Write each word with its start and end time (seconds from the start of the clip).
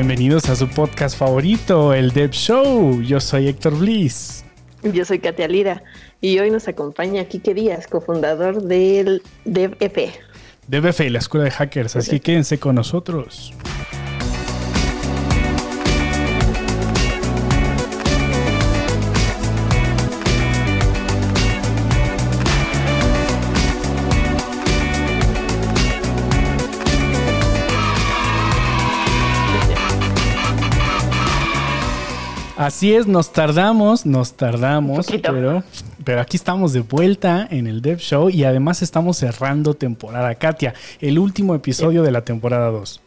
Bienvenidos 0.00 0.48
a 0.48 0.56
su 0.56 0.66
podcast 0.66 1.14
favorito, 1.14 1.92
el 1.92 2.12
Dev 2.12 2.30
Show. 2.30 3.02
Yo 3.02 3.20
soy 3.20 3.48
Héctor 3.48 3.78
Bliss. 3.78 4.46
Yo 4.82 5.04
soy 5.04 5.18
Katia 5.18 5.46
Lira 5.46 5.82
y 6.22 6.38
hoy 6.38 6.50
nos 6.50 6.68
acompaña 6.68 7.22
Kike 7.26 7.52
Díaz, 7.52 7.86
cofundador 7.86 8.62
del 8.62 9.20
DevF. 9.44 9.98
DevF, 10.68 11.00
la 11.00 11.18
escuela 11.18 11.44
de 11.44 11.50
hackers, 11.50 11.96
así 11.96 12.12
que 12.12 12.20
quédense 12.20 12.58
con 12.58 12.76
nosotros. 12.76 13.52
Así 32.70 32.94
es, 32.94 33.08
nos 33.08 33.32
tardamos, 33.32 34.06
nos 34.06 34.34
tardamos, 34.34 35.08
pero, 35.10 35.64
pero 36.04 36.20
aquí 36.20 36.36
estamos 36.36 36.72
de 36.72 36.82
vuelta 36.82 37.48
en 37.50 37.66
el 37.66 37.82
Dev 37.82 37.98
Show 37.98 38.30
y 38.30 38.44
además 38.44 38.80
estamos 38.80 39.16
cerrando 39.16 39.74
temporada. 39.74 40.32
Katia, 40.36 40.74
el 41.00 41.18
último 41.18 41.56
episodio 41.56 42.04
de 42.04 42.12
la 42.12 42.24
temporada 42.24 42.70
2. 42.70 43.00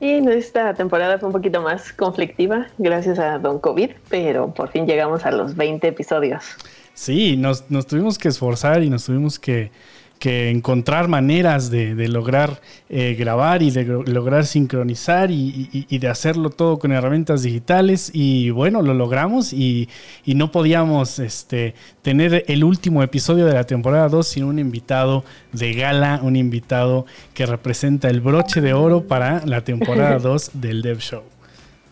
Y 0.00 0.28
esta 0.30 0.74
temporada 0.74 1.16
fue 1.20 1.28
un 1.28 1.32
poquito 1.32 1.62
más 1.62 1.92
conflictiva 1.92 2.66
gracias 2.76 3.20
a 3.20 3.38
Don 3.38 3.60
COVID, 3.60 3.90
pero 4.08 4.52
por 4.52 4.68
fin 4.70 4.84
llegamos 4.84 5.24
a 5.24 5.30
los 5.30 5.54
20 5.54 5.86
episodios. 5.86 6.42
Sí, 6.92 7.36
nos, 7.36 7.70
nos 7.70 7.86
tuvimos 7.86 8.18
que 8.18 8.26
esforzar 8.26 8.82
y 8.82 8.90
nos 8.90 9.04
tuvimos 9.04 9.38
que, 9.38 9.70
que 10.18 10.50
encontrar 10.50 11.08
maneras 11.08 11.70
de, 11.70 12.08
lograr 12.08 12.60
eh, 12.88 13.14
grabar 13.18 13.62
y 13.62 13.70
de 13.70 13.84
lograr 13.84 14.46
sincronizar 14.46 15.30
y, 15.30 15.98
de 15.98 16.08
hacerlo 16.08 16.50
todo 16.50 16.78
con 16.78 16.92
herramientas 16.92 17.42
digitales 17.42 18.10
y 18.12 18.50
bueno, 18.50 18.82
lo 18.82 18.94
logramos 18.94 19.52
y, 19.52 19.88
no 20.26 20.52
podíamos 20.52 21.18
este, 21.18 21.74
tener 22.02 22.44
el 22.46 22.62
último 22.62 23.02
episodio 23.02 23.44
de 23.46 23.54
la 23.54 23.64
temporada 23.64 24.08
2 24.08 24.26
sin 24.26 24.44
un 24.44 24.58
invitado 24.58 25.24
de 25.52 25.72
gala, 25.72 26.20
un 26.22 26.36
invitado 26.36 27.06
que 27.34 27.44
representa 27.44 28.08
el 28.08 28.20
broche 28.20 28.60
de 28.60 28.72
oro 28.72 29.06
para 29.06 29.44
la 29.46 29.62
temporada 29.62 30.18
2 30.20 30.50
del 30.54 30.82
Dev 30.82 30.98
Show. 31.00 31.22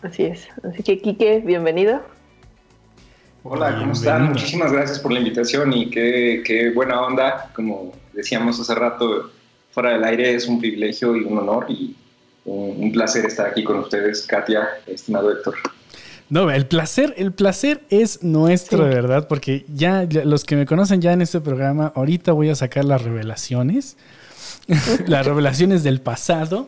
Así 0.01 0.23
es, 0.23 0.47
así 0.63 0.83
que 0.83 0.99
Quique, 0.99 1.41
bienvenido. 1.45 2.16
Hola, 3.49 3.77
¿cómo 3.79 3.93
están? 3.93 4.27
Muchísimas 4.27 4.73
gracias 4.73 4.99
por 4.99 5.13
la 5.13 5.19
invitación 5.19 5.71
y 5.71 5.89
qué, 5.89 6.43
qué 6.45 6.69
buena 6.71 7.01
onda, 7.01 7.49
como 7.55 7.93
decíamos 8.11 8.59
hace 8.59 8.75
rato 8.75 9.31
fuera 9.71 9.91
del 9.91 10.03
aire, 10.03 10.35
es 10.35 10.47
un 10.47 10.59
privilegio 10.59 11.15
y 11.15 11.23
un 11.23 11.37
honor 11.37 11.65
y 11.69 11.95
un, 12.43 12.91
placer 12.91 13.23
estar 13.25 13.47
aquí 13.47 13.63
con 13.63 13.79
ustedes, 13.79 14.23
Katia, 14.23 14.67
estimado 14.85 15.31
Héctor. 15.31 15.55
No, 16.29 16.51
el 16.51 16.65
placer, 16.65 17.13
el 17.15 17.31
placer 17.31 17.83
es 17.89 18.21
nuestro, 18.21 18.83
de 18.83 18.93
verdad, 18.93 19.29
porque 19.29 19.63
ya 19.73 20.05
los 20.25 20.43
que 20.43 20.57
me 20.57 20.65
conocen 20.65 20.99
ya 20.99 21.13
en 21.13 21.21
este 21.21 21.39
programa, 21.39 21.93
ahorita 21.95 22.33
voy 22.33 22.49
a 22.49 22.55
sacar 22.55 22.83
las 22.83 23.01
revelaciones, 23.01 23.95
las 25.07 25.25
revelaciones 25.25 25.83
del 25.83 26.01
pasado 26.01 26.67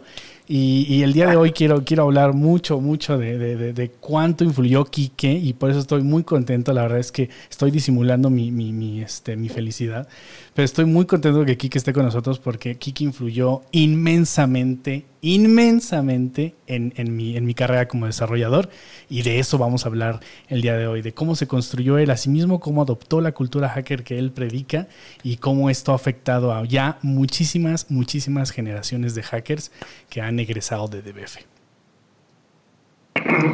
y, 0.51 1.03
el 1.03 1.13
día 1.13 1.27
de 1.27 1.35
hoy 1.35 1.51
quiero, 1.51 1.83
quiero 1.85 2.05
hablar 2.05 2.33
mucho, 2.33 2.81
mucho 2.81 3.19
de, 3.19 3.37
de, 3.37 3.91
cuánto 3.99 4.43
influyó 4.43 4.83
Quique 4.83 5.31
y 5.31 5.53
por 5.53 5.69
eso 5.69 5.79
estoy 5.79 6.01
muy 6.01 6.23
contento. 6.23 6.73
La 6.73 6.81
verdad 6.81 6.97
es 6.97 7.11
que 7.11 7.29
estoy 7.51 7.69
disimulando 7.69 8.31
mi, 8.31 8.49
mi, 8.49 8.73
mi, 8.73 8.99
este, 8.99 9.35
mi 9.35 9.47
felicidad. 9.47 10.07
Pero 10.53 10.65
estoy 10.65 10.85
muy 10.85 11.05
contento 11.05 11.39
de 11.39 11.45
que 11.45 11.57
Quique 11.57 11.77
esté 11.77 11.93
con 11.93 12.05
nosotros 12.05 12.39
porque 12.39 12.77
Quique 12.77 13.03
influyó 13.03 13.61
inmensamente 13.71 15.05
inmensamente 15.21 16.55
en, 16.67 16.93
mi, 17.15 17.35
en 17.35 17.45
mi 17.45 17.53
carrera 17.53 17.87
como 17.87 18.05
desarrollador 18.05 18.69
y 19.09 19.21
de 19.23 19.39
eso 19.39 19.57
vamos 19.57 19.85
a 19.85 19.89
hablar 19.89 20.19
el 20.47 20.61
día 20.61 20.77
de 20.77 20.87
hoy, 20.87 21.01
de 21.01 21.13
cómo 21.13 21.35
se 21.35 21.47
construyó 21.47 21.97
él 21.97 22.09
a 22.09 22.17
sí 22.17 22.29
mismo, 22.29 22.59
cómo 22.59 22.83
adoptó 22.83 23.21
la 23.21 23.33
cultura 23.33 23.69
hacker 23.69 24.03
que 24.03 24.17
él 24.17 24.31
predica 24.31 24.87
y 25.23 25.37
cómo 25.37 25.69
esto 25.69 25.91
ha 25.91 25.95
afectado 25.95 26.53
a 26.53 26.65
ya 26.65 26.99
muchísimas, 27.01 27.89
muchísimas 27.89 28.51
generaciones 28.51 29.15
de 29.15 29.23
hackers 29.23 29.71
que 30.09 30.21
han 30.21 30.39
egresado 30.39 30.87
de 30.87 31.01
DBF. 31.01 31.37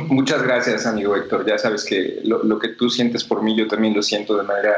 Muchas 0.07 0.43
gracias, 0.43 0.85
amigo 0.85 1.15
Héctor. 1.15 1.45
Ya 1.47 1.57
sabes 1.57 1.83
que 1.83 2.21
lo 2.23 2.59
que 2.59 2.69
tú 2.69 2.89
sientes 2.89 3.23
por 3.23 3.41
mí, 3.41 3.57
yo 3.57 3.67
también 3.67 3.95
lo 3.95 4.03
siento 4.03 4.37
de 4.37 4.43
manera 4.43 4.75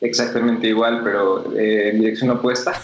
exactamente 0.00 0.68
igual, 0.68 1.02
pero 1.02 1.56
eh, 1.56 1.90
en 1.90 2.00
dirección 2.00 2.30
opuesta. 2.30 2.80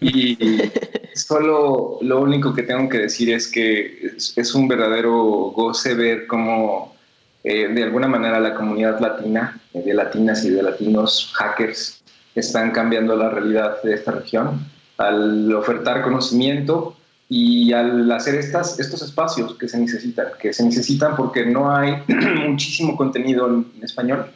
Y 0.00 0.36
solo 1.14 1.98
lo 2.02 2.20
único 2.20 2.54
que 2.54 2.62
tengo 2.62 2.88
que 2.88 2.98
decir 2.98 3.32
es 3.32 3.50
que 3.50 4.12
es, 4.36 4.54
un 4.54 4.68
verdadero 4.68 5.12
goce 5.54 5.94
ver 5.94 6.26
cómo 6.26 6.94
eh, 7.42 7.68
de 7.68 7.82
alguna 7.82 8.08
manera 8.08 8.40
la 8.40 8.54
comunidad 8.54 9.00
latina, 9.00 9.60
eh, 9.72 9.82
de 9.82 9.94
latinas 9.94 10.44
y 10.44 10.50
de 10.50 10.62
latinos 10.62 11.32
hackers, 11.34 12.02
están 12.34 12.72
cambiando 12.72 13.14
la 13.16 13.30
realidad 13.30 13.82
de 13.82 13.94
esta 13.94 14.12
región 14.12 14.66
al 14.96 15.52
ofertar 15.54 16.02
conocimiento 16.02 16.96
y 17.28 17.72
al 17.72 18.10
hacer 18.12 18.34
estas, 18.36 18.78
estos 18.78 19.02
espacios 19.02 19.54
que 19.56 19.68
se 19.68 19.78
necesitan, 19.78 20.26
que 20.38 20.52
se 20.52 20.64
necesitan 20.64 21.16
porque 21.16 21.46
no 21.46 21.74
hay 21.74 22.02
muchísimo 22.48 22.96
contenido 22.96 23.46
en 23.48 23.82
español. 23.82 24.26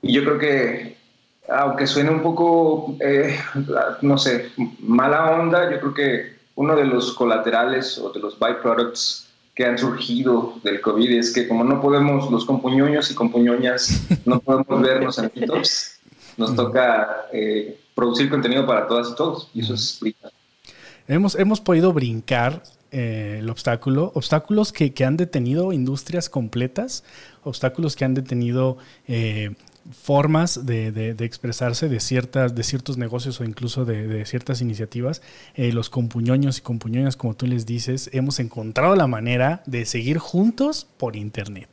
Y 0.00 0.12
yo 0.12 0.24
creo 0.24 0.38
que 0.38 1.03
aunque 1.48 1.86
suene 1.86 2.10
un 2.10 2.22
poco, 2.22 2.96
eh, 3.00 3.38
no 4.02 4.18
sé, 4.18 4.50
mala 4.80 5.32
onda, 5.32 5.70
yo 5.70 5.80
creo 5.80 5.94
que 5.94 6.34
uno 6.56 6.76
de 6.76 6.84
los 6.84 7.12
colaterales 7.12 7.98
o 7.98 8.10
de 8.10 8.20
los 8.20 8.38
byproducts 8.38 9.28
que 9.54 9.64
han 9.64 9.78
surgido 9.78 10.54
del 10.64 10.80
COVID 10.80 11.10
es 11.12 11.32
que 11.32 11.46
como 11.46 11.64
no 11.64 11.80
podemos, 11.80 12.30
los 12.30 12.44
compuñoños 12.44 13.10
y 13.10 13.14
compuñoñas, 13.14 14.06
no 14.24 14.40
podemos 14.40 14.82
vernos 14.82 15.18
en 15.18 15.30
meetups, 15.34 16.00
nos 16.36 16.56
toca 16.56 17.26
eh, 17.32 17.78
producir 17.94 18.30
contenido 18.30 18.66
para 18.66 18.88
todas 18.88 19.10
y 19.10 19.14
todos, 19.14 19.50
y 19.54 19.60
eso 19.60 19.74
es 19.74 20.00
Hemos, 21.06 21.34
hemos 21.34 21.60
podido 21.60 21.92
brincar 21.92 22.62
eh, 22.90 23.36
el 23.40 23.50
obstáculo, 23.50 24.10
obstáculos 24.14 24.72
que, 24.72 24.94
que, 24.94 25.04
han 25.04 25.18
detenido 25.18 25.72
industrias 25.72 26.30
completas, 26.30 27.04
obstáculos 27.42 27.94
que 27.94 28.06
han 28.06 28.14
detenido 28.14 28.78
formas 29.92 30.66
de, 30.66 31.14
expresarse 31.20 31.88
de, 31.88 32.00
ciertas, 32.00 32.54
de 32.54 32.62
ciertos 32.62 32.96
negocios 32.96 33.40
o 33.40 33.44
incluso 33.44 33.84
de, 33.84 34.24
ciertas 34.24 34.60
iniciativas, 34.60 35.22
eh, 35.54 35.72
los 35.72 35.90
compuñoños 35.90 36.58
y 36.58 36.62
compuñoñas, 36.62 37.16
como 37.16 37.34
tú 37.34 37.46
les 37.46 37.66
dices, 37.66 38.10
hemos 38.12 38.40
encontrado 38.40 38.96
la 38.96 39.06
manera 39.06 39.62
de 39.66 39.84
seguir 39.84 40.18
juntos 40.18 40.86
por 40.96 41.16
Internet, 41.16 41.68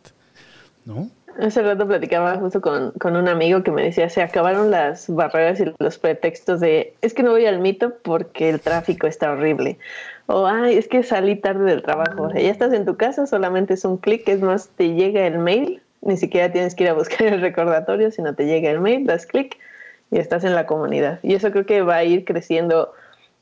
¿no? 0.86 1.10
Hace 1.40 1.62
rato 1.62 1.88
platicaba 1.88 2.38
justo 2.38 2.60
con, 2.60 2.92
con, 2.92 3.16
un 3.16 3.30
amigo 3.30 3.64
que 3.64 3.72
me 3.72 3.84
decía, 3.84 4.10
se 4.10 4.22
acabaron 4.22 4.70
las 4.70 5.08
barreras 5.10 5.62
y 5.62 5.74
los 5.80 5.98
pretextos 5.98 6.60
de, 6.60 6.94
es 7.02 7.14
que 7.14 7.24
no 7.24 7.32
voy 7.32 7.46
al 7.46 7.60
mito 7.60 7.94
porque 8.04 8.50
el 8.50 8.60
tráfico 8.60 9.08
está 9.08 9.32
horrible. 9.32 9.78
O, 10.26 10.46
ay, 10.46 10.78
es 10.78 10.90
que 10.90 11.04
salí 11.04 11.38
tarde 11.38 11.64
del 11.64 11.84
trabajo. 11.84 12.24
O 12.24 12.30
sea, 12.32 12.42
ya 12.42 12.52
estás 12.52 12.74
en 12.74 12.86
tu 12.86 12.98
casa, 12.98 13.28
solamente 13.28 13.76
es 13.76 13.86
un 13.86 13.98
clic, 13.98 14.28
es 14.28 14.42
más, 14.42 14.70
te 14.76 14.94
llega 14.94 15.26
el 15.26 15.40
mail 15.40 15.82
ni 16.02 16.18
siquiera 16.18 16.52
tienes 16.52 16.76
que 16.76 16.84
ir 16.84 16.90
a 16.90 16.94
buscar 16.94 17.28
el 17.28 17.42
recordatorio, 17.42 18.12
sino 18.12 18.36
te 18.36 18.46
llega 18.46 18.70
el 18.70 18.80
mail, 18.80 19.06
das 19.06 19.26
clic 19.26 19.58
y 20.12 20.20
estás 20.20 20.44
en 20.44 20.56
la 20.56 20.66
comunidad. 20.66 21.20
Y 21.24 21.36
eso 21.36 21.52
creo 21.52 21.66
que 21.66 21.82
va 21.82 21.98
a 21.98 22.04
ir 22.04 22.26
creciendo 22.26 22.94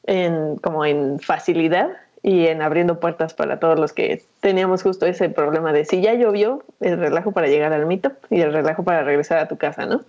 en, 0.04 0.58
como 0.58 0.86
en 0.86 1.20
facilidad 1.20 1.90
y 2.22 2.48
en 2.48 2.62
abriendo 2.62 3.00
puertas 3.00 3.34
para 3.34 3.60
todos 3.60 3.80
los 3.80 3.94
que 3.94 4.24
teníamos 4.42 4.84
justo 4.84 5.06
ese 5.06 5.30
problema 5.30 5.72
de 5.72 5.86
si 5.86 6.02
ya 6.02 6.14
llovió, 6.14 6.64
el 6.82 6.98
relajo 7.00 7.32
para 7.32 7.48
llegar 7.48 7.72
al 7.74 7.86
meetup 7.86 8.14
y 8.30 8.42
el 8.42 8.52
relajo 8.52 8.84
para 8.84 9.04
regresar 9.04 9.40
a 9.40 9.48
tu 9.48 9.58
casa, 9.58 9.86
¿no? 9.86 10.02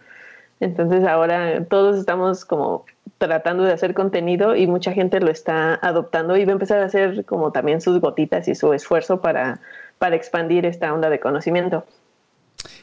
Entonces 0.58 1.04
ahora 1.04 1.64
todos 1.64 1.98
estamos 1.98 2.44
como 2.44 2.84
tratando 3.18 3.64
de 3.64 3.72
hacer 3.72 3.94
contenido 3.94 4.56
y 4.56 4.66
mucha 4.66 4.92
gente 4.92 5.20
lo 5.20 5.30
está 5.30 5.78
adoptando 5.82 6.36
y 6.36 6.44
va 6.44 6.50
a 6.50 6.54
empezar 6.54 6.80
a 6.80 6.86
hacer 6.86 7.24
como 7.24 7.52
también 7.52 7.80
sus 7.80 8.00
gotitas 8.00 8.48
y 8.48 8.54
su 8.54 8.72
esfuerzo 8.72 9.20
para, 9.20 9.60
para 9.98 10.16
expandir 10.16 10.66
esta 10.66 10.92
onda 10.92 11.10
de 11.10 11.20
conocimiento. 11.20 11.84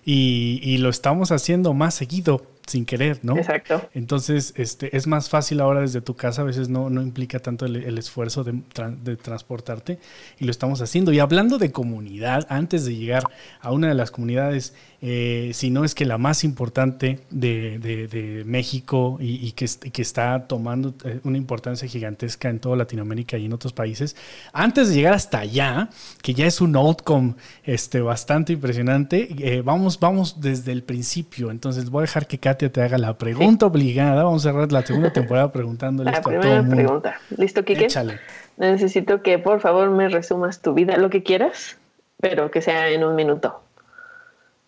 Y, 0.06 0.59
y, 0.63 0.77
lo 0.77 0.89
estamos 0.89 1.31
haciendo 1.31 1.74
más 1.74 1.95
seguido 1.95 2.41
sin 2.67 2.85
querer, 2.85 3.19
¿no? 3.23 3.37
Exacto. 3.37 3.89
Entonces, 3.93 4.53
este, 4.57 4.95
es 4.95 5.07
más 5.07 5.29
fácil 5.29 5.61
ahora 5.61 5.81
desde 5.81 6.01
tu 6.01 6.15
casa, 6.15 6.41
a 6.41 6.45
veces 6.45 6.69
no, 6.69 6.89
no 6.89 7.01
implica 7.01 7.39
tanto 7.39 7.65
el, 7.65 7.97
esfuerzo 7.97 8.43
de, 8.43 8.61
de, 9.03 9.15
transportarte 9.15 9.99
y 10.37 10.45
lo 10.45 10.51
estamos 10.51 10.81
haciendo. 10.81 11.13
Y 11.13 11.19
hablando 11.19 11.57
de 11.57 11.71
comunidad, 11.71 12.45
antes 12.49 12.85
de 12.85 12.95
llegar 12.95 13.23
a 13.61 13.71
una 13.71 13.87
de 13.87 13.93
las 13.93 14.11
comunidades, 14.11 14.73
eh, 14.99 15.51
si 15.53 15.69
no 15.69 15.85
es 15.85 15.93
que 15.93 16.05
la 16.05 16.17
más 16.17 16.43
importante 16.43 17.19
de, 17.29 17.77
de, 17.77 18.43
México 18.45 19.17
y, 19.19 19.51
que, 19.51 19.67
que, 19.91 20.01
está 20.01 20.47
tomando 20.47 20.95
eh, 21.03 21.19
una 21.23 21.37
importancia 21.37 21.87
gigantesca 21.87 22.49
en 22.49 22.59
toda 22.59 22.75
Latinoamérica 22.75 23.37
y 23.37 23.45
en 23.45 23.53
otros 23.53 23.73
países, 23.73 24.15
antes 24.53 24.89
de 24.89 24.95
llegar 24.95 25.13
hasta 25.13 25.39
allá, 25.39 25.89
que 26.23 26.33
ya 26.33 26.47
es 26.47 26.61
un 26.61 26.75
outcome 26.75 27.35
este, 27.63 28.01
bastante 28.01 28.53
impresionante, 28.53 29.27
eh, 29.37 29.61
vamos, 29.61 29.99
vamos 29.99 30.41
desde 30.41 30.71
el 30.71 30.81
principio. 30.81 31.51
Entonces 31.51 31.91
voy 31.91 32.01
a 32.01 32.05
dejar 32.05 32.25
que 32.25 32.39
te 32.57 32.81
haga 32.81 32.98
la 32.98 33.18
pregunta 33.18 33.65
obligada. 33.65 34.24
Vamos 34.24 34.45
a 34.45 34.51
cerrar 34.51 34.71
la 34.71 34.86
segunda 34.86 35.12
temporada 35.12 35.51
preguntándole 35.51 36.12
esto 36.13 36.30
a 36.30 36.39
todo 36.39 36.54
el 36.54 36.63
mundo. 36.63 36.75
pregunta. 36.75 37.19
¿Listo, 37.38 37.63
Kike? 37.63 37.86
Échale. 37.86 38.19
Necesito 38.57 39.21
que 39.21 39.39
por 39.39 39.62
favor 39.62 39.89
me 39.92 40.09
resumas 40.09 40.62
tu 40.62 40.74
vida, 40.74 40.98
lo 40.98 41.09
que 41.09 41.24
quieras, 41.24 41.77
pero 42.19 42.51
que 42.51 42.62
sea 42.62 42.89
en 42.89 43.04
un 43.04 43.15
minuto. 43.15 43.62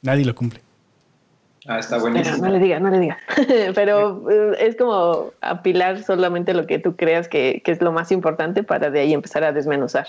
Nadie 0.02 0.26
lo 0.26 0.36
cumple. 0.36 0.62
Ah, 1.68 1.80
está 1.80 1.98
buenísimo. 1.98 2.38
no 2.38 2.50
le 2.50 2.60
diga, 2.60 2.80
no 2.80 2.90
le 2.90 3.00
diga. 3.00 3.18
pero 3.76 4.30
eh, 4.30 4.58
es 4.60 4.76
como 4.76 5.32
apilar 5.42 6.02
solamente 6.04 6.54
lo 6.54 6.66
que 6.66 6.80
tú 6.80 6.96
creas 6.96 7.28
que, 7.28 7.62
que 7.64 7.72
es 7.72 7.82
lo 7.82 7.92
más 7.92 8.12
importante 8.12 8.64
para 8.64 8.90
de 8.90 9.02
ahí 9.02 9.14
empezar 9.14 9.44
a 9.44 9.52
desmenuzar. 9.52 10.08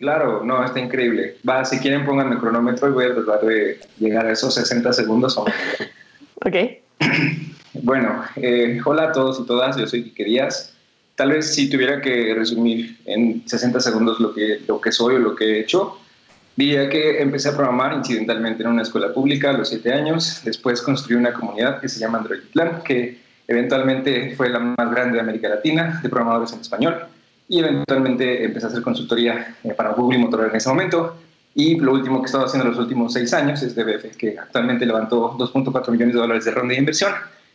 Claro, 0.00 0.42
no, 0.42 0.64
está 0.64 0.80
increíble. 0.80 1.36
Va, 1.46 1.62
si 1.66 1.78
quieren 1.78 2.06
pónganme 2.06 2.36
el 2.36 2.40
cronómetro 2.40 2.88
y 2.88 2.92
voy 2.92 3.04
a 3.04 3.14
tratar 3.14 3.42
de 3.42 3.78
llegar 3.98 4.24
a 4.26 4.32
esos 4.32 4.54
60 4.54 4.94
segundos. 4.94 5.36
ok. 6.36 6.56
Bueno, 7.82 8.24
eh, 8.36 8.80
hola 8.84 9.04
a 9.04 9.12
todos 9.12 9.40
y 9.40 9.46
todas, 9.46 9.76
yo 9.76 9.86
soy 9.86 10.02
Quique 10.02 10.24
Díaz. 10.24 10.74
Tal 11.14 11.30
vez 11.30 11.54
si 11.54 11.70
tuviera 11.70 12.00
que 12.00 12.34
resumir 12.34 12.98
en 13.06 13.46
60 13.46 13.78
segundos 13.80 14.20
lo 14.20 14.34
que, 14.34 14.60
lo 14.66 14.80
que 14.80 14.92
soy 14.92 15.16
o 15.16 15.18
lo 15.18 15.34
que 15.34 15.44
he 15.44 15.60
hecho, 15.60 15.98
diría 16.56 16.88
que 16.88 17.20
empecé 17.22 17.48
a 17.48 17.56
programar 17.56 17.94
incidentalmente 17.94 18.62
en 18.62 18.70
una 18.70 18.82
escuela 18.82 19.14
pública 19.14 19.50
a 19.50 19.52
los 19.52 19.68
7 19.68 19.92
años. 19.92 20.42
Después 20.44 20.82
construí 20.82 21.16
una 21.16 21.32
comunidad 21.32 21.80
que 21.80 21.88
se 21.88 22.00
llama 22.00 22.18
Android 22.18 22.40
Plan, 22.52 22.82
que 22.84 23.18
eventualmente 23.46 24.34
fue 24.36 24.48
la 24.48 24.58
más 24.58 24.90
grande 24.90 25.14
de 25.14 25.20
América 25.20 25.48
Latina 25.48 26.00
de 26.02 26.08
programadores 26.08 26.52
en 26.52 26.60
español 26.60 26.96
y 27.48 27.58
eventualmente 27.58 28.44
empecé 28.44 28.66
a 28.66 28.68
hacer 28.68 28.82
consultoría 28.82 29.56
eh, 29.64 29.74
para 29.74 29.92
Google 29.92 30.18
y 30.18 30.22
Motorola 30.22 30.50
en 30.50 30.56
ese 30.56 30.68
momento. 30.68 31.16
Y 31.54 31.78
lo 31.78 31.92
último 31.92 32.18
que 32.18 32.22
he 32.22 32.26
estado 32.26 32.46
haciendo 32.46 32.68
los 32.68 32.78
últimos 32.78 33.12
seis 33.12 33.32
años 33.34 33.62
es 33.62 33.74
DBF, 33.74 34.16
que 34.16 34.38
actualmente 34.38 34.86
levantó 34.86 35.32
2.4 35.36 35.90
millones 35.90 36.14
de 36.14 36.20
dólares 36.20 36.44
de 36.44 36.50
ronda 36.52 36.74
de 36.74 36.80
inversión, 36.80 37.12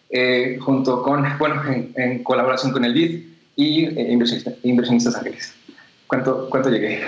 eh, 0.10 0.58
junto 0.62 1.02
con, 1.02 1.26
bueno, 1.38 1.62
en, 1.96 2.24
colaboración 2.24 2.72
con 2.72 2.84
el 2.86 2.94
BID 2.94 3.24
y 3.56 3.86
eh, 3.86 4.12
inversionistas, 4.64 5.16
ángeles. 5.16 5.54
¿Cuánto, 6.08 6.50
¿Cuánto 6.50 6.70
llegué? 6.70 7.02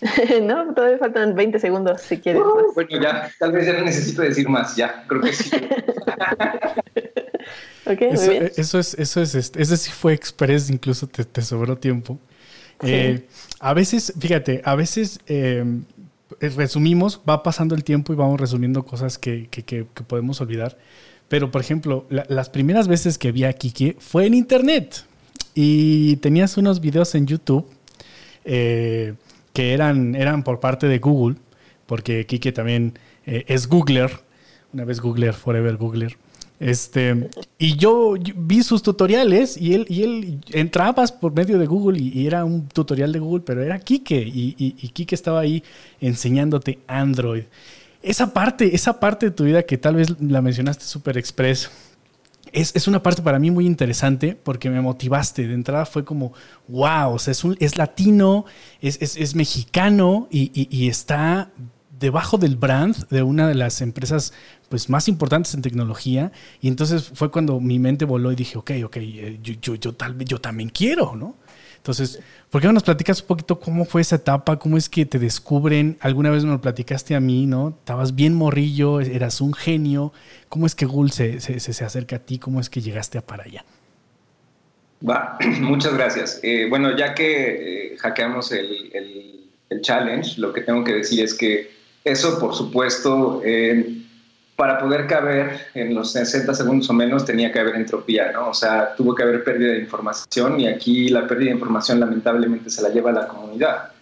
no, 0.42 0.72
todavía 0.74 0.98
faltan 0.98 1.34
20 1.34 1.58
segundos 1.58 2.02
si 2.02 2.18
quieres. 2.18 2.42
bueno, 2.74 3.00
ya, 3.00 3.30
tal 3.38 3.52
vez 3.52 3.66
ya 3.66 3.74
no 3.74 3.84
necesito 3.84 4.22
decir 4.22 4.48
más, 4.48 4.74
ya, 4.76 5.04
creo 5.06 5.20
que 5.20 5.32
sí. 5.32 5.50
eso, 8.56 8.78
es, 8.78 8.94
eso 8.94 9.20
es, 9.20 9.34
este, 9.34 9.62
ese 9.62 9.76
sí 9.76 9.90
fue 9.90 10.12
express, 10.14 10.70
incluso 10.70 11.06
te, 11.06 11.42
sobró 11.42 11.76
tiempo. 11.76 12.18
Eh, 12.84 13.28
a 13.60 13.74
veces, 13.74 14.12
fíjate, 14.18 14.60
a 14.64 14.74
veces 14.74 15.20
em, 15.26 15.84
resumimos, 16.40 17.20
va 17.28 17.42
pasando 17.42 17.74
el 17.74 17.84
tiempo 17.84 18.12
y 18.12 18.16
vamos 18.16 18.40
resumiendo 18.40 18.84
cosas 18.84 19.18
que, 19.18 19.48
podemos 20.06 20.40
olvidar. 20.40 20.78
Pero, 21.28 21.50
por 21.50 21.60
ejemplo, 21.60 22.06
las 22.10 22.50
primeras 22.50 22.88
veces 22.88 23.18
que 23.18 23.32
vi 23.32 23.44
a 23.44 23.52
Kiki 23.52 23.96
fue 23.98 24.26
en 24.26 24.34
internet 24.34 25.04
y 25.54 26.16
tenías 26.16 26.56
unos 26.56 26.80
videos 26.80 27.14
en 27.14 27.26
YouTube 27.26 27.66
eh, 28.44 29.14
que 29.52 29.72
eran, 29.72 30.14
eran 30.14 30.42
por 30.42 30.60
parte 30.60 30.88
de 30.88 30.98
Google, 30.98 31.36
porque 31.86 32.26
Kiki 32.26 32.52
también 32.52 32.98
eh, 33.26 33.44
es 33.48 33.66
Googler, 33.66 34.10
una 34.72 34.84
vez 34.84 35.00
Googler, 35.00 35.34
forever 35.34 35.76
Googler. 35.76 36.16
Este, 36.62 37.28
y 37.58 37.74
yo, 37.74 38.14
vi 38.36 38.62
sus 38.62 38.84
tutoriales 38.84 39.56
y 39.56 39.74
él, 39.74 39.84
y 39.88 40.04
él 40.04 40.40
entrabas 40.52 41.10
por 41.10 41.34
medio 41.34 41.58
de 41.58 41.66
Google 41.66 41.98
y, 42.00 42.24
era 42.24 42.44
un 42.44 42.68
tutorial 42.68 43.10
de 43.10 43.18
Google, 43.18 43.42
pero 43.44 43.64
era 43.64 43.80
Kike 43.80 44.22
y, 44.22 44.54
y, 44.56 44.88
Kike 44.90 45.12
estaba 45.12 45.40
ahí 45.40 45.64
enseñándote 46.00 46.78
Android. 46.86 47.46
Esa 48.00 48.32
parte, 48.32 48.76
esa 48.76 49.00
parte 49.00 49.26
de 49.26 49.32
tu 49.32 49.42
vida 49.42 49.64
que 49.64 49.76
tal 49.76 49.96
vez 49.96 50.14
la 50.20 50.40
mencionaste 50.40 50.84
super 50.84 51.18
express, 51.18 51.68
es, 52.52 52.70
es, 52.76 52.86
una 52.86 53.02
parte 53.02 53.22
para 53.22 53.40
mí 53.40 53.50
muy 53.50 53.66
interesante 53.66 54.36
porque 54.40 54.70
me 54.70 54.80
motivaste. 54.80 55.48
De 55.48 55.54
entrada 55.54 55.84
fue 55.84 56.04
como, 56.04 56.32
wow, 56.68 57.14
o 57.14 57.18
sea, 57.18 57.32
es, 57.32 57.42
es 57.58 57.76
latino, 57.76 58.44
es, 58.80 59.02
es, 59.02 59.16
es 59.16 59.34
mexicano 59.34 60.28
y, 60.30 60.88
está 60.88 61.50
debajo 62.02 62.36
del 62.36 62.56
brand 62.56 63.08
de 63.08 63.22
una 63.22 63.48
de 63.48 63.54
las 63.54 63.80
empresas 63.80 64.34
pues, 64.68 64.90
más 64.90 65.08
importantes 65.08 65.54
en 65.54 65.62
tecnología. 65.62 66.32
Y 66.60 66.68
entonces 66.68 67.10
fue 67.14 67.30
cuando 67.30 67.60
mi 67.60 67.78
mente 67.78 68.04
voló 68.04 68.30
y 68.30 68.34
dije, 68.34 68.58
ok, 68.58 68.72
ok, 68.84 68.96
eh, 68.98 69.38
yo, 69.42 69.54
yo, 69.62 69.74
yo, 69.76 69.94
tal 69.94 70.18
yo 70.26 70.38
también 70.38 70.68
quiero, 70.68 71.16
¿no? 71.16 71.36
Entonces, 71.76 72.20
¿por 72.50 72.60
qué 72.60 72.66
no 72.66 72.74
nos 72.74 72.84
platicas 72.84 73.22
un 73.22 73.26
poquito 73.26 73.58
cómo 73.58 73.84
fue 73.84 74.02
esa 74.02 74.16
etapa? 74.16 74.58
¿Cómo 74.58 74.76
es 74.76 74.88
que 74.88 75.04
te 75.04 75.18
descubren? 75.18 75.96
Alguna 76.00 76.30
vez 76.30 76.44
me 76.44 76.50
lo 76.50 76.60
platicaste 76.60 77.16
a 77.16 77.20
mí, 77.20 77.46
¿no? 77.46 77.70
Estabas 77.70 78.14
bien 78.14 78.34
morrillo, 78.34 79.00
eras 79.00 79.40
un 79.40 79.52
genio. 79.52 80.12
¿Cómo 80.48 80.66
es 80.66 80.74
que 80.74 80.86
Gul 80.86 81.10
se, 81.10 81.40
se, 81.40 81.58
se 81.58 81.84
acerca 81.84 82.16
a 82.16 82.18
ti? 82.20 82.38
¿Cómo 82.38 82.60
es 82.60 82.70
que 82.70 82.80
llegaste 82.80 83.18
a 83.18 83.22
para 83.26 83.44
allá? 83.44 83.64
Va, 85.08 85.38
muchas 85.60 85.94
gracias. 85.94 86.40
Eh, 86.42 86.66
bueno, 86.68 86.96
ya 86.96 87.14
que 87.14 87.94
eh, 87.94 87.96
hackeamos 87.98 88.52
el, 88.52 88.90
el, 88.92 89.80
challenge, 89.80 90.38
lo 90.38 90.52
que 90.52 90.60
tengo 90.60 90.84
que 90.84 90.92
decir 90.92 91.24
es 91.24 91.32
que 91.32 91.70
eso, 92.04 92.38
por 92.38 92.54
supuesto, 92.54 93.40
eh, 93.44 94.02
para 94.56 94.78
poder 94.78 95.06
caber 95.06 95.60
en 95.74 95.94
los 95.94 96.12
60 96.12 96.54
segundos 96.54 96.88
o 96.90 96.92
menos 96.92 97.24
tenía 97.24 97.50
que 97.50 97.60
haber 97.60 97.76
entropía, 97.76 98.32
¿no? 98.32 98.50
O 98.50 98.54
sea, 98.54 98.94
tuvo 98.96 99.14
que 99.14 99.22
haber 99.22 99.42
pérdida 99.44 99.72
de 99.72 99.80
información 99.80 100.60
y 100.60 100.68
aquí 100.68 101.08
la 101.08 101.26
pérdida 101.26 101.46
de 101.46 101.56
información 101.56 102.00
lamentablemente 102.00 102.70
se 102.70 102.82
la 102.82 102.90
lleva 102.90 103.12
la 103.12 103.26
comunidad. 103.26 103.92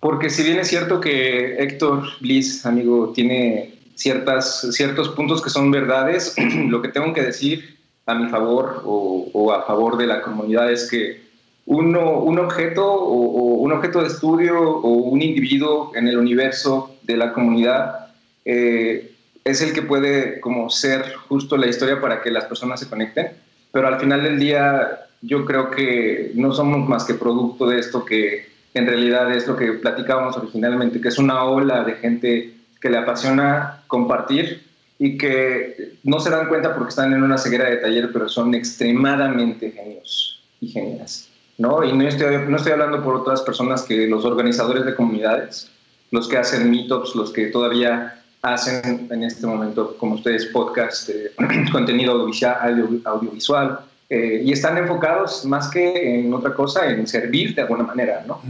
Porque 0.00 0.30
si 0.30 0.42
bien 0.42 0.58
es 0.58 0.68
cierto 0.68 1.00
que 1.00 1.56
Héctor 1.62 2.04
Bliss, 2.20 2.64
amigo, 2.66 3.12
tiene 3.14 3.78
ciertas, 3.94 4.68
ciertos 4.70 5.08
puntos 5.10 5.42
que 5.42 5.50
son 5.50 5.70
verdades, 5.70 6.34
lo 6.68 6.80
que 6.82 6.88
tengo 6.88 7.12
que 7.12 7.22
decir 7.22 7.78
a 8.06 8.14
mi 8.14 8.28
favor 8.28 8.82
o, 8.84 9.52
a 9.52 9.66
favor 9.66 9.96
de 9.96 10.06
la 10.06 10.22
comunidad 10.22 10.70
es 10.72 10.88
que 10.90 11.27
uno, 11.68 12.20
un 12.20 12.38
objeto 12.38 12.84
o, 12.84 13.60
un 13.60 13.72
objeto 13.72 14.00
de 14.00 14.08
estudio 14.08 14.58
o 14.58 14.88
un 14.88 15.20
individuo 15.20 15.92
en 15.94 16.08
el 16.08 16.16
universo 16.16 16.96
de 17.02 17.16
la 17.16 17.32
comunidad 17.34 18.08
eh, 18.44 19.12
es 19.44 19.60
el 19.60 19.74
que 19.74 19.82
puede 19.82 20.40
como 20.40 20.70
ser 20.70 21.14
justo 21.28 21.56
la 21.58 21.66
historia 21.66 22.00
para 22.00 22.22
que 22.22 22.30
las 22.30 22.46
personas 22.46 22.80
se 22.80 22.88
conecten, 22.88 23.32
pero 23.70 23.86
al 23.86 24.00
final 24.00 24.22
del 24.22 24.38
día 24.38 25.06
yo 25.20 25.44
creo 25.44 25.70
que 25.70 26.32
no 26.34 26.52
somos 26.52 26.88
más 26.88 27.04
que 27.04 27.14
producto 27.14 27.66
de 27.66 27.78
esto 27.78 28.04
que 28.04 28.46
en 28.72 28.86
realidad 28.86 29.30
es 29.34 29.46
lo 29.46 29.56
que 29.56 29.72
platicábamos 29.72 30.36
originalmente, 30.38 31.00
que 31.00 31.08
es 31.08 31.18
una 31.18 31.44
ola 31.44 31.84
de 31.84 31.94
gente 31.94 32.54
que 32.80 32.88
le 32.88 32.96
apasiona 32.96 33.82
compartir 33.88 34.62
y 34.98 35.18
que 35.18 35.96
no 36.02 36.18
se 36.18 36.30
dan 36.30 36.48
cuenta 36.48 36.74
porque 36.74 36.90
están 36.90 37.12
en 37.12 37.22
una 37.22 37.36
ceguera 37.36 37.68
de 37.68 37.76
taller, 37.76 38.10
pero 38.12 38.28
son 38.28 38.54
extremadamente 38.54 39.70
genios 39.70 40.42
y 40.60 40.68
genias. 40.68 41.28
¿No? 41.58 41.84
Y 41.84 41.92
no 41.92 42.06
estoy, 42.06 42.36
no 42.48 42.56
estoy 42.56 42.72
hablando 42.72 43.02
por 43.02 43.16
otras 43.16 43.42
personas 43.42 43.82
que 43.82 44.06
los 44.06 44.24
organizadores 44.24 44.84
de 44.86 44.94
comunidades, 44.94 45.70
los 46.10 46.28
que 46.28 46.38
hacen 46.38 46.70
meetups, 46.70 47.14
los 47.14 47.32
que 47.32 47.46
todavía 47.46 48.22
hacen 48.42 49.08
en 49.10 49.24
este 49.24 49.46
momento, 49.46 49.96
como 49.98 50.14
ustedes, 50.14 50.46
podcast, 50.46 51.08
eh, 51.10 51.32
contenido 51.72 52.12
audiovisual, 52.12 53.02
audiovisual 53.04 53.80
eh, 54.08 54.42
y 54.44 54.52
están 54.52 54.78
enfocados 54.78 55.44
más 55.44 55.68
que 55.68 56.20
en 56.20 56.32
otra 56.32 56.54
cosa, 56.54 56.88
en 56.88 57.06
servir 57.06 57.54
de 57.54 57.62
alguna 57.62 57.84
manera, 57.84 58.24
¿no? 58.26 58.40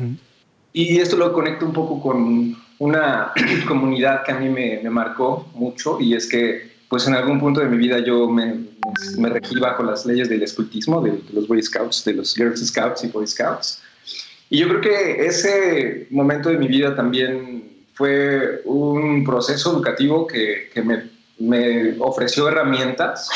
Y 0.72 0.98
esto 0.98 1.16
lo 1.16 1.32
conecto 1.32 1.66
un 1.66 1.72
poco 1.72 2.00
con 2.00 2.56
una 2.78 3.32
comunidad 3.66 4.22
que 4.24 4.32
a 4.32 4.38
mí 4.38 4.48
me, 4.48 4.80
me, 4.82 4.90
marcó 4.90 5.48
mucho 5.54 5.98
y 6.00 6.14
es 6.14 6.28
que, 6.28 6.67
pues 6.88 7.06
en 7.06 7.14
algún 7.14 7.38
punto 7.38 7.60
de 7.60 7.66
mi 7.66 7.76
vida 7.76 7.98
yo 7.98 8.28
me, 8.28 8.64
regí 9.28 9.58
bajo 9.60 9.82
las 9.82 10.06
leyes 10.06 10.28
del 10.28 10.42
escultismo, 10.42 11.02
de, 11.02 11.20
los 11.32 11.46
Boy 11.46 11.62
Scouts, 11.62 12.04
de 12.04 12.14
los 12.14 12.34
Girls 12.34 12.66
Scouts 12.66 13.04
y 13.04 13.08
Boy 13.08 13.26
Scouts. 13.26 13.82
Y 14.50 14.58
yo 14.58 14.68
creo 14.68 14.80
que 14.80 15.26
ese 15.26 16.06
momento 16.10 16.48
de 16.48 16.56
mi 16.56 16.66
vida 16.66 16.96
también 16.96 17.84
fue 17.92 18.62
un 18.64 19.22
proceso 19.24 19.72
educativo 19.72 20.26
que, 20.26 20.70
me, 20.82 21.96
ofreció 21.98 22.48
herramientas 22.48 23.28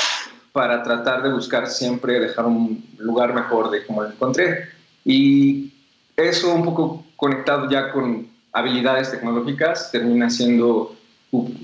para 0.52 0.82
tratar 0.82 1.22
de 1.22 1.32
buscar 1.32 1.68
siempre 1.68 2.18
dejar 2.20 2.46
un 2.46 2.84
lugar 2.98 3.34
mejor 3.34 3.70
de 3.70 3.84
como 3.84 4.02
lo 4.02 4.08
encontré. 4.08 4.68
Y 5.04 5.72
eso 6.16 6.54
un 6.54 6.64
poco 6.64 7.04
conectado 7.16 7.68
ya 7.70 7.92
con 7.92 8.28
habilidades 8.52 9.10
tecnológicas 9.10 9.90
termina 9.92 10.30
siendo 10.30 10.96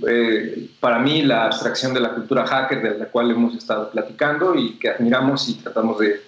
eh, 0.09 0.71
para 0.81 0.99
mí 0.99 1.23
la 1.23 1.47
abstracción 1.47 1.93
de 1.93 2.01
la 2.01 2.15
cultura 2.15 2.47
hacker 2.47 2.81
de 2.81 2.99
la 2.99 3.07
cual 3.07 3.31
hemos 3.31 3.55
estado 3.55 3.91
platicando 3.91 4.55
y 4.55 4.79
que 4.79 4.89
admiramos 4.89 5.49
y 5.49 5.55
tratamos 5.55 5.99
de 5.99 6.21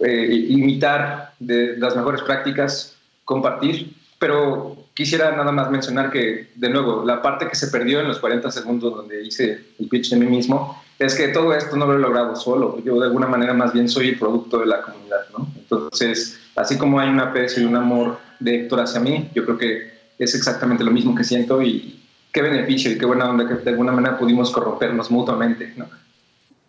eh, 0.00 0.46
imitar 0.48 1.32
de 1.40 1.76
las 1.76 1.96
mejores 1.96 2.22
prácticas, 2.22 2.96
compartir. 3.24 3.94
Pero 4.20 4.76
quisiera 4.94 5.32
nada 5.32 5.50
más 5.52 5.70
mencionar 5.70 6.10
que, 6.10 6.50
de 6.54 6.70
nuevo, 6.70 7.04
la 7.04 7.20
parte 7.20 7.48
que 7.48 7.56
se 7.56 7.68
perdió 7.68 8.00
en 8.00 8.08
los 8.08 8.18
40 8.18 8.50
segundos 8.50 8.94
donde 8.94 9.24
hice 9.24 9.64
el 9.78 9.88
pitch 9.88 10.10
de 10.10 10.16
mí 10.16 10.26
mismo, 10.26 10.80
es 10.98 11.14
que 11.14 11.28
todo 11.28 11.54
esto 11.54 11.76
no 11.76 11.86
lo 11.86 11.94
he 11.94 11.98
logrado 11.98 12.34
solo. 12.36 12.82
Yo 12.84 12.98
de 12.98 13.06
alguna 13.06 13.26
manera 13.26 13.54
más 13.54 13.72
bien 13.72 13.88
soy 13.88 14.10
el 14.10 14.18
producto 14.18 14.58
de 14.58 14.66
la 14.66 14.82
comunidad, 14.82 15.20
¿no? 15.36 15.48
Entonces, 15.56 16.40
así 16.56 16.76
como 16.76 16.98
hay 16.98 17.08
un 17.08 17.20
aprecio 17.20 17.62
y 17.62 17.66
un 17.66 17.76
amor 17.76 18.18
de 18.40 18.62
Héctor 18.62 18.80
hacia 18.80 19.00
mí, 19.00 19.28
yo 19.34 19.44
creo 19.44 19.58
que 19.58 19.98
es 20.18 20.34
exactamente 20.34 20.82
lo 20.82 20.90
mismo 20.90 21.14
que 21.14 21.22
siento 21.22 21.62
y 21.62 21.97
qué 22.32 22.42
beneficio 22.42 22.90
y 22.92 22.98
qué 22.98 23.06
buena 23.06 23.30
onda 23.30 23.46
que 23.46 23.54
de 23.54 23.70
alguna 23.70 23.92
manera 23.92 24.18
pudimos 24.18 24.50
corrompernos 24.50 25.10
mutuamente, 25.10 25.72
¿no? 25.76 25.88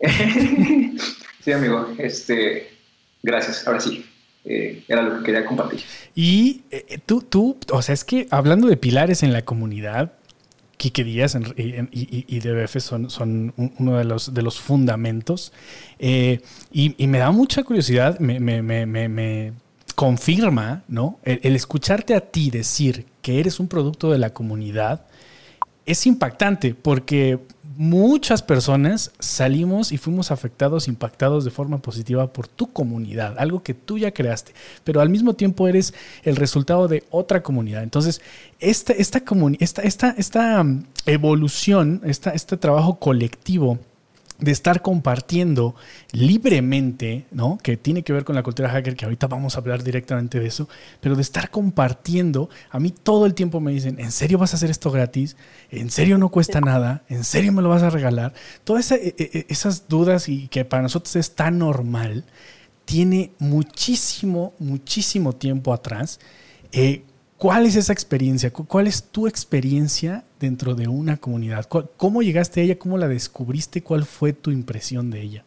sí, 1.40 1.52
amigo, 1.52 1.88
este, 1.98 2.70
gracias, 3.22 3.66
ahora 3.66 3.80
sí. 3.80 4.04
eh, 4.44 4.84
era 4.88 5.02
lo 5.02 5.18
que 5.18 5.24
quería 5.24 5.44
compartir. 5.44 5.80
Y 6.14 6.62
eh, 6.70 6.98
tú, 7.04 7.22
tú, 7.22 7.58
o 7.70 7.82
sea, 7.82 7.92
es 7.92 8.04
que 8.04 8.26
hablando 8.30 8.68
de 8.68 8.76
pilares 8.76 9.22
en 9.22 9.32
la 9.32 9.42
comunidad, 9.44 10.12
Quique 10.80 11.04
Díaz 11.04 11.36
y, 11.58 12.24
y, 12.26 12.40
DBF 12.40 12.78
son, 12.78 13.10
son 13.10 13.52
uno 13.78 13.98
de 13.98 14.04
los, 14.04 14.32
de 14.32 14.40
los 14.40 14.58
fundamentos. 14.58 15.52
Eh, 15.98 16.40
y, 16.72 17.06
me 17.06 17.18
da 17.18 17.30
mucha 17.32 17.64
curiosidad, 17.64 18.18
me, 18.18 18.40
me, 18.40 18.62
me, 18.62 18.86
me 18.86 19.52
confirma, 19.94 20.82
¿no? 20.88 21.18
el, 21.24 21.54
escucharte 21.54 22.14
a 22.14 22.20
ti 22.20 22.50
decir 22.50 23.04
que 23.20 23.40
eres 23.40 23.60
un 23.60 23.68
producto 23.68 24.10
de 24.10 24.16
la 24.16 24.32
comunidad 24.32 25.04
es 25.86 26.06
impactante 26.06 26.74
porque 26.74 27.38
muchas 27.76 28.42
personas 28.42 29.10
salimos 29.20 29.90
y 29.90 29.96
fuimos 29.96 30.30
afectados, 30.30 30.86
impactados 30.86 31.46
de 31.46 31.50
forma 31.50 31.78
positiva 31.78 32.30
por 32.30 32.46
tu 32.46 32.72
comunidad, 32.72 33.38
algo 33.38 33.62
que 33.62 33.72
tú 33.72 33.96
ya 33.96 34.10
creaste, 34.10 34.52
pero 34.84 35.00
al 35.00 35.08
mismo 35.08 35.32
tiempo 35.32 35.66
eres 35.66 35.94
el 36.22 36.36
resultado 36.36 36.88
de 36.88 37.04
otra 37.10 37.42
comunidad. 37.42 37.82
Entonces, 37.82 38.20
esta, 38.58 38.92
esta, 38.92 39.22
esta, 39.58 40.10
esta, 40.10 40.62
mm, 40.62 40.84
evolución, 41.06 42.02
este 42.04 42.56
trabajo 42.58 42.98
colectivo, 42.98 43.78
de 44.40 44.50
estar 44.52 44.82
compartiendo 44.82 45.74
libremente, 46.12 47.26
¿no? 47.30 47.58
Que 47.62 47.76
tiene 47.76 48.02
que 48.02 48.12
ver 48.12 48.24
con 48.24 48.34
la 48.34 48.42
cultura 48.42 48.70
hacker, 48.70 48.96
que 48.96 49.04
ahorita 49.04 49.26
vamos 49.26 49.54
a 49.54 49.58
hablar 49.58 49.82
directamente 49.82 50.40
de 50.40 50.46
eso, 50.46 50.68
pero 51.00 51.16
de 51.16 51.22
estar 51.22 51.50
compartiendo, 51.50 52.48
a 52.70 52.80
mí 52.80 52.90
todo 52.90 53.26
el 53.26 53.34
tiempo 53.34 53.60
me 53.60 53.72
dicen, 53.72 53.98
¿en 54.00 54.12
serio 54.12 54.38
vas 54.38 54.52
a 54.54 54.56
hacer 54.56 54.70
esto 54.70 54.90
gratis? 54.90 55.36
¿En 55.70 55.90
serio 55.90 56.18
no 56.18 56.30
cuesta 56.30 56.60
nada? 56.60 57.04
¿En 57.08 57.24
serio 57.24 57.52
me 57.52 57.62
lo 57.62 57.68
vas 57.68 57.82
a 57.82 57.90
regalar? 57.90 58.32
Todas 58.64 58.90
e, 58.92 59.14
e, 59.18 59.46
esas 59.48 59.88
dudas 59.88 60.28
y 60.28 60.48
que 60.48 60.64
para 60.64 60.82
nosotros 60.82 61.16
es 61.16 61.34
tan 61.34 61.58
normal, 61.58 62.24
tiene 62.84 63.32
muchísimo, 63.38 64.54
muchísimo 64.58 65.34
tiempo 65.34 65.72
atrás. 65.72 66.18
Eh, 66.72 67.04
¿Cuál 67.40 67.64
es 67.64 67.74
esa 67.74 67.94
experiencia? 67.94 68.52
¿Cuál 68.52 68.86
es 68.86 69.02
tu 69.02 69.26
experiencia 69.26 70.24
dentro 70.38 70.74
de 70.74 70.88
una 70.88 71.16
comunidad? 71.16 71.64
¿Cómo 71.96 72.20
llegaste 72.20 72.60
a 72.60 72.64
ella? 72.64 72.78
¿Cómo 72.78 72.98
la 72.98 73.08
descubriste? 73.08 73.82
¿Cuál 73.82 74.04
fue 74.04 74.34
tu 74.34 74.50
impresión 74.50 75.10
de 75.10 75.22
ella? 75.22 75.44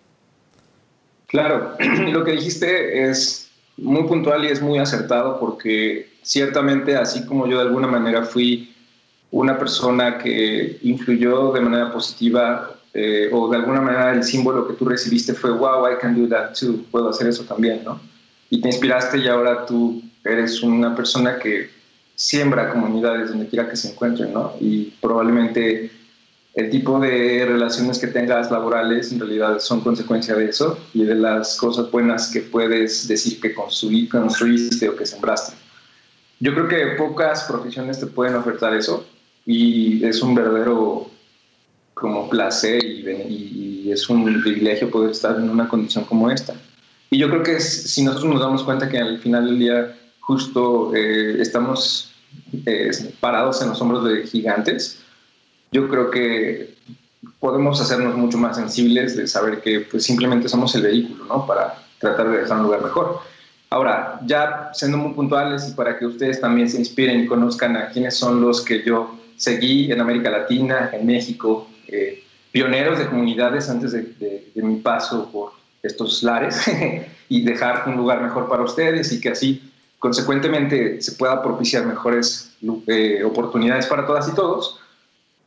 Claro, 1.27 1.75
lo 2.11 2.23
que 2.23 2.31
dijiste 2.31 3.07
es 3.07 3.51
muy 3.77 4.05
puntual 4.05 4.43
y 4.43 4.47
es 4.47 4.59
muy 4.59 4.79
acertado 4.79 5.39
porque 5.39 6.09
ciertamente 6.23 6.95
así 6.95 7.27
como 7.27 7.45
yo 7.45 7.57
de 7.57 7.67
alguna 7.67 7.87
manera 7.87 8.23
fui 8.23 8.73
una 9.29 9.59
persona 9.59 10.17
que 10.17 10.79
influyó 10.81 11.51
de 11.51 11.61
manera 11.61 11.91
positiva 11.91 12.71
eh, 12.95 13.29
o 13.31 13.51
de 13.51 13.57
alguna 13.57 13.81
manera 13.81 14.13
el 14.13 14.23
símbolo 14.23 14.67
que 14.67 14.73
tú 14.73 14.85
recibiste 14.85 15.35
fue 15.35 15.51
wow, 15.51 15.85
I 15.87 15.99
can 16.01 16.19
do 16.19 16.27
that 16.27 16.55
too, 16.59 16.85
puedo 16.89 17.09
hacer 17.09 17.27
eso 17.27 17.43
también, 17.43 17.83
¿no? 17.83 18.01
Y 18.49 18.61
te 18.61 18.69
inspiraste 18.69 19.19
y 19.19 19.27
ahora 19.27 19.67
tú 19.67 20.01
eres 20.23 20.63
una 20.63 20.95
persona 20.95 21.37
que 21.37 21.82
siembra 22.23 22.71
comunidades 22.71 23.29
donde 23.29 23.47
quiera 23.47 23.69
que 23.69 23.75
se 23.75 23.89
encuentren, 23.89 24.33
¿no? 24.33 24.53
Y 24.61 24.93
probablemente 25.01 25.91
el 26.55 26.69
tipo 26.69 26.97
de 26.97 27.45
relaciones 27.45 27.99
que 27.99 28.07
tengas 28.07 28.49
laborales 28.49 29.11
en 29.11 29.19
realidad 29.19 29.59
son 29.59 29.81
consecuencia 29.81 30.33
de 30.33 30.45
eso 30.45 30.79
y 30.93 31.03
de 31.03 31.15
las 31.15 31.57
cosas 31.57 31.91
buenas 31.91 32.31
que 32.31 32.39
puedes 32.39 33.09
decir 33.09 33.41
que 33.41 33.53
construiste 33.53 34.87
o 34.87 34.95
que 34.95 35.05
sembraste. 35.05 35.53
Yo 36.39 36.53
creo 36.53 36.69
que 36.69 36.95
pocas 36.97 37.43
profesiones 37.43 37.99
te 37.99 38.05
pueden 38.05 38.35
ofertar 38.35 38.73
eso 38.73 39.05
y 39.45 40.05
es 40.05 40.21
un 40.21 40.33
verdadero 40.33 41.09
como 41.93 42.29
placer 42.29 42.85
y, 42.85 43.83
y 43.85 43.91
es 43.91 44.09
un 44.09 44.23
privilegio 44.41 44.89
poder 44.89 45.11
estar 45.11 45.35
en 45.35 45.49
una 45.49 45.67
condición 45.67 46.05
como 46.05 46.31
esta. 46.31 46.53
Y 47.09 47.17
yo 47.17 47.29
creo 47.29 47.43
que 47.43 47.59
si 47.59 48.01
nosotros 48.01 48.31
nos 48.31 48.39
damos 48.39 48.63
cuenta 48.63 48.87
que 48.87 48.97
al 48.97 49.19
final 49.19 49.45
del 49.45 49.59
día 49.59 49.95
justo 50.23 50.95
eh, 50.95 51.41
estamos 51.41 52.12
eh, 52.65 52.91
parados 53.19 53.61
en 53.61 53.69
los 53.69 53.81
hombros 53.81 54.05
de 54.05 54.27
gigantes, 54.27 55.03
yo 55.71 55.89
creo 55.89 56.11
que 56.11 56.75
podemos 57.39 57.81
hacernos 57.81 58.15
mucho 58.15 58.37
más 58.37 58.55
sensibles 58.55 59.17
de 59.17 59.27
saber 59.27 59.61
que 59.61 59.81
pues, 59.81 60.03
simplemente 60.03 60.47
somos 60.47 60.73
el 60.75 60.83
vehículo 60.83 61.25
¿no? 61.25 61.45
para 61.45 61.75
tratar 61.99 62.29
de 62.29 62.39
dejar 62.39 62.57
un 62.57 62.63
lugar 62.63 62.83
mejor. 62.83 63.19
Ahora, 63.69 64.19
ya 64.25 64.69
siendo 64.73 64.97
muy 64.97 65.13
puntuales 65.13 65.67
y 65.69 65.71
para 65.71 65.97
que 65.97 66.05
ustedes 66.05 66.39
también 66.39 66.69
se 66.69 66.77
inspiren 66.77 67.21
y 67.21 67.25
conozcan 67.25 67.75
a 67.75 67.89
quiénes 67.89 68.15
son 68.15 68.39
los 68.39 68.61
que 68.61 68.83
yo 68.83 69.17
seguí 69.35 69.91
en 69.91 69.99
América 69.99 70.29
Latina, 70.29 70.91
en 70.93 71.07
México, 71.07 71.67
eh, 71.87 72.23
pioneros 72.51 72.99
de 72.99 73.07
comunidades 73.07 73.69
antes 73.69 73.93
de, 73.93 74.51
de 74.53 74.61
mi 74.61 74.75
paso 74.75 75.29
por 75.31 75.53
estos 75.81 76.21
lares 76.21 76.61
y 77.29 77.41
dejar 77.43 77.83
un 77.87 77.97
lugar 77.97 78.21
mejor 78.21 78.47
para 78.47 78.63
ustedes 78.63 79.11
y 79.11 79.19
que 79.19 79.29
así 79.29 79.72
consecuentemente 80.03 81.01
se 81.01 81.13
pueda 81.13 81.41
propiciar 81.41 81.85
mejores 81.85 82.51
eh, 82.87 83.23
oportunidades 83.23 83.85
para 83.85 84.05
todas 84.05 84.27
y 84.27 84.35
todos, 84.35 84.77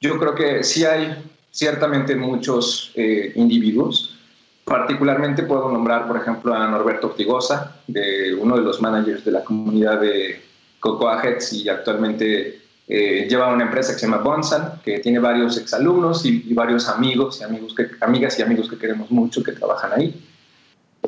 yo 0.00 0.18
creo 0.18 0.34
que 0.34 0.64
sí 0.64 0.82
hay 0.82 1.14
ciertamente 1.50 2.16
muchos 2.16 2.90
eh, 2.94 3.32
individuos. 3.34 4.16
Particularmente 4.64 5.42
puedo 5.42 5.70
nombrar, 5.70 6.06
por 6.06 6.16
ejemplo, 6.16 6.54
a 6.54 6.66
Norberto 6.68 7.08
Ortigosa, 7.08 7.76
de 7.86 8.32
uno 8.32 8.56
de 8.56 8.62
los 8.62 8.80
managers 8.80 9.26
de 9.26 9.32
la 9.32 9.44
comunidad 9.44 10.00
de 10.00 10.42
Cocoa 10.80 11.22
Heads 11.22 11.52
y 11.52 11.68
actualmente 11.68 12.62
eh, 12.88 13.26
lleva 13.28 13.52
una 13.52 13.64
empresa 13.64 13.92
que 13.92 13.98
se 13.98 14.06
llama 14.06 14.22
Bonsan, 14.22 14.80
que 14.82 15.00
tiene 15.00 15.18
varios 15.18 15.58
exalumnos 15.58 16.24
y, 16.24 16.42
y 16.48 16.54
varios 16.54 16.88
amigos 16.88 17.42
y 17.42 17.74
que, 17.74 17.90
amigas 18.00 18.38
y 18.38 18.42
amigos 18.42 18.70
que 18.70 18.78
queremos 18.78 19.10
mucho 19.10 19.42
que 19.42 19.52
trabajan 19.52 19.92
ahí 19.92 20.18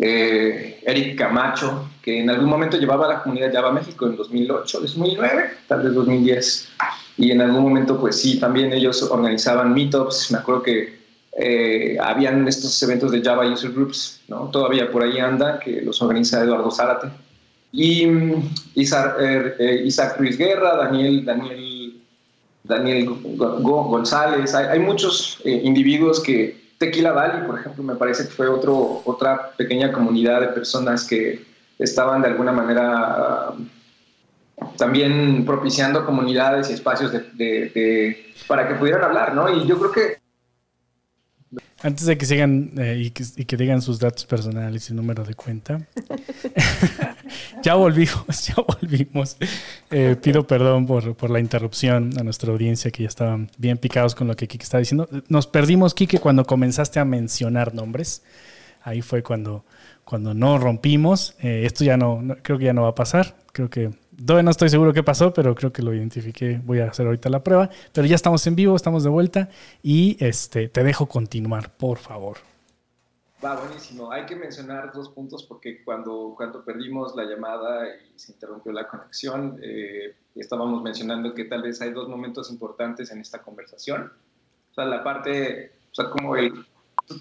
eh, 0.00 0.80
Eric 0.86 1.18
Camacho, 1.18 1.88
que 2.02 2.20
en 2.20 2.30
algún 2.30 2.48
momento 2.48 2.78
llevaba 2.78 3.06
a 3.06 3.08
la 3.14 3.22
comunidad 3.22 3.52
Java 3.52 3.72
México 3.72 4.06
en 4.06 4.16
2008, 4.16 4.80
2009, 4.80 5.50
tal 5.66 5.82
vez 5.82 5.94
2010. 5.94 6.68
Y 7.16 7.32
en 7.32 7.40
algún 7.40 7.62
momento, 7.62 7.98
pues 7.98 8.20
sí, 8.20 8.38
también 8.38 8.72
ellos 8.72 9.02
organizaban 9.02 9.74
meetups. 9.74 10.30
Me 10.30 10.38
acuerdo 10.38 10.62
que 10.62 10.98
eh, 11.36 11.96
habían 12.00 12.46
estos 12.46 12.80
eventos 12.82 13.10
de 13.10 13.22
Java 13.22 13.46
User 13.46 13.72
Groups, 13.72 14.20
¿no? 14.28 14.48
Todavía 14.50 14.90
por 14.90 15.02
ahí 15.02 15.18
anda, 15.18 15.58
que 15.58 15.82
los 15.82 16.00
organiza 16.00 16.42
Eduardo 16.42 16.70
Zárate. 16.70 17.08
Y 17.72 18.06
mm, 18.06 18.50
Isaac, 18.76 19.16
eh, 19.20 19.82
Isaac 19.84 20.16
Ruiz 20.18 20.38
Guerra, 20.38 20.76
Daniel, 20.76 21.24
Daniel, 21.24 22.00
Daniel 22.62 23.08
González. 23.36 24.54
Hay, 24.54 24.66
hay 24.66 24.78
muchos 24.78 25.38
eh, 25.44 25.60
individuos 25.64 26.20
que 26.20 26.67
Tequila 26.78 27.12
Valley, 27.12 27.46
por 27.46 27.58
ejemplo, 27.58 27.82
me 27.82 27.96
parece 27.96 28.24
que 28.24 28.30
fue 28.30 28.48
otro, 28.48 29.02
otra 29.04 29.50
pequeña 29.56 29.92
comunidad 29.92 30.40
de 30.40 30.48
personas 30.48 31.06
que 31.06 31.44
estaban 31.78 32.22
de 32.22 32.28
alguna 32.28 32.52
manera 32.52 33.52
también 34.76 35.44
propiciando 35.44 36.04
comunidades 36.04 36.70
y 36.70 36.74
espacios 36.74 37.12
de, 37.12 38.32
para 38.46 38.66
que 38.66 38.74
pudieran 38.74 39.04
hablar, 39.04 39.34
¿no? 39.34 39.48
Y 39.50 39.66
yo 39.66 39.78
creo 39.78 39.92
que 39.92 40.27
antes 41.80 42.06
de 42.06 42.18
que 42.18 42.26
sigan 42.26 42.72
eh, 42.76 42.96
y, 42.98 43.10
que, 43.10 43.56
digan 43.56 43.82
sus 43.82 44.00
datos 44.00 44.24
personales 44.24 44.90
y 44.90 44.94
número 44.94 45.24
de 45.24 45.34
cuenta, 45.34 45.80
ya 47.62 47.74
volvimos, 47.74 48.46
ya 48.46 48.54
volvimos. 48.56 49.36
Eh, 49.90 50.16
pido 50.20 50.46
perdón 50.46 50.86
por, 50.86 51.30
la 51.30 51.38
interrupción 51.38 52.10
a 52.18 52.24
nuestra 52.24 52.52
audiencia 52.52 52.90
que 52.90 53.04
ya 53.04 53.08
estaban 53.08 53.50
bien 53.58 53.78
picados 53.78 54.14
con 54.14 54.26
lo 54.26 54.34
que 54.34 54.48
Kike 54.48 54.64
está 54.64 54.78
diciendo. 54.78 55.08
Nos 55.28 55.46
perdimos, 55.46 55.94
Kike, 55.94 56.18
cuando 56.18 56.44
comenzaste 56.44 56.98
a 56.98 57.04
mencionar 57.04 57.74
nombres. 57.74 58.22
Ahí 58.82 59.02
fue 59.02 59.22
cuando, 59.22 59.64
cuando 60.04 60.34
no 60.34 60.58
rompimos. 60.58 61.36
Eh, 61.40 61.62
esto 61.64 61.84
ya 61.84 61.96
no, 61.96 62.24
creo 62.42 62.58
que 62.58 62.64
ya 62.64 62.72
no 62.72 62.82
va 62.82 62.88
a 62.88 62.94
pasar. 62.94 63.36
Creo 63.52 63.70
que 63.70 63.90
Todavía 64.24 64.42
no 64.42 64.50
estoy 64.50 64.68
seguro 64.68 64.92
qué 64.92 65.02
pasó, 65.02 65.32
pero 65.32 65.54
creo 65.54 65.72
que 65.72 65.82
lo 65.82 65.94
identifiqué. 65.94 66.60
Voy 66.64 66.80
a 66.80 66.86
hacer 66.86 67.06
ahorita 67.06 67.28
la 67.30 67.42
prueba. 67.44 67.70
Pero 67.92 68.06
ya 68.06 68.16
estamos 68.16 68.46
en 68.46 68.56
vivo, 68.56 68.74
estamos 68.74 69.04
de 69.04 69.10
vuelta 69.10 69.48
y 69.82 70.16
este, 70.24 70.68
te 70.68 70.82
dejo 70.82 71.06
continuar, 71.06 71.70
por 71.70 71.98
favor. 71.98 72.38
Va, 73.44 73.54
buenísimo. 73.54 74.10
Hay 74.10 74.26
que 74.26 74.34
mencionar 74.34 74.92
dos 74.92 75.10
puntos 75.10 75.44
porque 75.44 75.84
cuando, 75.84 76.34
cuando 76.36 76.64
perdimos 76.64 77.14
la 77.14 77.24
llamada 77.24 77.86
y 77.86 78.18
se 78.18 78.32
interrumpió 78.32 78.72
la 78.72 78.88
conexión, 78.88 79.60
eh, 79.62 80.16
estábamos 80.34 80.82
mencionando 80.82 81.32
que 81.32 81.44
tal 81.44 81.62
vez 81.62 81.80
hay 81.80 81.92
dos 81.92 82.08
momentos 82.08 82.50
importantes 82.50 83.12
en 83.12 83.20
esta 83.20 83.40
conversación. 83.40 84.12
O 84.72 84.74
sea, 84.74 84.84
la 84.86 85.04
parte, 85.04 85.72
o 85.92 85.94
sea, 85.94 86.10
como 86.10 86.34
el 86.34 86.52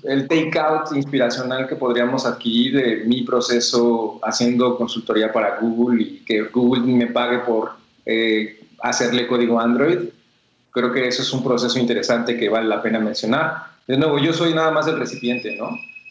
el 0.03 0.27
take-out 0.27 0.91
inspiracional 0.93 1.67
que 1.67 1.75
podríamos 1.75 2.25
adquirir 2.25 2.75
de 2.75 2.95
mi 3.05 3.23
proceso 3.23 4.19
haciendo 4.21 4.77
consultoría 4.77 5.31
para 5.31 5.59
Google 5.59 6.03
y 6.03 6.25
que 6.25 6.41
Google 6.43 6.81
me 6.81 7.07
pague 7.07 7.39
por 7.39 7.71
eh, 8.05 8.59
hacerle 8.81 9.27
código 9.27 9.59
Android. 9.59 10.09
Creo 10.71 10.91
que 10.91 11.07
eso 11.07 11.21
es 11.21 11.31
un 11.31 11.43
proceso 11.43 11.79
interesante 11.79 12.37
que 12.37 12.49
vale 12.49 12.67
la 12.67 12.81
pena 12.81 12.99
mencionar. 12.99 13.63
De 13.87 13.97
nuevo, 13.97 14.19
yo 14.19 14.33
soy 14.33 14.53
nada 14.53 14.71
más 14.71 14.87
el 14.87 14.99
recipiente, 14.99 15.55
¿no? 15.55 15.69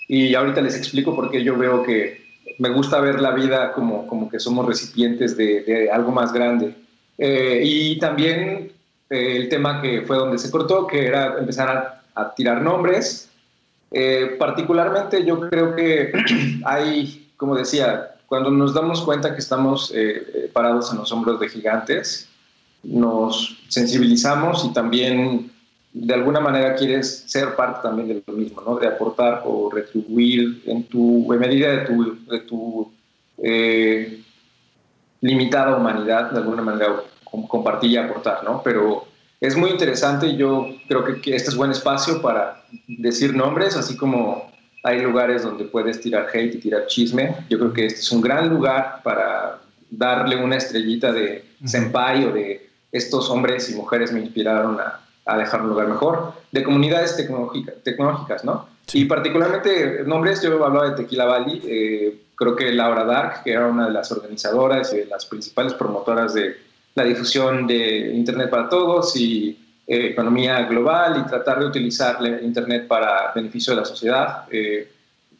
Y 0.08 0.34
ahorita 0.34 0.60
les 0.60 0.76
explico 0.76 1.14
por 1.14 1.30
qué 1.30 1.44
yo 1.44 1.56
veo 1.56 1.82
que 1.82 2.24
me 2.58 2.70
gusta 2.70 3.00
ver 3.00 3.20
la 3.20 3.32
vida 3.32 3.72
como, 3.72 4.06
como 4.06 4.30
que 4.30 4.40
somos 4.40 4.66
recipientes 4.66 5.36
de, 5.36 5.90
algo 5.92 6.12
más 6.12 6.32
grande. 6.32 6.74
Eh, 7.18 7.60
y 7.62 7.98
también 7.98 8.72
eh, 9.10 9.36
el 9.36 9.48
tema 9.48 9.82
que 9.82 10.02
fue 10.02 10.16
donde 10.16 10.38
se 10.38 10.50
cortó, 10.50 10.86
que 10.86 11.06
era 11.06 11.38
empezar 11.38 11.68
a, 11.68 12.20
a 12.20 12.34
tirar 12.34 12.62
nombres 12.62 13.30
eh, 13.98 14.36
particularmente 14.38 15.24
yo 15.24 15.40
creo 15.48 15.74
que 15.74 16.12
hay, 16.66 17.30
como 17.38 17.56
decía, 17.56 18.16
cuando 18.26 18.50
nos 18.50 18.74
damos 18.74 19.00
cuenta 19.00 19.32
que 19.32 19.38
estamos 19.38 19.90
eh, 19.94 20.50
parados 20.52 20.92
en 20.92 20.98
los 20.98 21.10
hombros 21.12 21.40
de 21.40 21.48
gigantes, 21.48 22.28
nos 22.82 23.56
sensibilizamos 23.68 24.66
y 24.66 24.74
también 24.74 25.50
de 25.94 26.12
alguna 26.12 26.40
manera 26.40 26.76
quieres 26.76 27.24
ser 27.26 27.56
parte 27.56 27.80
también 27.82 28.08
de 28.08 28.22
lo 28.26 28.34
mismo, 28.34 28.60
¿no? 28.60 28.76
De 28.76 28.86
aportar 28.86 29.44
o 29.46 29.70
retribuir 29.70 30.62
en 30.66 30.84
tu 30.84 31.32
en 31.32 31.38
medida 31.38 31.70
de 31.70 31.78
tu, 31.86 32.18
de 32.26 32.40
tu 32.40 32.92
eh, 33.38 34.22
limitada 35.22 35.74
humanidad, 35.74 36.32
de 36.32 36.40
alguna 36.40 36.60
manera 36.60 36.96
compartir 37.48 37.92
y 37.92 37.96
aportar, 37.96 38.44
¿no? 38.44 38.60
Pero 38.62 39.06
es 39.40 39.56
muy 39.56 39.70
interesante 39.70 40.26
y 40.26 40.36
yo 40.36 40.68
creo 40.88 41.04
que, 41.04 41.20
que, 41.20 41.36
este 41.36 41.50
es 41.50 41.56
buen 41.56 41.70
espacio 41.70 42.22
para 42.22 42.64
decir 42.86 43.34
nombres, 43.34 43.76
así 43.76 43.96
como 43.96 44.50
hay 44.82 45.00
lugares 45.00 45.42
donde 45.42 45.64
puedes 45.64 46.00
tirar 46.00 46.28
hate 46.32 46.54
y 46.54 46.58
tirar 46.58 46.86
chisme. 46.86 47.36
Yo 47.48 47.58
creo 47.58 47.72
que 47.72 47.86
este 47.86 48.00
es 48.00 48.12
un 48.12 48.20
gran 48.20 48.48
lugar 48.48 49.00
para 49.02 49.60
darle 49.90 50.36
una 50.36 50.56
estrellita 50.56 51.12
de 51.12 51.44
senpai 51.64 52.24
o 52.24 52.32
de 52.32 52.68
estos 52.92 53.28
hombres 53.30 53.70
y 53.70 53.74
mujeres 53.74 54.12
me 54.12 54.20
inspiraron 54.20 54.78
a, 54.80 55.00
a 55.26 55.36
dejar 55.36 55.62
un 55.62 55.70
lugar 55.70 55.88
mejor, 55.88 56.32
de 56.52 56.62
comunidades 56.62 57.16
tecnológicas, 57.16 58.44
¿no? 58.44 58.68
Y 58.92 59.04
particularmente 59.06 60.04
nombres, 60.06 60.40
yo 60.40 60.64
hablaba 60.64 60.90
de 60.90 60.96
Tequila 60.96 61.24
Valley, 61.24 61.60
eh, 61.66 62.22
creo 62.36 62.54
que 62.54 62.72
Laura 62.72 63.04
Dark, 63.04 63.42
que 63.42 63.50
era 63.50 63.66
una 63.66 63.86
de 63.86 63.92
las 63.92 64.12
organizadoras 64.12 64.92
y 64.92 64.98
de 64.98 65.06
las 65.06 65.26
principales 65.26 65.74
promotoras 65.74 66.34
de 66.34 66.56
la 66.96 67.04
difusión 67.04 67.66
de 67.66 68.12
Internet 68.14 68.50
para 68.50 68.68
todos 68.68 69.14
y 69.16 69.56
eh, 69.86 70.08
economía 70.08 70.62
global 70.62 71.22
y 71.24 71.28
tratar 71.28 71.60
de 71.60 71.66
utilizar 71.66 72.18
Internet 72.42 72.88
para 72.88 73.32
beneficio 73.34 73.72
de 73.72 73.80
la 73.80 73.86
sociedad. 73.86 74.44
Eh, 74.50 74.88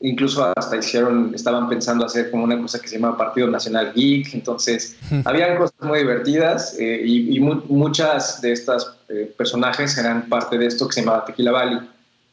incluso 0.01 0.53
hasta 0.57 0.77
hicieron, 0.77 1.33
estaban 1.35 1.69
pensando 1.69 2.05
hacer 2.05 2.31
como 2.31 2.45
una 2.45 2.61
cosa 2.61 2.81
que 2.81 2.89
se 2.89 2.99
llama 2.99 3.17
Partido 3.17 3.49
Nacional 3.49 3.93
Geek, 3.95 4.35
entonces 4.35 4.97
habían 5.25 5.57
cosas 5.57 5.77
muy 5.81 6.01
divertidas 6.01 6.77
eh, 6.79 7.03
y, 7.05 7.41
muchas 7.41 8.41
de 8.43 8.53
estas 8.53 8.95
eh, 9.09 9.33
personajes 9.37 9.97
eran 9.97 10.29
parte 10.29 10.59
de 10.59 10.67
esto 10.67 10.87
que 10.87 10.95
se 10.95 11.01
llamaba 11.01 11.25
Tequila 11.25 11.53
Valley. 11.53 11.79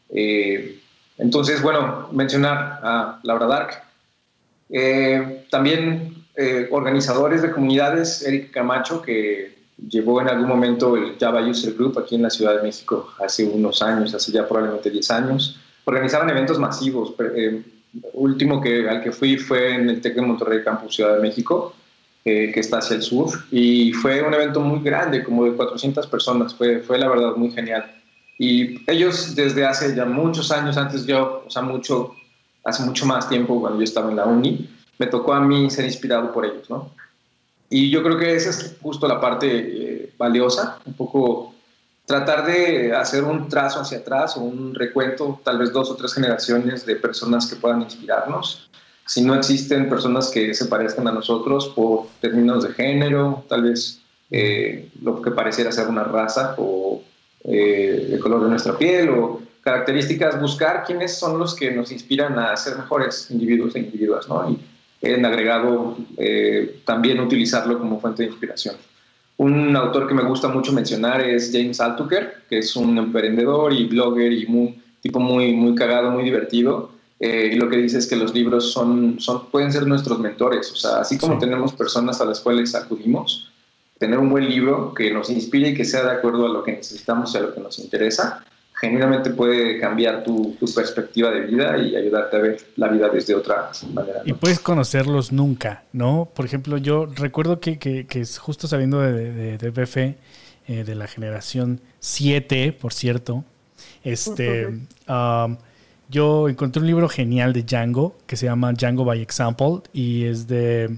Eh, 0.10 0.80
entonces, 1.18 1.62
bueno, 1.62 2.10
mencionar 2.12 2.80
a 2.84 3.20
Laura 3.24 3.46
Dark. 3.48 3.84
también 5.50 6.13
organizadores 6.72 7.42
de 7.42 7.52
comunidades, 7.52 8.26
Eric 8.26 8.52
Camacho, 8.52 9.02
que 9.02 9.56
llevó 9.90 10.22
en 10.22 10.30
algún 10.30 10.48
momento 10.48 10.96
el 10.96 11.18
Java 11.20 11.42
User 11.42 11.74
Group 11.74 12.00
aquí 12.00 12.16
en 12.16 12.24
la 12.24 12.30
Ciudad 12.30 12.56
de 12.56 12.64
México 12.64 13.10
hace 13.24 13.46
unos 13.46 13.82
años, 13.82 14.14
hace 14.14 14.32
ya 14.32 14.48
probablemente 14.48 14.90
10 14.90 15.12
años 15.12 15.60
organizaban 15.86 16.30
eventos 16.30 16.60
masivos. 16.60 17.14
Eh, 17.36 17.62
último 18.14 18.62
que, 18.62 18.90
al 18.90 19.02
que 19.02 19.12
fui 19.12 19.38
fue 19.38 19.76
en 19.76 19.90
el 19.90 20.02
TEC 20.02 20.16
de 20.16 20.22
Monterrey 20.22 20.64
Campus 20.64 20.96
Ciudad 20.96 21.16
de 21.16 21.22
México, 21.22 21.76
eh, 22.26 22.52
que 22.54 22.60
está 22.60 22.78
hacia 22.78 22.96
el 22.96 23.04
sur, 23.04 23.30
y 23.52 23.92
fue 23.94 24.22
un 24.22 24.34
evento 24.34 24.62
muy 24.62 24.82
grande, 24.82 25.24
como 25.24 25.46
de 25.46 25.54
400 25.54 26.08
personas, 26.08 26.56
fue, 26.56 26.80
fue 26.80 26.98
la 26.98 27.10
verdad 27.10 27.36
muy 27.36 27.52
genial. 27.52 27.86
Y 28.40 28.90
ellos 28.90 29.36
desde 29.36 29.66
hace 29.66 29.96
ya 29.96 30.06
muchos 30.06 30.52
años, 30.52 30.78
antes 30.78 31.06
yo, 31.06 31.44
o 31.46 31.50
sea, 31.50 31.62
mucho, 31.62 32.16
hace 32.64 32.84
mucho 32.84 33.06
más 33.06 33.30
tiempo, 33.30 33.60
cuando 33.60 33.80
yo 33.80 33.84
estaba 33.84 34.10
en 34.10 34.16
la 34.16 34.26
uni, 34.26 34.70
me 35.04 35.12
tocó 35.12 35.34
a 35.34 35.42
mí 35.42 35.70
ser 35.70 35.86
inspirado 35.86 36.32
por 36.32 36.46
ellos, 36.46 36.70
¿no? 36.70 36.92
Y 37.70 37.90
yo 37.90 38.04
creo 38.04 38.18
que 38.18 38.36
esa 38.36 38.52
es 38.52 38.76
justo 38.82 39.08
la 39.08 39.20
parte 39.20 39.48
eh, 39.50 40.14
valiosa, 40.18 40.80
un 40.86 40.94
poco 40.94 41.54
tratar 42.06 42.46
de 42.46 42.94
hacer 42.94 43.24
un 43.24 43.50
trazo 43.50 43.82
hacia 43.82 44.00
atrás 44.00 44.38
o 44.38 44.42
un 44.42 44.76
recuento, 44.76 45.40
tal 45.44 45.58
vez 45.58 45.74
dos 45.74 45.90
o 45.90 45.96
tres 45.96 46.14
generaciones 46.14 46.86
de 46.86 46.96
personas 46.96 47.48
que 47.48 47.56
puedan 47.56 47.82
inspirarnos. 47.82 48.70
Si 49.06 49.22
no 49.22 49.36
existen 49.36 49.90
personas 49.90 50.30
que 50.30 50.54
se 50.54 50.66
parezcan 50.66 51.08
a 51.08 51.12
nosotros 51.12 51.70
por 51.76 52.08
términos 52.22 52.64
de 52.64 52.74
género, 52.74 53.44
tal 53.50 53.64
vez 53.64 54.00
eh, 54.32 54.90
lo 55.02 55.22
que 55.22 55.32
pareciera 55.32 55.72
ser 55.72 55.88
una 55.88 56.04
raza 56.04 56.56
o 56.58 57.02
eh, 57.44 58.10
el 58.14 58.20
color 58.20 58.44
de 58.44 58.50
nuestra 58.50 58.78
piel 58.78 59.10
o 59.10 59.42
características, 59.62 60.40
buscar 60.40 60.84
quiénes 60.86 61.18
son 61.18 61.40
los 61.40 61.56
que 61.56 61.72
nos 61.72 61.92
inspiran 61.92 62.38
a 62.38 62.56
ser 62.56 62.78
mejores 62.78 63.32
individuos 63.32 63.76
e 63.76 63.80
individuas, 63.80 64.28
¿no? 64.28 64.50
Y 64.50 64.60
en 65.04 65.26
agregado 65.26 65.98
eh, 66.18 66.80
también 66.86 67.20
utilizarlo 67.20 67.78
como 67.78 68.00
fuente 68.00 68.24
de 68.24 68.30
inspiración. 68.30 68.76
Un 69.36 69.76
autor 69.76 70.08
que 70.08 70.14
me 70.14 70.24
gusta 70.24 70.48
mucho 70.48 70.72
mencionar 70.72 71.22
es 71.22 71.52
James 71.52 71.82
Altucher, 71.82 72.44
que 72.50 72.60
es 72.60 72.76
un 72.76 72.98
emprendedor 72.98 73.74
y 73.74 73.86
blogger 73.86 74.32
y 74.32 74.46
muy, 74.48 74.80
tipo 75.02 75.20
muy, 75.20 75.54
muy 75.54 75.76
cagado, 75.76 76.12
muy 76.12 76.24
divertido. 76.24 76.92
Eh, 77.20 77.52
y 77.54 77.56
lo 77.56 77.70
que 77.70 77.78
dice 77.78 77.98
es 77.98 78.08
que 78.08 78.16
los 78.16 78.34
libros 78.34 78.72
son, 78.72 79.20
son, 79.20 79.50
pueden 79.50 79.72
ser 79.74 79.86
nuestros 79.86 80.20
mentores. 80.20 80.72
O 80.72 80.76
sea, 80.76 81.02
así 81.02 81.18
como 81.18 81.38
tenemos 81.38 81.74
personas 81.74 82.22
a 82.22 82.26
las 82.26 82.40
cuales 82.40 82.74
acudimos, 82.74 83.52
tener 83.98 84.20
un 84.20 84.30
buen 84.30 84.50
libro 84.50 84.94
que 84.94 85.12
nos 85.12 85.30
inspire 85.30 85.70
y 85.70 85.74
que 85.74 85.86
sea 85.86 86.04
de 86.04 86.12
acuerdo 86.12 86.46
a 86.46 86.50
lo 86.50 86.64
que 86.64 86.74
necesitamos 86.74 87.34
y 87.34 87.38
a 87.38 87.42
lo 87.42 87.54
que 87.54 87.60
nos 87.60 87.80
interesa, 87.80 88.44
genuinamente 88.84 89.30
puede 89.30 89.80
cambiar 89.80 90.24
tu, 90.24 90.58
perspectiva 90.76 91.32
de 91.32 91.42
vida 91.42 91.78
y 91.78 91.96
ayudarte 91.96 92.36
a 92.36 92.40
ver 92.40 92.58
la 92.76 92.90
vida 92.90 93.08
desde 93.08 93.34
otra 93.34 93.72
manera. 93.94 94.22
Y 94.26 94.34
puedes 94.34 94.60
conocerlos 94.60 95.32
nunca, 95.32 95.84
¿no? 95.94 96.30
Por 96.34 96.46
ejemplo, 96.46 96.78
yo 96.78 97.06
recuerdo 97.06 97.62
que, 97.62 97.78
que, 97.80 98.06
es 98.14 98.38
justo 98.38 98.68
saliendo 98.68 99.00
de, 99.00 99.58
de, 99.58 99.70
BF, 99.70 99.98
eh, 99.98 100.18
de 100.68 100.96
la 100.96 101.08
generación 101.08 101.80
7, 102.00 102.74
por 102.74 102.92
cierto, 102.92 103.46
este, 104.04 104.68
um, 105.08 105.58
yo 106.10 106.50
encontré 106.50 106.82
un 106.82 106.88
libro 106.88 107.08
genial 107.08 107.54
de 107.54 107.64
Django 107.64 108.18
que 108.28 108.36
se 108.36 108.48
llama 108.48 108.74
Django 108.74 109.06
by 109.06 109.22
Example 109.22 109.82
y 109.94 110.26
es 110.26 110.46
de 110.48 110.98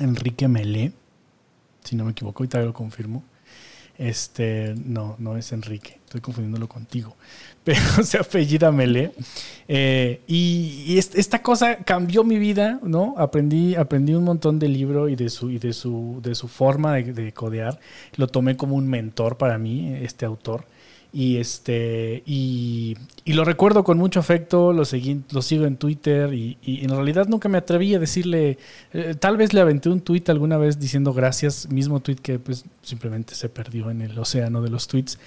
Enrique 0.00 0.48
Melé, 0.48 0.92
si 1.84 1.94
no 1.94 2.06
me 2.06 2.12
equivoco, 2.12 2.42
ahorita 2.42 2.62
lo 2.62 2.72
confirmo. 2.72 3.22
Este, 3.98 4.74
no, 4.84 5.16
no 5.18 5.36
es 5.36 5.52
Enrique, 5.52 5.98
estoy 6.04 6.20
confundiéndolo 6.20 6.68
contigo, 6.68 7.16
pero 7.64 7.80
se 8.02 8.18
apellida 8.18 8.70
Mele. 8.70 9.12
Eh, 9.68 10.20
y, 10.26 10.98
esta 10.98 11.42
cosa 11.42 11.76
cambió 11.78 12.22
mi 12.24 12.38
vida, 12.38 12.78
¿no? 12.82 13.14
Aprendí, 13.18 13.74
aprendí 13.74 14.14
un 14.14 14.24
montón 14.24 14.58
del 14.58 14.72
libro 14.72 15.08
y 15.08 15.16
de 15.16 15.30
su, 15.30 15.50
y 15.50 15.58
de 15.58 15.72
su, 15.72 16.20
de 16.22 16.34
su 16.34 16.48
forma 16.48 16.94
de, 16.94 17.12
de 17.12 17.32
codear. 17.32 17.78
Lo 18.16 18.28
tomé 18.28 18.56
como 18.56 18.76
un 18.76 18.86
mentor 18.88 19.36
para 19.36 19.58
mí, 19.58 19.94
este 20.02 20.26
autor. 20.26 20.64
Y, 21.12 21.38
este, 21.38 22.22
y, 22.26 22.96
lo 23.26 23.44
recuerdo 23.44 23.84
con 23.84 23.96
mucho 23.96 24.20
afecto, 24.20 24.72
lo, 24.72 24.84
seguí, 24.84 25.22
lo 25.30 25.40
sigo 25.40 25.64
en 25.64 25.76
Twitter 25.76 26.32
y, 26.34 26.58
en 26.64 26.90
realidad 26.90 27.26
nunca 27.26 27.48
me 27.48 27.58
atreví 27.58 27.94
a 27.94 27.98
decirle, 27.98 28.58
eh, 28.92 29.14
tal 29.18 29.36
vez 29.36 29.54
le 29.54 29.60
aventé 29.60 29.88
un 29.88 30.00
tweet 30.00 30.24
alguna 30.28 30.58
vez 30.58 30.78
diciendo 30.78 31.14
gracias, 31.14 31.70
mismo 31.70 32.00
tweet 32.00 32.16
que 32.16 32.38
pues 32.38 32.64
simplemente 32.82 33.34
se 33.34 33.48
perdió 33.48 33.90
en 33.90 34.02
el 34.02 34.18
océano 34.18 34.60
de 34.60 34.70
los 34.70 34.88
tweets. 34.88 35.18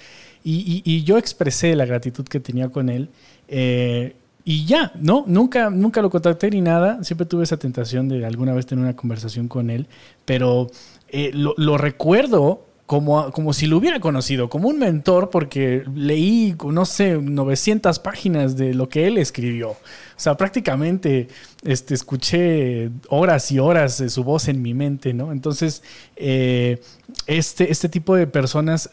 Y, 0.42 1.02
yo 1.04 1.18
expresé 1.18 1.74
la 1.76 1.84
gratitud 1.84 2.24
que 2.24 2.40
tenía 2.40 2.70
con 2.70 2.88
él. 2.88 3.08
Eh, 3.48 4.14
y 4.44 4.64
ya, 4.64 4.92
¿no? 4.94 5.24
Nunca, 5.26 5.70
nunca 5.70 6.00
lo 6.00 6.10
contacté 6.10 6.50
ni 6.50 6.60
nada. 6.60 7.04
Siempre 7.04 7.26
tuve 7.26 7.44
esa 7.44 7.58
tentación 7.58 8.08
de 8.08 8.24
alguna 8.24 8.54
vez 8.54 8.66
tener 8.66 8.84
una 8.84 8.96
conversación 8.96 9.48
con 9.48 9.70
él. 9.70 9.86
Pero 10.24 10.70
eh, 11.08 11.30
lo, 11.34 11.76
recuerdo 11.76 12.64
como, 12.90 13.52
si 13.52 13.68
lo 13.68 13.76
hubiera 13.76 14.00
conocido, 14.00 14.48
como 14.48 14.68
un 14.68 14.80
mentor, 14.80 15.30
porque 15.30 15.84
leí, 15.94 16.56
no 16.60 16.84
sé, 16.84 17.18
900 17.22 18.00
páginas 18.00 18.56
de 18.56 18.74
lo 18.74 18.88
que 18.88 19.06
él 19.06 19.16
escribió. 19.16 19.70
O 19.70 19.76
sea, 20.16 20.36
prácticamente 20.36 21.28
este, 21.62 21.94
escuché 21.94 22.90
horas 23.08 23.52
y 23.52 23.60
horas 23.60 23.98
de 23.98 24.08
su 24.08 24.24
voz 24.24 24.48
en 24.48 24.60
mi 24.60 24.74
mente, 24.74 25.14
¿no? 25.14 25.30
Entonces, 25.30 25.84
eh, 26.16 26.82
este, 27.28 27.70
este 27.70 27.88
tipo 27.88 28.16
de 28.16 28.26
personas, 28.26 28.90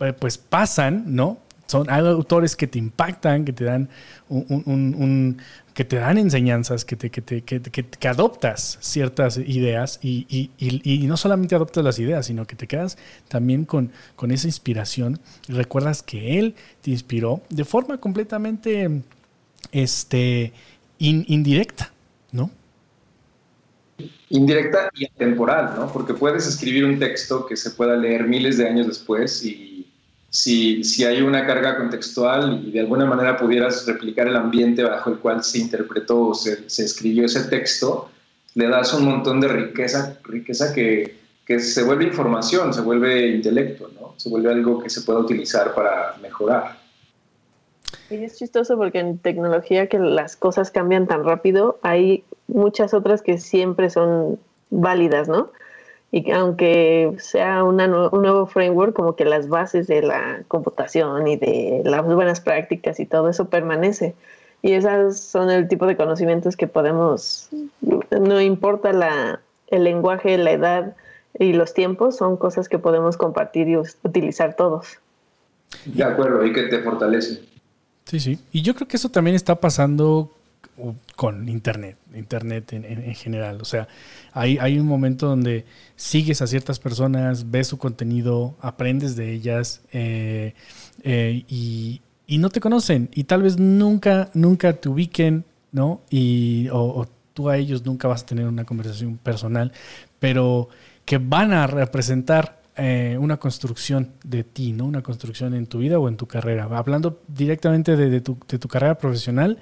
eh, 0.00 0.12
pues 0.18 0.36
pasan, 0.36 1.04
¿no? 1.06 1.38
Son 1.68 1.88
autores 1.90 2.56
que 2.56 2.66
te 2.66 2.80
impactan, 2.80 3.44
que 3.44 3.52
te 3.52 3.62
dan 3.62 3.88
un, 4.28 5.40
que 5.78 5.84
te 5.84 5.94
dan 5.94 6.18
enseñanzas, 6.18 6.84
que, 6.84 6.96
te, 6.96 7.08
que, 7.08 7.22
te, 7.22 7.40
que, 7.40 7.60
que 7.62 8.08
adoptas 8.08 8.78
ciertas 8.80 9.36
ideas 9.38 10.00
y, 10.02 10.26
y, 10.28 10.50
y, 10.58 11.06
no 11.06 11.16
solamente 11.16 11.54
adoptas 11.54 11.84
las 11.84 12.00
ideas, 12.00 12.26
sino 12.26 12.48
que 12.48 12.56
te 12.56 12.66
quedas 12.66 12.98
también 13.28 13.64
con, 13.64 13.92
con 14.16 14.32
esa 14.32 14.48
inspiración 14.48 15.20
y 15.46 15.52
recuerdas 15.52 16.02
que 16.02 16.40
él 16.40 16.56
te 16.80 16.90
inspiró 16.90 17.42
de 17.48 17.64
forma 17.64 17.98
completamente 17.98 19.02
este, 19.70 20.52
indirecta, 20.98 21.92
¿no? 22.32 22.50
Indirecta 24.30 24.90
y 24.96 25.06
atemporal, 25.06 25.76
¿no? 25.76 25.92
Porque 25.92 26.12
puedes 26.12 26.44
escribir 26.48 26.86
un 26.86 26.98
texto 26.98 27.46
que 27.46 27.56
se 27.56 27.70
pueda 27.70 27.94
leer 27.94 28.26
miles 28.26 28.58
de 28.58 28.68
años 28.68 28.88
después 28.88 29.44
y 29.44 29.67
si, 30.30 30.84
si 30.84 31.04
hay 31.04 31.22
una 31.22 31.46
carga 31.46 31.76
contextual 31.76 32.62
y 32.66 32.70
de 32.70 32.80
alguna 32.80 33.06
manera 33.06 33.36
pudieras 33.36 33.86
replicar 33.86 34.28
el 34.28 34.36
ambiente 34.36 34.82
bajo 34.82 35.10
el 35.10 35.18
cual 35.18 35.42
se 35.42 35.58
interpretó 35.58 36.28
o 36.28 36.34
se, 36.34 36.68
se 36.68 36.84
escribió 36.84 37.24
ese 37.24 37.44
texto, 37.44 38.10
le 38.54 38.68
das 38.68 38.92
un 38.92 39.04
montón 39.04 39.40
de 39.40 39.48
riqueza, 39.48 40.18
riqueza 40.24 40.74
que, 40.74 41.16
que, 41.46 41.60
se 41.60 41.82
vuelve 41.82 42.04
información, 42.04 42.74
se 42.74 42.80
vuelve 42.82 43.28
intelecto, 43.28 43.90
¿no? 43.98 44.14
se 44.16 44.28
vuelve 44.28 44.52
algo 44.52 44.82
que 44.82 44.90
se 44.90 45.00
pueda 45.02 45.20
utilizar 45.20 45.74
para 45.74 46.16
mejorar. 46.20 46.78
Y 48.10 48.16
es 48.16 48.36
chistoso 48.36 48.76
porque 48.76 48.98
en 48.98 49.18
tecnología 49.18 49.88
que 49.88 49.98
las 49.98 50.36
cosas 50.36 50.70
cambian 50.70 51.06
tan 51.06 51.24
rápido, 51.24 51.78
hay 51.82 52.24
muchas 52.48 52.94
otras 52.94 53.22
que 53.22 53.38
siempre 53.38 53.90
son 53.90 54.38
válidas, 54.70 55.28
¿no? 55.28 55.50
Y 56.10 56.30
aunque 56.30 57.14
sea 57.18 57.64
un 57.64 57.76
nuevo 57.76 58.46
framework, 58.46 58.94
como 58.94 59.14
que 59.14 59.26
las 59.26 59.48
bases 59.48 59.86
de 59.86 60.02
la 60.02 60.42
computación 60.48 61.28
y 61.28 61.36
de 61.36 61.82
las 61.84 62.02
buenas 62.04 62.40
prácticas 62.40 62.98
y 62.98 63.06
todo 63.06 63.28
eso 63.28 63.48
permanece. 63.50 64.14
Y 64.62 64.72
esas 64.72 65.20
son 65.20 65.50
el 65.50 65.68
tipo 65.68 65.86
de 65.86 65.96
conocimientos 65.96 66.56
que 66.56 66.66
podemos, 66.66 67.48
no 68.10 68.40
importa 68.40 68.92
la, 68.92 69.40
el 69.68 69.84
lenguaje, 69.84 70.36
la 70.38 70.52
edad 70.52 70.96
y 71.38 71.52
los 71.52 71.74
tiempos, 71.74 72.16
son 72.16 72.36
cosas 72.36 72.68
que 72.68 72.78
podemos 72.78 73.16
compartir 73.16 73.68
y 73.68 73.76
utilizar 73.76 74.56
todos. 74.56 74.98
De 75.84 76.02
acuerdo, 76.02 76.44
y 76.44 76.52
que 76.52 76.64
te 76.64 76.80
fortalece. 76.80 77.42
Sí, 78.06 78.18
sí. 78.18 78.38
Y 78.50 78.62
yo 78.62 78.74
creo 78.74 78.88
que 78.88 78.96
eso 78.96 79.10
también 79.10 79.36
está 79.36 79.56
pasando 79.56 80.30
con 81.16 81.48
Internet, 81.48 81.96
Internet 82.14 82.72
en, 82.72 83.14
general. 83.14 83.60
O 83.60 83.64
sea, 83.64 83.88
hay, 84.32 84.58
hay 84.58 84.78
un 84.78 84.86
momento 84.86 85.26
donde 85.26 85.64
sigues 85.96 86.42
a 86.42 86.46
ciertas 86.46 86.78
personas, 86.78 87.50
ves 87.50 87.68
su 87.68 87.78
contenido, 87.78 88.56
aprendes 88.60 89.16
de 89.16 89.32
ellas 89.32 89.82
eh, 89.92 90.54
eh, 91.02 91.44
y, 91.48 92.00
no 92.38 92.50
te 92.50 92.60
conocen 92.60 93.08
y 93.14 93.24
tal 93.24 93.42
vez 93.42 93.58
nunca, 93.58 94.30
nunca 94.34 94.74
te 94.74 94.88
ubiquen, 94.88 95.44
¿no? 95.72 96.02
Y, 96.10 96.68
o, 96.70 97.06
tú 97.34 97.48
a 97.48 97.56
ellos 97.56 97.84
nunca 97.84 98.08
vas 98.08 98.22
a 98.22 98.26
tener 98.26 98.46
una 98.46 98.64
conversación 98.64 99.16
personal, 99.16 99.72
pero 100.18 100.68
que 101.04 101.18
van 101.18 101.52
a 101.52 101.66
representar 101.66 102.60
eh, 102.76 103.16
una 103.18 103.38
construcción 103.38 104.12
de 104.22 104.44
ti, 104.44 104.72
¿no? 104.72 104.84
Una 104.84 105.02
construcción 105.02 105.54
en 105.54 105.66
tu 105.66 105.78
vida 105.78 105.98
o 105.98 106.08
en 106.08 106.16
tu 106.16 106.26
carrera. 106.26 106.68
Hablando 106.70 107.22
directamente 107.26 107.96
de, 107.96 108.20
tu, 108.20 108.38
de 108.46 108.58
tu 108.58 108.68
carrera 108.68 108.98
profesional, 108.98 109.58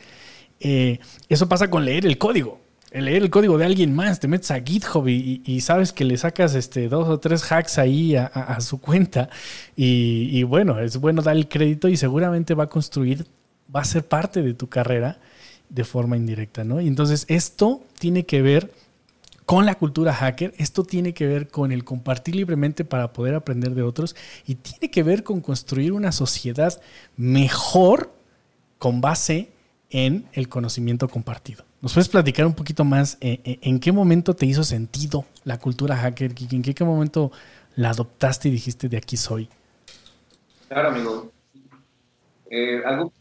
eh, 0.61 0.99
eso 1.29 1.49
pasa 1.49 1.69
con 1.71 1.85
leer 1.85 2.07
el 2.07 2.19
código. 2.19 2.61
El 2.91 3.07
leer 3.07 3.23
el 3.23 3.31
código 3.31 3.59
de 3.59 3.67
alguien 3.67 3.95
más, 3.95 4.21
te 4.21 4.29
metes 4.29 4.51
a 4.51 4.61
GitHub 4.61 5.07
y, 5.09 5.61
sabes 5.61 5.93
que 5.93 6.05
le 6.05 6.17
sacas 6.17 6.55
este, 6.55 6.89
dos 6.89 7.09
o 7.09 7.19
tres 7.19 7.43
hacks 7.51 7.79
ahí 7.79 8.17
a, 8.17 8.59
su 8.61 8.81
cuenta. 8.81 9.29
Y, 9.77 10.43
bueno, 10.45 10.81
es 10.81 10.97
bueno 10.99 11.21
dar 11.21 11.37
el 11.37 11.49
crédito 11.49 11.89
y 11.89 11.97
seguramente 11.97 12.55
va 12.55 12.65
a 12.65 12.69
construir, 12.69 13.27
va 13.75 13.81
a 13.81 13.85
ser 13.85 14.07
parte 14.07 14.41
de 14.43 14.55
tu 14.55 14.69
carrera 14.69 15.19
de 15.69 15.85
forma 15.85 16.17
indirecta, 16.17 16.65
¿no? 16.65 16.81
Y 16.81 16.87
entonces 16.87 17.27
esto 17.29 17.83
tiene 17.99 18.25
que 18.25 18.41
ver 18.41 18.73
con 19.47 19.67
la 19.67 19.75
cultura 19.75 20.15
hacker, 20.15 20.55
esto 20.57 20.85
tiene 20.85 21.13
que 21.13 21.27
ver 21.27 21.49
con 21.49 21.73
el 21.73 21.85
compartir 21.85 22.37
libremente 22.37 22.85
para 22.85 23.13
poder 23.13 23.35
aprender 23.35 23.75
de 23.75 23.83
otros 23.83 24.17
y 24.47 24.55
tiene 24.55 24.91
que 24.91 25.03
ver 25.03 25.23
con 25.23 25.41
construir 25.41 25.93
una 25.93 26.13
sociedad 26.13 26.81
mejor 27.17 28.13
con 28.79 29.01
base 29.01 29.51
en 29.91 30.29
el 30.33 30.49
conocimiento 30.49 31.09
compartido. 31.09 31.65
¿Nos 31.81 31.95
puedes 31.95 32.09
platicar 32.09 32.47
un 32.47 32.55
poquito 32.55 32.85
más 32.85 33.19
eh, 33.21 33.41
eh, 33.45 33.59
en 33.63 33.79
qué 33.79 33.93
momento 33.93 34.35
te 34.35 34.47
hizo 34.47 34.65
sentido 34.65 35.25
la 35.45 35.59
cultura 35.59 35.97
hacker? 35.97 36.33
¿En 36.51 36.63
qué, 36.63 36.85
momento 36.85 37.31
la 37.77 37.91
adoptaste 37.91 38.49
y 38.49 38.53
dijiste 38.53 38.89
de 38.89 38.97
aquí 38.97 39.17
soy? 39.17 39.49
Claro, 40.69 40.89
amigo. 40.89 41.31
Eh, 42.51 42.83
algo. 42.85 43.13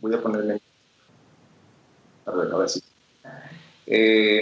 Voy 0.00 0.14
a 0.14 0.22
ponerle. 0.22 0.60
A 2.26 2.30
ver, 2.30 2.52
a 2.52 2.56
ver 2.56 2.68
si. 2.68 2.82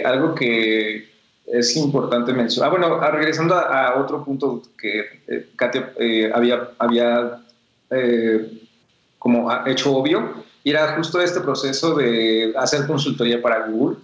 algo 0.05 0.35
que 0.35 1.09
es 1.47 1.75
importante 1.77 2.33
mencionar. 2.33 2.69
Ah, 2.69 2.77
bueno, 2.77 2.99
ah, 3.01 3.11
regresando 3.11 3.55
a, 3.55 3.99
otro 3.99 4.23
punto 4.23 4.61
que 4.77 5.49
Katia 5.55 5.93
había, 6.33 6.69
había 6.77 7.41
como 9.27 9.51
hecho 9.65 9.93
obvio, 9.93 10.41
y 10.63 10.69
era 10.69 10.95
justo 10.95 11.19
este 11.19 11.41
proceso 11.41 11.95
de 11.95 12.53
hacer 12.55 12.87
consultoría 12.87 13.41
para 13.41 13.67
Google. 13.67 13.97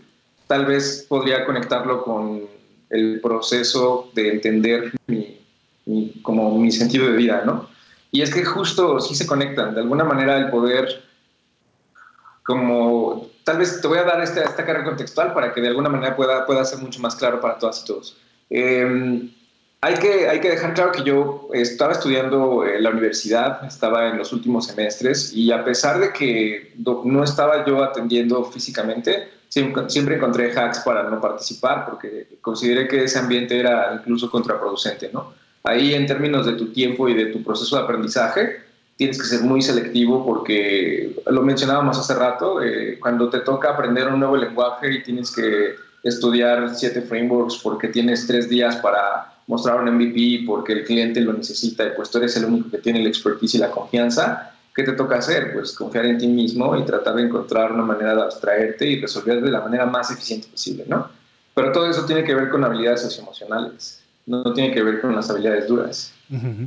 Tal 0.48 0.66
vez 0.66 1.06
podría 1.08 1.46
conectarlo 1.46 2.04
con 2.04 2.42
el 2.90 3.22
proceso 3.22 4.12
de 4.14 4.34
entender 4.34 4.92
mi, 5.08 5.40
como 6.22 6.60
mi 6.60 6.74
sentido 6.74 7.08
de 7.08 7.14
vida, 7.14 7.44
¿no? 7.46 7.70
Y 8.12 8.22
es 8.22 8.36
que 8.36 8.44
justo 8.44 9.00
sí 9.00 9.16
se 9.16 9.26
conectan, 9.26 9.74
de 9.74 9.80
alguna 9.80 10.04
manera 10.04 10.36
el 10.36 10.50
poder, 10.50 10.90
como, 12.44 13.30
tal 13.46 13.60
vez 13.60 13.80
te 13.80 13.88
voy 13.88 14.00
a 14.00 14.04
dar 14.04 14.22
esta, 14.22 14.44
esta 14.44 14.66
carga 14.66 14.84
contextual 14.84 15.34
para 15.34 15.54
que 15.54 15.62
de 15.62 15.70
alguna 15.70 15.88
manera 15.88 16.18
pueda, 16.18 16.46
pueda 16.46 16.66
ser 16.66 16.80
mucho 16.80 17.00
más 17.00 17.16
claro 17.16 17.40
para 17.40 17.58
todas 17.58 17.82
y 17.82 17.86
todos. 17.86 18.18
Eh, 18.50 19.30
hay 19.84 19.96
que, 19.96 20.30
hay 20.30 20.40
que 20.40 20.52
dejar 20.52 20.74
claro 20.74 20.94
que 20.94 21.04
yo 21.04 21.50
estaba 21.52 21.92
estudiando 21.92 22.66
en 22.66 22.84
la 22.84 22.92
universidad, 22.92 23.66
estaba 23.66 24.08
en 24.08 24.18
los 24.18 24.32
últimos 24.32 24.68
semestres 24.68 25.34
y 25.34 25.52
a 25.52 25.66
pesar 25.66 26.00
de 26.00 26.14
que 26.14 26.74
no 26.78 27.22
estaba 27.22 27.66
yo 27.66 27.84
atendiendo 27.84 28.46
físicamente, 28.46 29.28
siempre, 29.50 30.16
encontré 30.16 30.58
hacks 30.58 30.80
para 30.86 31.10
no 31.10 31.20
participar 31.20 31.86
porque 31.86 32.28
consideré 32.40 32.88
que 32.88 33.04
ese 33.04 33.20
ambiente 33.20 33.60
era 33.60 33.94
incluso 34.00 34.32
contraproducente. 34.32 35.10
¿no? 35.12 35.34
Ahí 35.66 35.94
en 35.94 36.06
términos 36.06 36.46
de 36.46 36.54
tu 36.54 36.72
tiempo 36.72 37.10
y 37.10 37.14
de 37.14 37.26
tu 37.26 37.44
proceso 37.44 37.76
de 37.76 37.84
aprendizaje, 37.84 38.62
tienes 38.96 39.22
que 39.22 39.28
ser 39.28 39.42
muy 39.42 39.62
selectivo 39.62 40.26
porque 40.26 41.14
lo 41.26 41.42
mencionábamos 41.42 42.00
hace 42.00 42.14
rato, 42.14 42.64
eh, 42.64 42.98
cuando 43.02 43.30
te 43.30 43.40
toca 43.40 43.72
aprender 43.72 44.08
un 44.08 44.22
nuevo 44.22 44.38
lenguaje 44.38 44.94
y 44.94 45.04
tienes 45.04 45.36
que 45.36 45.76
estudiar 46.04 46.74
siete 46.74 47.02
frameworks 47.02 47.58
porque 47.62 47.90
tienes 47.90 48.26
tres 48.28 48.48
días 48.48 48.78
para 48.78 49.33
mostrar 49.48 49.82
un 49.82 49.94
MVP 49.96 50.44
porque 50.46 50.74
el 50.74 50.84
cliente 50.84 51.22
lo 51.22 51.34
necesita 51.34 51.86
y 51.86 51.90
pues 51.96 52.10
tú 52.10 52.18
eres 52.18 52.36
el 52.38 52.46
único 52.46 52.70
que 52.70 52.78
tiene 52.78 53.02
la 53.02 53.10
expertise 53.10 53.56
y 53.56 53.58
la 53.58 53.72
confianza, 53.72 54.54
¿qué 54.76 54.84
te 54.84 54.94
toca 54.94 55.18
hacer? 55.18 55.54
Pues 55.54 55.74
confiar 55.74 56.06
en 56.06 56.18
ti 56.18 56.28
mismo 56.28 56.76
y 56.76 56.84
tratar 56.86 57.16
de 57.16 57.24
encontrar 57.24 57.72
una 57.72 57.84
manera 57.84 58.16
de 58.16 58.22
abstraerte 58.22 58.88
y 58.88 59.02
resolver 59.02 59.42
de 59.42 59.52
la 59.52 59.62
manera 59.62 59.86
más 59.86 60.12
eficiente 60.12 60.48
posible, 60.48 60.86
¿no? 60.88 61.10
Pero 61.54 61.72
todo 61.72 61.90
eso 61.90 62.06
tiene 62.06 62.24
que 62.24 62.34
ver 62.34 62.50
con 62.50 62.64
habilidades 62.64 63.02
socioemocionales, 63.02 64.02
no 64.26 64.54
tiene 64.54 64.74
que 64.74 64.82
ver 64.82 65.02
con 65.02 65.16
las 65.16 65.30
habilidades 65.30 65.68
duras. 65.68 66.14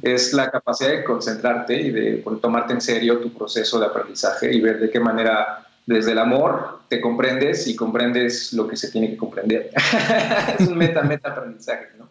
Es 0.02 0.32
la 0.32 0.48
capacidad 0.48 0.90
de 0.90 1.02
concentrarte 1.02 1.80
y 1.80 1.90
de 1.90 2.24
tomarte 2.40 2.72
en 2.72 2.80
serio 2.80 3.18
tu 3.18 3.32
proceso 3.32 3.80
de 3.80 3.86
aprendizaje 3.86 4.54
y 4.54 4.60
ver 4.60 4.78
de 4.78 4.90
qué 4.90 5.00
manera 5.00 5.66
desde 5.86 6.12
el 6.12 6.18
amor 6.18 6.80
te 6.88 7.00
comprendes 7.00 7.66
y 7.66 7.74
comprendes 7.74 8.52
lo 8.52 8.68
que 8.68 8.76
se 8.76 8.92
tiene 8.92 9.10
que 9.10 9.16
comprender. 9.16 9.70
es 10.58 10.68
un 10.68 10.78
meta-meta 10.78 11.30
aprendizaje, 11.30 11.88
¿no? 11.98 12.08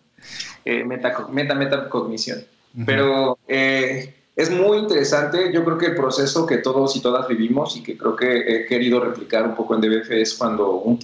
Eh, 0.66 0.84
meta, 0.84 1.28
meta, 1.32 1.90
cognición. 1.90 2.44
Pero 2.86 3.38
eh, 3.48 4.14
es 4.36 4.52
muy 4.52 4.80
interesante, 4.80 5.54
yo 5.54 5.64
creo 5.64 5.78
que 5.78 5.86
el 5.86 5.96
proceso 5.96 6.46
que 6.46 6.58
todos 6.58 6.96
y 6.98 7.02
todas 7.02 7.28
vivimos 7.28 7.78
y 7.78 7.84
que 7.84 7.98
creo 7.98 8.16
que 8.18 8.40
he 8.40 8.66
querido 8.66 9.00
replicar 9.00 9.46
un 9.46 9.56
poco 9.56 9.76
en 9.76 9.82
DBF 9.82 10.12
es 10.12 10.34
cuando 10.34 10.72
un 10.72 11.00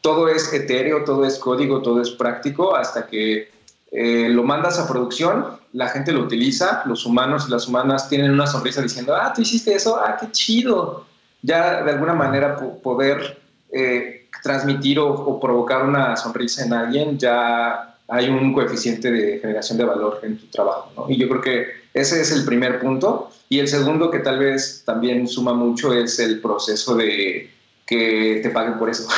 todo 0.00 0.28
es 0.28 0.52
etéreo, 0.52 1.04
todo 1.04 1.24
es 1.24 1.38
código, 1.38 1.82
todo 1.82 2.00
es 2.00 2.10
práctico, 2.10 2.76
hasta 2.76 3.06
que 3.06 3.50
eh, 3.90 4.28
lo 4.28 4.44
mandas 4.44 4.78
a 4.78 4.86
producción, 4.86 5.58
la 5.72 5.88
gente 5.88 6.12
lo 6.12 6.20
utiliza, 6.20 6.82
los 6.84 7.04
humanos 7.04 7.46
y 7.48 7.50
las 7.50 7.66
humanas 7.66 8.08
tienen 8.08 8.30
una 8.30 8.46
sonrisa 8.46 8.80
diciendo, 8.80 9.16
ah, 9.16 9.32
tú 9.34 9.42
hiciste 9.42 9.74
eso, 9.74 9.96
ah, 9.96 10.16
qué 10.20 10.30
chido. 10.30 11.06
Ya 11.42 11.82
de 11.82 11.90
alguna 11.92 12.14
manera 12.14 12.56
poder 12.56 13.40
eh, 13.72 14.28
transmitir 14.42 14.98
o, 14.98 15.08
o, 15.08 15.40
provocar 15.40 15.84
una 15.84 16.16
sonrisa 16.16 16.64
en 16.64 16.72
alguien 16.72 17.18
ya 17.18 17.87
hay 18.08 18.28
un 18.28 18.52
coeficiente 18.54 19.10
de 19.10 19.38
generación 19.38 19.78
de 19.78 19.84
valor 19.84 20.20
en 20.22 20.38
tu 20.38 20.46
trabajo. 20.46 20.90
¿no? 20.96 21.06
Y 21.10 21.18
yo 21.18 21.28
creo 21.28 21.42
que 21.42 21.66
ese 21.92 22.20
es 22.20 22.32
el 22.32 22.44
primer 22.44 22.80
punto. 22.80 23.30
Y 23.50 23.58
el 23.58 23.68
segundo 23.68 24.10
que 24.10 24.18
tal 24.20 24.38
vez 24.38 24.82
también 24.84 25.26
suma 25.28 25.54
mucho 25.54 25.92
es 25.92 26.18
el 26.18 26.40
proceso 26.40 26.94
de 26.94 27.50
que 27.86 28.40
te 28.42 28.50
paguen 28.50 28.78
por 28.78 28.90
eso. 28.90 29.08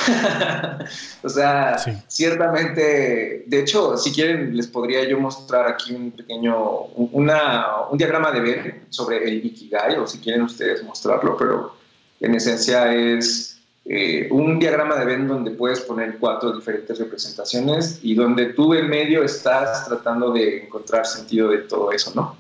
o 1.25 1.29
sea, 1.29 1.77
ciertamente, 2.07 3.43
de 3.47 3.61
hecho, 3.61 3.97
si 3.97 4.13
quieren, 4.13 4.57
les 4.57 4.69
podría 4.69 5.09
yo 5.09 5.19
mostrar 5.19 5.67
aquí 5.67 5.93
un 5.93 6.13
pequeño, 6.13 6.85
una, 6.95 7.89
un 7.91 7.99
diagrama 7.99 8.31
de 8.31 8.41
ver 8.41 8.81
sobre 8.89 9.25
el 9.25 9.45
Ikigai, 9.45 9.97
o 9.97 10.07
si 10.07 10.19
quieren 10.19 10.43
ustedes 10.43 10.85
mostrarlo, 10.85 11.37
pero 11.37 11.75
en 12.21 12.37
esencia 12.37 12.95
es 12.95 13.60
eh, 13.93 14.29
un 14.31 14.61
diagrama 14.61 14.95
de 14.95 15.05
Venn 15.05 15.27
donde 15.27 15.51
puedes 15.51 15.81
poner 15.81 16.17
cuatro 16.19 16.53
diferentes 16.53 16.97
representaciones 16.97 17.99
y 18.05 18.15
donde 18.15 18.53
tú 18.53 18.73
en 18.73 18.89
medio 18.89 19.25
estás 19.25 19.85
tratando 19.85 20.33
de 20.33 20.63
encontrar 20.63 21.05
sentido 21.05 21.49
de 21.49 21.59
todo 21.59 21.91
eso, 21.91 22.13
¿no? 22.15 22.37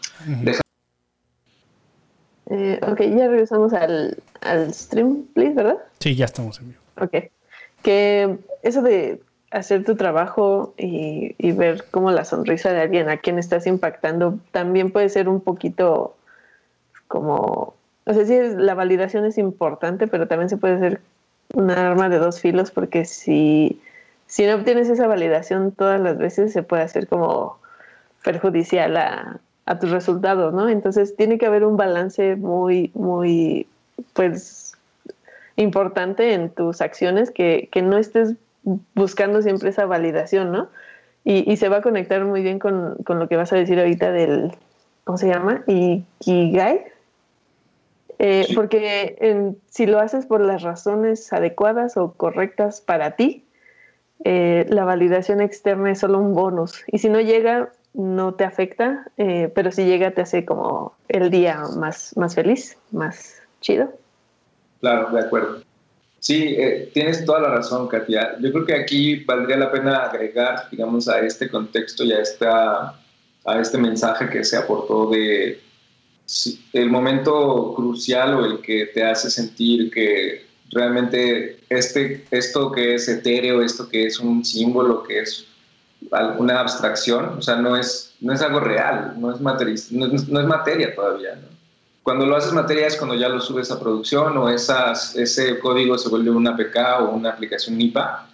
Eh, 2.51 2.81
ok, 2.87 3.01
ya 3.01 3.27
regresamos 3.27 3.73
al, 3.73 4.17
stream, 4.73 5.25
please, 5.35 5.55
¿verdad? 5.55 5.79
Sí, 5.99 6.15
ya 6.15 6.27
estamos 6.27 6.61
en 6.61 6.69
vivo. 6.69 6.81
Ok. 7.01 7.33
Que 7.83 8.39
eso 8.63 8.83
de 8.83 9.21
hacer 9.51 9.85
tu 9.85 9.97
trabajo 9.97 10.73
y, 10.79 11.35
y, 11.37 11.51
ver 11.51 11.85
cómo 11.91 12.13
la 12.13 12.25
sonrisa 12.25 12.73
de 12.73 12.83
alguien 12.83 13.09
a 13.09 13.17
quien 13.17 13.41
estás 13.41 13.67
impactando 13.67 14.39
también 14.53 14.93
puede 14.93 15.09
ser 15.09 15.29
un 15.29 15.41
poquito 15.41 16.15
como, 17.09 17.75
o 18.05 18.15
sea, 18.15 18.25
sí, 18.25 18.39
la 18.57 18.75
validación 18.75 19.25
es 19.25 19.37
importante, 19.37 20.07
pero 20.07 20.29
también 20.29 20.49
se 20.49 20.57
puede 20.57 20.75
hacer 20.75 21.01
una 21.55 21.91
arma 21.91 22.09
de 22.09 22.19
dos 22.19 22.41
filos 22.41 22.71
porque 22.71 23.05
si, 23.05 23.81
si 24.27 24.47
no 24.47 24.55
obtienes 24.55 24.89
esa 24.89 25.07
validación 25.07 25.73
todas 25.73 26.01
las 26.01 26.19
veces 26.19 26.53
se 26.53 26.63
puede 26.63 26.83
hacer 26.83 27.09
como 27.09 27.59
perjudicial 28.23 28.97
a, 28.97 29.41
a 29.67 29.79
tus 29.79 29.91
resultados, 29.91 30.53
¿no? 30.53 30.69
Entonces 30.69 31.17
tiene 31.17 31.39
que 31.39 31.47
haber 31.47 31.65
un 31.65 31.77
balance 31.77 32.37
muy, 32.37 32.91
muy, 32.95 33.69
pues, 34.15 34.77
importante 35.57 36.33
en 36.35 36.51
tus 36.51 36.81
acciones 36.81 37.31
que, 37.31 37.69
que 37.71 37.83
no 37.83 37.99
estés 37.99 38.35
buscando 38.95 39.43
siempre 39.43 39.71
esa 39.71 39.87
validación, 39.87 40.53
¿no? 40.53 40.69
Y, 41.25 41.51
y 41.51 41.57
se 41.57 41.69
va 41.69 41.79
a 41.79 41.83
conectar 41.83 42.25
muy 42.25 42.43
bien 42.43 42.59
con, 42.59 42.97
con, 43.05 43.19
lo 43.19 43.29
que 43.29 43.37
vas 43.37 43.53
a 43.53 43.57
decir 43.57 43.79
ahorita 43.79 44.11
del, 44.11 44.53
¿cómo 45.05 45.19
se 45.19 45.29
llama? 45.29 45.63
Ikigai. 45.67 46.85
Eh, 48.22 48.46
porque 48.54 49.16
en, 49.18 49.56
si 49.70 49.87
lo 49.87 49.98
haces 49.98 50.26
por 50.26 50.42
las 50.42 50.61
razones 50.61 51.33
adecuadas 51.33 51.96
o 51.96 52.12
correctas 52.12 52.83
para 52.83 53.16
ti, 53.16 53.46
eh, 54.24 54.66
la 54.68 54.85
validación 54.85 55.40
externa 55.40 55.90
es 55.90 56.00
solo 56.00 56.18
un 56.18 56.35
bonus. 56.35 56.85
Y 56.88 56.98
si 56.98 57.09
no 57.09 57.18
llega, 57.22 57.72
no 57.94 58.35
te 58.35 58.44
afecta, 58.44 59.06
eh, 59.16 59.50
pero 59.54 59.72
si 59.72 59.87
llega, 59.87 60.11
te 60.11 60.20
hace 60.20 60.44
como 60.44 60.94
el 61.09 61.30
día 61.30 61.62
más, 61.78 62.14
más 62.18 62.35
feliz, 62.35 62.76
más 62.92 63.40
chido. 63.62 63.90
Claro, 64.80 65.11
de 65.12 65.20
acuerdo. 65.20 65.62
Sí, 66.18 66.56
eh, 66.59 66.90
tienes 66.92 67.24
toda 67.24 67.40
la 67.40 67.48
razón, 67.48 67.88
Katia. 67.88 68.37
Yo 68.38 68.52
creo 68.52 68.66
que 68.66 68.74
aquí 68.74 69.24
valdría 69.24 69.56
la 69.56 69.72
pena 69.72 70.04
agregar, 70.04 70.68
digamos, 70.70 71.09
a 71.09 71.20
este 71.20 71.48
contexto 71.48 72.04
y 72.04 72.12
a, 72.12 72.20
esta, 72.20 73.00
a 73.46 73.59
este 73.59 73.78
mensaje 73.78 74.28
que 74.28 74.44
se 74.44 74.59
aportó 74.59 75.09
de 75.09 75.59
el 76.73 76.90
momento 76.90 77.73
crucial 77.75 78.35
o 78.35 78.45
el 78.45 78.61
que 78.61 78.87
te 78.87 79.05
hace 79.05 79.31
sentir 79.31 79.90
que 79.90 80.47
realmente 80.71 81.59
este, 81.69 82.25
esto 82.31 82.71
que 82.71 82.95
es 82.95 83.09
etéreo, 83.09 83.62
esto 83.62 83.88
que 83.88 84.07
es 84.07 84.21
un 84.21 84.45
símbolo, 84.45 85.03
que 85.03 85.21
es 85.21 85.47
alguna 86.12 86.61
abstracción, 86.61 87.38
o 87.38 87.43
sea, 87.43 87.57
no 87.57 87.77
es, 87.77 88.14
no 88.21 88.33
es 88.33 88.40
algo 88.43 88.61
real, 88.61 89.14
no 89.19 89.35
es, 89.35 89.40
materia, 89.40 89.75
no 89.90 90.07
es, 90.07 90.47
materia 90.47 90.95
todavía. 90.95 91.38
Cuando 92.03 92.27
lo 92.27 92.37
haces 92.37 92.53
materia 92.53 92.87
es 92.87 92.97
cuando 92.97 93.14
ya 93.14 93.29
lo 93.29 93.40
subes 93.40 93.71
a 93.71 93.79
producción 93.79 94.37
o 94.38 94.49
esas, 94.49 95.14
ese 95.16 95.59
código 95.59 95.99
se 95.99 96.09
vuelve 96.09 96.31
una 96.31 96.51
APK 96.51 96.77
o 97.01 97.11
una 97.11 97.31
aplicación 97.31 97.77
NIPA. 97.77 98.29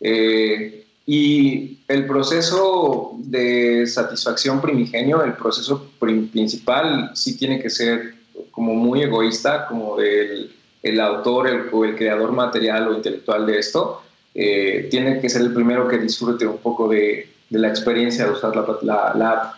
Eh, 0.00 0.81
y 1.06 1.78
el 1.88 2.06
proceso 2.06 3.12
de 3.18 3.86
satisfacción 3.86 4.60
primigenio, 4.60 5.22
el 5.22 5.34
proceso 5.34 5.90
principal, 5.98 7.10
sí 7.14 7.36
tiene 7.36 7.60
que 7.60 7.70
ser 7.70 8.14
como 8.50 8.74
muy 8.74 9.02
egoísta, 9.02 9.66
como 9.66 9.96
del 9.96 10.52
el 10.82 11.00
autor 11.00 11.68
o 11.72 11.84
el 11.84 11.96
creador 11.96 12.32
material 12.32 12.88
o 12.88 12.94
intelectual 12.94 13.46
de 13.46 13.58
esto, 13.58 14.02
eh, 14.34 14.88
tiene 14.90 15.20
que 15.20 15.28
ser 15.28 15.42
el 15.42 15.54
primero 15.54 15.86
que 15.86 15.98
disfrute 15.98 16.46
un 16.46 16.58
poco 16.58 16.88
de, 16.88 17.28
de 17.50 17.58
la 17.58 17.68
experiencia 17.68 18.24
de 18.24 18.32
usar 18.32 18.54
la, 18.56 19.12
la, 19.14 19.30
app. 19.30 19.54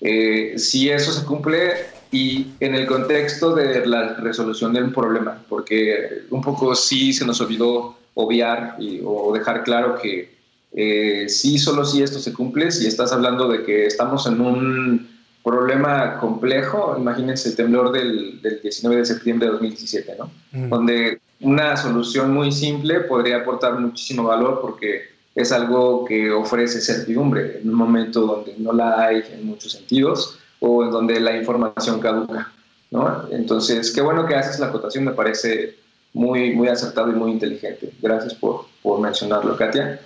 Eh, 0.00 0.54
si 0.56 0.88
eso 0.88 1.12
se 1.12 1.24
cumple, 1.24 1.72
y 2.12 2.48
en 2.60 2.74
el 2.74 2.86
contexto 2.86 3.54
de 3.54 3.86
la 3.86 4.14
resolución 4.14 4.72
del 4.72 4.92
problema, 4.92 5.42
porque 5.48 6.22
un 6.30 6.42
poco 6.42 6.74
sí 6.74 7.12
se 7.12 7.24
nos 7.24 7.40
olvidó 7.40 7.96
obviar 8.14 8.76
y, 8.80 9.00
o 9.04 9.32
dejar 9.32 9.62
claro 9.62 9.96
que 10.00 10.39
eh, 10.72 11.26
sí, 11.28 11.58
solo 11.58 11.84
si 11.84 12.02
esto 12.02 12.18
se 12.18 12.32
cumple, 12.32 12.70
si 12.70 12.86
estás 12.86 13.12
hablando 13.12 13.48
de 13.48 13.64
que 13.64 13.86
estamos 13.86 14.26
en 14.26 14.40
un 14.40 15.08
problema 15.42 16.18
complejo, 16.18 16.96
imagínense 16.98 17.48
el 17.48 17.56
temblor 17.56 17.92
del, 17.92 18.40
del 18.42 18.60
19 18.62 18.98
de 18.98 19.04
septiembre 19.04 19.46
de 19.46 19.52
2017, 19.52 20.16
¿no? 20.18 20.30
Donde 20.68 21.20
una 21.40 21.76
solución 21.76 22.32
muy 22.32 22.52
simple 22.52 23.00
podría 23.00 23.38
aportar 23.38 23.78
muchísimo 23.80 24.24
valor 24.24 24.60
porque 24.60 25.08
es 25.34 25.52
algo 25.52 26.04
que 26.04 26.30
ofrece 26.30 26.80
certidumbre 26.80 27.60
en 27.60 27.68
un 27.70 27.74
momento 27.74 28.20
donde 28.20 28.54
no 28.58 28.72
la 28.72 29.02
hay 29.02 29.22
en 29.32 29.46
muchos 29.46 29.72
sentidos 29.72 30.38
o 30.60 30.84
en 30.84 30.90
donde 30.90 31.18
la 31.20 31.36
información 31.36 32.00
caduca. 32.00 32.52
¿no? 32.90 33.26
Entonces, 33.30 33.90
qué 33.92 34.02
bueno 34.02 34.26
que 34.26 34.34
haces 34.34 34.58
la 34.60 34.66
acotación, 34.66 35.04
me 35.04 35.12
parece 35.12 35.76
muy, 36.12 36.54
muy 36.54 36.68
acertado 36.68 37.10
y 37.10 37.14
muy 37.14 37.30
inteligente. 37.30 37.92
Gracias 38.02 38.34
por, 38.34 38.66
por 38.82 39.00
mencionarlo, 39.00 39.56
Katia. 39.56 40.00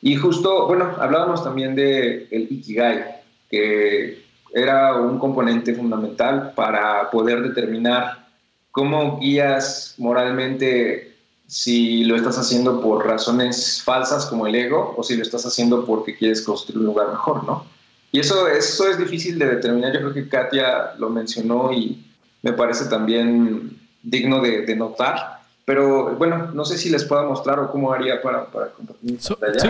Y 0.00 0.16
justo, 0.16 0.66
bueno, 0.66 0.94
hablábamos 0.98 1.42
también 1.42 1.74
de 1.74 2.28
el 2.30 2.46
Ikigai, 2.50 3.22
que 3.50 4.22
era 4.54 4.96
un 4.96 5.18
componente 5.18 5.74
fundamental 5.74 6.52
para 6.54 7.10
poder 7.10 7.42
determinar 7.42 8.28
cómo 8.70 9.18
guías 9.18 9.94
moralmente 9.98 11.16
si 11.48 12.04
lo 12.04 12.14
estás 12.14 12.38
haciendo 12.38 12.80
por 12.80 13.06
razones 13.06 13.82
falsas 13.82 14.26
como 14.26 14.46
el 14.46 14.54
ego 14.54 14.94
o 14.96 15.02
si 15.02 15.16
lo 15.16 15.22
estás 15.22 15.46
haciendo 15.46 15.86
porque 15.86 16.14
quieres 16.14 16.42
construir 16.42 16.78
un 16.80 16.86
lugar 16.86 17.08
mejor, 17.08 17.44
¿no? 17.44 17.64
Y 18.12 18.20
eso, 18.20 18.48
eso 18.48 18.88
es 18.88 18.98
difícil 18.98 19.38
de 19.38 19.46
determinar. 19.46 19.92
Yo 19.92 20.00
creo 20.00 20.14
que 20.14 20.28
Katia 20.28 20.94
lo 20.98 21.10
mencionó 21.10 21.72
y 21.72 22.04
me 22.42 22.52
parece 22.52 22.86
también 22.86 23.78
digno 24.02 24.40
de, 24.40 24.74
notar. 24.76 25.37
Pero 25.68 26.16
bueno, 26.16 26.50
no 26.54 26.64
sé 26.64 26.78
si 26.78 26.88
les 26.88 27.04
puedo 27.04 27.28
mostrar 27.28 27.58
o 27.58 27.70
cómo 27.70 27.92
haría 27.92 28.22
para, 28.22 28.46
para 28.46 28.68
compartir. 28.68 29.18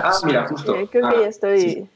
ah, 0.01 0.13
mira, 0.25 0.47
justo. 0.47 0.73
creo 0.73 0.89
que 0.89 1.01
ya 1.01 1.25
ah, 1.25 1.29
estoy. 1.29 1.89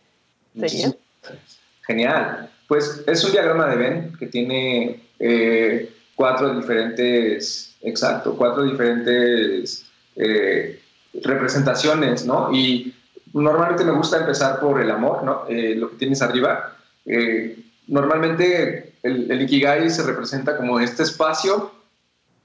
Genial. 1.86 2.50
Pues 2.66 3.04
es 3.06 3.24
un 3.24 3.30
diagrama 3.30 3.68
de 3.68 3.76
Venn 3.76 4.16
que 4.18 4.26
tiene 4.26 5.04
eh, 5.20 5.94
cuatro 6.16 6.52
diferentes, 6.52 7.76
exacto, 7.80 8.34
cuatro 8.36 8.64
diferentes 8.64 9.86
eh, 10.16 10.82
representaciones, 11.22 12.26
¿no? 12.26 12.52
Y 12.52 12.92
normalmente 13.32 13.84
me 13.84 13.92
gusta 13.92 14.18
empezar 14.18 14.58
por 14.58 14.80
el 14.80 14.90
amor, 14.90 15.22
¿no? 15.22 15.44
Eh, 15.48 15.76
lo 15.76 15.90
que 15.90 15.96
tienes 15.98 16.20
arriba. 16.22 16.76
Eh, 17.06 17.56
normalmente 17.86 18.94
el, 19.04 19.30
el, 19.30 19.42
Ikigai 19.42 19.88
se 19.90 20.02
representa 20.02 20.56
como 20.56 20.80
este 20.80 21.04
espacio 21.04 21.70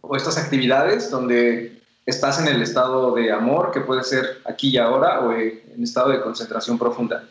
o 0.02 0.16
estas 0.16 0.38
actividades 0.38 1.10
donde 1.12 1.78
estás 2.06 2.40
en 2.40 2.48
el 2.48 2.62
estado 2.62 3.14
de 3.16 3.32
amor, 3.32 3.72
que 3.72 3.82
puede 3.82 4.04
ser 4.04 4.40
aquí 4.46 4.70
y 4.70 4.78
ahora, 4.78 5.20
o 5.20 5.34
en 5.34 5.84
estado 5.84 6.10
de 6.10 6.22
concentración 6.22 6.80
profunda. 6.80 7.24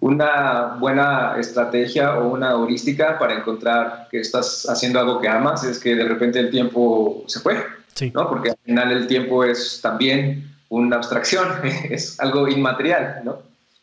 Una 0.00 0.76
buena 0.78 1.36
estrategia 1.38 2.18
o 2.18 2.32
una 2.32 2.50
heurística 2.50 3.18
para 3.18 3.34
encontrar 3.34 4.08
que 4.10 4.20
estás 4.20 4.66
haciendo 4.68 4.98
algo 4.98 5.20
que 5.20 5.28
amas 5.28 5.62
es 5.62 5.78
que 5.78 5.94
de 5.94 6.04
repente 6.04 6.40
el 6.40 6.50
tiempo 6.50 7.22
se 7.26 7.38
fue, 7.40 7.64
¿no? 8.12 8.28
Porque 8.28 8.50
al 8.50 8.56
final 8.64 8.90
el 8.90 9.06
tiempo 9.06 9.44
es 9.44 9.80
también 9.80 10.52
una 10.68 10.96
abstracción, 10.96 11.46
es 11.90 12.18
algo 12.18 12.48
inmaterial, 12.48 13.20
¿no? 13.24 13.38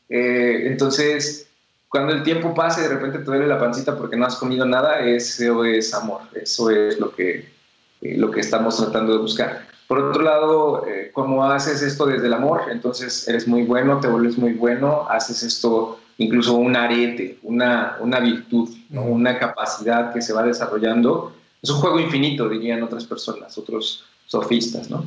Eh, 0.09 0.63
entonces, 0.65 1.47
cuando 1.87 2.13
el 2.13 2.23
tiempo 2.23 2.53
pase 2.53 2.81
y 2.81 2.83
de 2.83 2.89
repente 2.89 3.19
te 3.19 3.25
duele 3.25 3.47
la 3.47 3.59
pancita 3.59 3.97
porque 3.97 4.17
no 4.17 4.25
has 4.25 4.35
comido 4.35 4.65
nada, 4.65 4.99
eso 5.01 5.63
es 5.63 5.93
amor, 5.93 6.21
eso 6.33 6.69
es 6.71 6.99
lo 6.99 7.15
que, 7.15 7.47
eh, 8.01 8.17
lo 8.17 8.31
que 8.31 8.39
estamos 8.39 8.77
tratando 8.77 9.13
de 9.13 9.19
buscar. 9.19 9.67
Por 9.87 9.99
otro 9.99 10.21
lado, 10.21 10.85
eh, 10.87 11.09
como 11.13 11.43
haces 11.43 11.81
esto 11.81 12.05
desde 12.05 12.27
el 12.27 12.33
amor, 12.33 12.63
entonces 12.71 13.27
eres 13.27 13.47
muy 13.47 13.63
bueno, 13.63 13.99
te 13.99 14.07
vuelves 14.07 14.37
muy 14.37 14.53
bueno, 14.53 15.07
haces 15.09 15.43
esto 15.43 15.99
incluso 16.17 16.55
un 16.55 16.75
arete, 16.75 17.39
una, 17.43 17.97
una 17.99 18.19
virtud, 18.19 18.69
una 18.91 19.39
capacidad 19.39 20.13
que 20.13 20.21
se 20.21 20.33
va 20.33 20.43
desarrollando. 20.43 21.33
Es 21.61 21.69
un 21.69 21.79
juego 21.79 21.99
infinito, 21.99 22.47
dirían 22.47 22.83
otras 22.83 23.05
personas, 23.05 23.57
otros 23.57 24.05
sofistas, 24.25 24.89
¿no? 24.89 25.05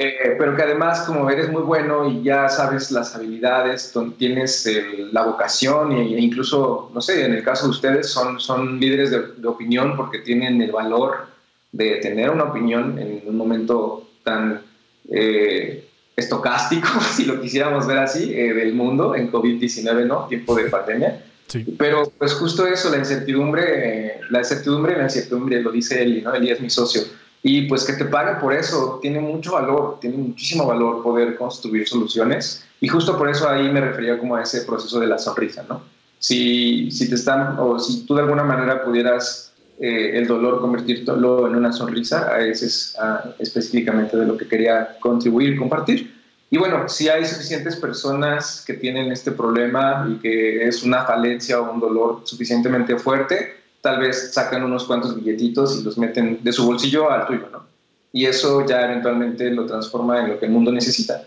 Eh, 0.00 0.36
pero 0.38 0.54
que 0.54 0.62
además 0.62 1.00
como 1.00 1.28
eres 1.28 1.50
muy 1.50 1.62
bueno 1.62 2.08
y 2.08 2.22
ya 2.22 2.48
sabes 2.48 2.92
las 2.92 3.16
habilidades, 3.16 3.92
tienes 4.16 4.68
la 5.12 5.24
vocación 5.24 5.92
e 5.92 6.20
incluso, 6.20 6.90
no 6.94 7.00
sé, 7.00 7.24
en 7.24 7.34
el 7.34 7.42
caso 7.42 7.64
de 7.64 7.70
ustedes 7.70 8.08
son, 8.08 8.38
son 8.38 8.78
líderes 8.78 9.10
de, 9.10 9.48
opinión 9.48 9.96
porque 9.96 10.20
tienen 10.20 10.62
el 10.62 10.70
valor 10.70 11.37
de 11.72 11.96
tener 11.96 12.30
una 12.30 12.44
opinión 12.44 12.98
en 12.98 13.22
un 13.26 13.36
momento 13.36 14.08
tan 14.24 14.62
eh, 15.10 15.88
estocástico, 16.16 16.88
si 17.16 17.24
lo 17.24 17.40
quisiéramos 17.40 17.86
ver 17.86 17.98
así, 17.98 18.32
eh, 18.34 18.52
del 18.54 18.74
mundo 18.74 19.14
en 19.14 19.30
COVID-19, 19.30 20.06
¿no? 20.06 20.26
Tiempo 20.26 20.54
de 20.54 20.64
pandemia. 20.64 21.24
Sí. 21.46 21.64
Pero 21.78 22.12
pues 22.18 22.34
justo 22.34 22.66
eso, 22.66 22.90
la 22.90 22.98
incertidumbre, 22.98 24.20
la 24.28 24.40
incertidumbre, 24.40 24.96
la 24.96 25.04
incertidumbre, 25.04 25.62
lo 25.62 25.70
dice 25.70 26.02
Eli, 26.02 26.20
¿no? 26.20 26.34
Eli 26.34 26.50
es 26.50 26.60
mi 26.60 26.68
socio 26.68 27.02
y 27.42 27.62
pues 27.68 27.84
que 27.84 27.92
te 27.92 28.04
paguen 28.04 28.38
por 28.40 28.52
eso 28.52 28.98
tiene 29.00 29.20
mucho 29.20 29.52
valor, 29.52 29.98
tiene 30.00 30.16
muchísimo 30.16 30.66
valor 30.66 31.02
poder 31.02 31.36
construir 31.36 31.86
soluciones 31.86 32.64
y 32.80 32.88
justo 32.88 33.16
por 33.16 33.28
eso 33.28 33.48
ahí 33.48 33.70
me 33.70 33.80
refería 33.80 34.18
como 34.18 34.36
a 34.36 34.42
ese 34.42 34.62
proceso 34.62 34.98
de 34.98 35.06
la 35.06 35.18
sonrisa, 35.18 35.64
¿no? 35.68 35.82
Si, 36.18 36.90
si 36.90 37.08
te 37.08 37.14
están 37.14 37.56
o 37.60 37.78
si 37.78 38.04
tú 38.04 38.16
de 38.16 38.22
alguna 38.22 38.42
manera 38.42 38.84
pudieras 38.84 39.47
eh, 39.80 40.18
el 40.18 40.26
dolor 40.26 40.60
convertirlo 40.60 41.46
en 41.46 41.54
una 41.54 41.72
sonrisa, 41.72 42.38
ese 42.38 42.66
es 42.66 42.96
específicamente 43.38 44.16
de 44.16 44.26
lo 44.26 44.36
que 44.36 44.48
quería 44.48 44.96
contribuir, 45.00 45.58
compartir. 45.58 46.18
Y 46.50 46.56
bueno, 46.56 46.88
si 46.88 47.08
hay 47.08 47.24
suficientes 47.26 47.76
personas 47.76 48.64
que 48.66 48.74
tienen 48.74 49.12
este 49.12 49.32
problema 49.32 50.08
y 50.10 50.18
que 50.20 50.66
es 50.66 50.82
una 50.82 51.04
falencia 51.04 51.60
o 51.60 51.72
un 51.72 51.80
dolor 51.80 52.22
suficientemente 52.24 52.98
fuerte, 52.98 53.54
tal 53.82 54.00
vez 54.00 54.32
sacan 54.32 54.64
unos 54.64 54.84
cuantos 54.84 55.14
billetitos 55.14 55.78
y 55.78 55.84
los 55.84 55.98
meten 55.98 56.38
de 56.42 56.52
su 56.52 56.64
bolsillo 56.64 57.10
al 57.10 57.26
tuyo, 57.26 57.48
¿no? 57.52 57.66
Y 58.12 58.24
eso 58.24 58.66
ya 58.66 58.86
eventualmente 58.86 59.50
lo 59.50 59.66
transforma 59.66 60.20
en 60.20 60.30
lo 60.30 60.40
que 60.40 60.46
el 60.46 60.52
mundo 60.52 60.72
necesita. 60.72 61.24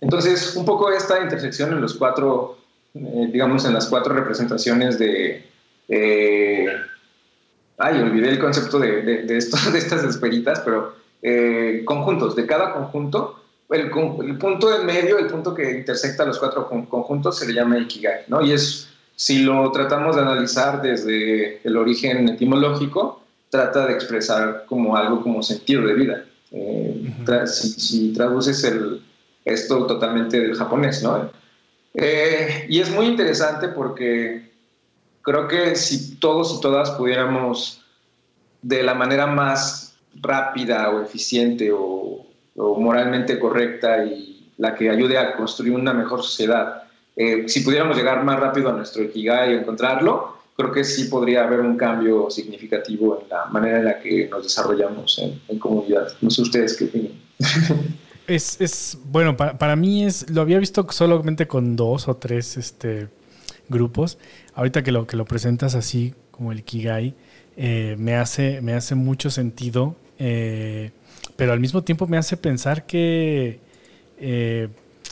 Entonces, 0.00 0.56
un 0.56 0.64
poco 0.64 0.90
esta 0.90 1.22
intersección 1.22 1.72
en 1.72 1.82
los 1.82 1.94
cuatro, 1.94 2.58
eh, 2.94 3.28
digamos, 3.30 3.64
en 3.66 3.74
las 3.74 3.86
cuatro 3.86 4.14
representaciones 4.14 4.98
de... 4.98 5.44
Eh, 5.88 6.66
ay, 7.78 8.00
olvidé 8.00 8.30
el 8.30 8.38
concepto 8.38 8.78
de, 8.78 9.02
de, 9.02 9.22
de, 9.22 9.36
esto, 9.36 9.56
de 9.72 9.78
estas 9.78 10.04
esperitas, 10.04 10.60
pero 10.64 10.94
eh, 11.22 11.82
conjuntos. 11.84 12.36
De 12.36 12.46
cada 12.46 12.74
conjunto, 12.74 13.40
el, 13.70 13.90
punto 13.90 14.78
en 14.78 14.86
medio, 14.86 15.18
el 15.18 15.26
punto 15.26 15.54
que 15.54 15.78
intersecta 15.78 16.24
los 16.26 16.38
cuatro 16.38 16.68
conjuntos, 16.68 17.38
se 17.38 17.46
le 17.46 17.54
llama 17.54 17.78
Ikigai, 17.78 18.24
¿no? 18.28 18.42
Y 18.42 18.52
es, 18.52 18.88
si 19.16 19.42
lo 19.42 19.72
tratamos 19.72 20.16
de 20.16 20.22
analizar 20.22 20.82
desde 20.82 21.60
el 21.64 21.76
origen 21.78 22.28
etimológico, 22.28 23.22
trata 23.48 23.86
de 23.86 23.94
expresar 23.94 24.64
como 24.66 24.96
algo 24.96 25.22
como 25.22 25.42
sentido 25.42 25.86
de 25.86 25.94
vida. 25.94 26.24
Eh, 26.52 27.46
si, 27.46 28.12
traduces 28.12 28.62
el, 28.64 29.02
esto 29.46 29.86
totalmente 29.86 30.38
del 30.38 30.54
japonés, 30.54 31.02
¿no? 31.02 31.30
Eh, 31.94 32.66
y 32.68 32.80
es 32.80 32.90
muy 32.90 33.06
interesante 33.06 33.68
porque 33.68 34.50
creo 35.24 35.48
que 35.48 35.74
si 35.74 36.16
todos 36.16 36.56
y 36.56 36.60
todas 36.60 36.90
pudiéramos 36.92 37.82
de 38.62 38.82
la 38.82 38.94
manera 38.94 39.26
más 39.26 39.96
rápida 40.20 40.90
o 40.90 41.02
eficiente 41.02 41.72
o, 41.72 42.24
moralmente 42.56 43.40
correcta 43.40 44.04
y 44.04 44.52
la 44.58 44.76
que 44.76 44.88
ayude 44.88 45.18
a 45.18 45.34
construir 45.34 45.72
una 45.72 45.92
mejor 45.92 46.22
sociedad, 46.22 46.84
eh, 47.16 47.44
si 47.48 47.60
pudiéramos 47.60 47.96
llegar 47.96 48.22
más 48.22 48.38
rápido 48.38 48.68
a 48.68 48.72
nuestro 48.72 49.02
Ikigai 49.02 49.52
y 49.52 49.56
encontrarlo, 49.56 50.36
creo 50.56 50.70
que 50.70 50.84
sí 50.84 51.04
podría 51.04 51.44
haber 51.44 51.60
un 51.60 51.76
cambio 51.76 52.30
significativo 52.30 53.20
en 53.20 53.28
la 53.28 53.46
manera 53.46 53.78
en 53.78 53.84
la 53.86 53.98
que 53.98 54.28
nos 54.28 54.44
desarrollamos 54.44 55.18
en, 55.18 55.58
comunidad. 55.58 56.12
No 56.20 56.30
sé 56.30 56.42
ustedes 56.42 56.76
qué 56.76 56.84
opinan. 56.84 57.12
Es, 58.26 58.58
es 58.58 58.96
bueno, 59.04 59.36
para, 59.36 59.58
para, 59.58 59.76
mí 59.76 60.02
es, 60.02 60.30
lo 60.30 60.40
había 60.40 60.58
visto 60.58 60.86
solamente 60.90 61.46
con 61.46 61.76
dos 61.76 62.08
o 62.08 62.16
tres 62.16 62.56
este, 62.56 63.10
grupos. 63.68 64.16
Ahorita 64.54 64.82
que 64.82 64.92
lo, 64.92 65.06
que 65.06 65.16
lo 65.16 65.24
presentas 65.24 65.74
así, 65.74 66.14
como 66.30 66.52
el 66.52 66.62
Kigai, 66.64 67.14
eh, 67.56 67.96
me, 67.98 68.14
hace, 68.16 68.60
me 68.60 68.74
hace 68.74 68.94
mucho 68.94 69.30
sentido, 69.30 69.96
eh, 70.18 70.90
pero 71.36 71.52
al 71.52 71.60
mismo 71.60 71.82
tiempo 71.82 72.06
me 72.06 72.16
hace 72.16 72.36
pensar 72.36 72.86
que 72.86 73.60
eh, 74.18 74.68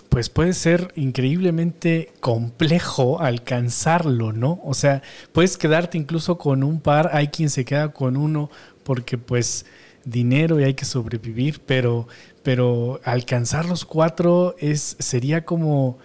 pues 0.08 0.28
puede 0.28 0.52
ser 0.52 0.92
increíblemente 0.94 2.12
complejo 2.20 3.20
alcanzarlo, 3.20 4.32
¿no? 4.32 4.60
O 4.64 4.74
sea, 4.74 5.02
puedes 5.32 5.56
quedarte 5.56 5.96
incluso 5.98 6.38
con 6.38 6.62
un 6.62 6.80
par, 6.80 7.10
hay 7.12 7.28
quien 7.28 7.48
se 7.48 7.64
queda 7.64 7.92
con 7.92 8.16
uno 8.16 8.50
porque 8.84 9.18
pues 9.18 9.64
dinero 10.04 10.60
y 10.60 10.64
hay 10.64 10.74
que 10.74 10.84
sobrevivir, 10.84 11.60
pero, 11.64 12.08
pero 12.42 13.00
alcanzar 13.04 13.66
los 13.66 13.84
cuatro 13.84 14.54
es, 14.58 14.96
sería 14.98 15.44
como 15.44 15.98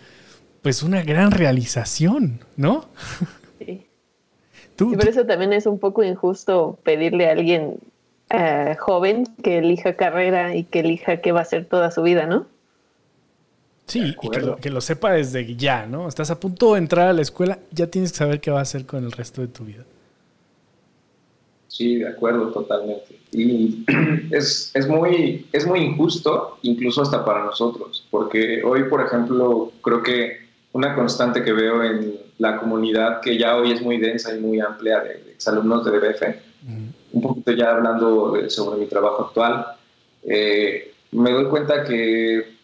pues 0.61 0.83
una 0.83 1.03
gran 1.03 1.31
realización, 1.31 2.39
¿no? 2.55 2.85
Sí. 3.59 3.87
y 4.79 4.95
por 4.95 5.07
eso 5.07 5.25
también 5.25 5.53
es 5.53 5.65
un 5.65 5.79
poco 5.79 6.03
injusto 6.03 6.77
pedirle 6.83 7.27
a 7.27 7.31
alguien 7.31 7.79
eh, 8.29 8.75
joven 8.79 9.25
que 9.41 9.59
elija 9.59 9.95
carrera 9.95 10.55
y 10.55 10.63
que 10.63 10.81
elija 10.81 11.21
qué 11.21 11.31
va 11.31 11.39
a 11.39 11.43
hacer 11.43 11.65
toda 11.65 11.91
su 11.91 12.03
vida, 12.03 12.25
¿no? 12.25 12.45
Sí, 13.85 14.13
y 14.21 14.29
que 14.29 14.41
lo, 14.41 14.57
que 14.57 14.69
lo, 14.69 14.81
sepa 14.81 15.13
desde 15.13 15.55
ya, 15.55 15.85
¿no? 15.85 16.09
Estás 16.09 16.29
a 16.29 16.39
punto 16.39 16.73
de 16.73 16.79
entrar 16.79 17.07
a 17.07 17.13
la 17.13 17.21
escuela, 17.21 17.57
ya 17.71 17.87
tienes 17.87 18.11
que 18.11 18.17
saber 18.17 18.41
qué 18.41 18.51
va 18.51 18.59
a 18.59 18.63
hacer 18.63 18.85
con 18.85 19.05
el 19.05 19.13
resto 19.13 19.39
de 19.39 19.47
tu 19.47 19.63
vida. 19.63 19.85
Sí, 21.69 21.97
de 21.97 22.07
acuerdo, 22.09 22.51
totalmente. 22.51 23.17
Y 23.31 23.85
es, 24.31 24.71
es, 24.73 24.87
muy, 24.87 25.45
es 25.53 25.65
muy 25.65 25.79
injusto, 25.79 26.57
incluso 26.63 27.01
hasta 27.01 27.23
para 27.23 27.45
nosotros, 27.45 28.05
porque 28.11 28.61
hoy, 28.63 28.83
por 28.89 29.05
ejemplo, 29.05 29.71
creo 29.81 30.03
que 30.03 30.46
una 30.77 30.93
constante 30.93 31.43
que 31.43 31.51
veo 31.51 31.83
en 31.83 32.19
la 32.37 32.57
comunidad, 32.57 33.19
que 33.19 33.35
ya 33.35 33.55
hoy 33.55 33.71
es 33.71 33.81
muy 33.81 33.97
densa 33.97 34.35
y 34.35 34.39
muy 34.39 34.59
amplia 34.59 34.99
de, 34.99 35.31
exalumnos 35.31 35.83
de 35.83 35.91
BBF, 35.91 36.23
un 37.13 37.21
poquito 37.21 37.51
ya 37.51 37.71
hablando 37.71 38.37
sobre 38.49 38.79
mi 38.79 38.85
trabajo 38.85 39.25
actual, 39.25 39.65
eh, 40.23 40.93
me 41.11 41.31
doy 41.31 41.45
cuenta 41.45 41.83
que 41.83 42.57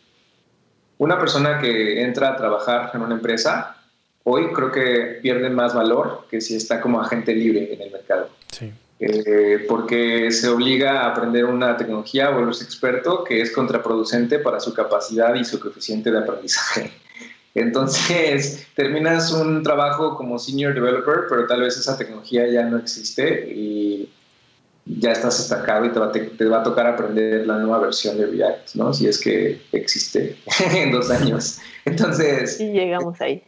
una 0.99 1.17
persona 1.17 1.60
que 1.60 2.04
entra 2.04 2.30
a 2.30 2.38
trabajar 2.38 2.91
en 2.93 3.02
una 3.02 3.15
empresa, 3.15 3.78
hoy 4.23 4.54
creo 4.54 4.71
que 4.71 5.19
pierde 5.23 5.49
más 5.49 5.73
valor 5.73 6.28
que 6.30 6.39
si 6.39 6.56
está 6.56 6.80
como 6.82 7.02
agente 7.02 7.34
libre 7.34 7.73
en 7.73 7.82
el 7.82 7.91
mercado. 7.91 8.30
Sí. 8.52 8.71
Eh, 8.99 9.65
porque 9.67 10.32
se 10.32 10.47
obliga 10.49 11.02
a 11.02 11.08
aprender 11.08 11.45
una 11.45 11.76
tecnología 11.76 12.30
o 12.30 12.49
es 12.49 12.62
experto 12.62 13.23
que 13.23 13.41
es 13.41 13.52
contraproducente 13.52 14.38
para 14.38 14.60
su 14.60 14.71
capacidad 14.73 15.34
y 15.34 15.43
su 15.43 15.60
coeficiente 15.60 16.12
de 16.12 16.19
aprendizaje. 16.19 16.91
Entonces, 17.56 18.68
terminas 18.76 19.32
un 19.32 19.63
trabajo 19.63 20.16
como 20.16 20.39
senior 20.39 20.74
developer, 20.74 21.26
pero 21.30 21.48
tal 21.48 21.62
vez 21.62 21.78
esa 21.78 21.98
tecnología 21.98 22.48
ya 22.48 22.66
no 22.66 22.78
existe 22.78 23.52
y 23.52 24.10
ya 24.86 25.12
estás 25.12 25.39
estancado 25.39 25.86
y 25.86 25.89
te 25.89 26.00
va, 26.00 26.12
te, 26.12 26.46
va 26.46 26.60
a 26.60 26.63
tocar 26.63 26.88
aprender 26.88 27.48
la 27.48 27.58
nueva 27.60 27.80
versión 27.80 28.18
de 28.18 28.28
React, 28.28 28.76
¿no? 28.76 28.94
Si 28.94 29.08
es 29.08 29.20
que 29.20 29.62
existe 29.72 30.38
en 30.74 30.92
dos 30.92 31.10
años. 31.10 31.60
Entonces... 31.86 32.60
Y 32.60 32.72
llegamos 32.72 33.20
ahí. 33.22 33.44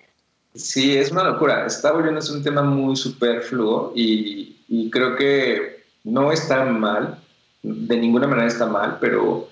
Sí, 0.53 0.97
es 0.97 1.11
una 1.11 1.25
locura. 1.25 1.65
Está 1.65 1.91
volviéndose 1.91 2.31
un 2.31 2.41
tema 2.41 2.63
muy 2.63 2.95
superfluo 2.95 3.91
y, 3.93 4.55
y 4.69 4.89
creo 4.89 5.17
que 5.17 5.83
no 6.05 6.31
está 6.31 6.63
mal, 6.63 7.19
de 7.61 7.97
ninguna 7.97 8.27
manera 8.27 8.47
está 8.47 8.65
mal, 8.65 8.97
pero 9.01 9.49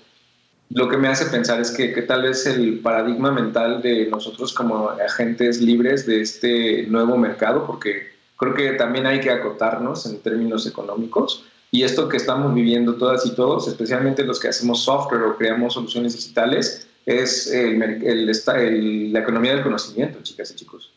lo 0.70 0.88
que 0.88 0.96
me 0.96 1.08
hace 1.08 1.26
pensar 1.26 1.60
es 1.60 1.70
que, 1.70 1.92
que, 1.92 2.02
tal 2.02 2.22
vez 2.22 2.46
el 2.46 2.80
paradigma 2.80 3.30
mental 3.30 3.82
de 3.82 4.06
nosotros 4.06 4.52
como 4.52 4.88
agentes 4.90 5.60
libres 5.60 6.06
de 6.06 6.20
este 6.20 6.86
nuevo 6.86 7.16
mercado, 7.16 7.66
porque 7.66 8.08
creo 8.36 8.54
que 8.54 8.72
también 8.72 9.06
hay 9.06 9.20
que 9.20 9.30
acotarnos 9.30 10.06
en 10.06 10.18
términos 10.20 10.66
económicos, 10.66 11.44
y 11.70 11.82
esto 11.82 12.08
que 12.08 12.16
estamos 12.16 12.54
viviendo 12.54 12.94
todas 12.94 13.26
y 13.26 13.34
todos, 13.34 13.66
especialmente 13.68 14.24
los 14.24 14.38
que 14.38 14.48
hacemos 14.48 14.84
software 14.84 15.22
o 15.22 15.36
creamos 15.36 15.74
soluciones 15.74 16.14
digitales, 16.14 16.86
es 17.04 17.52
el, 17.52 17.82
el, 17.82 19.12
la 19.12 19.18
economía 19.20 19.54
del 19.54 19.62
conocimiento, 19.62 20.20
chicas 20.22 20.52
y 20.52 20.54
chicos. 20.54 20.92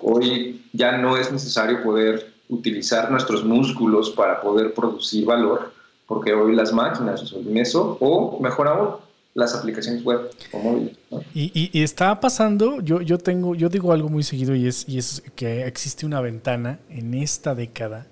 Hoy 0.00 0.64
ya 0.72 0.96
no 0.96 1.16
es 1.16 1.30
necesario 1.30 1.82
poder 1.82 2.32
utilizar 2.48 3.10
nuestros 3.10 3.44
músculos 3.44 4.10
para 4.10 4.40
poder 4.40 4.72
producir 4.72 5.24
valor, 5.24 5.72
porque 6.06 6.32
hoy 6.32 6.54
las 6.54 6.72
máquinas 6.72 7.22
eso, 7.54 7.96
o 8.00 8.40
mejor 8.40 8.68
aún, 8.68 8.88
las 9.34 9.54
aplicaciones 9.54 10.04
web 10.04 10.30
o 10.52 10.58
móviles. 10.58 10.96
Y, 11.34 11.70
y, 11.72 11.82
está 11.82 12.20
pasando, 12.20 12.80
yo, 12.80 13.00
yo 13.00 13.18
tengo, 13.18 13.54
yo 13.54 13.68
digo 13.68 13.92
algo 13.92 14.08
muy 14.08 14.22
seguido 14.22 14.54
y 14.54 14.66
es, 14.66 14.86
y 14.88 14.98
es 14.98 15.22
que 15.34 15.66
existe 15.66 16.04
una 16.04 16.20
ventana 16.20 16.80
en 16.90 17.14
esta 17.14 17.54
década 17.54 18.06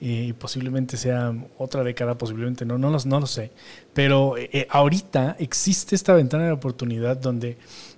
y 0.00 0.34
posiblemente 0.34 0.96
sea 0.96 1.34
otra 1.56 1.82
década, 1.82 2.18
posiblemente 2.18 2.66
no, 2.66 2.76
no, 2.76 2.90
no 2.90 3.20
lo 3.20 3.26
sé. 3.26 3.50
Pero 3.94 4.36
eh, 4.36 4.66
ahorita 4.70 5.36
existe 5.38 5.94
esta 5.94 6.12
ventana 6.12 6.46
de 6.46 6.52
oportunidad 6.52 7.16
donde 7.16 7.56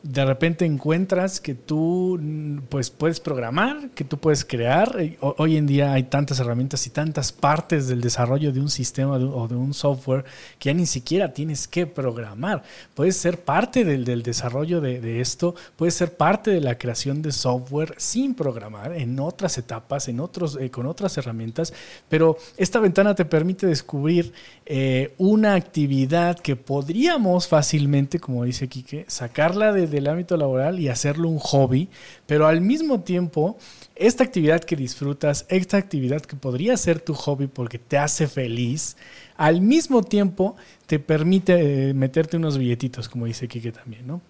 de 0.09 0.25
repente 0.25 0.65
encuentras 0.65 1.39
que 1.39 1.55
tú 1.55 2.19
pues 2.71 2.89
puedes 2.89 3.21
programar, 3.21 3.91
que 3.91 4.05
tú 4.05 4.17
puedes 4.17 4.43
crear. 4.43 4.97
Hoy 5.21 5.59
en 5.59 5.67
día 5.67 5.93
hay 5.93 6.05
tantas 6.05 6.41
herramientas 6.41 6.87
y 6.87 6.91
tantas 6.91 7.31
partes 7.31 7.89
del 7.89 8.01
desarrollo 8.01 8.51
de 8.51 8.61
un 8.61 8.71
sistema 8.71 9.17
o 9.17 9.49
de 9.49 9.55
un 9.55 9.75
software 9.75 10.25
que 10.59 10.71
ya 10.71 10.75
ni 10.75 10.87
siquiera 10.87 11.35
tienes 11.35 11.69
que 11.69 11.87
programar. 11.87 12.63
Puedes 12.95 13.19
ser 13.19 13.41
parte 13.41 13.85
del, 13.85 14.07
del 14.07 14.23
desarrollo 14.23 14.81
de, 14.81 14.99
de, 15.03 15.21
esto, 15.21 15.55
puedes 15.77 15.93
ser 15.93 16.17
parte 16.17 16.53
de 16.53 16.63
la 16.63 16.79
creación 16.79 17.21
de 17.21 17.31
software 17.31 17.95
sin 17.99 18.35
programar 18.35 18.93
en 18.93 19.21
otras 19.21 19.59
etapas, 19.59 20.09
en 20.09 20.21
otros, 20.21 20.57
eh, 20.59 20.71
con 20.71 20.87
otras 20.87 21.19
herramientas, 21.19 21.75
pero 22.09 22.39
esta 22.57 22.81
ventana 22.81 23.15
te 23.15 23.27
permite 23.27 23.67
descubrir 23.67 24.33
eh, 24.65 25.13
una 25.19 25.55
actividad 25.55 26.39
que 26.39 26.57
podríamos 26.57 27.47
fácilmente, 27.47 28.19
como 28.19 28.45
dice 28.45 28.69
Quique, 28.69 29.05
sacarla 29.07 29.73
de 29.73 29.98
del 29.99 30.09
ámbito 30.09 30.37
laboral 30.37 30.81
y 30.81 30.89
hacerlo 30.89 31.29
un 31.29 31.39
hobby, 31.39 31.89
pero 32.27 32.47
al 32.47 32.61
mismo 32.61 33.01
tiempo, 33.01 33.59
esta 33.95 34.25
actividad 34.25 34.63
que 34.63 34.77
disfrutas, 34.77 35.47
esta 35.49 35.77
actividad 35.77 36.23
que 36.23 36.37
podría 36.37 36.77
ser 36.77 37.01
tu 37.01 37.15
hobby 37.15 37.47
porque 37.47 37.79
te 37.79 37.99
hace 37.99 38.27
feliz, 38.27 38.97
al 39.37 39.61
mismo 39.61 40.03
tiempo 40.03 40.57
te 40.87 40.99
permite 40.99 41.91
eh, 41.91 41.95
meterte 41.95 42.37
unos 42.37 42.59
billetitos, 42.59 43.09
como 43.09 43.27
dice 43.27 43.49
Kike 43.49 43.73
también, 43.73 44.07
¿no? 44.07 44.21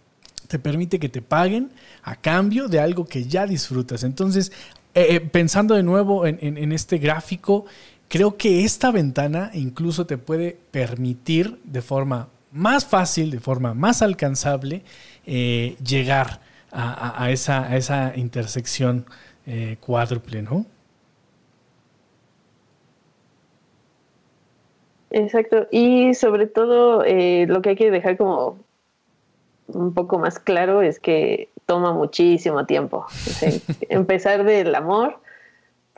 Te 0.48 0.58
permite 0.58 0.98
que 0.98 1.08
te 1.08 1.20
paguen 1.20 1.70
a 2.02 2.16
cambio 2.16 2.68
de 2.68 2.80
algo 2.80 3.04
que 3.04 3.24
ya 3.24 3.46
disfrutas. 3.46 4.02
Entonces, 4.02 4.50
eh, 4.94 5.08
eh, 5.10 5.20
pensando 5.20 5.74
de 5.74 5.82
nuevo 5.82 6.26
en 6.26 6.72
este 6.72 6.96
gráfico, 6.96 7.66
creo 8.08 8.36
que 8.36 8.64
esta 8.64 8.90
ventana 8.90 9.50
incluso 9.54 10.06
te 10.06 10.16
puede 10.16 10.58
permitir 10.70 11.60
de 11.64 11.82
forma 11.82 12.28
más 12.50 12.86
fácil, 12.86 13.30
de 13.30 13.40
forma 13.40 13.74
más 13.74 14.02
alcanzable, 14.02 14.82
eh, 15.30 15.76
llegar 15.84 16.40
a, 16.72 17.30
esa, 17.30 17.76
esa, 17.76 18.16
intersección 18.16 19.04
eh, 19.46 19.76
cuádruple, 19.78 20.40
¿no? 20.40 20.64
Exacto. 25.10 25.66
Y 25.70 26.14
sobre 26.14 26.46
todo, 26.46 27.04
eh, 27.04 27.44
lo 27.46 27.60
que 27.60 27.70
hay 27.70 27.76
que 27.76 27.90
dejar 27.90 28.16
como 28.16 28.56
un 29.66 29.92
poco 29.92 30.18
más 30.18 30.38
claro 30.38 30.80
es 30.80 30.98
que 30.98 31.50
toma 31.66 31.92
muchísimo 31.92 32.64
tiempo. 32.64 33.06
empezar 33.90 34.44
del 34.44 34.74
amor 34.74 35.20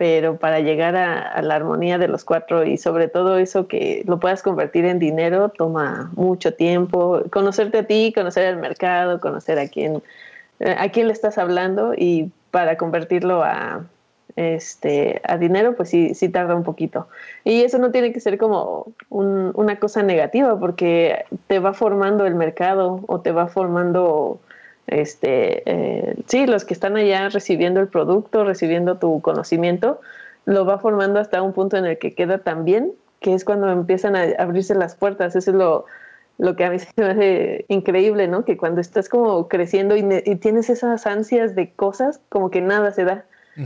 pero 0.01 0.39
para 0.39 0.61
llegar 0.61 0.97
a, 0.97 1.43
la 1.43 1.57
armonía 1.57 1.99
de 1.99 2.09
los 2.09 2.25
cuatro 2.25 2.65
y 2.65 2.79
sobre 2.79 3.09
todo 3.09 3.37
eso 3.37 3.69
que 3.69 4.03
lo 4.07 4.19
puedas 4.19 4.43
convertir 4.43 4.87
en 4.87 4.99
dinero 4.99 5.51
toma 5.51 6.11
mucho 6.15 6.55
tiempo. 6.55 7.21
Conocerte 7.31 7.81
a 7.81 7.87
ti, 7.87 8.11
conocer 8.17 8.47
el 8.47 8.57
mercado, 8.57 9.21
conocer 9.21 9.59
a 9.59 9.69
quién, 9.69 10.03
eh, 10.61 10.75
a 10.79 10.89
quién 10.89 11.07
le 11.07 11.13
estás 11.13 11.37
hablando 11.37 11.93
y 11.95 12.33
para 12.51 12.79
convertirlo 12.79 13.45
a, 13.45 13.85
este, 14.37 15.21
a 15.23 15.37
dinero, 15.37 15.77
pues 15.77 15.91
sí, 15.91 16.15
sí 16.15 16.31
tarda 16.31 16.55
un 16.55 16.65
poquito. 16.65 17.07
Y 17.45 17.61
eso 17.61 17.77
no 17.77 17.91
tiene 17.91 18.15
que 18.15 18.21
ser 18.21 18.39
como 18.39 18.87
una 19.11 19.79
cosa 19.81 20.03
negativa 20.03 20.59
porque 20.59 21.27
te 21.47 21.59
va 21.59 21.75
formando 21.75 22.25
el 22.25 22.37
mercado 22.37 23.05
o 23.07 23.21
te 23.21 23.33
va 23.33 23.49
formando 23.49 24.41
este, 24.87 25.63
eh, 25.67 26.17
sí, 26.27 26.47
los 26.47 26.65
que 26.65 26.75
están 26.75 26.97
allá 26.97 27.29
recibiendo 27.29 27.81
el 27.81 27.89
producto, 27.89 28.45
recibiendo 28.45 28.99
tu 28.99 29.21
conocimiento, 29.21 30.01
lo 30.47 30.65
va 30.65 30.79
formando 30.79 31.21
hasta 31.21 31.43
un 31.43 31.53
punto 31.53 31.77
en 31.77 31.87
el 31.87 31.99
que 31.99 32.15
queda 32.15 32.39
tan 32.39 32.65
bien, 32.65 32.93
que 33.21 33.35
es 33.35 33.45
cuando 33.45 33.71
empiezan 33.71 34.17
a 34.17 34.25
abrirse 34.39 34.75
las 34.75 34.97
puertas. 34.97 35.37
Eso 35.37 35.51
es 35.51 35.57
lo, 35.57 35.85
lo 36.39 36.57
que 36.57 36.65
a 36.65 36.71
mí 36.71 36.79
se 36.79 36.89
me 36.97 37.05
hace 37.07 37.65
increíble, 37.69 38.27
¿no? 38.27 38.45
Que 38.45 38.57
cuando 38.57 38.81
estás 38.81 39.09
como 39.09 39.47
creciendo 39.49 39.97
y, 39.97 40.03
tienes 40.37 40.71
esas 40.71 41.07
ansias 41.07 41.55
de 41.55 41.71
cosas, 41.71 42.21
como 42.29 42.51
que 42.51 42.61
nada 42.61 42.93
se 42.93 43.05
da. 43.05 43.25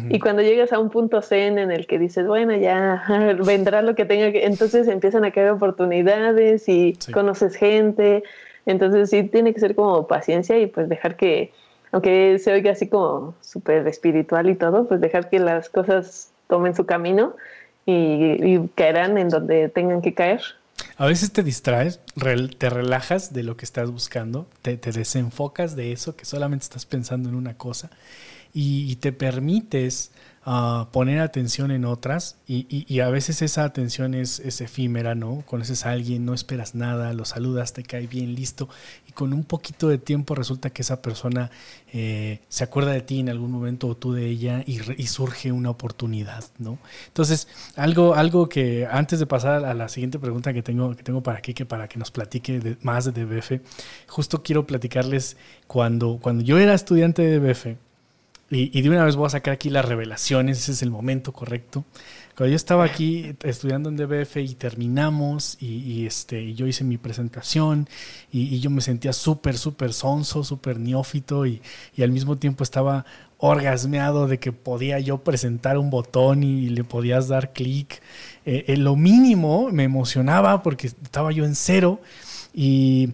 Y 0.09 0.19
cuando 0.19 0.43
llegas 0.43 0.73
a 0.73 0.81
un 0.81 0.91
punto 0.91 1.23
zen 1.23 1.57
en 1.57 1.71
el 1.71 1.87
que 1.87 2.01
dices, 2.01 2.27
bueno, 2.27 2.57
ya 2.57 3.05
vendrá 3.47 3.81
lo 3.81 3.95
que 3.95 4.05
tenga 4.05 4.33
que, 4.33 4.45
entonces 4.45 4.89
empiezan 4.89 5.25
a 5.25 5.31
caer 5.31 5.51
oportunidades 5.51 6.69
y 6.69 6.99
conoces 7.12 7.55
gente 7.55 8.25
entonces 8.67 9.11
sí 9.11 9.23
tiene 9.25 9.53
que 9.53 9.61
ser 9.61 9.75
como 9.75 10.07
paciencia 10.07 10.59
y 10.59 10.67
pues 10.67 10.89
dejar 10.89 11.17
que, 11.17 11.53
aunque 11.93 12.39
se 12.39 12.53
oiga 12.53 12.73
así 12.73 12.89
como 12.89 13.35
súper 13.41 13.87
espiritual 13.87 14.49
y 14.49 14.55
todo, 14.55 14.87
pues 14.87 15.01
dejar 15.01 15.31
que 15.31 15.39
las 15.39 15.69
cosas 15.69 16.31
tomen 16.49 16.75
su 16.75 16.87
camino 16.87 17.35
y, 17.87 18.59
caerán 18.75 19.19
en 19.19 19.29
donde 19.29 19.69
tengan 19.69 20.01
que 20.01 20.15
caer. 20.15 20.41
A 20.97 21.07
veces 21.07 21.33
te 21.33 21.43
distraes, 21.43 22.01
te 22.59 22.71
relajas 22.71 23.33
de 23.33 23.43
lo 23.43 23.57
que 23.57 23.65
estás 23.65 23.91
buscando, 23.91 24.47
te, 24.62 24.77
desenfocas 24.77 25.77
de 25.77 25.93
eso, 25.93 26.17
que 26.17 26.25
solamente 26.25 26.65
estás 26.65 26.87
pensando 26.87 27.29
en 27.29 27.35
una 27.35 27.57
cosa 27.57 27.91
y 28.53 28.95
te 28.97 29.12
permites 29.12 30.12
poner 30.92 31.20
atención 31.20 31.70
en 31.70 31.86
otras 31.86 32.36
y, 32.47 33.01
a 33.01 33.09
veces 33.09 33.40
esa 33.40 33.64
atención 33.64 34.14
es, 34.14 34.40
efímera, 34.61 35.14
¿no? 35.14 35.42
Conoces 35.47 35.86
a 35.86 35.92
alguien, 35.92 36.26
no 36.26 36.34
esperas 36.34 36.74
nada, 36.74 37.12
lo 37.14 37.24
saludas, 37.24 37.72
te 37.72 37.82
cae 37.82 38.07
bien, 38.07 38.34
listo, 38.34 38.68
y 39.09 39.12
con 39.12 39.32
un 39.32 39.45
poquito 39.45 39.88
de 39.88 39.97
tiempo 39.97 40.34
resulta 40.34 40.70
que 40.70 40.82
esa 40.82 41.01
persona 41.01 41.51
eh, 41.92 42.40
se 42.49 42.64
acuerda 42.64 42.92
de 42.92 43.01
ti 43.01 43.20
en 43.20 43.30
algún 43.30 43.51
momento 43.51 43.88
o 43.88 43.97
tú 43.97 44.12
de 44.12 44.26
ella 44.26 44.62
y, 44.66 45.07
surge 45.07 45.53
una 45.53 45.70
oportunidad, 45.70 46.45
¿no? 46.59 46.78
Entonces, 47.07 47.49
algo, 47.76 48.14
algo 48.14 48.49
que 48.49 48.86
antes 48.90 49.20
de 49.20 49.26
pasar 49.26 49.64
a 49.64 49.74
la 49.74 49.88
siguiente 49.88 50.18
pregunta 50.18 50.53
que 50.53 50.62
tengo, 50.62 50.95
que 50.97 51.03
tengo 51.03 51.22
para 51.22 51.40
que 51.40 51.55
para 51.64 51.88
que 51.88 51.99
nos 51.99 52.11
platique 52.11 52.76
más 52.82 53.05
de 53.05 53.12
DBF, 53.24 53.61
justo 54.09 54.42
quiero 54.42 54.66
platicarles 54.66 55.36
cuando, 55.66 56.18
cuando 56.20 56.42
yo 56.42 56.59
era 56.59 56.74
estudiante 56.74 57.22
de 57.22 57.38
DBF, 57.38 57.76
y, 58.55 58.83
de 58.83 58.89
una 58.89 59.05
vez 59.05 59.17
voy 59.17 59.27
a 59.27 59.31
sacar 59.31 59.55
aquí 59.55 59.69
las 59.69 59.85
revelaciones, 59.85 60.59
ese 60.59 60.73
es 60.73 60.83
el 60.83 60.91
momento 60.91 61.33
correcto. 61.33 61.85
Cuando 62.37 62.51
yo 62.51 62.57
estaba 62.57 62.85
aquí 62.85 63.35
estudiando 63.43 63.89
en 63.89 63.97
DBF 63.97 64.37
y 64.39 64.55
terminamos 64.55 65.57
y, 65.61 66.07
este, 66.07 66.43
y 66.43 66.55
yo 66.55 66.67
hice 66.67 66.85
mi 66.85 66.97
presentación 66.97 67.89
y, 68.33 68.61
yo 68.61 68.71
me 68.71 68.81
sentía 68.81 69.13
súper, 69.13 69.59
súper 69.59 69.93
sonso, 69.93 70.45
súper 70.45 70.79
neófito 70.79 71.47
y, 71.47 71.63
al 71.99 72.11
mismo 72.11 72.37
tiempo 72.37 72.65
estaba 72.65 73.05
orgasmeado 73.39 74.27
de 74.27 74.39
que 74.39 74.53
podía 74.53 74.99
yo 75.01 75.19
presentar 75.19 75.77
un 75.77 75.91
botón 75.91 76.43
y 76.43 76.69
le 76.71 76.85
podías 76.85 77.29
dar 77.29 77.53
clic. 77.53 78.01
Eh, 78.47 78.65
en 78.69 78.85
lo 78.85 78.97
mínimo 78.97 79.71
me 79.71 79.85
emocionaba 79.85 80.63
porque 80.63 80.87
estaba 80.87 81.33
yo 81.33 81.45
en 81.45 81.55
cero 81.55 82.01
y, 82.53 83.11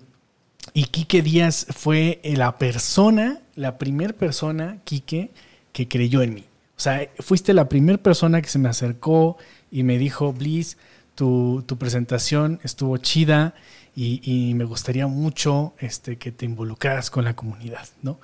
y 0.73 0.85
Quique 0.85 1.23
Díaz 1.23 1.67
fue 1.71 2.21
la 2.25 2.59
persona 2.59 3.41
la 3.61 3.77
primera 3.77 4.15
persona, 4.15 4.79
Quique, 4.85 5.31
que 5.75 5.87
creyó 5.87 6.23
en 6.23 6.33
mí. 6.33 6.45
O 6.79 6.81
sea, 6.81 7.11
fuiste 7.19 7.53
la 7.53 7.69
primera 7.69 7.99
persona 7.99 8.41
que 8.41 8.49
se 8.49 8.59
me 8.59 8.71
acercó 8.71 9.37
y 9.71 9.83
me 9.83 9.99
dijo, 9.99 10.33
Bliss, 10.33 10.79
tu, 11.15 11.63
presentación 11.79 12.59
estuvo 12.63 12.97
chida 12.97 13.55
y, 13.95 14.55
me 14.55 14.65
gustaría 14.65 15.07
mucho 15.09 15.75
este, 15.79 16.17
que 16.17 16.33
te 16.33 16.47
involucraras 16.47 17.11
con 17.11 17.25
la 17.25 17.37
comunidad, 17.37 17.87
¿no? 18.03 18.19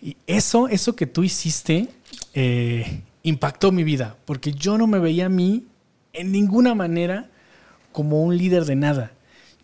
Y 0.00 0.16
eso, 0.28 0.68
eso 0.68 0.94
que 0.94 1.06
tú 1.06 1.24
hiciste 1.24 1.88
eh, 2.32 3.00
impactó 3.24 3.72
mi 3.72 3.82
vida, 3.82 4.16
porque 4.24 4.52
yo 4.52 4.78
no 4.78 4.86
me 4.86 5.00
veía 5.00 5.26
a 5.26 5.30
mí 5.30 5.64
en 6.12 6.30
ninguna 6.30 6.76
manera 6.76 7.28
como 7.90 8.22
un 8.22 8.36
líder 8.38 8.66
de 8.66 8.76
nada. 8.76 9.10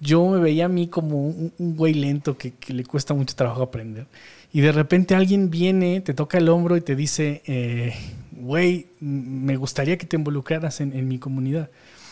Yo 0.03 0.27
me 0.27 0.41
veía 0.41 0.65
a 0.65 0.69
mí 0.69 0.89
como 0.89 1.29
un, 1.29 1.53
güey 1.77 1.95
lento 1.95 2.37
que, 2.37 2.53
le 2.67 2.85
cuesta 2.85 3.15
mucho 3.15 3.37
trabajo 3.37 3.63
aprender 3.63 4.09
y 4.53 4.61
de 4.61 4.73
repente 4.73 5.15
alguien 5.15 5.49
viene, 5.49 6.01
te 6.01 6.13
toca 6.13 6.39
el 6.39 6.49
hombro 6.49 6.77
y 6.77 6.81
te 6.81 6.97
dice, 6.97 7.41
eh, 7.47 7.95
güey, 8.33 8.89
me 8.99 9.57
gustaría 9.57 9.97
que 9.97 10.05
te 10.05 10.17
involucraras 10.17 10.81
en, 10.81 11.07
mi 11.07 11.21
comunidad. 11.21 11.71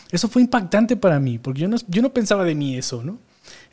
Eso 0.09 0.29
fue 0.29 0.41
impactante 0.41 0.95
para 0.95 1.19
mí, 1.19 1.37
porque 1.37 1.59
yo 1.59 1.67
no, 1.67 1.75
yo 1.89 2.01
no 2.01 2.13
pensaba 2.13 2.45
de 2.45 2.55
mí 2.55 2.77
eso, 2.77 3.03
¿no? 3.03 3.19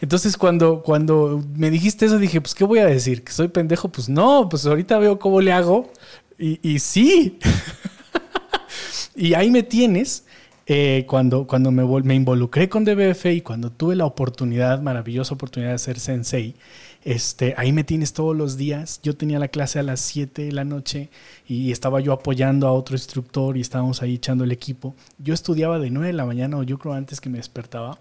Entonces 0.01 0.37
cuando, 0.37 0.83
cuando 0.83 1.45
me 1.55 1.71
dijiste 1.71 2.07
eso 2.07 2.19
dije, 2.19 2.41
pues 2.41 2.57
¿qué 2.57 2.65
voy 2.65 2.81
a 2.81 2.87
decir? 2.87 3.23
¿Que 3.23 3.31
soy 3.31 3.47
pendejo? 3.47 3.89
Pues 3.89 4.09
no, 4.09 4.49
pues 4.49 4.67
ahorita 4.67 4.99
veo 4.99 5.21
cómo 5.21 5.41
le 5.41 5.53
hago 5.53 5.93
y 6.39 6.79
sí. 6.81 7.39
y 9.15 9.35
ahí 9.35 9.51
me 9.51 9.63
tienes. 9.63 10.25
Eh, 10.71 11.07
cuando, 11.09 11.47
cuando 11.47 11.71
me, 11.71 12.15
involucré 12.15 12.69
con 12.69 12.85
DBF 12.85 13.25
y 13.33 13.41
cuando 13.41 13.71
tuve 13.71 13.97
la 13.97 14.05
oportunidad, 14.05 14.83
maravillosa 14.83 15.33
oportunidad 15.33 15.73
de 15.73 15.79
ser 15.79 15.99
sensei, 15.99 16.57
este, 17.05 17.55
ahí 17.57 17.73
me 17.73 17.85
tienes 17.85 18.13
todos 18.13 18.37
los 18.37 18.59
días. 18.59 19.01
Yo 19.03 19.17
tenía 19.17 19.39
la 19.39 19.49
clase 19.49 19.79
a 19.79 19.83
las 19.83 20.01
7 20.01 20.43
de 20.43 20.53
la 20.53 20.65
noche 20.65 21.09
y 21.47 21.73
estaba 21.73 22.01
yo 22.01 22.13
apoyando 22.13 22.69
a 22.69 22.73
otro 22.73 22.97
instructor 22.97 23.57
y 23.57 23.63
estábamos 23.63 24.03
ahí 24.03 24.17
echando 24.17 24.45
el 24.45 24.53
equipo. 24.53 24.95
Yo 25.17 25.33
estudiaba 25.33 25.79
de 25.79 25.89
9 25.89 26.09
de 26.09 26.13
la 26.13 26.27
mañana 26.27 26.59
o 26.59 26.63
yo 26.65 26.79
creo 26.79 26.93
antes 26.93 27.23
que 27.23 27.31
me 27.31 27.39
despertaba 27.39 27.99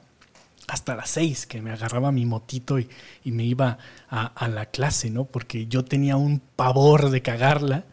hasta 0.67 0.93
las 0.95 1.09
6 1.11 1.45
que 1.45 1.61
me 1.61 1.71
agarraba 1.71 2.11
mi 2.11 2.25
motito 2.25 2.79
y, 2.79 2.89
me 3.23 3.45
iba 3.45 3.77
a, 4.09 4.47
la 4.49 4.65
clase, 4.65 5.09
¿no? 5.09 5.23
Porque 5.23 5.67
yo 5.67 5.85
tenía 5.85 6.17
un 6.17 6.41
pavor 6.57 7.11
de 7.11 7.21
cagarla 7.21 7.85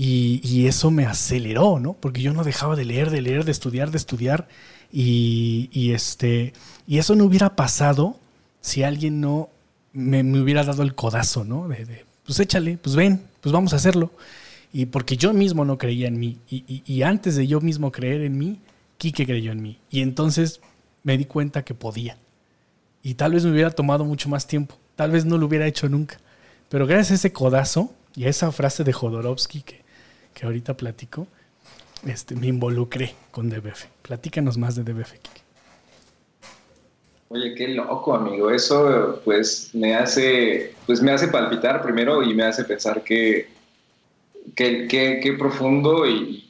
y, 0.00 0.66
eso 0.68 0.92
me 0.92 1.06
aceleró, 1.06 1.80
¿no? 1.80 1.94
Porque 1.94 2.22
yo 2.22 2.32
no 2.32 2.44
dejaba 2.44 2.76
de 2.76 2.84
leer, 2.84 3.10
de 3.10 3.20
leer, 3.20 3.44
de 3.44 3.50
estudiar, 3.50 3.90
de 3.90 3.96
estudiar 3.96 4.46
y, 4.92 5.90
este, 5.92 6.52
y 6.86 6.98
eso 6.98 7.16
no 7.16 7.24
hubiera 7.24 7.56
pasado 7.56 8.16
si 8.60 8.84
alguien 8.84 9.20
no 9.20 9.48
me, 9.92 10.22
hubiera 10.40 10.62
dado 10.62 10.84
el 10.84 10.94
codazo, 10.94 11.42
¿no? 11.42 11.66
De, 11.66 12.04
pues 12.24 12.38
échale, 12.38 12.78
pues 12.78 12.94
ven, 12.94 13.24
pues 13.40 13.52
vamos 13.52 13.72
a 13.72 13.76
hacerlo. 13.76 14.12
Y 14.72 14.86
porque 14.86 15.16
yo 15.16 15.32
mismo 15.32 15.64
no 15.64 15.78
creía 15.78 16.06
en 16.06 16.20
mí. 16.20 16.38
Y, 16.48 17.02
antes 17.02 17.34
de 17.34 17.48
yo 17.48 17.60
mismo 17.60 17.90
creer 17.90 18.20
en 18.20 18.38
mí, 18.38 18.60
Quique 18.98 19.26
creyó 19.26 19.50
en 19.50 19.62
mí. 19.62 19.80
Y 19.90 20.02
entonces 20.02 20.60
me 21.02 21.18
di 21.18 21.24
cuenta 21.24 21.64
que 21.64 21.74
podía. 21.74 22.18
Y 23.02 23.14
tal 23.14 23.32
vez 23.32 23.44
me 23.44 23.50
hubiera 23.50 23.72
tomado 23.72 24.04
mucho 24.04 24.28
más 24.28 24.46
tiempo. 24.46 24.76
Tal 24.94 25.10
vez 25.10 25.24
no 25.24 25.38
lo 25.38 25.46
hubiera 25.46 25.66
hecho 25.66 25.88
nunca. 25.88 26.20
Pero 26.68 26.86
gracias 26.86 27.10
a 27.10 27.14
ese 27.14 27.32
codazo 27.32 27.92
y 28.14 28.26
a 28.26 28.28
esa 28.28 28.52
frase 28.52 28.84
de 28.84 28.92
Jodorowsky 28.92 29.62
que, 29.62 29.87
que 30.38 30.46
ahorita 30.46 30.76
platico, 30.76 31.26
este, 32.06 32.36
me 32.36 32.46
involucré 32.46 33.14
con 33.32 33.50
DBF. 33.50 33.86
Platícanos 34.02 34.56
más 34.56 34.76
de 34.76 34.84
DBF, 34.84 35.12
Quique. 35.14 35.40
Oye, 37.30 37.54
qué 37.56 37.68
loco, 37.68 38.14
amigo. 38.14 38.50
Eso 38.50 39.20
pues 39.24 39.70
me 39.74 39.96
hace, 39.96 40.74
pues 40.86 41.02
me 41.02 41.10
hace 41.10 41.28
palpitar 41.28 41.82
primero 41.82 42.22
y 42.22 42.34
me 42.34 42.44
hace 42.44 42.64
pensar 42.64 43.02
que, 43.02 43.48
qué 44.54 45.36
profundo 45.38 46.08
y 46.08 46.48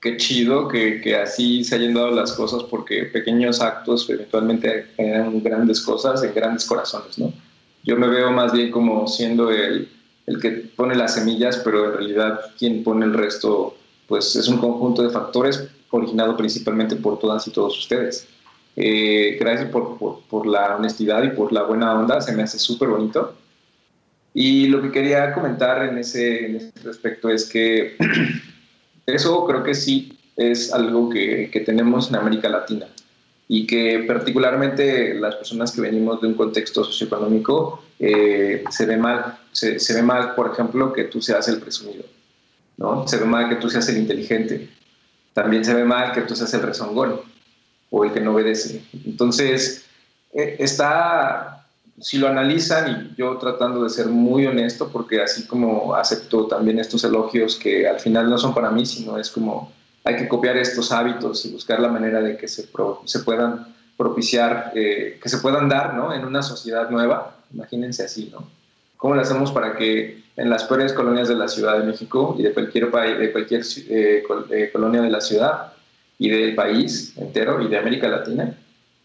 qué 0.00 0.18
chido 0.18 0.68
que, 0.68 1.16
así 1.16 1.64
se 1.64 1.76
hayan 1.76 1.94
dado 1.94 2.10
las 2.10 2.34
cosas 2.34 2.62
porque 2.64 3.04
pequeños 3.04 3.62
actos 3.62 4.08
eventualmente 4.10 4.88
generan 4.96 5.42
grandes 5.42 5.80
cosas 5.80 6.22
en 6.22 6.34
grandes 6.34 6.66
corazones, 6.66 7.18
¿no? 7.18 7.32
Yo 7.84 7.96
me 7.96 8.08
veo 8.08 8.30
más 8.30 8.52
bien 8.52 8.70
como 8.70 9.08
siendo 9.08 9.50
el, 9.50 9.88
el 10.26 10.40
que 10.40 10.50
pone 10.50 10.94
las 10.94 11.14
semillas, 11.14 11.60
pero 11.64 11.86
en 11.86 11.92
realidad 11.92 12.40
quien 12.58 12.82
pone 12.82 13.04
el 13.04 13.14
resto, 13.14 13.76
pues 14.08 14.34
es 14.36 14.48
un 14.48 14.58
conjunto 14.58 15.02
de 15.02 15.10
factores 15.10 15.68
originado 15.90 16.36
principalmente 16.36 16.96
por 16.96 17.18
todas 17.18 17.46
y 17.46 17.50
todos 17.50 17.78
ustedes. 17.78 18.26
Eh, 18.76 19.36
gracias 19.38 19.70
por, 19.70 19.98
por, 19.98 20.46
la 20.46 20.76
honestidad 20.76 21.22
y 21.22 21.30
por 21.30 21.52
la 21.52 21.62
buena 21.62 21.98
onda, 21.98 22.20
se 22.20 22.32
me 22.32 22.42
hace 22.42 22.58
súper 22.58 22.88
bonito. 22.88 23.34
Y 24.32 24.66
lo 24.66 24.82
que 24.82 24.90
quería 24.90 25.32
comentar 25.32 25.84
en 25.84 25.98
ese, 25.98 26.46
en 26.46 26.56
ese 26.56 26.72
respecto 26.82 27.28
es 27.28 27.48
que 27.48 27.96
eso 29.06 29.44
creo 29.46 29.62
que 29.62 29.74
sí 29.74 30.18
es 30.36 30.72
algo 30.72 31.08
que, 31.08 31.50
que, 31.52 31.60
tenemos 31.60 32.08
en 32.08 32.16
América 32.16 32.48
Latina 32.48 32.88
y 33.48 33.66
que 33.66 34.04
particularmente 34.06 35.14
las 35.14 35.34
personas 35.36 35.72
que 35.72 35.82
venimos 35.82 36.20
de 36.20 36.28
un 36.28 36.34
contexto 36.34 36.82
socioeconómico 36.84 37.82
eh, 37.98 38.64
se 38.70 38.86
ve 38.86 38.96
mal. 38.96 39.38
Se, 39.52 39.78
se, 39.78 39.94
ve 39.94 40.02
mal, 40.02 40.34
por 40.34 40.52
ejemplo, 40.52 40.92
que 40.92 41.04
tú 41.04 41.20
seas 41.20 41.46
el 41.48 41.60
presumido, 41.60 42.04
¿no? 42.76 43.06
Se 43.06 43.18
ve 43.18 43.24
mal 43.24 43.48
que 43.48 43.56
tú 43.56 43.68
seas 43.68 43.88
el 43.88 43.98
inteligente, 43.98 44.68
también 45.32 45.64
se 45.64 45.74
ve 45.74 45.84
mal 45.84 46.12
que 46.12 46.22
tú 46.22 46.34
seas 46.34 46.52
el 46.54 46.62
rezongón 46.62 47.20
o 47.90 48.04
el 48.04 48.12
que 48.12 48.20
no 48.20 48.32
obedece. 48.32 48.82
Entonces, 49.04 49.84
eh, 50.32 50.56
está, 50.58 51.66
si 52.00 52.18
lo 52.18 52.28
analizan, 52.28 53.12
y 53.12 53.16
yo 53.16 53.36
tratando 53.36 53.84
de 53.84 53.90
ser 53.90 54.06
muy 54.06 54.46
honesto, 54.46 54.90
porque 54.90 55.20
así 55.20 55.46
como 55.46 55.94
acepto 55.94 56.46
también 56.46 56.78
estos 56.80 57.04
elogios 57.04 57.56
que 57.56 57.86
al 57.86 58.00
final 58.00 58.28
no 58.28 58.38
son 58.38 58.54
para 58.54 58.70
mí, 58.70 58.84
sino 58.84 59.18
es 59.18 59.30
como 59.30 59.72
hay 60.04 60.16
que 60.16 60.28
copiar 60.28 60.56
estos 60.58 60.92
hábitos 60.92 61.44
y 61.46 61.52
buscar 61.52 61.80
la 61.80 61.88
manera 61.88 62.20
de 62.20 62.36
que 62.36 62.46
se, 62.46 62.68
se 63.04 63.18
puedan 63.20 63.74
propiciar, 63.96 64.72
eh, 64.74 65.18
que 65.20 65.28
se 65.28 65.38
puedan 65.38 65.68
dar 65.68 65.94
¿no? 65.94 66.12
en 66.12 66.24
una 66.24 66.42
sociedad 66.42 66.90
nueva, 66.90 67.36
imagínense 67.52 68.04
así, 68.04 68.28
¿no? 68.30 68.46
¿Cómo 68.96 69.14
lo 69.14 69.22
hacemos 69.22 69.52
para 69.52 69.76
que 69.76 70.22
en 70.36 70.50
las 70.50 70.64
peores 70.64 70.92
colonias 70.92 71.28
de 71.28 71.34
la 71.34 71.48
Ciudad 71.48 71.78
de 71.78 71.84
México 71.84 72.36
y 72.38 72.42
de 72.42 72.52
cualquier 72.52 72.90
país, 72.90 73.18
de 73.18 73.32
cualquier 73.32 73.62
eh, 73.88 74.24
eh, 74.50 74.70
colonia 74.72 75.02
de 75.02 75.10
la 75.10 75.20
ciudad 75.20 75.72
y 76.18 76.28
del 76.30 76.54
país 76.54 77.12
entero 77.16 77.60
y 77.60 77.68
de 77.68 77.78
América 77.78 78.08
Latina 78.08 78.56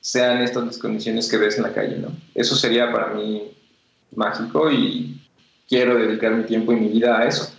sean 0.02 0.42
estas 0.42 0.66
las 0.66 0.78
condiciones 0.78 1.30
que 1.30 1.38
ves 1.38 1.58
en 1.58 1.64
la 1.64 1.74
calle, 1.74 1.98
¿no? 1.98 2.10
Eso 2.34 2.56
sería 2.56 2.92
para 2.92 3.14
mí 3.14 3.52
mágico 4.16 4.72
y 4.72 5.20
quiero 5.68 5.98
dedicar 5.98 6.34
mi 6.34 6.44
tiempo 6.44 6.72
y 6.72 6.78
mi 6.78 6.88
vida 6.88 7.20
a 7.20 7.28
eso. 7.28 7.52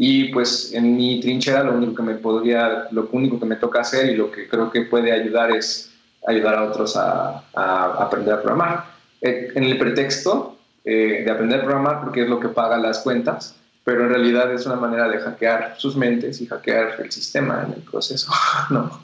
Y 0.00 0.26
pues 0.26 0.72
en 0.74 0.96
mi 0.96 1.18
trinchera 1.20 1.64
lo 1.64 1.72
único 1.72 1.96
que 1.96 2.02
me 2.04 2.14
podría, 2.14 2.86
lo 2.92 3.08
único 3.10 3.40
que 3.40 3.46
me 3.46 3.56
toca 3.56 3.80
hacer 3.80 4.08
y 4.08 4.14
lo 4.14 4.30
que 4.30 4.48
creo 4.48 4.70
que 4.70 4.82
puede 4.82 5.10
ayudar 5.10 5.50
es 5.50 5.90
ayudar 6.24 6.54
a 6.54 6.64
otros 6.66 6.96
a, 6.96 7.42
aprender 7.52 8.34
a 8.34 8.40
programar. 8.40 8.84
Eh, 9.20 9.50
en 9.56 9.64
el 9.64 9.76
pretexto 9.76 10.56
eh, 10.84 11.22
de 11.24 11.30
aprender 11.32 11.58
a 11.58 11.64
programar 11.64 12.00
porque 12.04 12.22
es 12.22 12.28
lo 12.28 12.38
que 12.38 12.46
paga 12.46 12.78
las 12.78 13.00
cuentas, 13.00 13.56
pero 13.82 14.04
en 14.04 14.10
realidad 14.10 14.54
es 14.54 14.66
una 14.66 14.76
manera 14.76 15.08
de 15.08 15.18
hackear 15.18 15.74
sus 15.78 15.96
mentes 15.96 16.40
y 16.40 16.46
hackear 16.46 17.00
el 17.02 17.10
sistema 17.10 17.64
en 17.66 17.72
el 17.72 17.82
proceso, 17.82 18.30
¿no? 18.70 19.02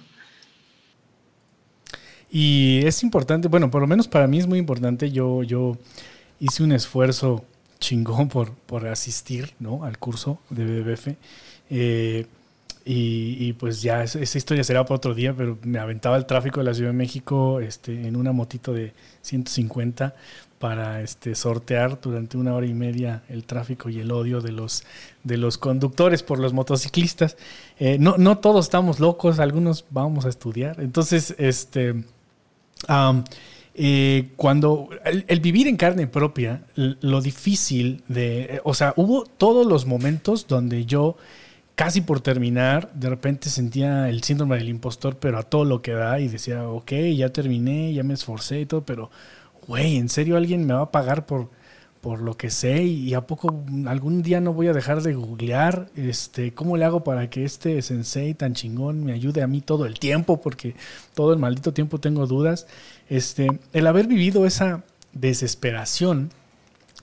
Y 2.31 2.87
es 2.87 3.03
importante, 3.03 3.49
bueno, 3.49 3.69
por 3.69 3.81
lo 3.81 3.89
menos 3.89 4.07
para 4.07 4.29
mí 4.29 4.39
es 4.39 4.47
muy 4.47 4.61
importante, 4.61 5.11
yo, 5.11 5.43
yo 5.43 5.77
hice 6.39 6.63
un 6.63 6.71
esfuerzo 6.71 7.45
chingón 7.79 8.29
por, 8.29 8.53
por 8.53 8.87
asistir 8.87 9.55
¿no? 9.59 9.85
al 9.85 9.99
curso 9.99 10.39
de 10.51 10.65
BBF. 10.65 11.09
Eh, 11.71 12.27
y, 12.87 13.55
pues 13.55 13.81
ya 13.81 14.03
esa, 14.03 14.21
historia 14.21 14.63
será 14.63 14.85
para 14.85 14.97
otro 14.97 15.15
día, 15.15 15.33
pero 15.35 15.57
me 15.63 15.79
aventaba 15.79 16.19
el 16.19 16.27
tráfico 16.27 16.61
de 16.61 16.65
la 16.65 16.75
Ciudad 16.75 16.91
de 16.91 16.97
México 16.97 17.61
este, 17.61 18.07
en 18.07 18.15
una 18.15 18.33
motito 18.33 18.75
de 18.75 18.93
150 19.23 20.15
para 20.59 21.01
este, 21.01 21.35
sortear 21.35 21.99
durante 21.99 22.37
una 22.37 22.55
hora 22.55 22.67
y 22.67 22.75
media 22.75 23.23
el 23.31 23.45
tráfico 23.45 23.89
y 23.89 24.01
el 24.01 24.11
odio 24.13 24.43
de 24.43 24.53
los, 24.53 24.85
de 25.23 25.39
los 25.39 25.57
conductores 25.57 26.23
por 26.23 26.39
los 26.39 26.53
motociclistas. 26.53 27.39
Eh, 27.79 27.97
no, 27.99 28.19
no 28.19 28.37
todos 28.37 28.67
estamos 28.67 29.01
locos, 29.01 29.39
algunos 29.39 29.87
vamos 29.89 30.27
a 30.27 30.29
estudiar. 30.29 30.79
Entonces, 30.81 31.35
este, 31.39 32.05
eh, 33.75 34.31
cuando 34.37 34.89
el, 35.05 35.41
vivir 35.41 35.67
en 35.67 35.77
carne 35.77 36.07
propia, 36.07 36.63
lo 36.77 37.21
difícil 37.21 38.03
de, 38.09 38.61
o 38.65 38.73
sea, 38.73 38.95
hubo 38.97 39.25
todos 39.25 39.67
los 39.67 39.85
momentos 39.85 40.47
donde 40.47 40.87
yo 40.87 41.17
casi 41.75 42.01
por 42.01 42.21
terminar, 42.21 42.93
de 42.95 43.09
repente 43.09 43.51
sentía 43.51 44.09
el 44.09 44.23
síndrome 44.23 44.57
del 44.59 44.69
impostor, 44.69 45.17
pero 45.17 45.39
a 45.39 45.43
todo 45.43 45.65
lo 45.65 45.83
que 45.83 45.93
da 45.93 46.21
y 46.21 46.29
decía, 46.29 46.69
ok, 46.69 46.93
ya 47.17 47.31
terminé, 47.31 47.93
ya 47.93 48.05
me 48.05 48.15
esforcé 48.15 48.61
y 48.61 48.67
todo, 48.67 48.85
pero, 48.85 49.11
güey, 49.67 49.97
¿en 49.97 50.09
serio 50.09 50.37
alguien 50.37 50.67
me 50.67 50.75
va 50.75 50.83
a 50.83 50.91
pagar 50.93 51.27
por, 51.27 51.51
por 52.01 52.21
lo 52.21 52.37
que 52.37 52.51
sé? 52.51 52.85
¿Y 52.85 53.15
a 53.15 53.23
poco 53.23 53.65
algún 53.87 54.23
día 54.23 54.41
no 54.41 54.53
voy 54.53 54.69
a 54.69 54.73
dejar 54.73 55.03
de 55.03 55.15
googlear? 55.15 55.89
Este, 55.97 56.55
¿Cómo 56.55 56.77
le 56.77 56.85
hago 56.85 57.03
para 57.03 57.29
que 57.31 57.45
este 57.45 57.83
sensei 57.83 58.35
tan 58.35 58.55
chingón 58.55 59.05
me 59.05 59.13
ayude 59.13 59.43
a 59.43 59.47
mí 59.47 59.61
todo 59.61 59.87
el 59.87 59.99
tiempo? 59.99 60.41
Porque 60.41 60.77
todo 61.15 61.33
el 61.33 61.39
maldito 61.39 61.73
tiempo 61.73 61.99
tengo 61.99 62.27
dudas. 62.27 62.67
Este, 63.09 63.61
el 63.73 63.87
haber 63.87 64.07
vivido 64.07 64.47
esa 64.47 64.85
desesperación, 65.13 66.31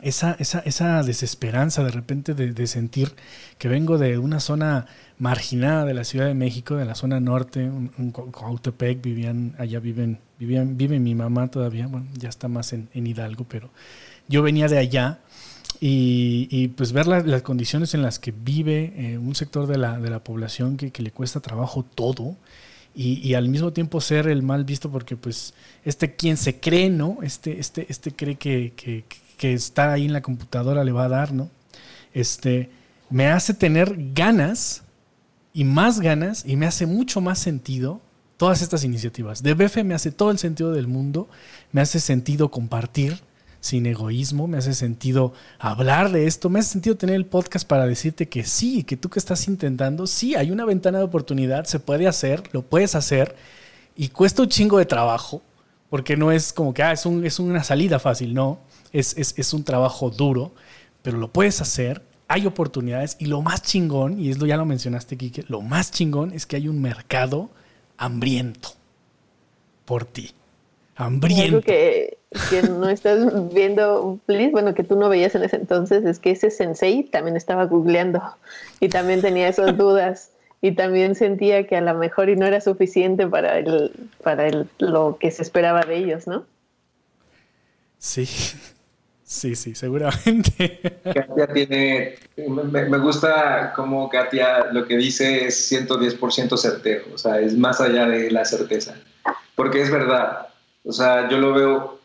esa, 0.01 0.35
esa, 0.39 0.59
esa 0.59 1.03
desesperanza 1.03 1.83
de 1.83 1.91
repente 1.91 2.33
de, 2.33 2.67
sentir 2.67 3.13
que 3.57 3.67
vengo 3.67 3.97
de 3.97 4.17
una 4.17 4.39
zona 4.39 4.87
marginada 5.19 5.85
de 5.85 5.93
la 5.93 6.03
Ciudad 6.03 6.25
de 6.25 6.33
México, 6.33 6.75
de 6.75 6.85
la 6.85 6.95
zona 6.95 7.19
norte, 7.19 7.69
un, 7.69 8.13
vivían, 9.01 9.55
allá 9.59 9.79
viven, 9.79 10.19
vivían, 10.39 10.75
vive 10.77 10.99
mi 10.99 11.13
mamá 11.13 11.49
todavía, 11.49 11.87
bueno, 11.87 12.07
ya 12.17 12.29
está 12.29 12.47
más 12.47 12.73
en, 12.73 12.89
Hidalgo, 12.93 13.45
pero 13.47 13.69
yo 14.27 14.41
venía 14.41 14.67
de 14.67 14.79
allá 14.79 15.19
y, 15.79 16.69
pues 16.69 16.91
ver 16.93 17.07
las 17.07 17.41
condiciones 17.43 17.93
en 17.93 18.01
las 18.01 18.19
que 18.19 18.31
vive 18.31 18.93
eh, 18.95 19.17
un 19.17 19.35
sector 19.35 19.67
de 19.67 19.77
la, 19.77 19.99
de 19.99 20.09
la 20.09 20.23
población 20.23 20.77
que, 20.77 20.91
que, 20.91 21.01
le 21.01 21.11
cuesta 21.11 21.39
trabajo 21.39 21.83
todo. 21.83 22.35
Y, 22.93 23.35
al 23.35 23.47
mismo 23.47 23.71
tiempo 23.71 24.01
ser 24.01 24.27
el 24.27 24.43
mal 24.43 24.65
visto 24.65 24.91
porque 24.91 25.15
pues 25.15 25.53
este 25.85 26.13
quien 26.15 26.35
se 26.35 26.59
cree, 26.59 26.89
¿no? 26.89 27.19
Este, 27.23 27.57
este, 27.57 27.85
este 27.89 28.11
cree 28.11 28.35
que, 28.35 28.73
que, 28.75 29.05
que 29.37 29.53
está 29.53 29.93
ahí 29.93 30.05
en 30.05 30.13
la 30.13 30.21
computadora 30.21 30.83
le 30.83 30.91
va 30.91 31.05
a 31.05 31.09
dar, 31.09 31.31
¿no? 31.31 31.49
Este, 32.13 32.69
me 33.09 33.27
hace 33.27 33.53
tener 33.53 33.95
ganas 34.13 34.83
y 35.53 35.63
más 35.63 35.99
ganas 35.99 36.43
y 36.45 36.55
me 36.57 36.65
hace 36.65 36.85
mucho 36.85 37.21
más 37.21 37.39
sentido 37.39 38.01
todas 38.37 38.61
estas 38.61 38.83
iniciativas. 38.83 39.43
De 39.43 39.53
BF 39.53 39.83
me 39.83 39.93
hace 39.93 40.11
todo 40.11 40.31
el 40.31 40.37
sentido 40.37 40.71
del 40.71 40.87
mundo, 40.87 41.29
me 41.71 41.81
hace 41.81 41.99
sentido 41.99 42.49
compartir 42.51 43.19
sin 43.61 43.85
egoísmo, 43.85 44.47
me 44.47 44.57
hace 44.57 44.73
sentido 44.73 45.33
hablar 45.59 46.11
de 46.11 46.27
esto, 46.27 46.49
me 46.49 46.59
hace 46.59 46.71
sentido 46.71 46.97
tener 46.97 47.15
el 47.15 47.27
podcast 47.27 47.65
para 47.65 47.85
decirte 47.85 48.27
que 48.27 48.43
sí, 48.43 48.83
que 48.83 48.97
tú 48.97 49.09
que 49.09 49.19
estás 49.19 49.47
intentando, 49.47 50.07
sí, 50.07 50.35
hay 50.35 50.51
una 50.51 50.65
ventana 50.65 50.97
de 50.97 51.05
oportunidad, 51.05 51.65
se 51.65 51.79
puede 51.79 52.07
hacer, 52.07 52.43
lo 52.51 52.63
puedes 52.63 52.95
hacer 52.95 53.35
y 53.95 54.09
cuesta 54.09 54.41
un 54.41 54.49
chingo 54.49 54.79
de 54.79 54.85
trabajo, 54.85 55.43
porque 55.91 56.17
no 56.17 56.31
es 56.31 56.51
como 56.51 56.73
que 56.73 56.81
ah, 56.81 56.91
es, 56.91 57.05
un, 57.05 57.23
es 57.23 57.39
una 57.39 57.63
salida 57.63 57.99
fácil, 57.99 58.33
no 58.33 58.59
es, 58.91 59.53
un 59.53 59.63
trabajo 59.63 60.09
duro, 60.09 60.53
pero 61.03 61.17
lo 61.17 61.31
puedes 61.31 61.61
hacer, 61.61 62.01
hay 62.27 62.47
oportunidades 62.47 63.15
y 63.19 63.25
lo 63.25 63.41
más 63.41 63.61
chingón, 63.61 64.19
y 64.19 64.31
esto 64.31 64.47
ya 64.47 64.57
lo 64.57 64.65
mencionaste, 64.65 65.17
Kike, 65.17 65.45
lo 65.47 65.61
más 65.61 65.91
chingón 65.91 66.33
es 66.33 66.47
que 66.47 66.55
hay 66.55 66.67
un 66.67 66.81
mercado 66.81 67.51
hambriento 67.97 68.69
por 69.85 70.05
ti. 70.05 70.31
Hambriento. 71.01 71.43
Algo 71.43 71.61
que, 71.61 72.17
que 72.49 72.63
no 72.63 72.89
estás 72.89 73.53
viendo, 73.53 74.19
please, 74.25 74.51
bueno, 74.51 74.73
que 74.73 74.83
tú 74.83 74.95
no 74.95 75.09
veías 75.09 75.35
en 75.35 75.43
ese 75.43 75.57
entonces, 75.57 76.05
es 76.05 76.19
que 76.19 76.31
ese 76.31 76.49
sensei 76.49 77.03
también 77.03 77.35
estaba 77.35 77.65
googleando 77.65 78.21
y 78.79 78.89
también 78.89 79.21
tenía 79.21 79.47
esas 79.47 79.77
dudas 79.77 80.31
y 80.61 80.73
también 80.73 81.15
sentía 81.15 81.65
que 81.67 81.75
a 81.75 81.81
lo 81.81 81.95
mejor 81.95 82.29
y 82.29 82.35
no 82.35 82.45
era 82.45 82.61
suficiente 82.61 83.27
para 83.27 83.57
el, 83.57 83.91
para 84.23 84.47
el, 84.47 84.67
lo 84.77 85.17
que 85.19 85.31
se 85.31 85.41
esperaba 85.41 85.81
de 85.81 85.97
ellos, 85.97 86.27
¿no? 86.27 86.45
Sí. 87.97 88.27
Sí, 89.31 89.55
sí, 89.55 89.75
seguramente. 89.75 90.99
Katia 91.05 91.47
tiene, 91.53 92.15
me, 92.35 92.97
gusta 92.97 93.71
cómo 93.73 94.09
Katia 94.09 94.65
lo 94.73 94.85
que 94.85 94.97
dice 94.97 95.45
es 95.45 95.71
110% 95.71 96.57
certero, 96.57 97.05
o 97.13 97.17
sea, 97.17 97.39
es 97.39 97.57
más 97.57 97.79
allá 97.79 98.07
de 98.07 98.29
la 98.29 98.43
certeza, 98.43 98.93
porque 99.55 99.81
es 99.83 99.89
verdad, 99.89 100.49
o 100.83 100.91
sea, 100.91 101.29
yo 101.29 101.37
lo 101.37 101.53
veo 101.53 101.99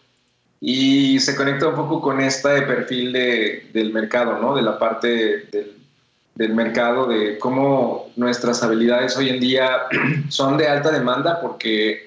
y 0.61 1.19
se 1.21 1.37
conecta 1.37 1.69
un 1.69 1.75
poco 1.75 2.01
con 2.01 2.21
este 2.21 2.63
perfil 2.63 3.13
de, 3.13 3.71
del 3.73 3.93
mercado, 3.93 4.39
¿no? 4.39 4.55
De 4.55 4.63
la 4.63 4.79
parte 4.79 5.09
del, 5.51 5.77
del 6.35 6.55
mercado, 6.55 7.07
de 7.07 7.39
cómo 7.39 8.11
nuestras 8.17 8.63
habilidades 8.63 9.17
hoy 9.17 9.31
en 9.31 9.41
día 9.41 9.83
son 10.29 10.57
de 10.57 10.69
alta 10.69 10.91
demanda 10.91 11.41
porque 11.41 12.07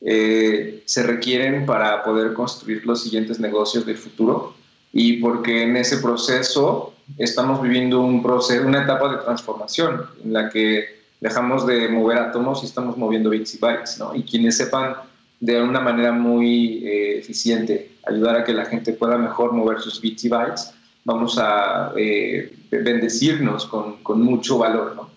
eh, 0.00 0.82
se 0.84 1.02
requieren 1.02 1.66
para 1.66 2.02
poder 2.04 2.32
construir 2.34 2.84
los 2.86 3.02
siguientes 3.02 3.40
negocios 3.40 3.86
del 3.86 3.96
futuro 3.96 4.54
y 4.92 5.14
porque 5.14 5.62
en 5.62 5.76
ese 5.76 5.98
proceso 5.98 6.94
estamos 7.18 7.62
viviendo 7.62 8.00
un 8.00 8.22
proceso, 8.22 8.66
una 8.66 8.82
etapa 8.82 9.10
de 9.10 9.22
transformación 9.22 10.06
en 10.24 10.32
la 10.32 10.48
que 10.50 10.96
dejamos 11.20 11.66
de 11.66 11.88
mover 11.88 12.18
átomos 12.18 12.62
y 12.62 12.66
estamos 12.66 12.96
moviendo 12.96 13.30
bits 13.30 13.54
y 13.54 13.58
bytes, 13.58 13.98
¿no? 13.98 14.14
Y 14.14 14.22
quienes 14.22 14.56
sepan 14.56 14.96
de 15.40 15.62
una 15.62 15.80
manera 15.80 16.12
muy 16.12 16.84
eh, 16.86 17.18
eficiente 17.18 17.92
ayudar 18.06 18.36
a 18.36 18.44
que 18.44 18.52
la 18.52 18.64
gente 18.64 18.92
pueda 18.92 19.18
mejor 19.18 19.52
mover 19.52 19.80
sus 19.80 20.00
bits 20.00 20.24
y 20.24 20.28
bytes, 20.28 20.74
vamos 21.04 21.38
a 21.38 21.92
eh, 21.96 22.56
bendecirnos 22.70 23.66
con, 23.66 24.02
con, 24.02 24.22
mucho 24.22 24.58
valor, 24.58 24.94
¿no? 24.96 25.16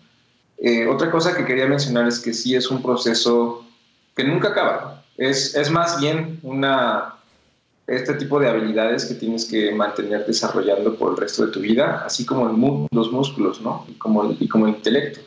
otra 0.91 1.09
cosa 1.09 1.35
que 1.37 1.45
quería 1.45 1.67
mencionar 1.67 2.05
es 2.07 2.19
que 2.19 2.33
sí 2.33 2.53
es 2.53 2.69
un 2.69 2.81
proceso 2.81 3.65
que 4.13 4.25
nunca 4.25 4.49
acaba. 4.49 5.05
Es, 5.15 5.55
es 5.55 5.71
más 5.71 6.01
bien 6.01 6.39
una, 6.43 7.15
este 7.89 8.13
tipo 8.13 8.39
de 8.39 8.47
habilidades 8.47 9.05
que 9.05 9.15
tienes 9.15 9.45
que 9.45 9.73
mantener 9.73 10.25
desarrollando 10.25 10.95
por 10.95 11.11
el 11.11 11.17
resto 11.17 11.45
de 11.45 11.51
tu 11.51 11.59
vida, 11.59 12.03
así 12.05 12.25
como 12.25 12.87
los 12.91 13.11
músculos, 13.11 13.61
¿no? 13.61 13.85
Y 13.87 13.93
como, 13.93 14.31
y 14.39 14.47
como 14.47 14.67
el 14.67 14.75
intelecto. 14.75 15.21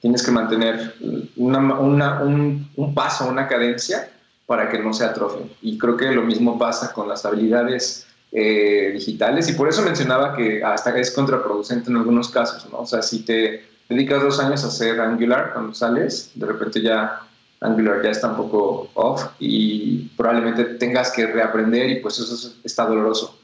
Tienes 0.00 0.24
que 0.24 0.30
mantener 0.30 0.94
una, 1.36 1.58
una, 1.78 2.22
un, 2.22 2.68
un, 2.76 2.94
paso, 2.94 3.28
una 3.28 3.48
cadencia 3.48 4.10
para 4.46 4.68
que 4.68 4.78
no 4.78 4.92
se 4.92 5.04
atrofien. 5.04 5.50
Y 5.60 5.76
creo 5.78 5.96
que 5.96 6.10
lo 6.12 6.22
mismo 6.22 6.58
pasa 6.58 6.92
con 6.92 7.08
las 7.08 7.24
habilidades 7.24 8.06
eh, 8.32 8.90
digitales 8.94 9.48
y 9.48 9.52
por 9.52 9.68
eso 9.68 9.82
mencionaba 9.82 10.36
que 10.36 10.62
hasta 10.62 10.96
es 10.98 11.10
contraproducente 11.10 11.90
en 11.90 11.96
algunos 11.96 12.28
casos, 12.28 12.70
¿no? 12.70 12.80
O 12.80 12.86
sea, 12.86 13.02
si 13.02 13.24
te 13.24 13.64
dedicas 13.88 14.22
dos 14.22 14.40
años 14.40 14.64
a 14.64 14.68
hacer 14.68 15.00
Angular 15.00 15.52
cuando 15.52 15.74
sales, 15.74 16.30
de 16.34 16.46
repente 16.46 16.82
ya 16.82 17.22
Angular 17.60 18.02
ya 18.02 18.10
está 18.10 18.28
un 18.28 18.36
poco 18.36 18.88
off 18.94 19.24
y 19.38 20.08
probablemente 20.16 20.64
tengas 20.64 21.12
que 21.12 21.26
reaprender 21.26 21.90
y 21.90 22.00
pues 22.00 22.18
eso 22.18 22.54
está 22.64 22.86
doloroso. 22.86 23.38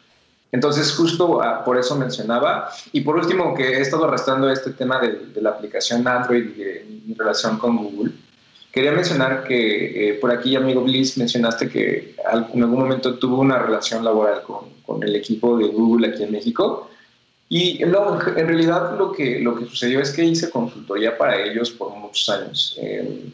Entonces, 0.53 0.93
justo 0.95 1.43
ah, 1.43 1.65
por 1.65 1.79
eso 1.79 1.97
mencionaba. 1.97 2.69
Y 2.93 3.01
por 3.01 3.17
último, 3.17 3.55
que 3.55 3.79
he 3.79 3.81
estado 3.81 4.05
arrastrando 4.05 4.51
este 4.51 4.73
tema 4.73 5.01
de, 5.01 5.41
la 5.41 5.51
aplicación 5.51 6.07
Android 6.07 6.45
y 6.45 6.63
de 6.63 6.87
mi 7.07 7.15
relación 7.15 7.59
con 7.59 7.79
Google. 7.79 8.13
Quería 8.73 8.93
mencionar 8.93 9.45
que 9.45 10.09
eh, 10.09 10.15
por 10.15 10.31
aquí, 10.31 10.57
amigo 10.57 10.83
Bliss, 10.83 11.19
mencionaste 11.19 11.69
que 11.69 12.15
en 12.33 12.63
algún 12.63 12.81
momento 12.81 13.19
tuvo 13.19 13.39
una 13.41 13.59
relación 13.59 14.03
laboral 14.03 14.43
con, 14.43 14.71
con 14.87 15.03
el 15.03 15.15
equipo 15.15 15.59
de 15.59 15.69
Google 15.69 16.09
aquí 16.09 16.23
en 16.23 16.33
México. 16.33 16.89
Y 17.51 17.83
en 17.83 17.93
realidad 17.93 18.97
lo 18.97 19.13
que, 19.13 19.39
lo 19.41 19.55
que 19.55 19.67
sucedió 19.67 20.01
es 20.01 20.11
que 20.13 20.25
hice 20.25 20.49
consultoría 20.49 21.19
para 21.19 21.39
ellos 21.39 21.71
por 21.71 21.95
muchos 21.95 22.27
años. 22.31 22.79
Eh, 22.81 23.31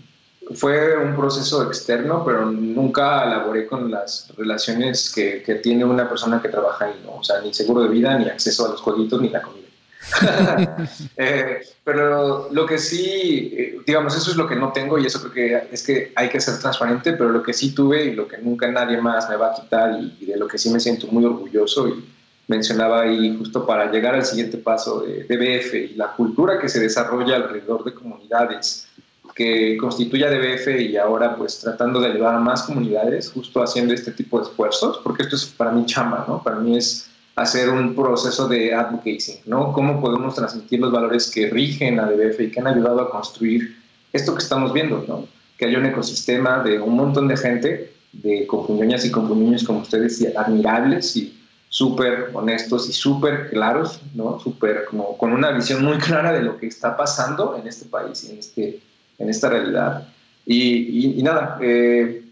fue 0.55 0.97
un 0.97 1.14
proceso 1.14 1.62
externo, 1.68 2.24
pero 2.24 2.47
nunca 2.47 3.24
elaboré 3.24 3.68
con 3.68 3.93
las 3.93 4.32
relaciones 4.36 5.12
que, 5.12 5.45
que, 5.45 5.57
tiene 5.57 5.84
una 5.84 6.09
persona 6.09 6.43
que 6.43 6.49
trabaja 6.49 6.86
ahí, 6.86 7.01
¿no? 7.05 7.18
O 7.18 7.22
sea, 7.22 7.41
ni 7.43 7.55
seguro 7.55 7.82
de 7.82 7.91
vida, 7.91 8.18
ni 8.18 8.24
acceso 8.24 8.66
a 8.66 8.70
los 8.70 8.80
jueguitos, 8.80 9.20
ni 9.22 9.28
la 9.28 9.41
comida. 9.41 9.67
Eh, 11.16 11.61
pero 11.84 12.48
lo 12.52 12.66
que 12.66 12.78
sí, 12.78 13.52
eh, 13.56 13.80
digamos, 13.86 14.16
eso 14.16 14.30
es 14.30 14.36
lo 14.36 14.46
que 14.46 14.54
no 14.54 14.72
tengo 14.72 14.98
y 14.98 15.06
eso 15.06 15.20
creo 15.20 15.32
que 15.32 15.68
es 15.72 15.82
que 15.82 16.12
hay 16.14 16.28
que 16.28 16.40
ser 16.40 16.59
transparente, 16.59 17.12
pero 17.12 17.30
lo 17.30 17.42
que 17.42 17.52
sí 17.52 17.74
tuve 17.74 18.04
y 18.04 18.14
lo 18.14 18.28
que 18.28 18.38
nunca 18.38 18.70
nadie 18.70 19.00
más 19.00 19.28
me 19.28 19.36
va 19.36 19.48
a 19.48 19.54
quitar 19.54 19.98
y, 20.00 20.26
de 20.26 20.36
lo 20.36 20.46
que 20.46 20.59
sí 20.59 20.70
me 20.70 20.80
siento 20.80 21.09
muy 21.09 21.24
orgulloso 21.24 21.88
y 21.88 22.04
mencionaba 22.46 23.02
ahí 23.02 23.36
justo 23.36 23.66
para 23.66 23.90
llegar 23.90 24.14
al 24.14 24.24
siguiente 24.24 24.59
paso 24.59 25.00
de, 25.00 25.24
BF 25.24 25.74
y 25.74 25.94
la 25.94 26.12
cultura 26.12 26.59
que 26.59 26.68
se 26.68 26.80
desarrolla 26.80 27.36
alrededor 27.36 27.84
de 27.84 27.94
comunidades 27.94 28.88
que 29.34 29.76
constituye 29.76 30.28
DBF 30.28 30.80
y 30.80 30.96
ahora 30.96 31.36
pues 31.36 31.61
tratando 31.61 32.00
de 32.00 32.09
ayudar 32.09 32.34
a 32.34 32.40
más 32.40 32.62
comunidades 32.64 33.30
justo 33.30 33.62
haciendo 33.62 33.94
este 33.94 34.11
tipo 34.12 34.38
de 34.38 34.46
esfuerzos, 34.46 34.98
porque 35.04 35.22
esto 35.22 35.36
es 35.36 35.46
para 35.46 35.70
mí 35.70 35.84
chamba, 35.86 36.24
¿no? 36.26 36.42
Para 36.42 36.56
mí 36.56 36.76
es 36.76 37.09
hacer 37.43 37.70
un 37.70 37.95
proceso 37.95 38.49
de 38.49 38.74
advocacy, 38.74 39.41
¿no? 39.47 39.72
Cómo 39.72 40.01
podemos 40.01 40.34
transmitir 40.34 40.80
los 40.80 40.93
valores 40.93 41.30
que 41.30 41.49
rigen 41.51 42.01
a 42.01 42.07
DBF 42.07 42.41
y 42.41 42.51
que 42.51 42.61
han 42.61 42.66
ayudado 42.66 43.01
a 43.01 43.11
construir 43.11 43.76
esto 44.12 44.34
que 44.34 44.43
estamos 44.43 44.72
viendo, 44.72 45.05
¿no? 45.07 45.26
Que 45.57 45.66
haya 45.66 45.78
un 45.78 45.86
ecosistema 45.86 46.62
de 46.62 46.80
un 46.80 46.97
montón 46.97 47.28
de 47.28 47.36
gente, 47.36 47.93
de 48.12 48.47
compuñoñas 48.47 49.05
y 49.05 49.11
compuñoños 49.11 49.64
como 49.64 49.80
ustedes, 49.80 50.20
y 50.20 50.26
admirables 50.26 51.16
y 51.16 51.39
súper 51.68 52.30
honestos 52.32 52.89
y 52.89 52.93
súper 52.93 53.51
claros, 53.51 54.01
¿no? 54.14 54.41
Súper 54.41 54.84
como 54.86 55.16
con 55.18 55.32
una 55.32 55.51
visión 55.53 55.84
muy 55.84 55.99
clara 55.99 56.32
de 56.32 56.43
lo 56.43 56.57
que 56.57 56.66
está 56.66 56.97
pasando 56.97 57.57
en 57.57 57.66
este 57.66 57.86
país 57.86 58.28
en 58.28 58.39
este 58.39 58.80
en 59.18 59.28
esta 59.28 59.49
realidad. 59.49 60.09
Y, 60.47 61.20
nada, 61.22 61.59
eh, 61.61 62.22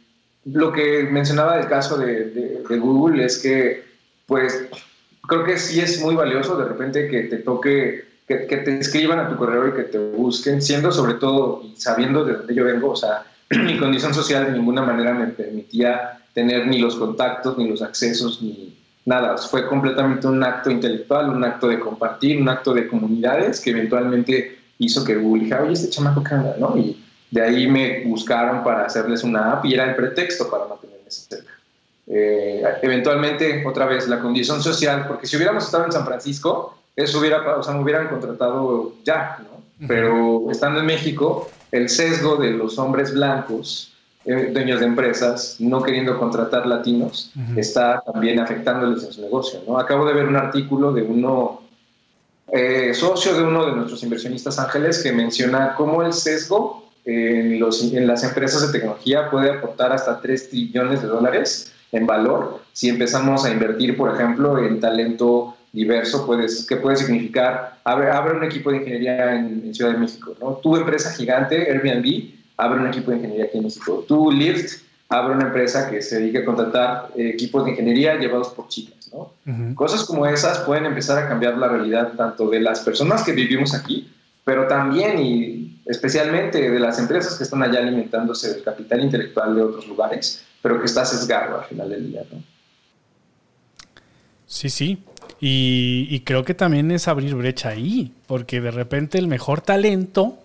lo 0.46 0.72
que 0.72 1.02
mencionaba 1.02 1.58
del 1.58 1.68
caso 1.68 1.98
de, 1.98 2.62
Google 2.66 3.24
es 3.24 3.38
que, 3.38 3.84
pues, 4.26 4.68
creo 5.26 5.44
que 5.44 5.58
sí 5.58 5.80
es 5.80 6.00
muy 6.00 6.14
valioso 6.14 6.56
de 6.56 6.64
repente 6.64 7.08
que 7.08 7.22
te 7.22 7.38
toque, 7.38 8.04
que, 8.26 8.36
te 8.36 8.78
escriban 8.78 9.18
a 9.18 9.28
tu 9.28 9.36
correo 9.36 9.68
y 9.68 9.72
que 9.72 9.84
te 9.84 9.98
busquen, 9.98 10.60
siendo 10.62 10.92
sobre 10.92 11.14
todo 11.14 11.62
y 11.64 11.76
sabiendo 11.76 12.24
de 12.24 12.34
dónde 12.34 12.54
yo 12.54 12.64
vengo, 12.64 12.90
o 12.90 12.96
sea, 12.96 13.24
mi 13.50 13.78
condición 13.78 14.14
social 14.14 14.46
de 14.46 14.52
ninguna 14.52 14.82
manera 14.82 15.14
me 15.14 15.26
permitía 15.28 16.18
tener 16.34 16.66
ni 16.66 16.78
los 16.78 16.96
contactos, 16.96 17.56
ni 17.56 17.68
los 17.68 17.82
accesos, 17.82 18.42
ni 18.42 18.76
nada. 19.04 19.38
Fue 19.38 19.66
completamente 19.66 20.26
un 20.26 20.42
acto 20.42 20.70
intelectual, 20.70 21.30
un 21.30 21.44
acto 21.44 21.68
de 21.68 21.80
compartir, 21.80 22.40
un 22.40 22.48
acto 22.48 22.74
de 22.74 22.88
comunidades 22.88 23.60
que 23.60 23.70
eventualmente 23.70 24.58
hizo 24.78 25.04
que 25.04 25.16
Google 25.16 25.44
dijera, 25.44 25.62
oye, 25.62 25.72
este 25.72 25.88
chamaco 25.88 26.22
que 26.22 26.34
anda, 26.34 26.56
¿no? 26.58 26.76
Y 26.76 27.02
de 27.30 27.42
ahí 27.42 27.66
me 27.66 28.04
buscaron 28.04 28.62
para 28.62 28.84
hacerles 28.84 29.24
una 29.24 29.52
app 29.52 29.64
y 29.64 29.74
era 29.74 29.84
el 29.84 29.96
pretexto 29.96 30.50
para 30.50 30.66
mantenerme 30.66 31.10
cerca. 31.10 31.55
Eh, 32.06 32.62
eventualmente, 32.82 33.64
otra 33.66 33.86
vez, 33.86 34.06
la 34.08 34.20
condición 34.20 34.62
social, 34.62 35.06
porque 35.08 35.26
si 35.26 35.36
hubiéramos 35.36 35.64
estado 35.64 35.84
en 35.86 35.92
San 35.92 36.04
Francisco, 36.04 36.78
eso 36.94 37.18
hubiera, 37.18 37.56
o 37.56 37.62
sea, 37.62 37.74
me 37.74 37.82
hubieran 37.82 38.08
contratado 38.08 38.92
ya, 39.04 39.38
¿no? 39.40 39.86
Pero 39.86 40.50
estando 40.50 40.80
en 40.80 40.86
México, 40.86 41.50
el 41.70 41.90
sesgo 41.90 42.36
de 42.36 42.52
los 42.52 42.78
hombres 42.78 43.12
blancos, 43.12 43.92
eh, 44.24 44.50
dueños 44.52 44.80
de 44.80 44.86
empresas, 44.86 45.56
no 45.58 45.82
queriendo 45.82 46.18
contratar 46.18 46.66
latinos, 46.66 47.30
está 47.56 48.00
también 48.00 48.40
afectándoles 48.40 49.04
en 49.04 49.12
su 49.12 49.20
negocio, 49.20 49.60
¿no? 49.68 49.78
Acabo 49.78 50.06
de 50.06 50.14
ver 50.14 50.26
un 50.26 50.36
artículo 50.36 50.92
de 50.92 51.02
uno 51.02 51.60
eh, 52.52 52.94
socio 52.94 53.34
de 53.34 53.42
uno 53.42 53.66
de 53.66 53.72
nuestros 53.72 54.02
inversionistas 54.04 54.58
ángeles 54.58 55.02
que 55.02 55.12
menciona 55.12 55.74
cómo 55.74 56.02
el 56.02 56.12
sesgo 56.12 56.88
en, 57.04 57.58
los, 57.58 57.92
en 57.92 58.06
las 58.06 58.22
empresas 58.22 58.66
de 58.66 58.78
tecnología 58.78 59.30
puede 59.30 59.50
aportar 59.50 59.92
hasta 59.92 60.20
3 60.20 60.50
trillones 60.50 61.02
de 61.02 61.08
dólares 61.08 61.72
en 61.92 62.06
valor 62.06 62.60
si 62.72 62.88
empezamos 62.88 63.44
a 63.44 63.50
invertir, 63.50 63.96
por 63.96 64.14
ejemplo, 64.14 64.58
en 64.58 64.80
talento 64.80 65.56
diverso, 65.72 66.26
puedes, 66.26 66.66
que 66.66 66.76
puede 66.76 66.96
significar, 66.96 67.78
abre, 67.84 68.10
abre 68.10 68.36
un 68.36 68.44
equipo 68.44 68.70
de 68.70 68.78
ingeniería 68.78 69.34
en, 69.34 69.74
Ciudad 69.74 69.92
de 69.92 69.98
México, 69.98 70.34
¿no? 70.40 70.54
Tu 70.62 70.76
empresa 70.76 71.12
gigante, 71.12 71.70
Airbnb, 71.70 72.30
abre 72.56 72.80
un 72.80 72.86
equipo 72.86 73.10
de 73.10 73.18
ingeniería 73.18 73.46
aquí 73.46 73.58
en 73.58 73.64
México. 73.64 74.04
Tú, 74.08 74.30
Lyft, 74.30 74.82
abre 75.08 75.34
una 75.34 75.46
empresa 75.46 75.90
que 75.90 76.02
se 76.02 76.18
dedica 76.18 76.40
a 76.40 76.44
contratar 76.44 77.08
eh, 77.16 77.28
equipos 77.28 77.64
de 77.64 77.72
ingeniería 77.72 78.18
llevados 78.18 78.48
por 78.48 78.68
chicas. 78.68 79.10
Cosas 79.74 80.04
como 80.04 80.26
esas 80.26 80.58
pueden 80.60 80.84
empezar 80.84 81.18
a 81.22 81.28
cambiar 81.28 81.56
la 81.56 81.68
realidad 81.68 82.12
tanto 82.16 82.50
de 82.50 82.60
las 82.60 82.80
personas 82.80 83.22
que 83.22 83.32
vivimos 83.32 83.74
aquí, 83.74 84.10
pero 84.44 84.66
también 84.66 85.18
y 85.18 85.80
especialmente 85.86 86.70
de 86.70 86.80
las 86.80 86.98
empresas 86.98 87.36
que 87.36 87.44
están 87.44 87.62
allá 87.62 87.78
alimentándose 87.78 88.52
del 88.52 88.62
capital 88.62 89.02
intelectual 89.02 89.54
de 89.54 89.62
otros 89.62 89.86
lugares, 89.86 90.45
pero 90.66 90.80
que 90.80 90.86
está 90.86 91.04
sesgado 91.04 91.60
al 91.60 91.64
final 91.64 91.90
del 91.90 92.10
día. 92.10 92.24
Sí, 94.48 94.68
sí. 94.68 94.98
Y, 95.40 96.18
creo 96.24 96.44
que 96.44 96.54
también 96.54 96.90
es 96.90 97.06
abrir 97.06 97.36
brecha 97.36 97.68
ahí, 97.68 98.12
porque 98.26 98.60
de 98.60 98.72
repente 98.72 99.16
el 99.18 99.28
mejor 99.28 99.60
talento, 99.60 100.36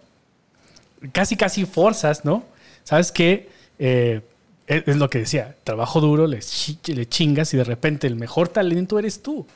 casi 1.12 1.36
casi 1.36 1.66
forzas, 1.66 2.24
¿no? 2.24 2.44
¿Sabes 2.84 3.12
qué? 3.12 3.50
Eh, 3.80 4.22
es, 4.68 4.96
lo 4.96 5.10
que 5.10 5.18
decía, 5.18 5.56
trabajo 5.64 6.02
duro, 6.02 6.28
le, 6.28 6.40
chingas 6.40 7.56
y 7.56 7.58
de 7.58 7.64
repente 7.64 8.06
el 8.06 8.16
mejor 8.16 8.48
talento 8.48 9.00
eres 9.00 9.24
tú. 9.24 9.48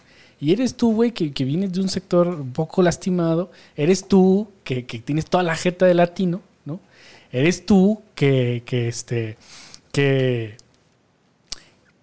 Y 0.42 0.52
eres 0.52 0.74
tú, 0.74 0.96
güey, 0.96 1.12
que, 1.12 1.46
vienes 1.46 1.74
de 1.74 1.82
un 1.82 1.90
sector 1.90 2.28
un 2.28 2.54
poco 2.54 2.82
lastimado. 2.82 3.52
Eres 3.76 4.08
tú 4.08 4.50
que, 4.64 4.82
tienes 4.82 5.28
toda 5.28 5.44
la 5.44 5.56
jeta 5.56 5.86
de 5.86 5.94
latino, 5.94 6.42
¿no? 6.66 6.80
Eres 7.32 7.68
tú 7.68 8.02
que, 8.16 8.64
este, 8.68 9.38
que, 9.96 10.58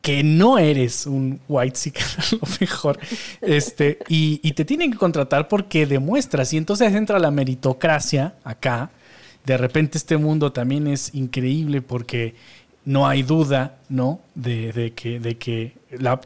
que 0.01 0.24
no 0.24 0.59
eres 0.59 1.05
un 1.05 1.40
white 1.47 1.76
seeker, 1.76 2.03
a 2.18 2.22
lo 2.32 2.40
mejor. 2.59 2.99
Este, 3.43 3.99
y, 4.09 4.40
y, 4.43 4.53
te 4.53 4.64
tienen 4.64 4.93
que 4.93 4.97
contratar 4.97 5.47
porque 5.47 5.84
demuestras. 5.84 6.55
Y 6.55 6.57
entonces 6.57 6.95
entra 6.95 7.18
la 7.18 7.30
meritocracia 7.30 8.34
acá. 8.45 8.90
De 9.45 9.59
repente 9.59 9.99
este 9.99 10.16
mundo 10.16 10.53
también 10.53 10.86
es 10.86 11.14
increíble 11.14 11.82
porque 11.82 12.34
no 12.85 13.07
hay 13.07 13.22
duda, 13.22 13.76
¿no? 13.89 14.20
De, 14.35 14.93
que, 14.97 15.20
de 15.20 15.37
que 15.37 15.74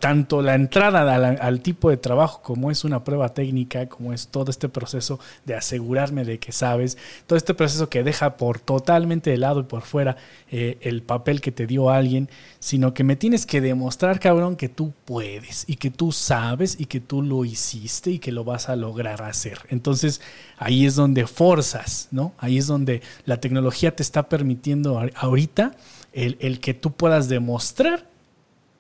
tanto 0.01 0.41
la 0.41 0.55
entrada 0.55 1.15
al, 1.15 1.61
tipo 1.61 1.91
de 1.91 1.97
trabajo 1.97 2.41
como 2.43 2.71
es 2.71 2.85
una 2.85 3.05
prueba 3.05 3.31
técnica, 3.31 3.89
como 3.89 4.13
es 4.13 4.29
todo 4.29 4.51
este 4.51 4.69
proceso 4.69 5.19
de 5.45 5.55
asegurarme 5.55 6.25
de 6.25 6.39
que 6.39 6.53
sabes, 6.53 6.97
todo 7.27 7.37
este 7.37 7.53
proceso 7.53 7.91
que 7.91 8.05
deja 8.05 8.37
por 8.37 8.59
totalmente 8.59 9.31
de 9.31 9.37
lado 9.37 9.61
y 9.61 9.65
por 9.65 9.83
fuera 9.83 10.17
eh, 10.51 10.79
el 10.81 11.03
papel 11.03 11.41
que 11.41 11.53
te 11.53 11.67
dio 11.67 11.91
alguien, 11.91 12.31
sino 12.59 12.95
que 12.95 13.05
me 13.05 13.17
tienes 13.17 13.45
que 13.45 13.61
demostrar, 13.61 14.19
cabrón, 14.19 14.57
que 14.57 14.69
tú 14.71 14.95
puedes 15.05 15.65
y 15.67 15.77
que 15.77 15.91
tú 15.91 16.13
sabes 16.13 16.81
y 16.81 16.87
que 16.87 17.01
tú 17.01 17.21
lo 17.23 17.45
hiciste 17.45 18.13
y 18.13 18.19
que 18.19 18.33
lo 18.33 18.45
vas 18.45 18.71
a 18.71 18.77
lograr 18.77 19.23
hacer. 19.23 19.59
Entonces 19.69 20.23
ahí 20.57 20.87
es 20.87 20.95
donde 20.95 21.27
forzas, 21.27 22.09
¿no? 22.13 22.33
Ahí 22.39 22.57
es 22.57 22.67
donde 22.67 23.03
la 23.27 23.41
tecnología 23.41 23.95
te 23.95 24.03
está 24.03 24.29
permitiendo 24.29 25.03
ahorita 25.17 25.73
el, 26.17 26.61
que 26.61 26.73
tú 26.73 26.93
puedas 26.93 27.29
demostrar 27.29 28.09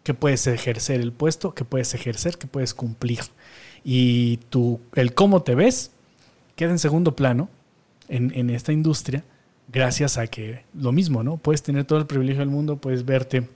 que 0.03 0.15
puedes 0.15 0.47
ejercer 0.47 1.01
el 1.01 1.13
puesto, 1.13 1.53
que 1.53 1.65
puedes 1.65 1.93
ejercer, 1.95 2.39
que 2.39 2.47
puedes 2.47 2.75
cumplir. 2.75 3.21
Y 3.85 4.39
tú, 4.49 4.81
el 4.95 5.15
cómo 5.15 5.43
te 5.43 5.55
ves 5.55 5.91
queda 6.55 6.71
en 6.71 6.79
segundo 6.79 7.15
plano 7.15 7.51
en, 8.09 8.51
esta 8.51 8.73
industria, 8.73 9.25
gracias 9.71 10.17
a 10.17 10.29
que 10.29 10.65
lo 10.75 10.93
mismo, 10.93 11.23
¿no? 11.23 11.37
Puedes 11.37 11.63
tener 11.63 11.85
todo 11.85 11.99
el 11.99 12.07
privilegio 12.07 12.41
del 12.41 12.49
mundo, 12.49 12.77
puedes 12.77 13.05
verte 13.05 13.49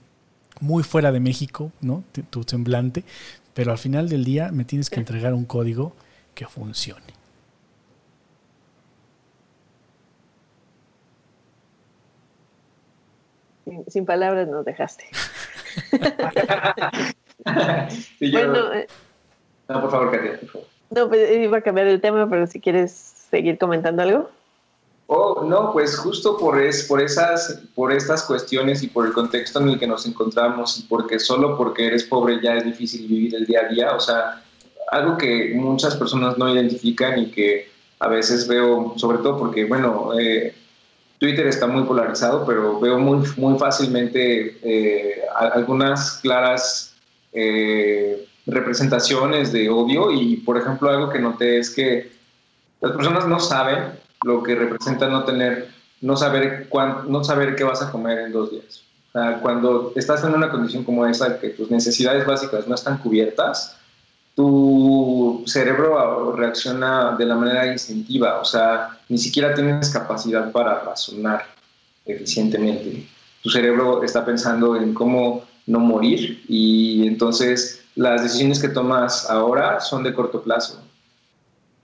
muy 0.59 0.83
fuera 0.83 1.11
de 1.11 1.19
México, 1.19 1.71
¿no? 1.79 2.03
Tu 2.29 2.43
semblante, 2.43 3.03
pero 3.53 3.71
al 3.71 3.77
final 3.77 4.09
del 4.09 4.25
día 4.25 4.51
me 4.51 4.65
tienes 4.65 4.89
que 4.89 4.99
entregar 4.99 5.33
un 5.33 5.45
código 5.45 5.95
que 6.35 6.45
funcione. 6.45 7.20
Sin, 13.87 14.05
palabras 14.05 14.47
nos 14.47 14.65
dejaste. 14.65 15.05
bueno, 18.31 18.73
eh, 18.73 18.87
no, 19.67 19.81
por 19.81 19.91
favor, 19.91 20.11
Katia, 20.11 20.39
por 20.39 20.49
favor. 20.49 20.67
No, 20.89 21.07
pues 21.07 21.31
iba 21.31 21.57
a 21.57 21.61
cambiar 21.61 21.87
el 21.87 22.01
tema, 22.01 22.29
pero 22.29 22.47
si 22.47 22.59
quieres 22.59 22.91
seguir 22.91 23.57
comentando 23.57 24.01
algo? 24.01 24.29
Oh, 25.07 25.43
no, 25.43 25.73
pues 25.73 25.97
justo 25.97 26.37
por, 26.37 26.61
es, 26.61 26.85
por, 26.85 27.01
esas, 27.01 27.61
por 27.75 27.91
estas 27.91 28.23
cuestiones 28.23 28.81
y 28.83 28.87
por 28.87 29.05
el 29.05 29.13
contexto 29.13 29.59
en 29.59 29.69
el 29.69 29.79
que 29.79 29.87
nos 29.87 30.05
encontramos 30.05 30.79
y 30.79 30.83
porque 30.83 31.19
solo 31.19 31.57
porque 31.57 31.87
eres 31.87 32.03
pobre 32.05 32.39
ya 32.41 32.55
es 32.55 32.63
difícil 32.63 33.07
vivir 33.07 33.35
el 33.35 33.45
día 33.45 33.61
a 33.61 33.67
día, 33.67 33.95
o 33.95 33.99
sea, 33.99 34.41
algo 34.89 35.17
que 35.17 35.53
muchas 35.55 35.95
personas 35.95 36.37
no 36.37 36.53
identifican 36.53 37.19
y 37.19 37.31
que 37.31 37.69
a 37.99 38.07
veces 38.07 38.47
veo, 38.47 38.93
sobre 38.97 39.17
todo 39.19 39.37
porque, 39.37 39.65
bueno, 39.65 40.17
eh, 40.17 40.55
Twitter 41.21 41.45
está 41.45 41.67
muy 41.67 41.83
polarizado, 41.83 42.43
pero 42.47 42.79
veo 42.79 42.97
muy, 42.97 43.23
muy 43.37 43.59
fácilmente 43.59 44.57
eh, 44.63 45.21
algunas 45.53 46.13
claras 46.13 46.95
eh, 47.31 48.27
representaciones 48.47 49.51
de 49.51 49.69
odio 49.69 50.11
y, 50.11 50.37
por 50.37 50.57
ejemplo, 50.57 50.89
algo 50.89 51.11
que 51.11 51.19
noté 51.19 51.59
es 51.59 51.69
que 51.69 52.11
las 52.81 52.93
personas 52.93 53.27
no 53.27 53.39
saben 53.39 53.91
lo 54.25 54.41
que 54.41 54.55
representa 54.55 55.09
no 55.09 55.23
tener, 55.23 55.67
no 56.01 56.17
saber, 56.17 56.67
no 57.07 57.23
saber 57.23 57.55
qué 57.55 57.65
vas 57.65 57.83
a 57.83 57.91
comer 57.91 58.17
en 58.17 58.31
dos 58.31 58.49
días. 58.49 58.83
cuando 59.43 59.93
estás 59.95 60.23
en 60.23 60.33
una 60.33 60.49
condición 60.49 60.83
como 60.83 61.05
esa, 61.05 61.39
que 61.39 61.49
tus 61.49 61.69
necesidades 61.69 62.25
básicas 62.25 62.67
no 62.67 62.73
están 62.73 62.97
cubiertas, 62.97 63.77
tu 64.35 65.43
cerebro 65.45 66.33
reacciona 66.35 67.15
de 67.17 67.25
la 67.25 67.35
manera 67.35 67.71
instintiva, 67.71 68.39
o 68.39 68.45
sea, 68.45 68.99
ni 69.09 69.17
siquiera 69.17 69.53
tienes 69.53 69.89
capacidad 69.89 70.51
para 70.51 70.79
razonar 70.79 71.45
eficientemente. 72.05 73.07
Tu 73.43 73.49
cerebro 73.49 74.03
está 74.03 74.25
pensando 74.25 74.75
en 74.75 74.93
cómo 74.93 75.43
no 75.67 75.79
morir 75.79 76.43
y 76.47 77.07
entonces 77.07 77.83
las 77.95 78.23
decisiones 78.23 78.59
que 78.59 78.69
tomas 78.69 79.29
ahora 79.29 79.79
son 79.79 80.03
de 80.03 80.13
corto 80.13 80.41
plazo 80.41 80.81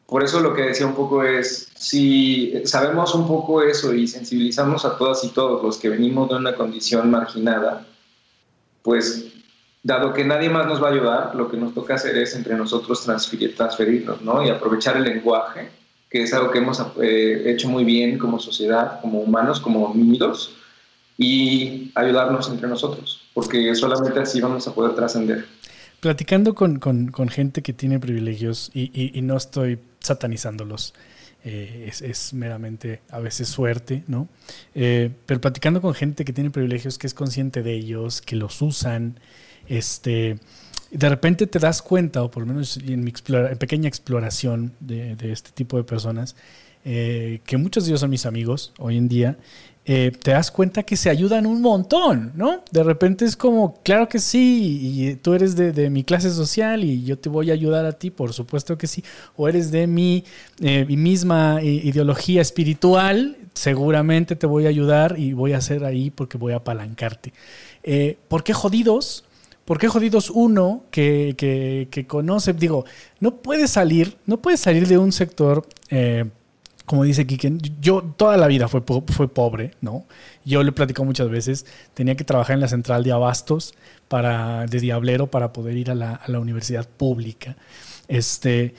por 0.07 0.23
eso 0.23 0.39
lo 0.39 0.53
que 0.53 0.61
decía 0.61 0.87
un 0.87 0.95
poco 0.95 1.21
es, 1.23 1.69
si 1.75 2.53
sabemos 2.63 3.13
un 3.13 3.27
poco 3.27 3.61
eso 3.61 3.93
y 3.93 4.07
sensibilizamos 4.07 4.85
a 4.85 4.97
todas 4.97 5.23
y 5.25 5.29
todos 5.29 5.61
los 5.61 5.77
que 5.77 5.89
venimos 5.89 6.29
de 6.29 6.35
una 6.35 6.55
condición 6.55 7.11
marginada, 7.11 7.85
pues 8.83 9.33
dado 9.87 10.13
que 10.13 10.25
nadie 10.25 10.49
más 10.49 10.67
nos 10.67 10.83
va 10.83 10.89
a 10.89 10.91
ayudar, 10.91 11.35
lo 11.35 11.49
que 11.49 11.57
nos 11.57 11.73
toca 11.73 11.95
hacer 11.95 12.17
es 12.17 12.35
entre 12.35 12.55
nosotros 12.55 13.03
transferir, 13.03 13.55
transferirnos, 13.55 14.21
¿no? 14.21 14.45
Y 14.45 14.49
aprovechar 14.49 14.97
el 14.97 15.03
lenguaje, 15.03 15.69
que 16.09 16.23
es 16.23 16.33
algo 16.33 16.51
que 16.51 16.59
hemos 16.59 16.79
eh, 17.01 17.43
hecho 17.45 17.69
muy 17.69 17.85
bien 17.85 18.17
como 18.17 18.37
sociedad, 18.37 18.99
como 19.01 19.19
humanos, 19.19 19.61
como 19.61 19.93
niños, 19.95 20.55
y 21.17 21.91
ayudarnos 21.95 22.49
entre 22.49 22.67
nosotros, 22.67 23.21
porque 23.33 23.73
solamente 23.73 24.19
así 24.19 24.41
vamos 24.41 24.67
a 24.67 24.75
poder 24.75 24.93
trascender. 24.93 25.45
Platicando 26.01 26.53
con, 26.53 27.29
gente 27.29 27.63
que 27.63 27.73
tiene 27.73 27.99
privilegios, 27.99 28.69
y 28.73 29.19
no 29.23 29.35
estoy 29.35 29.79
satanizándolos. 29.99 30.93
Eh, 31.49 31.89
es, 32.01 32.33
meramente 32.33 33.01
a 33.09 33.19
veces 33.19 33.47
suerte, 33.47 34.03
¿no? 34.07 34.27
Eh, 34.75 35.11
pero 35.25 35.39
platicando 35.39 35.81
con 35.81 35.93
gente 35.93 36.25
que 36.25 36.33
tiene 36.33 36.49
privilegios, 36.49 36.97
que 36.97 37.07
es 37.07 37.13
consciente 37.13 37.63
de 37.63 37.73
ellos, 37.73 38.21
que 38.21 38.35
los 38.35 38.61
usan, 38.61 39.19
este, 39.67 40.37
de 40.91 41.09
repente 41.09 41.47
te 41.47 41.59
das 41.59 41.81
cuenta, 41.81 42.23
o 42.23 42.31
por 42.31 42.43
lo 42.43 42.47
menos 42.47 42.77
en 42.77 43.03
mi 43.03 43.11
pequeña 43.59 43.87
exploración 43.87 44.73
de, 44.79 45.15
este 45.31 45.51
tipo 45.51 45.77
de 45.77 45.83
personas, 45.83 46.35
eh, 46.85 47.41
que 47.45 47.57
muchos 47.57 47.85
de 47.85 47.91
ellos 47.91 48.01
son 48.01 48.09
mis 48.09 48.25
amigos 48.25 48.73
hoy 48.77 48.97
en 48.97 49.07
día, 49.07 49.37
eh, 49.89 50.11
te 50.21 50.31
das 50.31 50.51
cuenta 50.51 50.83
que 50.83 50.97
se 50.97 51.09
ayudan 51.09 51.45
un 51.45 51.61
montón, 51.61 52.33
¿no? 52.35 52.61
De 52.71 52.83
repente 52.83 53.23
es 53.23 53.37
como, 53.37 53.81
claro 53.83 54.09
que 54.09 54.19
sí, 54.19 54.79
y 54.81 55.15
tú 55.15 55.33
eres 55.33 55.55
de, 55.55 55.89
mi 55.89 56.03
clase 56.03 56.29
social 56.29 56.83
y 56.83 57.03
yo 57.03 57.17
te 57.17 57.29
voy 57.29 57.51
a 57.51 57.53
ayudar 57.53 57.85
a 57.85 57.93
ti, 57.93 58.09
por 58.09 58.33
supuesto 58.33 58.77
que 58.77 58.87
sí, 58.87 59.03
o 59.37 59.47
eres 59.47 59.71
de 59.71 59.87
mi, 59.87 60.25
eh, 60.59 60.85
misma 60.85 61.61
ideología 61.61 62.41
espiritual, 62.41 63.37
seguramente 63.53 64.35
te 64.35 64.45
voy 64.45 64.65
a 64.65 64.69
ayudar 64.69 65.15
y 65.17 65.31
voy 65.31 65.53
a 65.53 65.57
hacer 65.57 65.85
ahí 65.85 66.09
porque 66.09 66.37
voy 66.37 66.53
a 66.53 66.57
apalancarte. 66.57 67.33
¿Por 68.27 68.43
qué 68.43 68.53
jodidos? 68.53 69.23
¿Por 69.67 69.77
qué 69.77 69.89
jodidos 69.89 70.29
uno 70.29 70.85
que, 70.91 71.35
que, 71.91 72.07
conoce? 72.07 72.53
Digo, 72.53 72.85
no 73.19 73.35
puede 73.35 73.67
salir, 73.67 74.17
no 74.25 74.41
puede 74.41 74.55
salir 74.55 74.87
de 74.87 74.97
un 74.97 75.11
sector 75.11 75.67
como 76.87 77.03
dice 77.03 77.27
Kiken, 77.27 77.59
yo 77.81 78.01
toda 78.01 78.37
la 78.37 78.47
vida 78.47 78.69
fue, 78.69 78.81
fue 79.07 79.27
pobre, 79.27 79.71
¿no? 79.81 80.05
Yo 80.45 80.63
le 80.63 80.71
he 80.71 81.03
muchas 81.03 81.29
veces, 81.29 81.65
tenía 81.93 82.15
que 82.15 82.23
trabajar 82.23 82.53
en 82.53 82.61
la 82.61 82.69
central 82.69 83.03
de 83.03 83.11
abastos 83.11 83.73
para, 84.07 84.65
de 84.67 84.79
Diablero 84.79 85.27
para 85.27 85.51
poder 85.51 85.75
ir 85.75 85.91
a 85.91 85.95
la, 85.95 86.39
universidad 86.39 86.87
pública. 86.87 87.57
Este, 88.07 88.73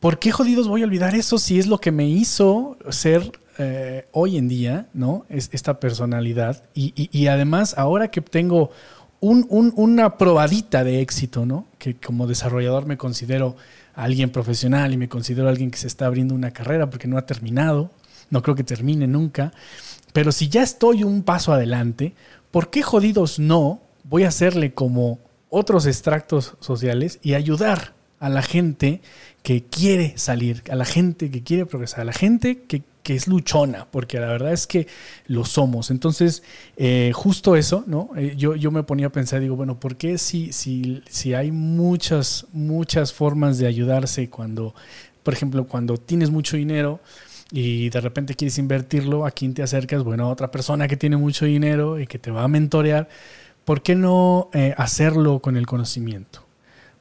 ¿Por 0.00 0.18
qué 0.18 0.32
jodidos 0.32 0.68
voy 0.68 0.80
a 0.80 0.84
olvidar 0.86 1.14
eso 1.14 1.36
si 1.36 1.58
es 1.58 1.66
lo 1.66 1.76
que 1.76 1.92
me 1.92 2.08
hizo 2.08 2.78
ser 2.88 3.30
eh, 3.58 4.06
hoy 4.12 4.38
en 4.38 4.48
día, 4.48 4.86
¿no? 4.94 5.26
Es 5.28 5.50
esta 5.52 5.78
personalidad. 5.80 6.64
Y, 6.74 7.26
además, 7.26 7.74
ahora 7.76 8.10
que 8.10 8.22
tengo 8.22 8.70
una 9.24 10.18
probadita 10.18 10.84
de 10.84 11.00
éxito, 11.00 11.46
¿no? 11.46 11.66
Que 11.78 11.94
como 11.96 12.26
desarrollador 12.26 12.86
me 12.86 12.96
considero 12.96 13.56
alguien 13.94 14.30
profesional 14.30 14.92
y 14.92 14.96
me 14.96 15.08
considero 15.08 15.48
alguien 15.48 15.70
que 15.70 15.78
se 15.78 15.86
está 15.86 16.06
abriendo 16.06 16.34
una 16.34 16.50
carrera 16.50 16.90
porque 16.90 17.08
no 17.08 17.16
ha 17.16 17.26
terminado, 17.26 17.90
no 18.30 18.42
creo 18.42 18.54
que 18.54 18.64
termine 18.64 19.06
nunca, 19.06 19.52
pero 20.12 20.32
si 20.32 20.48
ya 20.48 20.62
estoy 20.62 21.04
un 21.04 21.22
paso 21.22 21.52
adelante, 21.52 22.14
¿por 22.50 22.70
qué 22.70 22.82
jodidos 22.82 23.38
no 23.38 23.80
voy 24.04 24.24
a 24.24 24.28
hacerle 24.28 24.74
como 24.74 25.18
otros 25.48 25.86
extractos 25.86 26.54
sociales 26.60 27.18
y 27.22 27.34
ayudar 27.34 27.94
a 28.20 28.28
la 28.28 28.42
gente 28.42 29.00
que 29.42 29.64
quiere 29.64 30.16
salir, 30.16 30.62
a 30.70 30.76
la 30.76 30.84
gente 30.84 31.30
que 31.30 31.42
quiere 31.42 31.66
progresar, 31.66 32.00
a 32.00 32.04
la 32.04 32.12
gente 32.12 32.62
que 32.62 32.82
que 33.04 33.14
es 33.14 33.28
luchona, 33.28 33.86
porque 33.90 34.18
la 34.18 34.26
verdad 34.26 34.52
es 34.52 34.66
que 34.66 34.88
lo 35.26 35.44
somos. 35.44 35.90
Entonces, 35.90 36.42
eh, 36.76 37.12
justo 37.14 37.54
eso, 37.54 37.84
¿no? 37.86 38.10
Eh, 38.16 38.34
yo, 38.36 38.56
yo 38.56 38.70
me 38.70 38.82
ponía 38.82 39.08
a 39.08 39.10
pensar, 39.10 39.40
digo, 39.40 39.54
bueno, 39.56 39.78
¿por 39.78 39.96
qué 39.96 40.16
si, 40.16 40.52
si, 40.52 41.02
si 41.08 41.34
hay 41.34 41.52
muchas, 41.52 42.46
muchas 42.52 43.12
formas 43.12 43.58
de 43.58 43.66
ayudarse 43.66 44.30
cuando, 44.30 44.74
por 45.22 45.34
ejemplo, 45.34 45.66
cuando 45.66 45.98
tienes 45.98 46.30
mucho 46.30 46.56
dinero 46.56 46.98
y 47.52 47.90
de 47.90 48.00
repente 48.00 48.34
quieres 48.34 48.56
invertirlo, 48.56 49.26
a 49.26 49.30
quién 49.30 49.52
te 49.52 49.62
acercas? 49.62 50.02
Bueno, 50.02 50.24
a 50.24 50.30
otra 50.30 50.50
persona 50.50 50.88
que 50.88 50.96
tiene 50.96 51.18
mucho 51.18 51.44
dinero 51.44 52.00
y 52.00 52.06
que 52.06 52.18
te 52.18 52.30
va 52.30 52.44
a 52.44 52.48
mentorear. 52.48 53.08
¿Por 53.66 53.82
qué 53.82 53.94
no 53.94 54.48
eh, 54.54 54.74
hacerlo 54.78 55.40
con 55.40 55.58
el 55.58 55.66
conocimiento? 55.66 56.43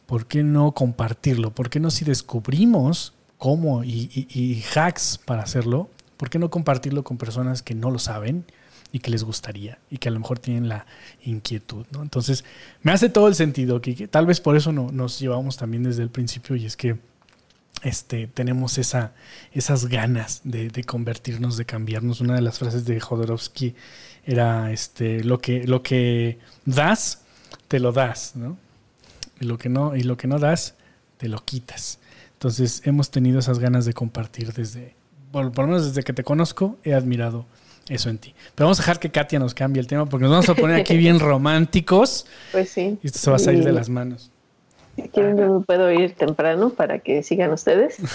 ¿Por 0.06 0.28
qué 0.28 0.44
no 0.44 0.74
compartirlo? 0.74 1.52
¿Por 1.52 1.70
qué 1.70 1.80
no 1.80 1.92
si 1.92 2.06
descubrimos 2.06 3.14
cómo 3.44 3.84
y, 3.84 4.64
hacks 4.74 5.18
para 5.18 5.44
hacerlo, 5.44 5.90
¿por 6.16 6.30
qué 6.30 6.40
no 6.40 6.50
compartirlo 6.50 7.04
con 7.04 7.18
personas 7.18 7.62
que 7.62 7.76
no 7.76 7.92
lo 7.92 8.00
saben 8.00 8.46
y 8.94 9.00
que 9.00 9.12
les 9.12 9.26
gustaría 9.26 9.80
y 9.90 9.98
que 9.98 10.08
a 10.08 10.12
lo 10.12 10.20
mejor 10.22 10.40
tienen 10.40 10.70
la 10.70 10.86
inquietud? 11.26 11.86
Entonces, 12.02 12.46
me 12.84 12.94
hace 12.94 13.10
todo 13.10 13.28
el 13.28 13.36
sentido, 13.36 13.82
que, 13.82 14.08
tal 14.08 14.26
vez 14.26 14.40
por 14.40 14.56
eso 14.56 14.72
no, 14.72 14.92
nos 14.94 15.20
llevamos 15.20 15.58
también 15.58 15.84
desde 15.84 16.04
el 16.04 16.10
principio 16.10 16.56
y 16.56 16.66
es 16.66 16.78
que 16.78 16.98
este, 17.82 18.28
tenemos 18.28 18.78
esa, 18.78 19.14
esas 19.52 19.88
ganas 19.88 20.40
de, 20.46 20.72
convertirnos, 20.86 21.58
de 21.58 21.66
cambiarnos. 21.66 22.22
Una 22.22 22.36
de 22.36 22.42
las 22.42 22.60
frases 22.60 22.86
de 22.86 23.02
Jodorowsky 23.02 23.76
era 24.26 24.72
este, 24.72 25.22
lo, 25.24 25.40
que, 25.40 25.68
lo 25.68 25.84
que 25.84 26.40
das, 26.66 27.24
te 27.68 27.82
lo 27.82 27.92
das, 27.92 28.38
¿no? 28.38 28.58
Lo 29.44 29.58
que 29.58 29.70
no, 29.70 29.96
y 29.96 30.04
lo 30.04 30.18
que 30.18 30.28
no 30.28 30.40
das, 30.40 30.76
te 31.18 31.28
lo 31.28 31.40
quitas. 31.44 32.00
Entonces 32.34 32.82
hemos 32.86 33.12
tenido 33.12 33.40
esas 33.40 33.60
ganas 33.60 33.86
de 33.86 33.94
compartir 33.94 34.54
desde, 34.54 34.96
por 35.32 35.46
lo 35.46 35.68
menos 35.68 35.86
desde 35.86 36.04
que 36.04 36.14
te 36.14 36.24
conozco, 36.24 36.78
he 36.84 36.94
admirado 36.94 37.46
eso 37.90 38.10
en 38.10 38.18
ti. 38.18 38.34
Pero 38.56 38.68
vamos 38.68 38.80
a 38.80 38.84
dejar 38.84 39.00
que 39.00 39.12
Katia 39.12 39.40
nos 39.40 39.54
cambie 39.54 39.80
el 39.80 39.88
tema 39.88 40.06
porque 40.06 40.24
nos 40.24 40.32
vamos 40.32 40.50
a 40.50 40.56
poner 40.56 40.80
aquí 40.80 40.98
bien 40.98 41.20
románticos. 41.22 42.26
Pues 42.52 42.70
sí. 42.70 42.98
Y 43.02 43.08
esto 43.08 43.20
se 43.20 43.30
va 43.30 43.36
a 43.38 43.40
salir 43.40 43.64
de 43.64 43.72
las 43.72 43.90
manos. 43.90 44.32
Yo 44.96 45.24
me 45.24 45.66
puedo 45.66 45.92
ir 45.92 46.14
temprano 46.14 46.70
para 46.70 47.00
que 47.00 47.24
sigan 47.24 47.52
ustedes. 47.52 47.98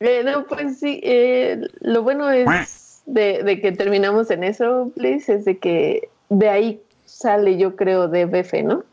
Eh, 0.00 0.22
no, 0.24 0.46
pues 0.46 0.78
sí, 0.78 1.00
eh, 1.02 1.60
lo 1.80 2.04
bueno 2.04 2.30
es 2.30 3.02
de, 3.06 3.58
que 3.60 3.72
terminamos 3.72 4.30
en 4.30 4.44
eso, 4.44 4.92
please, 4.94 5.34
es 5.34 5.44
de 5.44 5.58
que 5.58 6.08
de 6.28 6.48
ahí 6.48 6.80
sale, 7.04 7.56
yo 7.58 7.74
creo, 7.74 8.06
de 8.06 8.26
BF, 8.26 8.62
¿no? 8.62 8.84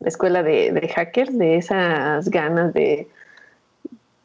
La 0.00 0.08
escuela 0.08 0.42
de, 0.42 0.90
hackers, 0.94 1.36
de 1.38 1.56
esas 1.56 2.28
ganas 2.30 2.72
de 2.72 3.08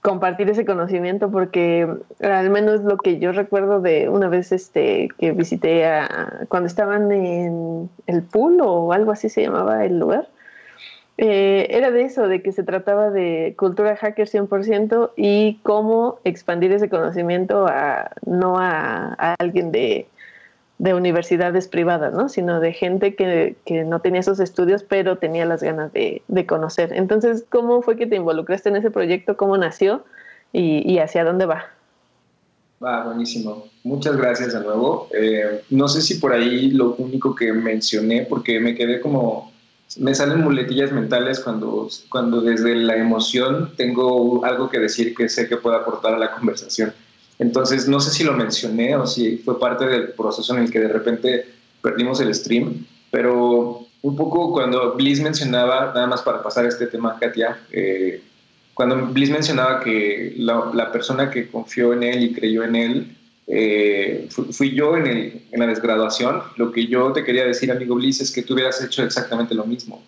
compartir 0.02 0.50
ese 0.50 0.66
conocimiento, 0.66 1.32
porque 1.32 1.88
al 2.22 2.50
menos 2.50 2.82
lo 2.82 2.98
que 2.98 3.20
yo 3.20 3.32
recuerdo 3.32 3.82
de 3.82 4.08
una 4.08 4.30
vez 4.30 4.52
este 4.52 5.10
que 5.18 5.32
visité 5.32 5.86
a, 5.86 6.46
cuando 6.48 6.68
estaban 6.68 7.12
en 7.12 7.90
el 8.08 8.24
pool 8.24 8.60
o 8.62 8.94
algo 8.94 9.12
así 9.12 9.30
se 9.30 9.42
llamaba 9.42 9.84
el 9.86 10.00
lugar, 10.00 10.30
eh, 11.18 11.68
era 11.70 11.92
de 11.92 12.04
eso, 12.04 12.28
de 12.28 12.42
que 12.42 12.52
se 12.52 12.64
trataba 12.64 13.10
de 13.10 13.56
cultura 13.58 13.96
hacker 13.96 14.28
100% 14.28 15.12
y 15.16 15.60
cómo 15.64 16.20
expandir 16.24 16.72
ese 16.72 16.90
conocimiento 16.90 17.68
a 17.68 18.12
no 18.26 18.58
a 18.60 19.36
alguien 19.40 19.72
de 19.72 20.08
de 20.78 20.94
universidades 20.94 21.68
privadas, 21.68 22.14
¿no? 22.14 22.28
sino 22.28 22.60
de 22.60 22.74
gente 22.74 23.16
que, 23.16 23.56
no 23.86 24.02
tenía 24.02 24.20
esos 24.20 24.40
estudios, 24.40 24.84
pero 24.84 25.18
tenía 25.18 25.46
las 25.46 25.64
ganas 25.64 25.94
de, 25.94 26.22
conocer. 26.48 26.92
Entonces, 26.94 27.46
¿cómo 27.50 27.82
fue 27.82 27.96
que 27.96 28.08
te 28.08 28.18
involucraste 28.18 28.70
en 28.70 28.76
ese 28.76 28.92
proyecto? 28.92 29.38
¿Cómo 29.38 29.58
nació? 29.58 30.04
y, 30.58 31.00
hacia 31.00 31.26
dónde 31.26 31.46
va. 31.46 31.66
Va, 32.84 33.06
buenísimo. 33.06 33.68
Muchas 33.84 34.16
gracias 34.18 34.54
de 34.54 34.60
nuevo. 34.62 35.10
Eh, 35.14 35.62
no 35.70 35.88
sé 35.88 36.02
si 36.02 36.16
por 36.16 36.34
ahí 36.34 36.72
lo 36.72 36.96
único 36.96 37.36
que 37.36 37.52
mencioné, 37.52 38.26
porque 38.30 38.60
me 38.60 38.76
quedé 38.76 39.02
como, 39.02 39.52
me 39.98 40.14
salen 40.14 40.42
muletillas 40.42 40.92
mentales 40.92 41.40
cuando, 41.40 41.90
cuando 42.10 42.42
desde 42.42 42.76
la 42.76 42.96
emoción 42.96 43.74
tengo 43.76 44.44
algo 44.46 44.70
que 44.70 44.80
decir 44.80 45.16
que 45.16 45.30
sé 45.30 45.48
que 45.48 45.58
puede 45.58 45.78
aportar 45.78 46.14
a 46.14 46.20
la 46.20 46.32
conversación. 46.32 46.94
Entonces, 47.40 47.88
no 47.88 48.00
sé 48.00 48.12
si 48.12 48.24
lo 48.24 48.34
mencioné 48.34 48.96
o 48.96 49.06
si 49.06 49.38
fue 49.38 49.60
parte 49.60 49.86
del 49.86 50.10
proceso 50.10 50.56
en 50.56 50.64
el 50.64 50.72
que 50.72 50.80
de 50.80 50.88
repente 50.88 51.46
perdimos 51.82 52.20
el 52.22 52.34
stream, 52.34 52.86
pero 53.12 53.86
un 54.02 54.16
poco 54.16 54.52
cuando 54.52 54.94
Bliss 54.94 55.20
mencionaba, 55.22 55.92
nada 55.94 56.08
más 56.08 56.22
para 56.22 56.42
pasar 56.42 56.66
este 56.66 56.88
tema, 56.88 57.18
Katia, 57.20 57.60
eh, 57.72 58.22
cuando 58.74 59.08
Bliss 59.08 59.30
mencionaba 59.30 59.80
que 59.80 60.34
la, 60.38 60.92
persona 60.92 61.30
que 61.32 61.50
confió 61.50 61.94
en 61.94 62.04
él 62.04 62.24
y 62.24 62.34
creyó 62.34 62.64
en 62.64 62.76
él, 62.76 63.18
eh, 63.48 64.28
fui, 64.30 64.74
yo 64.74 64.98
en, 64.98 65.44
la 65.54 65.68
desgraduación, 65.68 66.42
lo 66.58 66.72
que 66.72 66.88
yo 66.88 67.12
te 67.14 67.24
quería 67.24 67.46
decir, 67.46 67.72
amigo 67.72 67.96
Bliss, 67.96 68.22
es 68.22 68.32
que 68.32 68.44
tú 68.44 68.54
hubieras 68.54 68.84
hecho 68.84 69.04
exactamente 69.04 69.56
lo 69.56 69.66
mismo, 69.66 70.04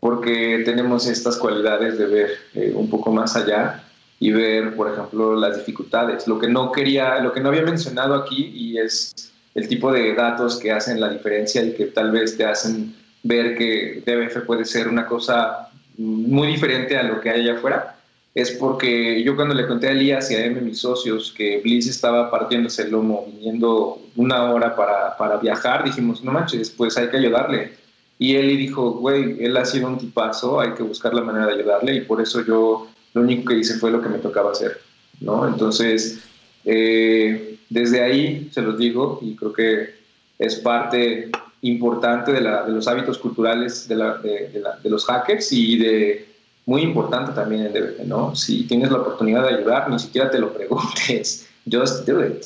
porque 0.00 0.62
tenemos 0.64 1.06
estas 1.06 1.36
cualidades 1.36 1.98
de 1.98 2.06
ver 2.06 2.30
eh, 2.54 2.72
un 2.74 2.88
poco 2.90 3.12
más 3.12 3.34
allá 3.36 3.84
y 4.20 4.32
ver, 4.32 4.74
por 4.74 4.92
ejemplo, 4.92 5.36
las 5.36 5.56
dificultades. 5.56 6.26
Lo 6.26 6.38
que 6.38 6.48
no 6.48 6.72
quería, 6.72 7.20
lo 7.20 7.32
que 7.32 7.40
no 7.40 7.48
había 7.50 7.62
mencionado 7.62 8.14
aquí 8.14 8.50
y 8.54 8.78
es 8.78 9.32
el 9.54 9.68
tipo 9.68 9.92
de 9.92 10.14
datos 10.14 10.58
que 10.58 10.72
hacen 10.72 11.00
la 11.00 11.08
diferencia 11.08 11.62
y 11.62 11.72
que 11.72 11.86
tal 11.86 12.10
vez 12.10 12.36
te 12.36 12.44
hacen 12.44 12.94
ver 13.22 13.56
que 13.56 14.02
DBF 14.06 14.44
puede 14.46 14.64
ser 14.64 14.88
una 14.88 15.06
cosa 15.06 15.68
muy 15.96 16.48
diferente 16.48 16.96
a 16.96 17.02
lo 17.02 17.20
que 17.20 17.30
hay 17.30 17.40
allá 17.40 17.58
afuera, 17.58 17.96
es 18.34 18.52
porque 18.52 19.22
yo 19.24 19.34
cuando 19.34 19.54
le 19.54 19.66
conté 19.66 19.88
a 19.88 19.90
Elías 19.90 20.30
y 20.30 20.36
a 20.36 20.44
M, 20.44 20.60
mis 20.60 20.78
socios, 20.78 21.34
que 21.36 21.58
Bliss 21.58 21.88
estaba 21.88 22.30
partiéndose 22.30 22.82
el 22.82 22.92
lomo, 22.92 23.26
viniendo 23.26 24.00
una 24.14 24.52
hora 24.52 24.76
para, 24.76 25.16
para 25.16 25.38
viajar, 25.38 25.84
dijimos, 25.84 26.22
no 26.22 26.30
manches, 26.30 26.70
pues 26.70 26.96
hay 26.96 27.08
que 27.08 27.16
ayudarle. 27.16 27.72
Y 28.16 28.36
él 28.36 28.56
dijo, 28.56 28.92
güey, 28.92 29.42
él 29.44 29.56
ha 29.56 29.64
sido 29.64 29.88
un 29.88 29.98
tipazo, 29.98 30.60
hay 30.60 30.72
que 30.74 30.84
buscar 30.84 31.14
la 31.14 31.22
manera 31.22 31.46
de 31.46 31.54
ayudarle 31.54 31.94
y 31.96 32.00
por 32.02 32.20
eso 32.20 32.44
yo 32.44 32.88
lo 33.18 33.24
único 33.24 33.48
que 33.48 33.58
hice 33.58 33.74
fue 33.78 33.90
lo 33.90 34.00
que 34.00 34.08
me 34.08 34.18
tocaba 34.18 34.52
hacer, 34.52 34.80
¿no? 35.20 35.46
Entonces, 35.46 36.20
eh, 36.64 37.58
desde 37.68 38.02
ahí 38.02 38.48
se 38.52 38.62
los 38.62 38.78
digo 38.78 39.18
y 39.22 39.34
creo 39.36 39.52
que 39.52 39.94
es 40.38 40.56
parte 40.56 41.30
importante 41.62 42.32
de, 42.32 42.40
la, 42.40 42.62
de 42.62 42.72
los 42.72 42.86
hábitos 42.86 43.18
culturales 43.18 43.88
de, 43.88 43.96
la, 43.96 44.18
de, 44.18 44.62
de, 44.82 44.90
los 44.90 45.04
hackers 45.06 45.52
y 45.52 45.76
de 45.76 46.28
muy 46.66 46.82
importante 46.82 47.32
también 47.32 47.66
en 47.66 47.72
DBT, 47.72 48.00
¿no? 48.04 48.36
Si 48.36 48.64
tienes 48.64 48.90
la 48.90 48.98
oportunidad 48.98 49.42
de 49.42 49.56
ayudar, 49.56 49.90
ni 49.90 49.98
siquiera 49.98 50.30
te 50.30 50.38
lo 50.38 50.52
preguntes, 50.52 51.48
just 51.70 52.06
do 52.06 52.24
it, 52.24 52.44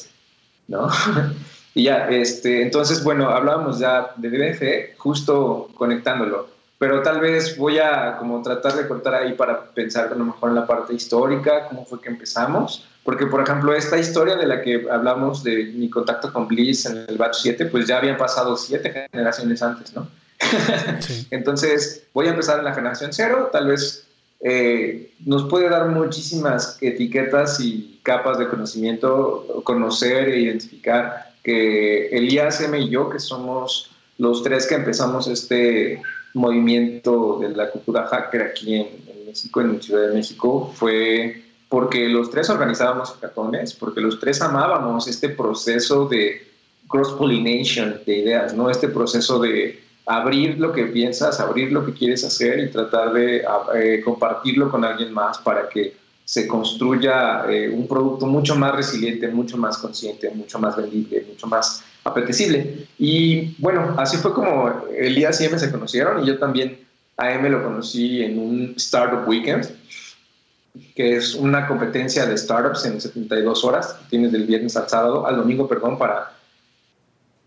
¿no? 0.68 0.89
y 1.75 1.85
ya, 1.85 2.09
este, 2.09 2.62
entonces, 2.62 3.05
bueno, 3.05 3.29
hablábamos 3.29 3.79
ya 3.79 4.12
de 4.16 4.31
DBF, 4.31 4.97
justo 4.99 5.68
conectándolo 5.75 6.51
pero 6.83 7.01
tal 7.01 7.20
vez 7.20 7.57
voy 7.57 7.78
a 7.78 8.16
como 8.18 8.43
tratar 8.43 8.74
de 8.74 8.89
cortar 8.89 9.14
ahí 9.14 9.35
para 9.35 9.66
pensar 9.66 10.12
a 10.12 10.16
lo 10.16 10.24
mejor 10.24 10.49
en 10.49 10.57
la 10.57 10.66
parte 10.66 10.93
histórica, 10.93 11.68
cómo 11.68 11.85
fue 11.85 12.01
que 12.01 12.09
empezamos, 12.09 12.89
porque 13.05 13.26
por 13.26 13.41
ejemplo 13.41 13.72
esta 13.72 13.99
historia 13.99 14.35
de 14.35 14.49
la 14.49 14.62
que 14.62 14.89
hablamos 14.91 15.45
de 15.45 15.66
mi 15.76 15.89
contacto 15.89 16.33
con 16.33 16.49
Bliss 16.49 16.87
en 16.87 17.05
el 17.07 17.16
batch 17.16 17.37
7, 17.43 17.66
pues 17.66 17.87
ya 17.87 17.99
habían 17.99 18.16
pasado 18.16 18.57
siete 18.57 19.07
generaciones 19.12 19.62
antes, 19.62 19.95
¿no? 19.95 20.09
Entonces 21.30 22.03
voy 22.12 22.26
a 22.26 22.30
empezar 22.30 22.59
en 22.59 22.64
la 22.64 22.74
generación 22.74 23.12
cero, 23.12 23.49
tal 23.53 23.68
vez 23.68 24.09
eh, 24.41 25.12
nos 25.24 25.45
puede 25.45 25.68
dar 25.68 25.87
muchísimas 25.87 26.78
etiquetas 26.80 27.61
y 27.61 28.01
capas 28.03 28.39
de 28.39 28.49
conocimiento, 28.49 29.62
conocer 29.62 30.30
e 30.30 30.41
identificar 30.41 31.30
que 31.45 32.09
Elías 32.09 32.61
M 32.61 32.76
y 32.76 32.91
yo, 32.91 33.09
que 33.09 33.20
somos 33.20 33.93
los 34.18 34.43
tres 34.43 34.66
que 34.66 34.74
empezamos 34.74 35.28
este 35.28 36.03
movimiento 36.35 37.39
de 37.41 37.51
la 37.51 37.70
cultura 37.70 38.07
hacker 38.07 38.43
aquí 38.43 38.74
en, 38.74 38.87
México, 39.26 39.61
en 39.61 39.83
Ciudad 39.83 40.09
de 40.09 40.14
México, 40.14 40.72
fue 40.74 41.43
porque 41.68 42.09
los 42.09 42.30
tres 42.30 42.51
organizábamos 42.51 43.12
hackatones, 43.12 43.72
porque 43.72 44.01
los 44.01 44.20
tres 44.20 44.43
amábamos 44.43 45.09
este 45.09 45.30
proceso 45.30 46.07
de 46.07 46.43
cross-pollination 46.89 48.01
de 48.05 48.18
ideas, 48.18 48.55
¿no? 48.55 48.68
Este 48.68 48.89
proceso 48.89 49.39
de 49.39 49.80
abrir 50.05 50.59
lo 50.59 50.72
que 50.72 50.85
piensas, 50.85 51.41
abrir 51.41 51.72
lo 51.72 51.87
que 51.87 51.95
quieres 51.95 52.24
hacer 52.24 52.59
y 52.61 52.70
tratar 52.70 53.12
de 53.12 53.43
eh, 53.74 54.03
compartirlo 54.05 54.70
con 54.70 54.85
alguien 54.85 55.12
más 55.12 55.39
para 55.39 55.68
que 55.68 55.95
se 56.24 56.47
construya 56.47 57.45
eh, 57.49 57.70
un 57.70 57.87
producto 57.87 58.26
mucho 58.26 58.55
más 58.57 58.74
resiliente, 58.74 59.28
mucho 59.28 59.57
más 59.57 59.78
consciente, 59.78 60.30
mucho 60.30 60.59
más 60.59 60.76
vendible, 60.76 61.24
mucho 61.28 61.47
más 61.47 61.85
apetecible. 62.05 62.86
Y 62.98 63.55
bueno, 63.59 63.94
así 63.98 64.16
fue 64.16 64.32
como 64.32 64.86
Elías 64.96 65.40
y 65.40 65.46
M 65.46 65.59
se 65.59 65.70
conocieron 65.70 66.22
y 66.22 66.26
yo 66.26 66.38
también 66.38 66.78
a 67.16 67.32
M 67.32 67.48
lo 67.48 67.62
conocí 67.62 68.22
en 68.22 68.38
un 68.38 68.74
Startup 68.76 69.26
Weekend, 69.28 69.68
que 70.94 71.16
es 71.16 71.34
una 71.34 71.66
competencia 71.66 72.26
de 72.26 72.36
startups 72.36 72.84
en 72.86 73.00
72 73.00 73.64
horas, 73.64 73.98
tienes 74.09 74.32
del 74.32 74.44
viernes 74.44 74.76
al 74.76 74.88
sábado, 74.88 75.26
al 75.26 75.36
domingo, 75.36 75.68
perdón, 75.68 75.98
para 75.98 76.32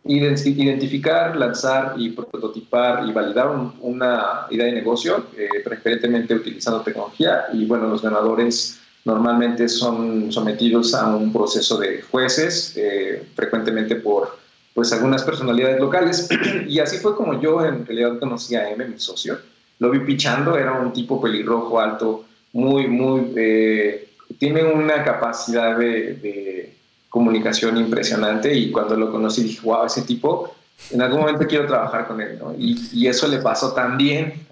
identificar, 0.06 1.36
lanzar 1.36 1.96
y 1.98 2.10
prototipar 2.10 3.08
y 3.08 3.12
validar 3.12 3.50
una 3.82 4.46
idea 4.52 4.68
de 4.68 4.74
negocio, 4.74 5.26
eh, 5.36 5.62
preferentemente 5.64 6.36
utilizando 6.36 6.82
tecnología. 6.82 7.46
Y 7.54 7.66
bueno, 7.66 7.88
los 7.88 8.04
ganadores 8.04 8.80
normalmente 9.04 9.68
son 9.68 10.32
sometidos 10.32 10.94
a 10.94 11.16
un 11.16 11.34
proceso 11.34 11.78
de 11.78 12.04
jueces, 12.04 12.74
eh, 12.76 13.28
frecuentemente 13.36 13.96
por 13.96 14.38
pues 14.76 14.92
algunas 14.92 15.24
personalidades 15.24 15.80
locales. 15.80 16.30
y 16.68 16.80
así 16.80 16.98
fue 16.98 17.16
como 17.16 17.42
yo 17.42 17.66
en 17.66 17.86
realidad 17.88 18.20
conocí 18.20 18.56
a 18.56 18.70
M, 18.70 18.86
mi 18.86 19.00
socio. 19.00 19.40
Lo 19.80 19.90
vi 19.90 20.00
pichando, 20.00 20.56
era 20.58 20.74
un 20.74 20.94
tipo 20.94 21.20
pelirrojo, 21.20 21.80
alto, 21.80 22.26
muy, 22.54 22.88
muy... 22.88 23.34
Eh, 23.38 24.10
tiene 24.38 24.64
una 24.64 25.04
capacidad 25.04 25.78
de, 25.78 26.74
comunicación 27.10 27.78
impresionante 27.78 28.54
y 28.54 28.72
cuando 28.72 28.98
lo 28.98 29.10
conocí 29.10 29.44
dije, 29.44 29.62
wow, 29.64 29.86
ese 29.86 30.02
tipo, 30.02 30.54
en 30.92 31.02
algún 31.02 31.22
momento 31.22 31.48
quiero 31.48 31.66
trabajar 31.66 32.08
con 32.08 32.20
él, 32.20 32.38
¿no? 32.38 32.54
Y, 32.58 33.08
eso 33.08 33.30
le 33.30 33.38
pasó 33.38 33.72
también, 33.72 34.46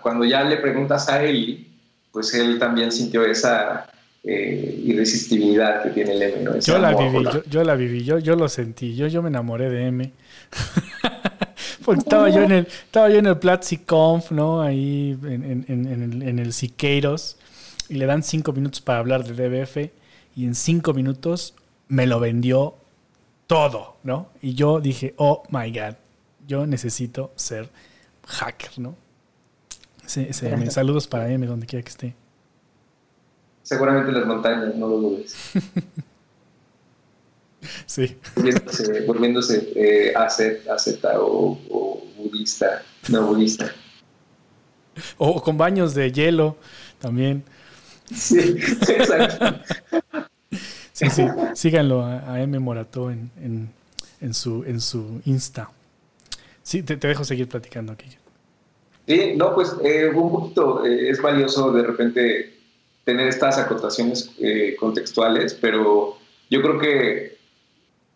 cuando 0.00 0.24
ya 0.24 0.44
le 0.44 0.58
preguntas 0.58 1.08
a 1.08 1.24
él, 1.24 1.66
pues 2.12 2.32
él 2.34 2.60
también 2.60 2.92
sintió 2.92 3.24
esa 3.24 3.88
eh, 4.26 4.82
irresistibilidad 4.84 5.82
que 5.82 5.90
tiene 5.90 6.12
el 6.12 6.22
M. 6.22 6.60
Yo 6.60 6.78
la, 6.78 6.94
viví, 6.94 7.24
yo, 7.50 7.62
la 7.62 7.74
viví, 7.74 8.04
yo, 8.04 8.18
yo 8.18 8.36
lo 8.36 8.48
sentí, 8.48 8.96
yo, 8.96 9.06
yo 9.06 9.22
me 9.22 9.28
enamoré 9.28 9.68
de 9.68 9.86
M. 9.86 10.12
Porque 11.84 12.00
estaba 12.00 12.30
yo 12.30 12.40
en 12.40 12.52
el, 12.52 12.66
estaba 12.66 13.10
yo 13.10 13.18
en 13.18 13.26
el 13.26 13.36
Platzi 13.36 13.78
Conf, 13.78 14.30
¿no? 14.30 14.62
Ahí 14.62 15.18
en, 15.24 15.44
en, 15.44 15.64
en, 15.68 16.22
en 16.22 16.38
el 16.38 16.54
Siqueiros. 16.54 17.36
Y 17.90 17.96
le 17.96 18.06
dan 18.06 18.22
cinco 18.22 18.52
minutos 18.52 18.80
para 18.80 19.00
hablar 19.00 19.24
de 19.24 19.34
DBF. 19.34 19.90
Y 20.36 20.46
en 20.46 20.54
cinco 20.54 20.94
minutos 20.94 21.54
me 21.88 22.06
lo 22.06 22.18
vendió 22.18 22.76
todo, 23.46 23.98
¿no? 24.04 24.30
Y 24.40 24.54
yo 24.54 24.80
dije, 24.80 25.12
oh 25.18 25.42
my 25.50 25.70
God, 25.70 25.96
yo 26.48 26.66
necesito 26.66 27.32
ser 27.36 27.68
hacker, 28.26 28.78
¿no? 28.78 28.96
saludos 30.70 31.06
para 31.06 31.30
M, 31.30 31.46
donde 31.46 31.66
quiera 31.66 31.82
que 31.82 31.90
esté 31.90 32.23
seguramente 33.64 34.12
las 34.12 34.26
montañas, 34.26 34.76
no 34.76 34.86
lo 34.86 34.96
dudes. 34.98 35.34
sí. 37.86 38.16
Volviéndose, 39.06 39.72
eh, 39.74 40.12
a, 40.14 40.30
Z, 40.30 40.60
o, 41.16 41.58
budista, 42.16 42.82
no 43.08 43.26
budista. 43.26 43.72
O 45.18 45.42
con 45.42 45.58
baños 45.58 45.94
de 45.94 46.12
hielo 46.12 46.56
también. 47.00 47.42
Sí, 48.14 48.38
exacto. 48.38 49.58
sí, 50.92 51.10
sí, 51.10 51.24
síganlo 51.54 52.04
a, 52.04 52.40
M 52.42 52.58
Morató 52.60 53.10
en, 53.10 53.72
su, 54.32 54.62
en 54.64 54.80
su 54.80 55.20
Insta. 55.24 55.70
Sí, 56.62 56.82
te, 56.82 56.96
dejo 56.96 57.24
seguir 57.24 57.48
platicando 57.48 57.94
aquí. 57.94 58.06
Sí, 59.06 59.34
no, 59.36 59.54
pues 59.54 59.74
eh, 59.82 60.10
un 60.14 60.30
poquito 60.30 60.84
eh, 60.84 61.10
es 61.10 61.20
valioso 61.20 61.72
de 61.72 61.82
repente 61.82 62.53
tener 63.04 63.28
estas 63.28 63.58
acotaciones 63.58 64.30
eh, 64.38 64.76
contextuales, 64.78 65.54
pero 65.54 66.16
yo 66.50 66.62
creo 66.62 66.78
que 66.78 67.38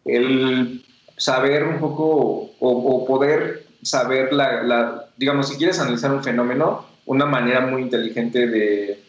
el 0.05 0.84
saber 1.16 1.64
un 1.64 1.78
poco 1.78 2.51
o, 2.59 3.05
poder 3.07 3.66
saber 3.82 4.32
la, 4.32 5.07
digamos, 5.16 5.49
si 5.49 5.57
quieres 5.57 5.78
analizar 5.78 6.11
un 6.11 6.22
fenómeno, 6.22 6.86
una 7.07 7.26
manera 7.26 7.61
muy 7.61 7.82
inteligente 7.82 8.47
de 8.47 9.03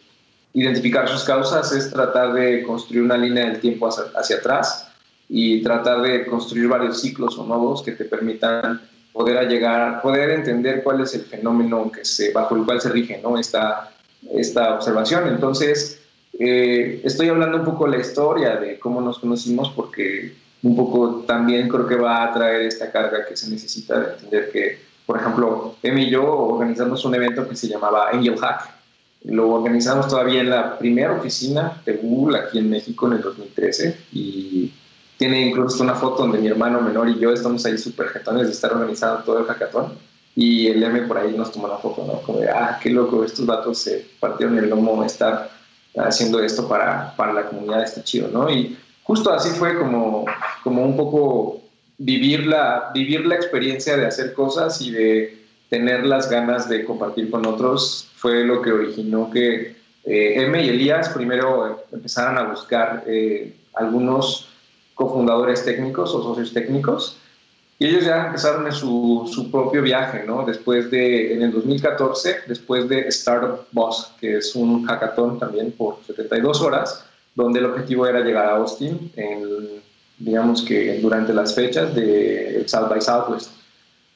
identificar 0.52 1.08
sus 1.08 1.24
causas 1.24 1.72
es 1.72 1.90
tratar 1.90 2.32
de 2.32 2.62
construir 2.64 3.02
una 3.02 3.16
línea 3.16 3.46
del 3.46 3.60
tiempo 3.60 3.86
hacia, 3.88 4.04
hacia 4.16 4.36
atrás 4.36 4.88
y 5.28 5.62
tratar 5.62 6.02
de 6.02 6.26
construir 6.26 6.68
varios 6.68 7.00
ciclos 7.00 7.38
o 7.38 7.46
nodos 7.46 7.82
que 7.82 7.92
te 7.92 8.04
permitan 8.04 8.80
poder 9.12 9.48
llegar, 9.48 10.02
poder 10.02 10.30
entender 10.30 10.82
cuál 10.82 11.00
es 11.00 11.14
el 11.14 11.22
fenómeno 11.22 11.90
que 11.90 12.04
se, 12.04 12.32
bajo 12.32 12.56
el 12.56 12.64
cual 12.64 12.80
se 12.80 12.90
rige 12.90 13.20
¿no? 13.22 13.38
esta, 13.38 13.92
esta 14.32 14.74
observación. 14.74 15.28
Entonces, 15.28 16.00
eh, 16.38 17.00
estoy 17.04 17.28
hablando 17.28 17.58
un 17.58 17.64
poco 17.64 17.86
de 17.86 17.92
la 17.92 18.02
historia 18.02 18.56
de 18.56 18.78
cómo 18.78 19.00
nos 19.00 19.18
conocimos 19.18 19.70
porque 19.70 20.34
un 20.62 20.76
poco 20.76 21.24
también 21.26 21.68
creo 21.68 21.86
que 21.86 21.96
va 21.96 22.24
a 22.24 22.32
traer 22.32 22.62
esta 22.62 22.90
carga 22.90 23.26
que 23.26 23.36
se 23.36 23.50
necesita 23.50 23.98
de 23.98 24.12
entender 24.12 24.50
que, 24.52 24.78
por 25.06 25.18
ejemplo, 25.18 25.76
Emi 25.82 26.04
y 26.04 26.10
yo 26.10 26.24
organizamos 26.24 27.04
un 27.04 27.14
evento 27.14 27.48
que 27.48 27.56
se 27.56 27.68
llamaba 27.68 28.10
Angel 28.12 28.38
Hack. 28.38 28.74
Lo 29.24 29.50
organizamos 29.50 30.08
todavía 30.08 30.40
en 30.40 30.50
la 30.50 30.78
primera 30.78 31.12
oficina 31.12 31.80
de 31.84 31.94
Google 31.94 32.38
aquí 32.38 32.58
en 32.58 32.70
México 32.70 33.06
en 33.06 33.14
el 33.14 33.22
2013 33.22 33.96
y 34.12 34.72
tiene 35.18 35.48
incluso 35.48 35.82
una 35.82 35.94
foto 35.94 36.22
donde 36.22 36.38
mi 36.38 36.48
hermano 36.48 36.80
menor 36.80 37.08
y 37.10 37.18
yo 37.18 37.30
estamos 37.30 37.66
ahí 37.66 37.76
súper 37.76 38.08
jetones 38.08 38.46
de 38.46 38.52
estar 38.52 38.72
organizando 38.72 39.22
todo 39.22 39.40
el 39.40 39.44
hackathon 39.44 39.92
y 40.36 40.68
el 40.68 40.82
M 40.82 41.02
por 41.02 41.18
ahí 41.18 41.34
nos 41.36 41.52
tomó 41.52 41.66
una 41.66 41.76
foto, 41.76 42.04
¿no? 42.06 42.22
Como 42.22 42.38
de, 42.38 42.48
ah, 42.48 42.78
qué 42.82 42.90
loco, 42.90 43.24
estos 43.24 43.46
datos 43.46 43.78
se 43.78 44.06
partieron 44.20 44.58
el 44.58 44.70
lomo 44.70 45.02
estar 45.04 45.50
haciendo 45.96 46.42
esto 46.42 46.68
para, 46.68 47.14
para 47.16 47.32
la 47.32 47.46
comunidad, 47.46 47.82
está 47.82 48.02
chido, 48.04 48.28
¿no? 48.28 48.48
Y 48.48 48.76
justo 49.02 49.32
así 49.32 49.50
fue 49.50 49.78
como, 49.78 50.24
como 50.62 50.82
un 50.82 50.96
poco 50.96 51.60
vivir 51.98 52.46
la, 52.46 52.90
vivir 52.94 53.26
la 53.26 53.34
experiencia 53.34 53.96
de 53.96 54.06
hacer 54.06 54.32
cosas 54.32 54.80
y 54.80 54.90
de 54.90 55.40
tener 55.68 56.06
las 56.06 56.30
ganas 56.30 56.68
de 56.68 56.84
compartir 56.84 57.30
con 57.30 57.46
otros, 57.46 58.08
fue 58.16 58.44
lo 58.44 58.62
que 58.62 58.72
originó 58.72 59.30
que 59.30 59.76
eh, 60.04 60.34
M 60.36 60.62
y 60.62 60.68
Elías 60.68 61.10
primero 61.10 61.84
empezaran 61.92 62.38
a 62.38 62.44
buscar 62.44 63.04
eh, 63.06 63.54
algunos 63.74 64.48
cofundadores 64.94 65.64
técnicos 65.64 66.14
o 66.14 66.22
socios 66.22 66.52
técnicos 66.52 67.18
y 67.80 67.86
ellos 67.86 68.04
ya 68.04 68.26
empezaron 68.26 68.70
su, 68.72 69.26
su, 69.32 69.50
propio 69.50 69.80
viaje, 69.80 70.22
¿no? 70.26 70.44
Después 70.44 70.90
de, 70.90 71.32
en 71.32 71.40
el 71.40 71.50
2014, 71.50 72.40
después 72.46 72.86
de 72.90 73.08
Startup 73.08 73.66
Boss, 73.72 74.12
que 74.20 74.36
es 74.36 74.54
un 74.54 74.84
hackathon 74.84 75.38
también 75.38 75.72
por 75.72 75.96
72 76.06 76.60
horas, 76.60 77.06
donde 77.34 77.58
el 77.58 77.64
objetivo 77.64 78.06
era 78.06 78.20
llegar 78.20 78.44
a 78.44 78.56
Austin, 78.56 79.10
en, 79.16 79.80
digamos 80.18 80.60
que 80.60 81.00
durante 81.00 81.32
las 81.32 81.54
fechas 81.54 81.94
de 81.94 82.62
South 82.66 82.90
by 82.90 83.00
Southwest. 83.00 83.52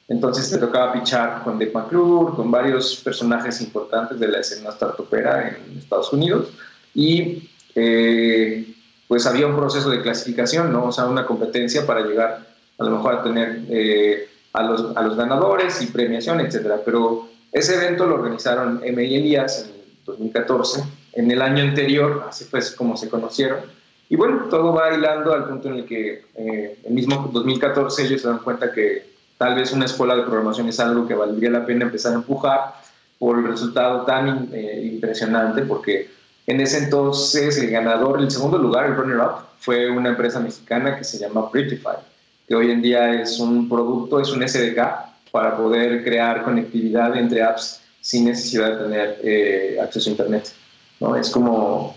Entonces 0.09 0.47
te 0.47 0.59
tocaba 0.59 0.93
pichar 0.93 1.41
con 1.43 1.57
Dave 1.57 1.71
McClure, 1.73 2.35
con 2.35 2.51
varios 2.51 2.97
personajes 2.97 3.61
importantes 3.61 4.19
de 4.19 4.27
la 4.27 4.41
escena 4.41 4.73
startupera 4.73 5.47
en 5.49 5.79
Estados 5.79 6.13
Unidos 6.13 6.49
y 6.93 7.49
eh, 7.73 8.75
pues 9.07 9.25
había 9.25 9.47
un 9.47 9.55
proceso 9.55 9.89
de 9.89 10.03
clasificación, 10.03 10.71
¿no? 10.71 10.85
O 10.85 10.91
sea, 10.91 11.05
una 11.05 11.25
competencia 11.25 11.87
para 11.87 12.01
llegar 12.01 12.54
a 12.77 12.83
lo 12.83 12.91
mejor 12.91 13.15
a 13.15 13.23
tener 13.23 13.61
eh, 13.69 14.27
a, 14.53 14.63
los, 14.63 14.95
a 14.95 15.01
los 15.01 15.15
ganadores 15.15 15.81
y 15.81 15.87
premiación, 15.87 16.39
etcétera. 16.39 16.81
Pero 16.83 17.27
ese 17.51 17.75
evento 17.75 18.05
lo 18.05 18.15
organizaron 18.15 18.81
M 18.83 19.03
y 19.03 19.15
Elías 19.15 19.69
en 19.69 20.03
2014 20.05 20.83
en 21.13 21.31
el 21.31 21.41
año 21.41 21.63
anterior, 21.63 22.25
así 22.27 22.45
fue 22.45 22.59
como 22.77 22.97
se 22.97 23.09
conocieron. 23.09 23.59
Y 24.09 24.15
bueno, 24.15 24.47
todo 24.49 24.73
va 24.73 24.93
hilando 24.93 25.33
al 25.33 25.47
punto 25.47 25.69
en 25.69 25.75
el 25.75 25.85
que 25.85 26.25
eh, 26.35 26.79
el 26.83 26.93
mismo 26.93 27.29
2014 27.33 28.03
ellos 28.03 28.21
se 28.21 28.27
dan 28.27 28.39
cuenta 28.39 28.71
que 28.71 29.15
tal 29.37 29.55
vez 29.55 29.71
una 29.71 29.85
escuela 29.85 30.15
de 30.15 30.23
programación 30.23 30.69
es 30.69 30.79
algo 30.79 31.07
que 31.07 31.15
valdría 31.15 31.49
la 31.49 31.65
pena 31.65 31.85
empezar 31.85 32.11
a 32.11 32.15
empujar 32.15 32.75
por 33.17 33.39
el 33.39 33.47
resultado 33.47 34.03
tan 34.05 34.49
eh, 34.53 34.91
impresionante, 34.93 35.63
porque 35.63 36.09
en 36.45 36.61
ese 36.61 36.83
entonces 36.83 37.57
el 37.57 37.71
ganador, 37.71 38.19
el 38.19 38.29
segundo 38.29 38.57
lugar, 38.57 38.85
el 38.87 38.95
runner-up, 38.95 39.45
fue 39.59 39.89
una 39.89 40.09
empresa 40.09 40.39
mexicana 40.39 40.97
que 40.97 41.03
se 41.03 41.17
llama 41.17 41.49
Prettify, 41.49 41.97
que 42.47 42.55
hoy 42.55 42.71
en 42.71 42.81
día 42.81 43.21
es 43.21 43.39
un 43.39 43.67
producto, 43.67 44.19
es 44.19 44.29
un 44.31 44.47
SDK 44.47 44.79
para 45.31 45.57
poder 45.57 46.03
crear 46.03 46.43
conectividad 46.43 47.15
entre 47.17 47.43
apps 47.43 47.81
sin 48.01 48.25
necesidad 48.25 48.71
de 48.71 48.83
tener 48.83 49.19
eh, 49.23 49.77
acceso 49.81 50.09
a 50.09 50.11
Internet. 50.11 50.53
¿no? 50.99 51.15
Es 51.15 51.29
como, 51.29 51.95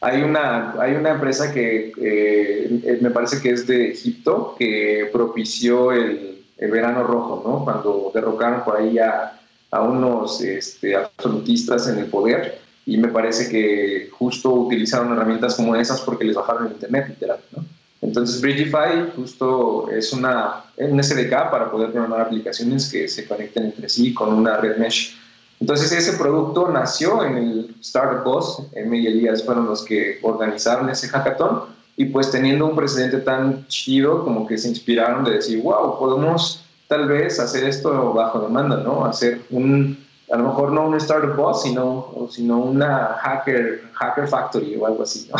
hay 0.00 0.22
una, 0.22 0.74
hay 0.80 0.94
una 0.94 1.10
empresa 1.10 1.52
que 1.52 1.92
eh, 2.00 2.98
me 3.00 3.10
parece 3.10 3.40
que 3.40 3.50
es 3.50 3.66
de 3.66 3.90
Egipto 3.90 4.54
que 4.58 5.08
propició 5.12 5.92
el, 5.92 6.44
el, 6.58 6.70
verano 6.70 7.02
rojo, 7.04 7.42
¿no? 7.44 7.64
cuando 7.64 8.10
derrocaron 8.14 8.64
por 8.64 8.76
ahí 8.76 8.98
a, 8.98 9.40
a 9.70 9.82
unos 9.82 10.42
este, 10.42 10.94
absolutistas 10.94 11.88
en 11.88 11.98
el 11.98 12.06
poder 12.06 12.60
y 12.84 12.98
me 12.98 13.08
parece 13.08 13.48
que 13.48 14.10
justo 14.12 14.52
utilizaron 14.52 15.12
herramientas 15.12 15.56
como 15.56 15.74
esas 15.74 16.00
porque 16.02 16.24
les 16.24 16.36
bajaron 16.36 16.66
el 16.66 16.72
internet, 16.72 17.08
literal, 17.08 17.40
¿no? 17.50 17.64
Entonces, 18.02 18.40
Bridgify 18.40 19.12
justo 19.16 19.90
es 19.90 20.12
una, 20.12 20.64
un 20.76 21.02
SDK 21.02 21.50
para 21.50 21.70
poder 21.70 21.92
programar 21.92 22.20
aplicaciones 22.20 22.90
que 22.90 23.08
se 23.08 23.26
conecten 23.26 23.64
entre 23.66 23.88
sí 23.88 24.12
con 24.12 24.32
una 24.32 24.58
red 24.58 24.76
mesh 24.76 25.16
entonces 25.60 25.90
ese 25.92 26.18
producto 26.18 26.68
nació 26.68 27.24
en 27.24 27.36
el 27.36 27.76
Startup 27.80 28.22
Boss, 28.24 28.62
M 28.74 28.96
y 28.96 29.26
fueron 29.44 29.66
los 29.66 29.84
que 29.84 30.18
organizaron 30.22 30.90
ese 30.90 31.08
hackathon 31.08 31.62
y 31.96 32.06
pues 32.06 32.30
teniendo 32.30 32.66
un 32.66 32.76
precedente 32.76 33.18
tan 33.18 33.66
chido 33.68 34.22
como 34.22 34.46
que 34.46 34.58
se 34.58 34.68
inspiraron 34.68 35.24
de 35.24 35.32
decir, 35.32 35.62
wow, 35.62 35.98
podemos 35.98 36.62
tal 36.88 37.08
vez 37.08 37.40
hacer 37.40 37.64
esto 37.64 38.12
bajo 38.12 38.40
demanda, 38.40 38.76
¿no? 38.76 39.06
Hacer 39.06 39.40
un, 39.50 40.05
a 40.30 40.36
lo 40.36 40.44
mejor 40.44 40.70
no 40.72 40.86
un 40.88 40.96
Startup 40.96 41.36
Boss, 41.36 41.62
sino, 41.62 42.28
sino 42.30 42.58
una 42.58 43.16
hacker, 43.20 43.84
hacker 43.92 44.26
factory 44.26 44.74
o 44.76 44.86
algo 44.86 45.04
así, 45.04 45.30
¿no? 45.30 45.36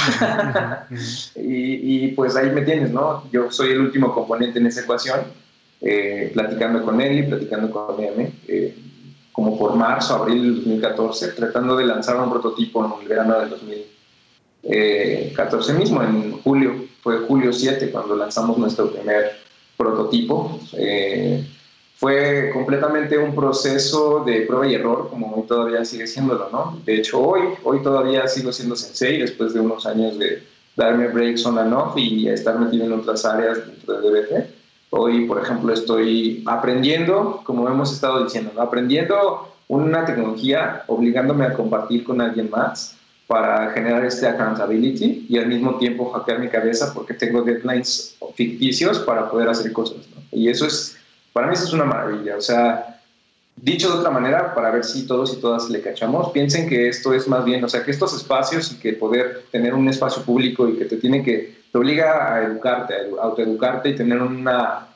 y, 1.43 2.05
y, 2.05 2.13
pues 2.13 2.37
ahí 2.37 2.51
me 2.51 2.63
tienes, 2.63 2.93
¿no? 2.93 3.25
Yo 3.33 3.51
soy 3.51 3.73
el 3.73 3.81
último 3.81 4.15
componente 4.15 4.61
en 4.61 4.67
esa 4.67 4.83
ecuación, 4.83 5.23
eh, 5.81 6.31
platicando 6.33 6.85
con 6.85 7.01
y 7.01 7.25
platicando 7.25 7.69
con 7.71 8.01
M. 8.03 8.33
Eh, 8.47 8.77
como 9.33 9.59
por 9.59 9.75
marzo, 9.75 10.15
abril 10.15 10.43
del 10.43 10.55
2014, 10.57 11.29
tratando 11.29 11.77
de 11.77 11.85
lanzar 11.85 12.17
un 12.17 12.31
prototipo 12.31 12.85
en 12.87 12.93
el 13.03 13.09
verano 13.09 13.41
del 13.41 13.51
2014 13.51 15.75
mismo, 15.75 16.03
en 16.03 16.41
julio, 16.41 16.87
fue 17.03 17.19
julio 17.27 17.53
7 17.53 17.91
cuando 17.91 18.17
lanzamos 18.17 18.57
nuestro 18.57 18.91
primer 18.91 19.33
prototipo. 19.77 20.59
Eh, 20.73 21.45
fue 21.97 22.51
completamente 22.53 23.17
un 23.17 23.35
proceso 23.35 24.23
de 24.25 24.43
prueba 24.43 24.67
y 24.67 24.75
error, 24.75 25.09
como 25.09 25.35
hoy 25.35 25.47
todavía 25.47 25.85
sigue 25.85 26.07
siéndolo, 26.07 26.51
¿no? 26.53 26.79
De 26.85 26.97
hecho, 26.97 27.21
hoy, 27.21 27.41
hoy 27.65 27.83
todavía 27.83 28.29
sigo 28.29 28.53
siendo 28.53 28.77
sensei 28.77 29.19
después 29.19 29.55
de 29.55 29.61
unos 29.61 29.87
años 29.87 30.19
de 30.19 30.43
darme 30.77 31.09
breaks 31.09 31.47
on 31.47 31.59
and 31.59 31.73
off 31.73 31.97
y 31.97 32.29
estar 32.29 32.59
metido 32.59 32.85
en 32.85 32.93
otras 32.93 33.25
áreas 33.25 33.67
dentro 33.67 33.99
de 33.99 34.11
DBT. 34.11 34.47
Hoy, 34.91 35.25
por 35.25 35.43
ejemplo, 35.43 35.73
estoy 35.73 36.43
aprendiendo, 36.47 37.41
como 37.45 37.67
hemos 37.67 37.93
estado 37.93 38.23
diciendo, 38.23 38.53
aprendiendo 38.61 39.49
una 39.69 40.05
tecnología, 40.05 40.85
obligándome 40.89 41.47
a 41.47 41.55
compartir 41.55 42.05
con 42.05 42.21
alguien 42.21 42.51
más 42.51 42.97
para 43.27 43.71
generar 43.71 44.05
este 44.05 44.29
accountability 44.29 45.27
y 45.29 45.39
al 45.39 45.49
mismo 45.49 45.77
tiempo 45.79 46.11
hackear 46.13 46.39
mi 46.39 46.49
cabeza 46.49 46.93
porque 46.95 47.15
tengo 47.15 47.43
deadlines 47.43 48.17
ficticios 48.35 49.01
para 49.01 49.29
poder 49.31 49.49
hacer 49.49 49.73
cosas. 49.73 49.99
Y 50.31 50.49
eso 50.49 50.67
es, 50.67 50.96
para 51.37 51.49
mí 51.49 51.53
eso 51.53 51.65
es 51.65 51.73
una 51.75 51.85
maravilla. 51.85 52.35
O 52.39 52.41
sea, 52.41 52.99
dicho 53.57 53.93
de 53.93 53.99
otra 53.99 54.09
manera, 54.09 54.55
para 54.55 54.71
ver 54.71 54.85
si 54.85 55.07
todos 55.07 55.35
y 55.35 55.37
todas 55.37 55.69
le 55.69 55.83
cachamos, 55.83 56.33
piensen 56.33 56.67
que 56.67 56.89
esto 56.89 57.13
es 57.13 57.29
más 57.29 57.45
bien, 57.45 57.63
o 57.63 57.69
sea, 57.69 57.85
que 57.85 57.91
estos 57.91 58.17
espacios 58.17 58.73
y 58.73 58.77
que 58.77 58.95
poder 58.95 59.45
tener 59.51 59.75
un 59.75 59.87
espacio 59.87 60.23
público 60.23 60.67
y 60.67 60.79
que 60.79 60.87
te 60.87 60.97
tiene 60.97 61.23
que 61.23 61.55
te 61.71 61.77
obliga 61.77 62.33
a 62.33 62.43
educarte, 62.43 62.95
a 62.95 63.23
autoeducarte 63.23 63.91
y 63.91 63.97
tener 63.97 64.23
una 64.23 64.87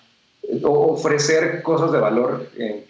ofrecer 0.62 1.60
cosas 1.60 1.92
de 1.92 1.98
valor 1.98 2.48
en, 2.56 2.86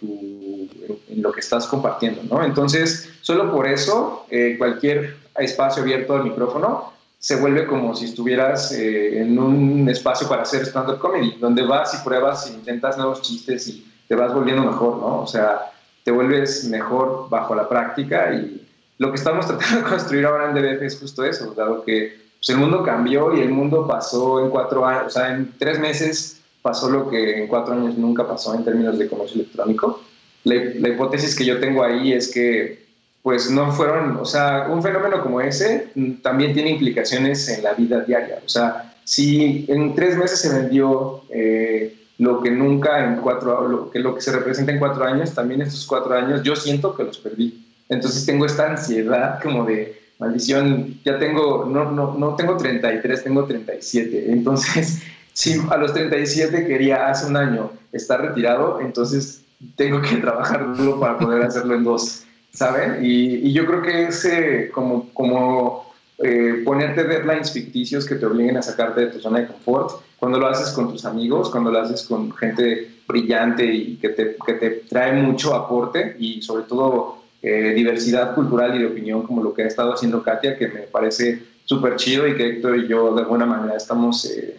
lo 1.21 1.33
que 1.33 1.41
estás 1.41 1.67
compartiendo, 1.67 2.21
¿no? 2.23 2.45
Entonces, 2.45 3.09
solo 3.19 3.51
por 3.51 3.67
eso, 3.67 4.25
eh, 4.31 4.55
cualquier 4.57 5.17
espacio 5.35 5.83
abierto 5.83 6.15
al 6.15 6.23
micrófono 6.23 6.93
se 7.21 7.35
vuelve 7.35 7.67
como 7.67 7.95
si 7.95 8.05
estuvieras 8.05 8.71
eh, 8.71 9.21
en 9.21 9.37
un 9.37 9.87
espacio 9.87 10.27
para 10.27 10.41
hacer 10.41 10.65
stand-up 10.65 10.97
comedy, 10.97 11.37
donde 11.39 11.61
vas 11.61 11.93
y 11.93 12.03
pruebas 12.03 12.49
y 12.49 12.55
intentas 12.55 12.97
nuevos 12.97 13.21
chistes 13.21 13.67
y 13.67 13.87
te 14.07 14.15
vas 14.15 14.33
volviendo 14.33 14.63
mejor, 14.63 14.97
¿no? 14.97 15.21
O 15.21 15.27
sea, 15.27 15.71
te 16.03 16.09
vuelves 16.09 16.63
mejor 16.65 17.27
bajo 17.29 17.53
la 17.53 17.69
práctica 17.69 18.33
y 18.33 18.67
lo 18.97 19.11
que 19.11 19.17
estamos 19.17 19.45
tratando 19.47 19.83
de 19.83 19.89
construir 19.89 20.25
ahora 20.25 20.49
en 20.49 20.55
DBF 20.55 20.81
es 20.81 20.99
justo 20.99 21.23
eso, 21.23 21.53
dado 21.53 21.83
que 21.83 22.19
pues 22.39 22.49
el 22.49 22.57
mundo 22.57 22.81
cambió 22.81 23.37
y 23.37 23.41
el 23.41 23.51
mundo 23.51 23.87
pasó 23.87 24.43
en 24.43 24.49
cuatro 24.49 24.83
años, 24.83 25.03
o 25.05 25.09
sea, 25.11 25.35
en 25.35 25.53
tres 25.59 25.79
meses 25.79 26.41
pasó 26.63 26.89
lo 26.89 27.07
que 27.07 27.37
en 27.39 27.47
cuatro 27.47 27.75
años 27.75 27.99
nunca 27.99 28.27
pasó 28.27 28.55
en 28.55 28.65
términos 28.65 28.97
de 28.97 29.07
comercio 29.07 29.41
electrónico. 29.41 30.01
La, 30.43 30.55
hipótesis 30.55 31.35
que 31.35 31.45
yo 31.45 31.59
tengo 31.59 31.83
ahí 31.83 32.13
es 32.13 32.31
que, 32.31 32.83
pues 33.21 33.51
no 33.51 33.71
fueron, 33.71 34.17
o 34.17 34.25
sea, 34.25 34.67
un 34.69 34.81
fenómeno 34.81 35.21
como 35.21 35.41
ese 35.41 35.91
también 36.21 36.53
tiene 36.53 36.71
implicaciones 36.71 37.47
en 37.49 37.63
la 37.63 37.73
vida 37.73 38.01
diaria. 38.01 38.39
O 38.45 38.49
sea, 38.49 38.93
si 39.03 39.65
en 39.67 39.93
tres 39.93 40.17
meses 40.17 40.39
se 40.39 40.49
vendió 40.49 41.21
eh, 41.29 41.95
lo 42.17 42.41
que 42.41 42.51
nunca 42.51 43.05
en 43.05 43.17
cuatro, 43.17 43.67
lo 43.67 43.91
que, 43.91 43.99
lo 43.99 44.15
que 44.15 44.21
se 44.21 44.31
representa 44.31 44.71
en 44.71 44.79
cuatro 44.79 45.05
años, 45.05 45.33
también 45.33 45.61
estos 45.61 45.85
cuatro 45.85 46.15
años 46.15 46.41
yo 46.43 46.55
siento 46.55 46.95
que 46.95 47.03
los 47.03 47.17
perdí. 47.17 47.67
Entonces 47.89 48.25
tengo 48.25 48.45
esta 48.45 48.69
ansiedad 48.69 49.41
como 49.41 49.65
de, 49.65 50.01
maldición, 50.21 50.99
ya 51.03 51.17
tengo, 51.17 51.65
no, 51.65 51.91
no, 51.91 52.13
no 52.13 52.35
tengo 52.35 52.55
33, 52.55 53.23
tengo 53.23 53.45
37. 53.45 54.31
Entonces, 54.31 55.01
si 55.33 55.59
a 55.69 55.77
los 55.77 55.93
37 55.93 56.67
quería 56.67 57.09
hace 57.09 57.25
un 57.25 57.35
año 57.35 57.71
estar 57.91 58.21
retirado, 58.21 58.79
entonces 58.79 59.43
tengo 59.75 59.99
que 60.01 60.15
trabajar 60.21 60.75
duro 60.77 60.99
para 60.99 61.17
poder 61.17 61.41
hacerlo 61.41 61.75
en 61.75 61.83
dos, 61.83 62.23
¿saben? 62.53 62.99
Y, 63.03 63.51
yo 63.53 63.65
creo 63.65 63.81
que 63.81 64.03
ese, 64.07 64.69
como, 64.71 65.09
como 65.13 65.93
eh, 66.19 66.61
ponerte 66.65 67.03
deadlines 67.03 67.51
ficticios 67.51 68.05
que 68.05 68.15
te 68.15 68.25
obliguen 68.25 68.57
a 68.57 68.61
sacarte 68.61 69.01
de 69.01 69.07
tu 69.07 69.19
zona 69.19 69.39
de 69.39 69.47
confort, 69.47 70.01
cuando 70.17 70.39
lo 70.39 70.47
haces 70.47 70.69
con 70.69 70.91
tus 70.91 71.05
amigos, 71.05 71.49
cuando 71.49 71.71
lo 71.71 71.79
haces 71.79 72.03
con 72.03 72.31
gente 72.33 72.91
brillante 73.07 73.65
y 73.65 73.95
que 73.97 74.09
te, 74.09 74.35
que 74.45 74.53
te 74.53 74.69
trae 74.87 75.13
mucho 75.13 75.55
aporte 75.55 76.15
y 76.19 76.41
sobre 76.41 76.63
todo 76.65 77.17
eh, 77.41 77.73
diversidad 77.75 78.35
cultural 78.35 78.75
y 78.75 78.79
de 78.79 78.85
opinión 78.85 79.23
como 79.23 79.41
lo 79.41 79.53
que 79.53 79.63
ha 79.63 79.67
estado 79.67 79.93
haciendo 79.93 80.21
Katia, 80.21 80.57
que 80.57 80.67
me 80.67 80.81
parece 80.81 81.41
súper 81.65 81.95
chido 81.95 82.27
y 82.27 82.35
que 82.35 82.47
Héctor 82.47 82.77
y 82.77 82.87
yo 82.87 83.15
de 83.15 83.21
alguna 83.21 83.47
manera 83.47 83.75
estamos 83.75 84.25
eh, 84.25 84.57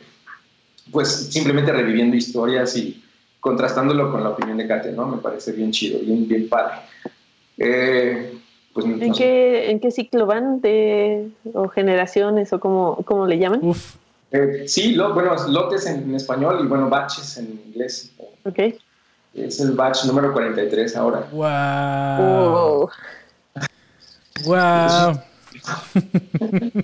pues 0.91 1.09
simplemente 1.31 1.73
reviviendo 1.73 2.17
historias 2.17 2.77
y 2.77 3.03
contrastándolo 3.39 4.11
con 4.11 4.23
la 4.23 4.31
opinión 4.31 4.59
de 4.59 4.67
Katia, 4.67 4.93
¿no? 4.93 5.07
Me 5.07 5.19
parece 5.19 5.53
bien 5.53 5.71
chido, 5.71 6.01
bien, 6.01 6.27
bien 6.27 6.49
padre. 6.49 6.75
Eh, 7.65 8.39
pues, 8.75 8.87
¿En, 8.87 9.13
qué, 9.13 9.71
¿En 9.71 9.79
qué 9.79 9.91
ciclo 9.93 10.27
van 10.27 10.61
de, 10.61 11.31
o 11.55 11.69
generaciones 11.69 12.53
o 12.53 12.59
cómo, 12.59 12.99
cómo 13.05 13.27
le 13.27 13.39
llaman? 13.39 13.61
Uf. 13.63 13.95
sí, 14.67 14.97
bueno, 14.97 15.37
lotes 15.49 15.87
en, 15.87 16.13
español 16.15 16.61
y 16.65 16.67
bueno, 16.67 16.89
batches 16.89 17.37
en 17.37 17.61
inglés. 17.67 18.13
Ok. 18.45 18.59
Es 19.35 19.61
el 19.61 19.73
batch 19.73 20.05
número 20.07 20.33
43 20.33 20.97
ahora. 20.97 21.29
¡Wow! 21.31 22.91
¡Wow! 24.45 25.21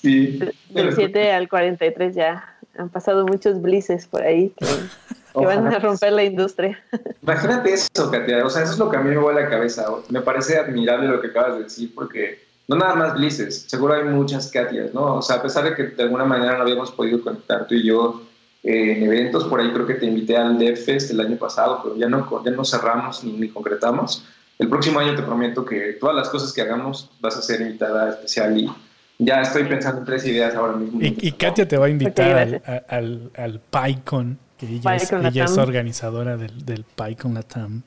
sí. 0.00 0.40
Del 0.70 0.94
7 0.94 1.32
al 1.32 1.48
43 1.48 2.14
ya 2.14 2.56
han 2.76 2.88
pasado 2.88 3.26
muchos 3.26 3.60
blises 3.60 4.06
por 4.06 4.22
ahí 4.22 4.52
que, 4.56 4.64
van 5.44 5.66
a 5.66 5.78
romper 5.78 6.12
la 6.12 6.24
industria. 6.24 6.82
Imagínate 7.22 7.72
eso, 7.72 8.10
Katia. 8.10 8.44
O 8.44 8.50
sea, 8.50 8.62
eso 8.62 8.72
es 8.72 8.78
lo 8.78 8.90
que 8.90 8.96
a 8.96 9.00
mí 9.00 9.10
me 9.10 9.18
vuela 9.18 9.42
la 9.42 9.48
cabeza. 9.48 9.86
Me 10.08 10.20
parece 10.20 10.58
admirable 10.58 11.08
lo 11.08 11.20
que 11.20 11.28
acabas 11.28 11.56
de 11.56 11.64
decir 11.64 11.94
porque 11.94 12.46
no 12.68 12.76
nada 12.76 12.94
más 12.94 13.14
blises, 13.14 13.64
seguro 13.66 13.94
hay 13.94 14.04
muchas 14.04 14.50
Katias, 14.50 14.92
¿no? 14.92 15.16
O 15.16 15.22
sea, 15.22 15.36
a 15.36 15.42
pesar 15.42 15.64
de 15.64 15.74
que 15.74 15.84
de 15.84 16.02
alguna 16.02 16.24
manera 16.24 16.56
no 16.56 16.62
habíamos 16.62 16.90
podido 16.90 17.22
conectar 17.22 17.66
tú 17.66 17.74
y 17.74 17.86
yo 17.86 18.22
en 18.62 19.02
eventos. 19.02 19.44
Por 19.44 19.60
ahí 19.60 19.72
creo 19.72 19.86
que 19.86 19.94
te 19.94 20.06
invité 20.06 20.36
al 20.36 20.58
DevFest 20.58 21.10
el 21.10 21.20
año 21.20 21.36
pasado, 21.36 21.80
pero 21.82 21.96
ya 21.96 22.08
no, 22.08 22.44
ya 22.44 22.50
no 22.50 22.64
cerramos 22.64 23.24
ni, 23.24 23.48
concretamos. 23.48 24.24
El 24.58 24.68
próximo 24.68 24.98
año 24.98 25.14
te 25.14 25.22
prometo 25.22 25.64
que 25.64 25.96
todas 26.00 26.16
las 26.16 26.28
cosas 26.28 26.52
que 26.52 26.60
hagamos 26.60 27.10
vas 27.20 27.36
a 27.36 27.42
ser 27.42 27.60
invitada 27.60 28.10
especial 28.10 28.58
y 28.58 28.70
ya 29.18 29.40
estoy 29.40 29.64
pensando 29.64 30.00
en 30.00 30.04
tres 30.04 30.26
ideas 30.26 30.54
ahora 30.54 30.74
mismo. 30.74 30.98
Y, 31.00 31.32
Katia 31.32 31.66
te 31.66 31.76
va 31.76 31.86
a 31.86 31.88
invitar 31.88 32.36
al, 32.36 32.84
al, 32.88 33.30
al, 33.36 33.60
PyCon, 33.60 34.38
que 34.58 34.66
ella, 34.66 34.96
es, 34.96 35.12
ella 35.12 35.44
es, 35.44 35.56
organizadora 35.56 36.36
del, 36.36 36.66
del 36.66 36.84
PyCon 36.84 37.34
Latam. 37.34 37.82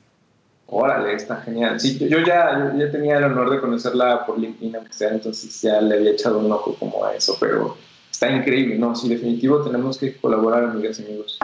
Órale, 0.74 1.12
está 1.12 1.36
genial. 1.42 1.78
Sí, 1.78 1.98
yo 1.98 2.20
ya, 2.20 2.72
yo 2.72 2.86
ya 2.86 2.90
tenía 2.90 3.18
el 3.18 3.24
honor 3.24 3.50
de 3.50 3.60
conocerla 3.60 4.24
por 4.24 4.38
LinkedIn, 4.38 4.74
aunque 4.76 4.92
sea, 4.94 5.10
entonces 5.10 5.60
ya 5.60 5.82
le 5.82 5.96
había 5.96 6.12
echado 6.12 6.38
un 6.38 6.50
ojo 6.50 6.74
como 6.76 7.04
a 7.04 7.14
eso, 7.14 7.36
pero 7.38 7.76
está 8.10 8.30
increíble, 8.30 8.78
¿no? 8.78 8.96
Sí, 8.96 9.06
definitivo 9.06 9.62
tenemos 9.62 9.98
que 9.98 10.16
colaborar, 10.16 10.64
amigas 10.64 10.98
y 10.98 11.04
amigos. 11.04 11.38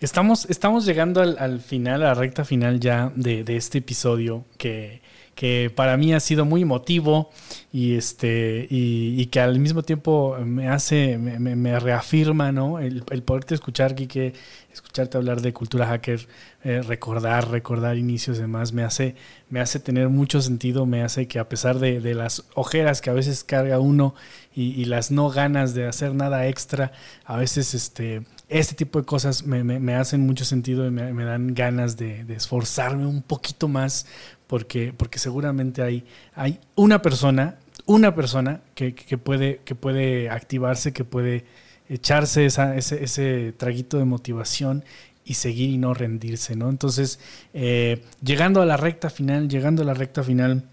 Estamos, 0.00 0.48
estamos 0.50 0.84
llegando 0.84 1.22
al, 1.22 1.60
final, 1.60 2.02
a 2.02 2.08
la 2.08 2.14
recta 2.14 2.44
final 2.44 2.78
ya 2.78 3.10
de, 3.14 3.44
este 3.56 3.78
episodio 3.78 4.44
que, 4.58 5.00
que, 5.40 5.72
para 5.74 5.96
mí 5.96 6.12
ha 6.12 6.20
sido 6.20 6.44
muy 6.44 6.60
emotivo 6.60 7.30
y, 7.72 7.94
este, 7.94 8.66
y, 8.68 9.24
que 9.26 9.40
al 9.40 9.58
mismo 9.58 9.82
tiempo 9.82 10.36
me 10.44 10.68
hace, 10.68 11.16
me, 11.16 11.80
reafirma, 11.80 12.52
¿no? 12.52 12.78
El, 12.78 13.04
el 13.10 13.22
poderte 13.22 13.54
escuchar, 13.54 13.94
Kike, 13.94 14.34
escucharte 14.70 15.16
hablar 15.16 15.40
de 15.40 15.54
cultura 15.54 15.86
hacker, 15.86 16.28
eh, 16.62 16.82
recordar, 16.82 17.50
recordar 17.50 17.96
inicios 17.96 18.36
y 18.36 18.42
demás, 18.42 18.74
me 18.74 18.84
hace, 18.84 19.16
me 19.48 19.60
hace 19.60 19.80
tener 19.80 20.10
mucho 20.10 20.42
sentido, 20.42 20.84
me 20.84 21.02
hace 21.02 21.26
que 21.26 21.38
a 21.38 21.48
pesar 21.48 21.78
de, 21.78 22.00
de 22.00 22.14
las 22.14 22.44
ojeras 22.54 23.00
que 23.00 23.08
a 23.08 23.14
veces 23.14 23.42
carga 23.42 23.80
uno 23.80 24.14
y, 24.54 24.84
las 24.84 25.10
no 25.10 25.30
ganas 25.30 25.74
de 25.74 25.86
hacer 25.86 26.14
nada 26.14 26.46
extra, 26.48 26.92
a 27.24 27.36
veces 27.36 27.72
este, 27.72 28.22
este 28.48 28.74
tipo 28.74 28.98
de 28.98 29.06
cosas 29.06 29.44
me, 29.46 29.94
hacen 29.94 30.26
mucho 30.26 30.44
sentido 30.44 30.86
y 30.86 30.90
me, 30.90 31.24
dan 31.24 31.54
ganas 31.54 31.96
de, 31.96 32.26
esforzarme 32.34 33.06
un 33.06 33.22
poquito 33.22 33.68
más 33.68 34.06
porque, 34.50 34.92
porque 34.92 35.20
seguramente 35.20 35.80
hay, 35.80 36.04
hay 36.34 36.58
una 36.74 37.00
persona, 37.02 37.60
una 37.86 38.16
persona 38.16 38.62
que, 38.74 38.96
que, 38.96 39.16
puede, 39.16 39.60
que 39.64 39.76
puede 39.76 40.28
activarse, 40.28 40.92
que 40.92 41.04
puede 41.04 41.44
echarse 41.88 42.46
ese, 42.46 42.74
ese 42.74 43.54
traguito 43.56 43.96
de 43.96 44.06
motivación 44.06 44.84
y 45.24 45.34
seguir 45.34 45.70
y 45.70 45.78
no 45.78 45.94
rendirse, 45.94 46.56
¿no? 46.56 46.68
Entonces, 46.68 47.20
eh, 47.54 48.02
llegando 48.24 48.60
a 48.60 48.66
la 48.66 48.76
recta 48.76 49.08
final, 49.08 49.48
llegando 49.48 49.82
a 49.82 49.84
la 49.84 49.94
recta 49.94 50.24
final 50.24 50.64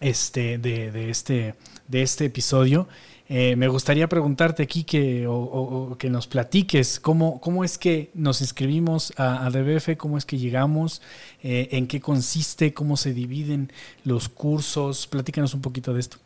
este, 0.00 0.58
de, 0.58 0.90
de 0.90 1.10
este, 1.10 1.54
de 1.86 2.02
este 2.02 2.24
episodio, 2.24 2.88
eh, 3.30 3.56
me 3.56 3.68
gustaría 3.68 4.08
preguntarte 4.08 4.62
aquí 4.62 4.84
que, 4.84 5.26
o, 5.28 5.96
que 5.98 6.08
nos 6.08 6.26
platiques 6.26 6.98
cómo, 6.98 7.40
cómo 7.40 7.62
es 7.62 7.76
que 7.76 8.10
nos 8.14 8.40
inscribimos 8.40 9.12
a, 9.18 9.50
DBF, 9.50 9.98
cómo 9.98 10.16
es 10.16 10.24
que 10.24 10.38
llegamos, 10.38 11.02
eh, 11.42 11.68
en 11.72 11.86
qué 11.88 12.00
consiste, 12.00 12.72
cómo 12.72 12.96
se 12.96 13.12
dividen 13.12 13.70
los 14.04 14.30
cursos. 14.30 15.06
Platícanos 15.06 15.52
un 15.52 15.60
poquito 15.60 15.92
de 15.92 16.00
esto. 16.00 16.16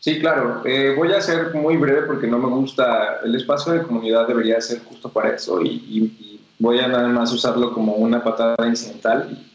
Sí, 0.00 0.18
claro. 0.18 0.62
Eh, 0.64 0.94
voy 0.96 1.12
a 1.12 1.20
ser 1.20 1.54
muy 1.54 1.76
breve 1.76 2.02
porque 2.02 2.26
no 2.26 2.38
me 2.38 2.48
gusta. 2.48 3.20
El 3.24 3.36
espacio 3.36 3.72
de 3.72 3.82
comunidad 3.82 4.26
debería 4.26 4.60
ser 4.60 4.80
justo 4.80 5.08
para 5.12 5.30
eso 5.30 5.62
y, 5.62 5.68
y 5.68 6.40
voy 6.58 6.80
a 6.80 6.88
nada 6.88 7.08
más 7.08 7.32
usarlo 7.32 7.72
como 7.72 7.94
una 7.94 8.22
patada 8.22 8.56
incidental 8.66 9.47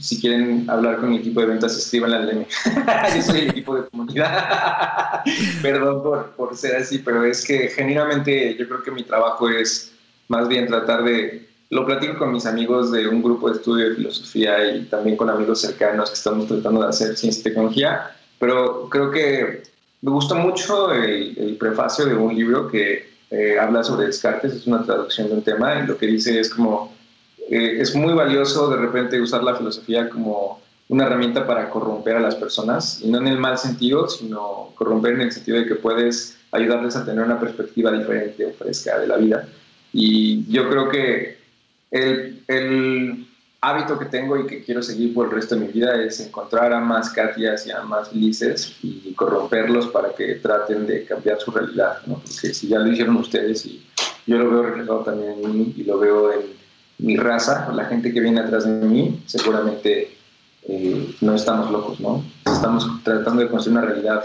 si 0.00 0.20
quieren 0.20 0.68
hablar 0.68 0.98
con 0.98 1.10
mi 1.10 1.18
equipo 1.18 1.40
de 1.40 1.46
ventas, 1.46 1.76
escriban 1.76 2.12
al 2.12 2.26
DM. 2.26 2.46
Yo 3.16 3.22
soy 3.22 3.40
el 3.40 3.50
equipo 3.50 3.76
de 3.76 3.88
comunidad. 3.88 5.22
Perdón 5.62 6.02
por, 6.02 6.30
por, 6.30 6.56
ser 6.56 6.76
así, 6.76 6.98
pero 6.98 7.24
es 7.24 7.44
que 7.44 7.68
genuinamente 7.68 8.56
yo 8.56 8.66
creo 8.66 8.82
que 8.82 8.90
mi 8.90 9.02
trabajo 9.02 9.48
es 9.48 9.92
más 10.28 10.48
bien 10.48 10.66
tratar 10.66 11.04
de... 11.04 11.48
Lo 11.70 11.84
platico 11.86 12.18
con 12.18 12.32
mis 12.32 12.46
amigos 12.46 12.92
de 12.92 13.08
un 13.08 13.22
grupo 13.22 13.50
de 13.50 13.56
estudio 13.56 13.88
de 13.88 13.96
filosofía 13.96 14.74
y 14.74 14.84
también 14.84 15.16
con 15.16 15.28
amigos 15.28 15.60
cercanos 15.60 16.10
que 16.10 16.16
estamos 16.16 16.46
tratando 16.46 16.82
de 16.82 16.88
hacer 16.88 17.16
ciencia 17.16 17.40
y 17.40 17.44
tecnología, 17.44 18.10
pero 18.38 18.88
creo 18.88 19.10
que 19.10 19.62
me 20.02 20.10
gusta 20.10 20.34
mucho 20.34 20.92
el, 20.92 21.56
prefacio 21.58 22.04
de 22.04 22.14
un 22.14 22.34
libro 22.34 22.68
que 22.68 23.08
eh, 23.30 23.58
habla 23.58 23.82
sobre 23.82 24.06
Descartes, 24.06 24.52
es 24.52 24.66
una 24.66 24.84
traducción 24.84 25.28
de 25.28 25.34
un 25.34 25.42
tema 25.42 25.80
y 25.80 25.86
lo 25.86 25.96
que 25.96 26.06
dice 26.06 26.38
es 26.38 26.50
como 26.50 26.94
eh, 27.50 27.80
es 27.80 27.94
muy 27.94 28.14
valioso 28.14 28.68
de 28.70 28.76
repente 28.76 29.20
usar 29.20 29.42
la 29.42 29.54
filosofía 29.54 30.08
como 30.08 30.60
una 30.88 31.06
herramienta 31.06 31.46
para 31.46 31.70
corromper 31.70 32.16
a 32.16 32.20
las 32.20 32.34
personas, 32.34 33.00
y 33.02 33.10
no 33.10 33.18
en 33.18 33.28
el 33.28 33.38
mal 33.38 33.58
sentido, 33.58 34.08
sino 34.08 34.72
corromper 34.74 35.14
en 35.14 35.22
el 35.22 35.32
sentido 35.32 35.58
de 35.58 35.66
que 35.66 35.74
puedes 35.76 36.36
ayudarles 36.52 36.94
a 36.96 37.04
tener 37.04 37.24
una 37.24 37.40
perspectiva 37.40 37.90
diferente 37.90 38.46
o 38.46 38.52
fresca 38.52 38.98
de 38.98 39.06
la 39.06 39.16
vida. 39.16 39.48
Y 39.92 40.44
yo 40.52 40.68
creo 40.68 40.88
que 40.88 41.38
el, 41.90 42.42
el 42.48 43.26
hábito 43.60 43.98
que 43.98 44.04
tengo 44.06 44.38
y 44.38 44.46
que 44.46 44.62
quiero 44.62 44.82
seguir 44.82 45.14
por 45.14 45.26
el 45.26 45.32
resto 45.32 45.54
de 45.54 45.62
mi 45.62 45.72
vida 45.72 46.02
es 46.02 46.20
encontrar 46.20 46.72
a 46.72 46.80
más 46.80 47.10
Katias 47.10 47.66
y 47.66 47.70
a 47.70 47.82
más 47.82 48.12
Lices 48.12 48.76
y 48.82 49.12
corromperlos 49.14 49.86
para 49.88 50.14
que 50.14 50.34
traten 50.34 50.86
de 50.86 51.04
cambiar 51.04 51.40
su 51.40 51.50
realidad, 51.50 51.98
¿no? 52.06 52.16
Porque 52.16 52.52
si 52.52 52.68
ya 52.68 52.78
lo 52.78 52.92
hicieron 52.92 53.16
ustedes 53.16 53.64
y 53.64 53.82
yo 54.26 54.38
lo 54.38 54.50
veo 54.50 54.62
reflejado 54.64 55.00
también 55.00 55.34
en 55.42 55.58
mí 55.58 55.74
y 55.76 55.84
lo 55.84 55.98
veo 55.98 56.32
en 56.32 56.63
mi 56.98 57.16
raza, 57.16 57.70
la 57.72 57.86
gente 57.86 58.12
que 58.12 58.20
viene 58.20 58.40
atrás 58.40 58.64
de 58.64 58.86
mí, 58.86 59.22
seguramente 59.26 60.16
eh, 60.68 61.14
no 61.20 61.34
estamos 61.34 61.70
locos, 61.70 62.00
¿no? 62.00 62.24
Estamos 62.46 62.86
tratando 63.02 63.42
de 63.42 63.48
construir 63.48 63.78
una 63.78 63.86
realidad 63.86 64.24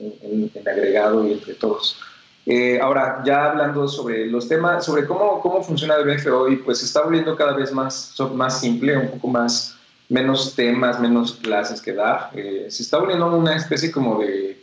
en, 0.00 0.50
agregado 0.66 1.26
y 1.26 1.32
entre 1.32 1.54
todos. 1.54 1.98
Eh, 2.44 2.78
ahora, 2.80 3.22
ya 3.24 3.50
hablando 3.50 3.88
sobre 3.88 4.26
los 4.26 4.48
temas, 4.48 4.84
sobre 4.84 5.06
cómo, 5.06 5.40
cómo 5.40 5.62
funciona 5.62 5.96
el 5.96 6.04
BF 6.04 6.26
hoy, 6.28 6.56
pues 6.56 6.78
se 6.78 6.86
está 6.86 7.02
volviendo 7.02 7.36
cada 7.36 7.52
vez 7.54 7.72
más, 7.72 8.14
más 8.34 8.60
simple, 8.60 8.96
un 8.96 9.08
poco 9.10 9.28
más, 9.28 9.76
menos 10.08 10.54
temas, 10.54 10.98
menos 10.98 11.34
clases 11.34 11.80
que 11.80 11.92
dar. 11.92 12.30
Eh, 12.34 12.66
se 12.68 12.82
está 12.82 12.98
volviendo 12.98 13.34
una 13.36 13.56
especie 13.56 13.90
como 13.90 14.18
de 14.18 14.58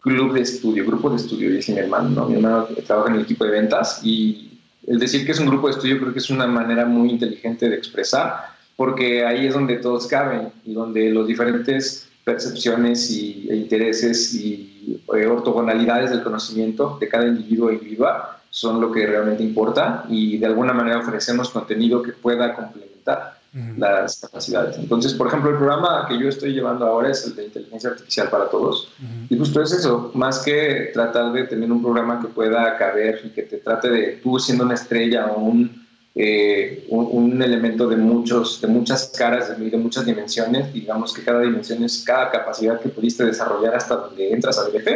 club 0.00 0.32
de 0.32 0.42
estudio, 0.42 0.86
grupo 0.86 1.10
de 1.10 1.16
estudio, 1.16 1.50
dice 1.50 1.72
mi 1.72 1.80
hermano, 1.80 2.08
¿no? 2.08 2.26
Mi 2.26 2.36
hermano 2.36 2.68
trabaja 2.86 3.10
en 3.10 3.16
el 3.16 3.22
equipo 3.22 3.44
de 3.44 3.50
ventas 3.50 4.00
y 4.02 4.47
el 4.88 4.98
decir 4.98 5.26
que 5.26 5.32
es 5.32 5.40
un 5.40 5.46
grupo 5.46 5.68
de 5.68 5.74
estudio 5.74 5.98
creo 5.98 6.12
que 6.12 6.18
es 6.18 6.30
una 6.30 6.46
manera 6.46 6.86
muy 6.86 7.10
inteligente 7.10 7.68
de 7.68 7.76
expresar, 7.76 8.46
porque 8.76 9.24
ahí 9.24 9.46
es 9.46 9.54
donde 9.54 9.76
todos 9.76 10.06
caben 10.06 10.50
y 10.64 10.72
donde 10.72 11.10
los 11.10 11.26
diferentes 11.26 12.08
percepciones 12.24 13.10
y, 13.10 13.48
e 13.50 13.56
intereses 13.56 14.34
y 14.34 15.00
eh, 15.14 15.26
ortogonalidades 15.26 16.10
del 16.10 16.22
conocimiento 16.22 16.96
de 17.00 17.08
cada 17.08 17.26
individuo 17.26 17.70
e 17.70 17.74
individual 17.74 18.22
son 18.50 18.80
lo 18.80 18.90
que 18.90 19.06
realmente 19.06 19.42
importa 19.42 20.04
y 20.08 20.38
de 20.38 20.46
alguna 20.46 20.72
manera 20.72 20.98
ofrecemos 20.98 21.50
contenido 21.50 22.02
que 22.02 22.12
pueda 22.12 22.54
complementar 22.54 23.37
las 23.52 24.20
capacidades. 24.20 24.78
Entonces, 24.78 25.14
por 25.14 25.28
ejemplo, 25.28 25.50
el 25.50 25.56
programa 25.56 26.06
que 26.08 26.18
yo 26.18 26.28
estoy 26.28 26.52
llevando 26.52 26.86
ahora 26.86 27.10
es 27.10 27.26
el 27.26 27.34
de 27.34 27.46
inteligencia 27.46 27.90
artificial 27.90 28.28
para 28.30 28.48
todos. 28.48 28.92
Y 29.28 29.38
justo 29.38 29.62
es 29.62 29.72
eso, 29.72 30.10
más 30.14 30.40
que 30.40 30.90
tratar 30.92 31.32
de 31.32 31.44
tener 31.44 31.70
un 31.72 31.82
programa 31.82 32.20
que 32.20 32.28
pueda 32.28 32.76
caber 32.76 33.20
y 33.24 33.30
que 33.30 33.42
te 33.42 33.58
trate 33.58 33.90
de 33.90 34.20
tú 34.22 34.38
siendo 34.38 34.64
una 34.64 34.74
estrella 34.74 35.26
o 35.26 35.40
un 35.40 35.88
eh, 36.20 36.84
un, 36.88 37.40
elemento 37.40 37.86
de, 37.86 37.94
muchos, 37.94 38.60
de 38.60 38.66
muchas 38.66 39.12
caras, 39.16 39.56
de, 39.56 39.70
de, 39.70 39.76
muchas 39.76 40.04
dimensiones. 40.04 40.72
Digamos 40.72 41.12
que 41.12 41.22
cada 41.22 41.42
dimensión 41.42 41.84
es 41.84 42.02
cada 42.04 42.28
capacidad 42.32 42.80
que 42.80 42.88
pudiste 42.88 43.24
desarrollar 43.24 43.76
hasta 43.76 43.94
donde 43.94 44.32
entras 44.32 44.58
a 44.58 44.64
BLF. 44.64 44.88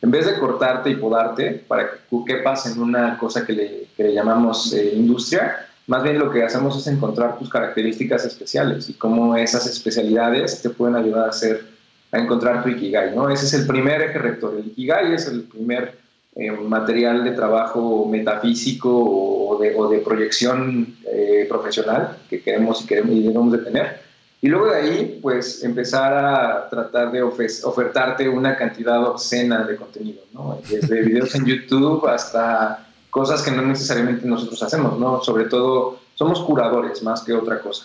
En 0.00 0.10
vez 0.10 0.24
de 0.24 0.38
cortarte 0.38 0.88
y 0.88 0.96
podarte 0.96 1.62
para 1.68 1.90
que 2.26 2.36
pase 2.36 2.72
en 2.72 2.80
una 2.80 3.18
cosa 3.18 3.44
que 3.44 3.52
le, 3.52 3.88
que 3.94 4.04
le 4.04 4.14
llamamos 4.14 4.72
eh, 4.72 4.94
industria, 4.96 5.68
más 5.86 6.02
bien 6.02 6.18
lo 6.18 6.30
que 6.30 6.42
hacemos 6.42 6.76
es 6.78 6.86
encontrar 6.86 7.38
tus 7.38 7.50
características 7.50 8.24
especiales 8.24 8.88
y 8.88 8.94
cómo 8.94 9.36
esas 9.36 9.66
especialidades 9.66 10.62
te 10.62 10.70
pueden 10.70 10.96
ayudar 10.96 11.26
a, 11.26 11.30
hacer, 11.30 11.64
a 12.12 12.18
encontrar 12.18 12.62
tu 12.62 12.68
Ikigai. 12.68 13.14
¿no? 13.14 13.28
Ese 13.28 13.46
es 13.46 13.54
el 13.54 13.66
primer 13.66 14.00
eje 14.00 14.18
rector. 14.18 14.54
El 14.56 14.66
Ikigai 14.66 15.12
es 15.12 15.26
el 15.26 15.42
primer 15.42 15.98
eh, 16.36 16.50
material 16.50 17.24
de 17.24 17.32
trabajo 17.32 18.06
metafísico 18.06 18.90
o 18.90 19.58
de, 19.58 19.74
o 19.74 19.88
de 19.88 19.98
proyección 19.98 20.96
eh, 21.04 21.46
profesional 21.48 22.16
que 22.30 22.40
queremos 22.42 22.82
y, 22.82 22.86
queremos 22.86 23.12
y 23.14 23.22
debemos 23.22 23.52
de 23.52 23.58
tener. 23.58 24.00
Y 24.40 24.48
luego 24.48 24.66
de 24.66 24.76
ahí, 24.76 25.18
pues 25.22 25.62
empezar 25.62 26.12
a 26.12 26.68
tratar 26.68 27.12
de 27.12 27.22
ofertarte 27.22 28.28
una 28.28 28.56
cantidad 28.56 29.04
obscena 29.04 29.64
de 29.64 29.76
contenido, 29.76 30.22
¿no? 30.32 30.58
desde 30.68 31.02
videos 31.02 31.32
en 31.36 31.46
YouTube 31.46 32.08
hasta 32.08 32.88
cosas 33.12 33.42
que 33.42 33.50
no 33.50 33.60
necesariamente 33.60 34.26
nosotros 34.26 34.62
hacemos, 34.62 34.98
¿no? 34.98 35.22
Sobre 35.22 35.44
todo 35.44 35.98
somos 36.14 36.40
curadores 36.40 37.02
más 37.02 37.20
que 37.20 37.34
otra 37.34 37.60
cosa. 37.60 37.84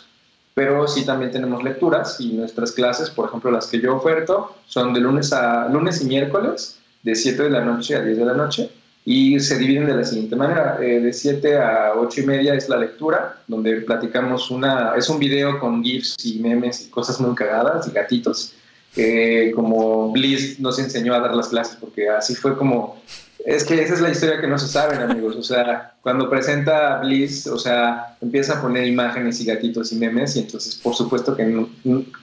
Pero 0.53 0.87
sí 0.87 1.05
también 1.05 1.31
tenemos 1.31 1.61
lecturas 1.65 2.15
y 2.21 2.29
nuestras 2.29 2.71
clases, 2.71 3.09
por 3.09 3.27
ejemplo, 3.27 3.51
las 3.51 3.67
que 3.67 3.81
yo 3.81 3.97
oferto, 3.97 4.55
son 4.67 4.93
de 4.93 5.01
lunes 5.01 5.33
a 5.33 5.67
lunes 5.67 6.01
y 6.01 6.05
miércoles 6.05 6.79
de 7.03 7.13
7 7.13 7.43
de 7.43 7.49
la 7.49 7.65
noche 7.65 7.97
a 7.97 8.01
10 8.01 8.17
de 8.17 8.25
la 8.25 8.35
noche 8.35 8.71
y 9.03 9.37
se 9.41 9.57
dividen 9.57 9.85
de 9.85 9.95
la 9.95 10.05
siguiente 10.05 10.37
manera. 10.37 10.77
Eh, 10.81 11.01
de 11.01 11.11
7 11.11 11.57
a 11.57 11.91
8 11.97 12.21
y 12.21 12.25
media 12.25 12.53
es 12.53 12.69
la 12.69 12.77
lectura, 12.77 13.41
donde 13.47 13.81
platicamos 13.81 14.49
una... 14.49 14.95
Es 14.95 15.09
un 15.09 15.19
video 15.19 15.59
con 15.59 15.83
GIFs 15.83 16.15
y 16.23 16.39
memes 16.39 16.85
y 16.85 16.89
cosas 16.89 17.19
muy 17.19 17.35
cagadas 17.35 17.85
y 17.85 17.91
gatitos. 17.91 18.53
Eh, 18.95 19.51
como 19.53 20.09
Bliss 20.13 20.57
nos 20.61 20.79
enseñó 20.79 21.13
a 21.13 21.19
dar 21.19 21.35
las 21.35 21.49
clases, 21.49 21.75
porque 21.81 22.09
así 22.09 22.33
fue 22.33 22.57
como... 22.57 23.01
Es 23.47 23.63
que 23.63 23.81
esa 23.81 23.93
es 23.93 24.01
la 24.01 24.09
historia 24.09 24.41
que 24.41 24.47
no 24.47 24.57
se 24.59 24.67
saben, 24.67 24.99
amigos. 24.99 25.37
O 25.37 25.41
sea, 25.41 25.93
cuando 26.01 26.29
presenta 26.29 26.97
Bliss, 26.97 27.47
o 27.47 27.57
sea, 27.57 28.17
empieza 28.19 28.57
a 28.57 28.61
poner 28.61 28.85
imágenes 28.85 29.39
y 29.39 29.45
gatitos 29.45 29.93
y 29.93 29.95
memes, 29.95 30.35
y 30.35 30.39
entonces, 30.39 30.75
por 30.75 30.93
supuesto 30.93 31.33
que, 31.33 31.65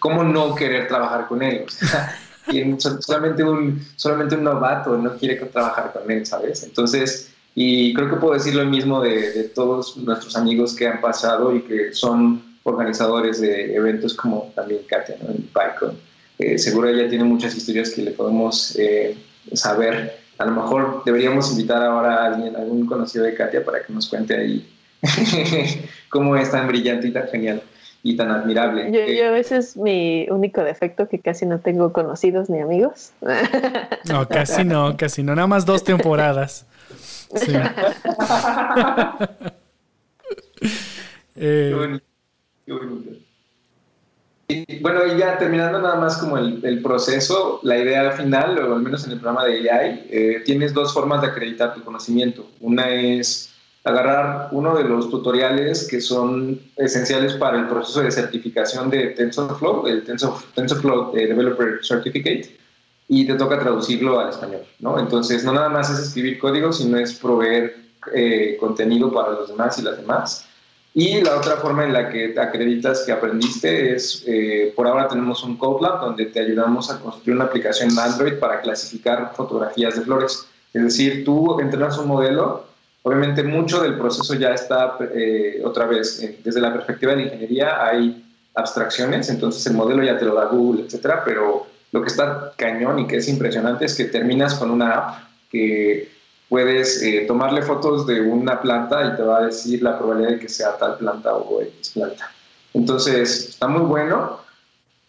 ¿cómo 0.00 0.22
no 0.22 0.54
querer 0.54 0.86
trabajar 0.86 1.26
con 1.26 1.42
él? 1.42 1.64
O 1.66 1.70
sea, 1.70 2.14
y 2.52 2.76
solamente 2.78 3.42
un, 3.42 3.82
solamente 3.96 4.34
un 4.34 4.44
novato 4.44 4.98
no 4.98 5.16
quiere 5.16 5.36
trabajar 5.36 5.94
con 5.94 6.10
él, 6.10 6.26
¿sabes? 6.26 6.62
Entonces, 6.62 7.32
y 7.54 7.94
creo 7.94 8.10
que 8.10 8.16
puedo 8.16 8.34
decir 8.34 8.54
lo 8.54 8.66
mismo 8.66 9.00
de, 9.00 9.50
todos 9.54 9.96
nuestros 9.96 10.36
amigos 10.36 10.74
que 10.74 10.88
han 10.88 11.00
pasado 11.00 11.56
y 11.56 11.62
que 11.62 11.94
son 11.94 12.58
organizadores 12.64 13.40
de 13.40 13.74
eventos 13.74 14.12
como 14.12 14.52
también 14.54 14.82
Katia, 14.86 15.16
¿no? 15.22 15.30
En 15.30 15.48
PyCon. 15.54 15.96
Eh, 16.38 16.58
seguro 16.58 16.90
ella 16.90 17.08
tiene 17.08 17.24
muchas 17.24 17.56
historias 17.56 17.92
que 17.92 18.02
le 18.02 18.10
podemos 18.10 18.76
eh, 18.78 19.16
saber. 19.54 20.23
A 20.38 20.44
lo 20.46 20.52
mejor 20.52 21.02
deberíamos 21.04 21.50
invitar 21.52 21.82
ahora 21.82 22.16
a 22.16 22.26
alguien, 22.26 22.56
algún 22.56 22.86
conocido 22.86 23.24
de 23.24 23.34
Katia 23.34 23.64
para 23.64 23.84
que 23.84 23.92
nos 23.92 24.08
cuente 24.08 24.36
ahí 24.36 24.68
cómo 26.08 26.36
es 26.36 26.50
tan 26.50 26.66
brillante 26.68 27.08
y 27.08 27.12
tan 27.12 27.28
genial 27.28 27.62
y 28.02 28.16
tan 28.16 28.30
admirable. 28.30 28.92
Yo, 28.92 29.00
yo, 29.06 29.34
ese 29.34 29.56
es 29.56 29.76
mi 29.78 30.26
único 30.28 30.62
defecto, 30.62 31.08
que 31.08 31.20
casi 31.20 31.46
no 31.46 31.60
tengo 31.60 31.92
conocidos 31.92 32.50
ni 32.50 32.60
amigos. 32.60 33.12
No, 34.06 34.28
casi 34.28 34.64
no, 34.64 34.96
casi 34.98 35.22
no, 35.22 35.34
nada 35.34 35.46
más 35.46 35.64
dos 35.64 35.82
temporadas. 35.82 36.66
Sí. 37.34 37.52
eh, 41.36 42.00
bueno, 44.82 45.06
y 45.06 45.18
ya 45.18 45.38
terminando 45.38 45.80
nada 45.80 45.96
más 45.96 46.18
como 46.18 46.36
el, 46.36 46.64
el, 46.64 46.82
proceso, 46.82 47.60
la 47.62 47.78
idea 47.78 48.10
final, 48.12 48.58
o 48.58 48.74
al 48.74 48.82
menos 48.82 49.04
en 49.04 49.12
el 49.12 49.20
programa 49.20 49.44
de 49.44 49.70
AI, 49.70 50.06
eh, 50.10 50.42
tienes 50.44 50.74
dos 50.74 50.92
formas 50.92 51.22
de 51.22 51.28
acreditar 51.28 51.74
tu 51.74 51.82
conocimiento. 51.82 52.46
Una 52.60 52.90
es 52.90 53.54
agarrar 53.84 54.48
uno 54.52 54.74
de 54.74 54.84
los 54.84 55.10
tutoriales 55.10 55.86
que 55.88 56.00
son 56.00 56.60
esenciales 56.76 57.34
para 57.34 57.58
el 57.58 57.68
proceso 57.68 58.00
de 58.00 58.10
certificación 58.10 58.90
de 58.90 59.08
TensorFlow, 59.08 59.86
el 59.86 60.04
TensorFlow 60.04 61.16
eh, 61.16 61.26
Developer 61.26 61.80
Certificate, 61.82 62.58
y 63.08 63.26
te 63.26 63.34
toca 63.34 63.58
traducirlo 63.58 64.18
al 64.20 64.30
español, 64.30 64.62
¿no? 64.80 64.98
Entonces, 64.98 65.44
no 65.44 65.52
nada 65.52 65.68
más 65.68 65.90
es 65.90 65.98
escribir 65.98 66.38
código, 66.38 66.72
sino 66.72 66.96
es 66.96 67.14
proveer 67.14 67.76
eh, 68.14 68.56
contenido 68.58 69.12
para 69.12 69.32
los 69.32 69.48
demás 69.48 69.78
y 69.78 69.82
las 69.82 69.98
demás. 69.98 70.48
Y 70.94 71.20
la 71.22 71.36
otra 71.36 71.56
forma 71.56 71.84
en 71.84 71.92
la 71.92 72.08
que 72.08 72.28
te 72.28 72.40
acreditas 72.40 73.02
que 73.04 73.12
aprendiste 73.12 73.94
es, 73.94 74.22
eh, 74.26 74.72
por 74.76 74.86
ahora 74.86 75.08
tenemos 75.08 75.42
un 75.42 75.56
CodeLab 75.56 76.00
donde 76.00 76.26
te 76.26 76.40
ayudamos 76.40 76.88
a 76.90 77.00
construir 77.00 77.34
una 77.34 77.46
aplicación 77.46 77.98
Android 77.98 78.34
para 78.34 78.60
clasificar 78.60 79.32
fotografías 79.34 79.96
de 79.96 80.02
flores. 80.02 80.46
Es 80.72 80.82
decir, 80.82 81.24
tú 81.24 81.58
entrenas 81.58 81.98
un 81.98 82.08
modelo 82.08 82.64
Obviamente 83.06 83.42
mucho 83.42 83.82
del 83.82 83.98
proceso 83.98 84.32
ya 84.32 84.54
está 84.54 84.96
eh, 85.14 85.60
otra 85.62 85.84
vez, 85.84 86.22
eh, 86.22 86.38
desde 86.42 86.58
la 86.58 86.72
perspectiva 86.72 87.12
de 87.12 87.18
la 87.18 87.22
ingeniería 87.24 87.86
hay 87.86 88.24
abstracciones, 88.54 89.28
entonces 89.28 89.66
el 89.66 89.74
modelo 89.74 90.02
ya 90.02 90.18
te 90.18 90.24
lo 90.24 90.34
da 90.34 90.46
Google, 90.46 90.84
etcétera, 90.86 91.22
pero 91.22 91.66
lo 91.92 92.00
que 92.00 92.08
está 92.08 92.52
cañón 92.56 93.00
y 93.00 93.06
que 93.06 93.16
es 93.16 93.28
impresionante 93.28 93.84
es 93.84 93.94
que 93.94 94.04
terminas 94.04 94.54
con 94.54 94.70
una 94.70 94.92
app 94.92 95.18
que 95.50 96.08
puedes 96.48 97.02
eh, 97.02 97.24
tomarle 97.26 97.62
fotos 97.62 98.06
de 98.06 98.20
una 98.20 98.60
planta 98.60 99.12
y 99.12 99.16
te 99.16 99.22
va 99.22 99.38
a 99.38 99.46
decir 99.46 99.82
la 99.82 99.98
probabilidad 99.98 100.32
de 100.32 100.38
que 100.38 100.48
sea 100.48 100.76
tal 100.76 100.98
planta 100.98 101.34
o 101.34 101.60
X 101.60 101.90
planta. 101.94 102.30
Entonces, 102.72 103.50
está 103.50 103.68
muy 103.68 103.82
bueno. 103.82 104.44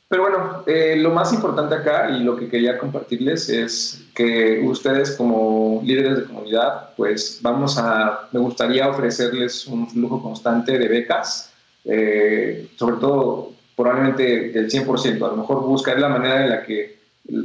Pero 0.08 0.22
bueno, 0.22 0.64
eh, 0.68 0.96
lo 0.98 1.10
más 1.10 1.34
importante 1.34 1.76
acá 1.76 2.12
y 2.12 2.24
lo 2.24 2.36
que 2.36 2.48
quería 2.48 2.78
compartirles 2.78 3.50
es 3.50 4.06
que 4.14 4.62
ustedes 4.64 5.12
como 5.18 5.82
líderes 5.84 6.18
de 6.18 6.26
comunidad, 6.26 6.92
pues 6.96 7.40
vamos 7.42 7.78
a, 7.80 8.30
me 8.32 8.40
gustaría 8.40 8.88
ofrecerles 8.88 9.66
un 9.66 9.90
flujo 9.90 10.22
constante 10.22 10.78
de 10.78 10.88
becas, 10.88 11.52
eh, 11.84 12.70
sobre 12.78 12.98
todo 12.98 13.52
probablemente 13.76 14.52
del 14.52 14.70
100%, 14.70 15.26
a 15.26 15.30
lo 15.30 15.38
mejor 15.38 15.64
buscar 15.64 16.00
la 16.00 16.10
manera 16.10 16.44
en 16.44 16.50
la 16.50 16.64
que, 16.64 16.95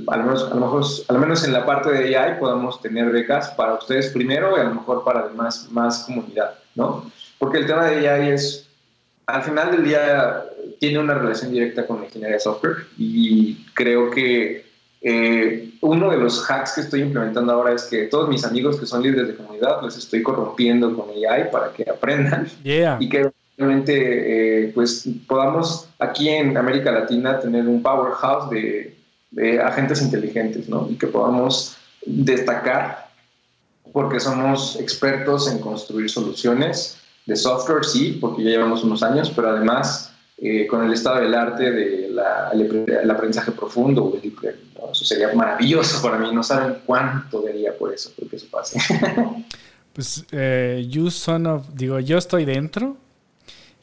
al 0.09 0.25
menos, 0.25 0.45
a 0.51 0.55
lo 0.55 0.61
mejor, 0.61 0.85
al 1.09 1.19
menos 1.19 1.45
en 1.45 1.53
la 1.53 1.65
parte 1.65 1.91
de 1.91 2.17
AI, 2.17 2.39
podamos 2.39 2.81
tener 2.83 3.11
becas 3.11 3.51
para 3.51 3.75
ustedes 3.75 4.09
primero 4.11 4.57
y 4.57 4.61
a 4.61 4.65
lo 4.65 4.75
mejor 4.75 5.05
para 5.05 5.21
además 5.21 5.69
más 5.71 6.05
comunidad, 6.05 6.55
¿no? 6.75 7.11
Porque 7.39 7.59
el 7.59 7.67
tema 7.67 7.87
de 7.87 8.09
AI 8.09 8.31
es, 8.31 8.69
al 9.27 9.43
final 9.43 9.71
del 9.71 9.85
día, 9.85 10.45
tiene 10.79 10.99
una 10.99 11.15
relación 11.15 11.53
directa 11.53 11.87
con 11.87 12.01
la 12.01 12.07
ingeniería 12.07 12.37
de 12.37 12.41
software 12.41 12.77
y 12.99 13.65
creo 13.75 14.11
que 14.11 14.67
eh, 15.03 15.71
uno 15.81 16.11
de 16.11 16.19
los 16.19 16.45
hacks 16.51 16.73
que 16.73 16.81
estoy 16.83 17.01
implementando 17.01 17.53
ahora 17.53 17.73
es 17.73 17.85
que 17.85 18.05
todos 18.05 18.29
mis 18.29 18.45
amigos 18.45 18.79
que 18.79 18.85
son 18.85 19.03
líderes 19.03 19.29
de 19.29 19.37
comunidad 19.37 19.81
los 19.81 19.97
estoy 19.97 20.23
corrompiendo 20.23 20.95
con 20.95 21.09
AI 21.09 21.51
para 21.51 21.73
que 21.73 21.89
aprendan 21.89 22.47
y 22.63 23.09
que 23.09 23.31
realmente 23.57 24.65
eh, 24.65 24.73
pues 24.75 25.09
podamos 25.27 25.89
aquí 25.99 26.29
en 26.29 26.55
América 26.57 26.93
Latina 26.93 27.41
tener 27.41 27.67
un 27.67 27.83
powerhouse 27.83 28.51
de, 28.51 29.00
de 29.31 29.61
agentes 29.61 30.03
inteligentes 30.03 30.69
¿no? 30.69 30.89
y 30.91 30.97
que 30.97 31.07
podamos 31.07 31.77
destacar 32.05 33.11
porque 33.93 34.21
somos 34.21 34.77
expertos 34.79 35.51
en 35.51 35.59
construir 35.59 36.09
soluciones 36.11 36.99
de 37.27 37.37
software, 37.37 37.85
sí, 37.85 38.19
porque 38.21 38.43
ya 38.43 38.51
llevamos 38.51 38.85
unos 38.85 39.03
años, 39.03 39.33
pero 39.35 39.51
además 39.51 40.13
eh, 40.43 40.67
con 40.67 40.85
el 40.85 40.93
estado 40.93 41.21
del 41.21 41.35
arte 41.35 41.71
de 41.71 43.11
aprendizaje 43.11 43.53
profundo 43.53 44.05
o 44.05 44.17
el 44.17 44.33
Eso 44.91 45.05
sería 45.05 45.35
maravilloso 45.35 46.01
para 46.01 46.19
mí. 46.19 46.33
No 46.33 46.43
saben 46.43 46.79
cuánto 46.87 47.43
daría 47.43 47.77
por 47.77 47.93
eso, 47.93 48.11
porque 48.19 48.37
eso 48.37 48.47
pase. 48.51 48.79
pues, 49.93 50.25
eh, 50.31 50.87
you 50.89 51.11
son 51.11 51.47
of, 51.47 51.69
digo, 51.75 52.01
yo 52.01 52.17
estoy 52.17 52.47
dentro 52.47 52.97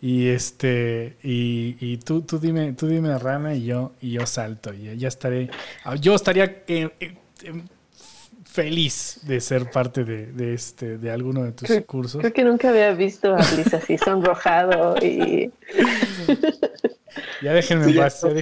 y 0.01 0.27
este 0.27 1.17
y, 1.23 1.75
y, 1.79 1.97
tú, 1.97 2.21
tú 2.21 2.39
dime 2.39 2.73
tú 2.73 2.87
dime 2.87 3.17
rana 3.17 3.55
y 3.55 3.65
yo 3.65 3.93
y 3.99 4.11
yo 4.11 4.25
salto 4.25 4.73
y 4.73 4.95
ya 4.97 5.07
estaré 5.07 5.49
yo 5.99 6.13
estaría 6.13 6.63
eh, 6.67 6.89
feliz 8.57 9.19
de 9.23 9.39
ser 9.39 9.69
parte 9.69 10.03
de, 10.03 10.27
de, 10.27 10.55
este 10.55 10.97
de 10.97 11.11
alguno 11.11 11.43
de 11.43 11.51
tus 11.51 11.69
cursos. 11.85 12.21
Creo 12.21 12.33
que 12.33 12.43
nunca 12.43 12.69
había 12.69 12.91
visto 12.93 13.35
a 13.35 13.39
Liz 13.55 13.71
así 13.71 13.99
sonrojado 13.99 14.97
y 14.97 15.51
ya 17.43 17.53
déjenme 17.53 17.85
sí, 17.85 17.93
pasar. 17.93 18.33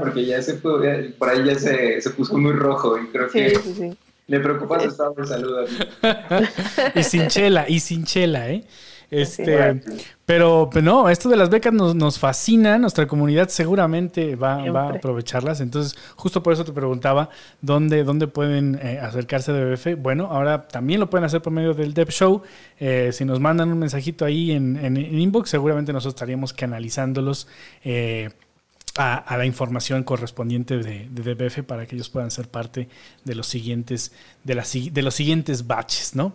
porque 0.00 0.24
ya 0.26 0.42
se 0.42 0.54
por 0.54 1.28
ahí 1.28 1.44
ya 1.44 1.54
se, 1.56 2.00
se, 2.00 2.10
puso 2.10 2.36
muy 2.36 2.52
rojo 2.52 2.98
y 2.98 3.06
creo 3.08 3.28
que 3.28 3.94
me 4.26 4.40
preocupa 4.40 4.80
su 4.80 4.88
estado 4.88 5.14
de 5.14 5.26
salud. 5.26 5.68
y 6.96 7.02
sin 7.04 7.28
chela, 7.28 7.68
y 7.68 7.78
sin 7.78 8.04
chela, 8.04 8.50
¿eh? 8.50 8.64
Este, 9.12 9.82
pero, 10.24 10.70
pero, 10.72 10.82
no, 10.82 11.10
esto 11.10 11.28
de 11.28 11.36
las 11.36 11.50
becas 11.50 11.74
nos, 11.74 11.94
nos 11.94 12.18
fascina, 12.18 12.78
nuestra 12.78 13.06
comunidad 13.06 13.50
seguramente 13.50 14.36
va, 14.36 14.64
va, 14.70 14.84
a 14.84 14.92
aprovecharlas. 14.94 15.60
Entonces, 15.60 15.98
justo 16.16 16.42
por 16.42 16.54
eso 16.54 16.64
te 16.64 16.72
preguntaba 16.72 17.28
dónde, 17.60 18.04
dónde 18.04 18.26
pueden 18.26 18.80
eh, 18.82 18.98
acercarse 19.02 19.52
de 19.52 19.74
BF. 19.74 20.00
Bueno, 20.00 20.28
ahora 20.30 20.66
también 20.66 20.98
lo 20.98 21.10
pueden 21.10 21.26
hacer 21.26 21.42
por 21.42 21.52
medio 21.52 21.74
del 21.74 21.92
Dev 21.92 22.08
Show. 22.08 22.40
Eh, 22.80 23.10
si 23.12 23.26
nos 23.26 23.38
mandan 23.38 23.70
un 23.70 23.80
mensajito 23.80 24.24
ahí 24.24 24.52
en, 24.52 24.82
en, 24.82 24.96
inbox, 24.96 25.50
seguramente 25.50 25.92
nosotros 25.92 26.14
estaríamos 26.14 26.54
canalizándolos. 26.54 27.48
Eh, 27.84 28.30
a, 28.96 29.36
la 29.38 29.46
información 29.46 30.04
correspondiente 30.04 30.76
de, 30.78 31.08
de, 31.10 31.34
DBF 31.34 31.62
para 31.62 31.86
que 31.86 31.96
ellos 31.96 32.10
puedan 32.10 32.30
ser 32.30 32.48
parte 32.48 32.88
de 33.24 33.34
los 33.34 33.46
siguientes, 33.46 34.12
de, 34.44 34.54
las, 34.54 34.72
de 34.72 35.02
los 35.02 35.14
siguientes 35.14 35.66
batches, 35.66 36.14
¿no? 36.14 36.34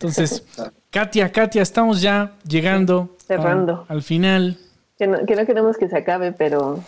Entonces, 0.00 0.44
Katia, 0.90 1.30
Katia, 1.30 1.60
estamos 1.60 2.00
ya 2.00 2.32
llegando 2.48 3.10
cerrando 3.26 3.84
al 3.88 4.02
final. 4.02 4.56
Que 4.98 5.06
no, 5.06 5.24
queremos 5.26 5.76
que 5.76 5.88
se 5.88 5.98
acabe, 5.98 6.32
pero 6.32 6.80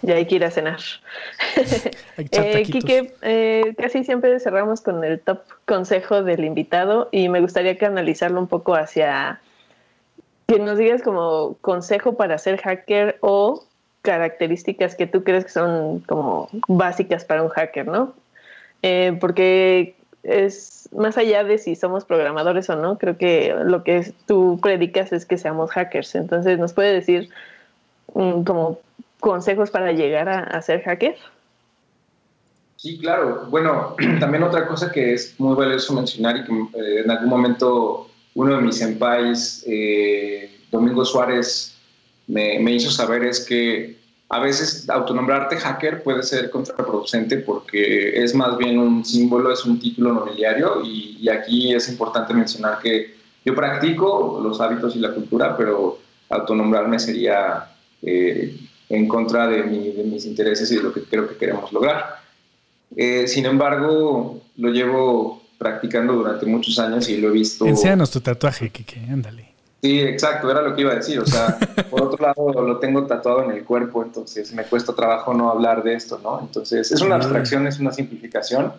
ya 0.00 0.16
hay 0.16 0.26
que 0.26 0.36
ir 0.36 0.44
a 0.44 0.50
cenar. 0.50 0.80
eh, 2.16 2.62
Quique, 2.64 3.14
eh, 3.20 3.74
casi 3.78 4.02
siempre 4.04 4.40
cerramos 4.40 4.80
con 4.80 5.04
el 5.04 5.20
top 5.20 5.40
consejo 5.66 6.22
del 6.22 6.44
invitado 6.44 7.08
y 7.12 7.28
me 7.28 7.40
gustaría 7.40 7.76
canalizarlo 7.76 8.40
un 8.40 8.48
poco 8.48 8.74
hacia 8.74 9.40
que 10.46 10.58
nos 10.58 10.78
digas 10.78 11.02
como 11.02 11.56
consejo 11.60 12.16
para 12.16 12.38
ser 12.38 12.60
hacker 12.60 13.18
o 13.20 13.64
características 14.02 14.94
que 14.94 15.06
tú 15.06 15.22
crees 15.22 15.44
que 15.44 15.50
son 15.50 16.00
como 16.00 16.48
básicas 16.68 17.24
para 17.24 17.42
un 17.42 17.48
hacker, 17.50 17.86
¿no? 17.86 18.14
Eh, 18.82 19.16
porque 19.18 19.96
es 20.24 20.88
más 20.96 21.16
allá 21.18 21.44
de 21.44 21.58
si 21.58 21.76
somos 21.76 22.04
programadores 22.04 22.68
o 22.70 22.76
no, 22.76 22.98
creo 22.98 23.16
que 23.18 23.54
lo 23.64 23.84
que 23.84 24.12
tú 24.26 24.58
predicas 24.62 25.12
es 25.12 25.26
que 25.26 25.38
seamos 25.38 25.70
hackers. 25.70 26.14
Entonces, 26.14 26.58
¿nos 26.58 26.72
puede 26.72 26.92
decir 26.92 27.28
mm, 28.14 28.42
como 28.42 28.80
consejos 29.20 29.70
para 29.70 29.92
llegar 29.92 30.28
a, 30.28 30.60
ser 30.62 30.82
hacker? 30.82 31.16
Sí, 32.76 32.98
claro. 32.98 33.46
Bueno, 33.50 33.96
también 34.20 34.42
otra 34.42 34.66
cosa 34.66 34.90
que 34.90 35.14
es 35.14 35.38
muy 35.38 35.54
valioso 35.54 35.94
mencionar 35.94 36.38
y 36.38 36.44
que 36.44 36.52
eh, 36.52 37.00
en 37.04 37.10
algún 37.10 37.28
momento 37.28 38.08
uno 38.34 38.56
de 38.56 38.62
mis 38.62 38.78
senpais, 38.78 39.64
eh, 39.66 40.50
Domingo 40.70 41.04
Suárez, 41.04 41.76
me, 42.26 42.72
hizo 42.72 42.90
saber 42.90 43.24
es 43.24 43.44
que 43.44 43.96
a 44.28 44.40
veces 44.40 44.88
autonombrarte 44.88 45.56
hacker 45.56 46.02
puede 46.02 46.22
ser 46.22 46.50
contraproducente 46.50 47.38
porque 47.38 48.22
es 48.22 48.34
más 48.34 48.56
bien 48.56 48.78
un 48.78 49.04
símbolo, 49.04 49.52
es 49.52 49.64
un 49.64 49.78
título 49.78 50.12
nobiliario 50.12 50.82
y, 50.82 51.28
aquí 51.28 51.74
es 51.74 51.88
importante 51.88 52.34
mencionar 52.34 52.78
que 52.80 53.14
yo 53.44 53.54
practico 53.54 54.40
los 54.42 54.60
hábitos 54.60 54.94
y 54.94 54.98
la 54.98 55.14
cultura, 55.14 55.56
pero 55.56 55.98
autonombrarme 56.28 56.98
sería 56.98 57.70
eh, 58.02 58.56
en 58.88 59.08
contra 59.08 59.46
de, 59.46 59.62
mis 59.62 60.26
intereses 60.26 60.70
y 60.70 60.76
de 60.76 60.82
lo 60.82 60.92
que 60.92 61.02
creo 61.04 61.28
que 61.28 61.36
queremos 61.36 61.72
lograr. 61.72 62.20
Eh, 62.96 63.26
sin 63.26 63.46
embargo, 63.46 64.42
lo 64.56 64.70
llevo 64.70 65.42
practicando 65.58 66.12
durante 66.14 66.46
muchos 66.46 66.78
años 66.78 67.08
y 67.08 67.16
lo 67.18 67.28
he 67.28 67.32
visto... 67.32 67.66
Enséanos 67.66 68.10
tu 68.10 68.20
tatuaje, 68.20 68.70
Kike, 68.70 69.06
ándale. 69.10 69.43
Sí, 69.84 70.00
exacto, 70.00 70.50
era 70.50 70.62
lo 70.62 70.74
que 70.74 70.80
iba 70.80 70.92
a 70.92 70.94
decir. 70.94 71.18
O 71.20 71.26
sea, 71.26 71.58
por 71.90 72.04
otro 72.04 72.24
lado, 72.24 72.62
lo 72.62 72.78
tengo 72.78 73.06
tatuado 73.06 73.44
en 73.44 73.50
el 73.50 73.64
cuerpo, 73.64 74.02
entonces 74.02 74.50
me 74.54 74.64
cuesta 74.64 74.94
trabajo 74.94 75.34
no 75.34 75.50
hablar 75.50 75.82
de 75.82 75.92
esto, 75.92 76.18
¿no? 76.22 76.40
Entonces, 76.40 76.90
es 76.90 77.02
una 77.02 77.16
abstracción, 77.16 77.66
es 77.66 77.78
una 77.78 77.92
simplificación, 77.92 78.72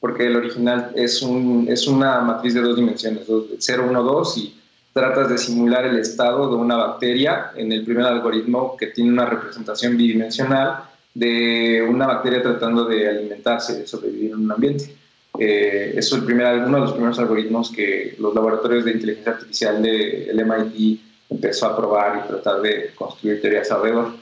porque 0.00 0.26
el 0.26 0.34
original 0.34 0.90
es, 0.96 1.22
un, 1.22 1.68
es 1.70 1.86
una 1.86 2.22
matriz 2.22 2.54
de 2.54 2.62
dos 2.62 2.74
dimensiones, 2.74 3.22
0, 3.56 3.86
1, 3.88 4.02
2, 4.02 4.38
y 4.38 4.60
tratas 4.92 5.28
de 5.28 5.38
simular 5.38 5.86
el 5.86 5.96
estado 5.96 6.50
de 6.50 6.56
una 6.56 6.74
bacteria 6.74 7.52
en 7.54 7.70
el 7.70 7.84
primer 7.84 8.06
algoritmo 8.06 8.76
que 8.76 8.88
tiene 8.88 9.12
una 9.12 9.26
representación 9.26 9.96
bidimensional 9.96 10.82
de 11.14 11.86
una 11.88 12.08
bacteria 12.08 12.42
tratando 12.42 12.84
de 12.84 13.08
alimentarse, 13.08 13.78
de 13.78 13.86
sobrevivir 13.86 14.32
en 14.32 14.38
un 14.38 14.50
ambiente. 14.50 14.92
Eh, 15.38 15.94
es 15.96 16.12
el 16.12 16.24
primer, 16.24 16.64
uno 16.64 16.78
de 16.78 16.82
los 16.82 16.92
primeros 16.92 17.18
algoritmos 17.18 17.70
que 17.70 18.16
los 18.18 18.34
laboratorios 18.34 18.84
de 18.84 18.92
inteligencia 18.92 19.32
artificial 19.32 19.82
del 19.82 20.44
MIT 20.44 21.00
empezó 21.30 21.66
a 21.66 21.76
probar 21.76 22.24
y 22.24 22.28
tratar 22.28 22.60
de 22.60 22.90
construir 22.94 23.40
teorías 23.40 23.70
alrededor. 23.70 24.14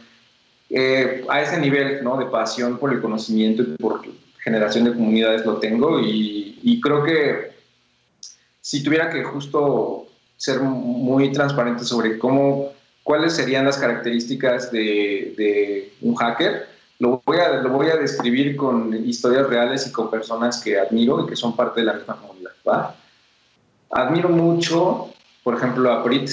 Eh, 0.68 1.24
a 1.28 1.40
ese 1.40 1.58
nivel 1.58 2.02
¿no? 2.02 2.18
de 2.18 2.26
pasión 2.26 2.78
por 2.78 2.92
el 2.92 3.00
conocimiento 3.00 3.62
y 3.62 3.76
por 3.76 4.02
generación 4.42 4.84
de 4.84 4.92
comunidades 4.92 5.46
lo 5.46 5.58
tengo 5.58 6.00
y, 6.00 6.80
creo 6.82 7.02
que 7.02 7.52
si 8.60 8.82
tuviera 8.82 9.10
que 9.10 9.24
justo 9.24 10.06
ser 10.36 10.60
muy 10.60 11.32
transparente 11.32 11.84
sobre 11.84 12.18
cómo, 12.18 12.72
cuáles 13.02 13.34
serían 13.34 13.64
las 13.64 13.78
características 13.78 14.70
de, 14.70 15.34
de 15.36 15.92
un 16.02 16.14
hacker, 16.16 16.66
lo 16.98 17.22
voy, 17.24 17.38
a, 17.38 17.60
lo 17.60 17.70
voy 17.70 17.88
a 17.88 17.96
describir 17.96 18.56
con 18.56 18.94
historias 19.06 19.48
reales 19.48 19.86
y 19.86 19.92
con 19.92 20.10
personas 20.10 20.62
que 20.62 20.78
admiro 20.78 21.24
y 21.24 21.26
que 21.26 21.36
son 21.36 21.54
parte 21.54 21.80
de 21.80 21.86
la 21.86 21.92
misma 21.94 22.16
comunidad. 22.16 22.94
Admiro 23.90 24.28
mucho, 24.28 25.08
por 25.44 25.56
ejemplo, 25.56 25.92
a 25.92 26.02
Brit. 26.02 26.30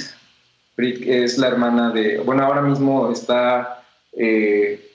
Brit 0.75 1.03
es 1.05 1.37
la 1.37 1.47
hermana 1.47 1.91
de, 1.91 2.19
bueno, 2.19 2.43
ahora 2.43 2.61
mismo 2.61 3.11
está 3.11 3.83
eh, 4.13 4.91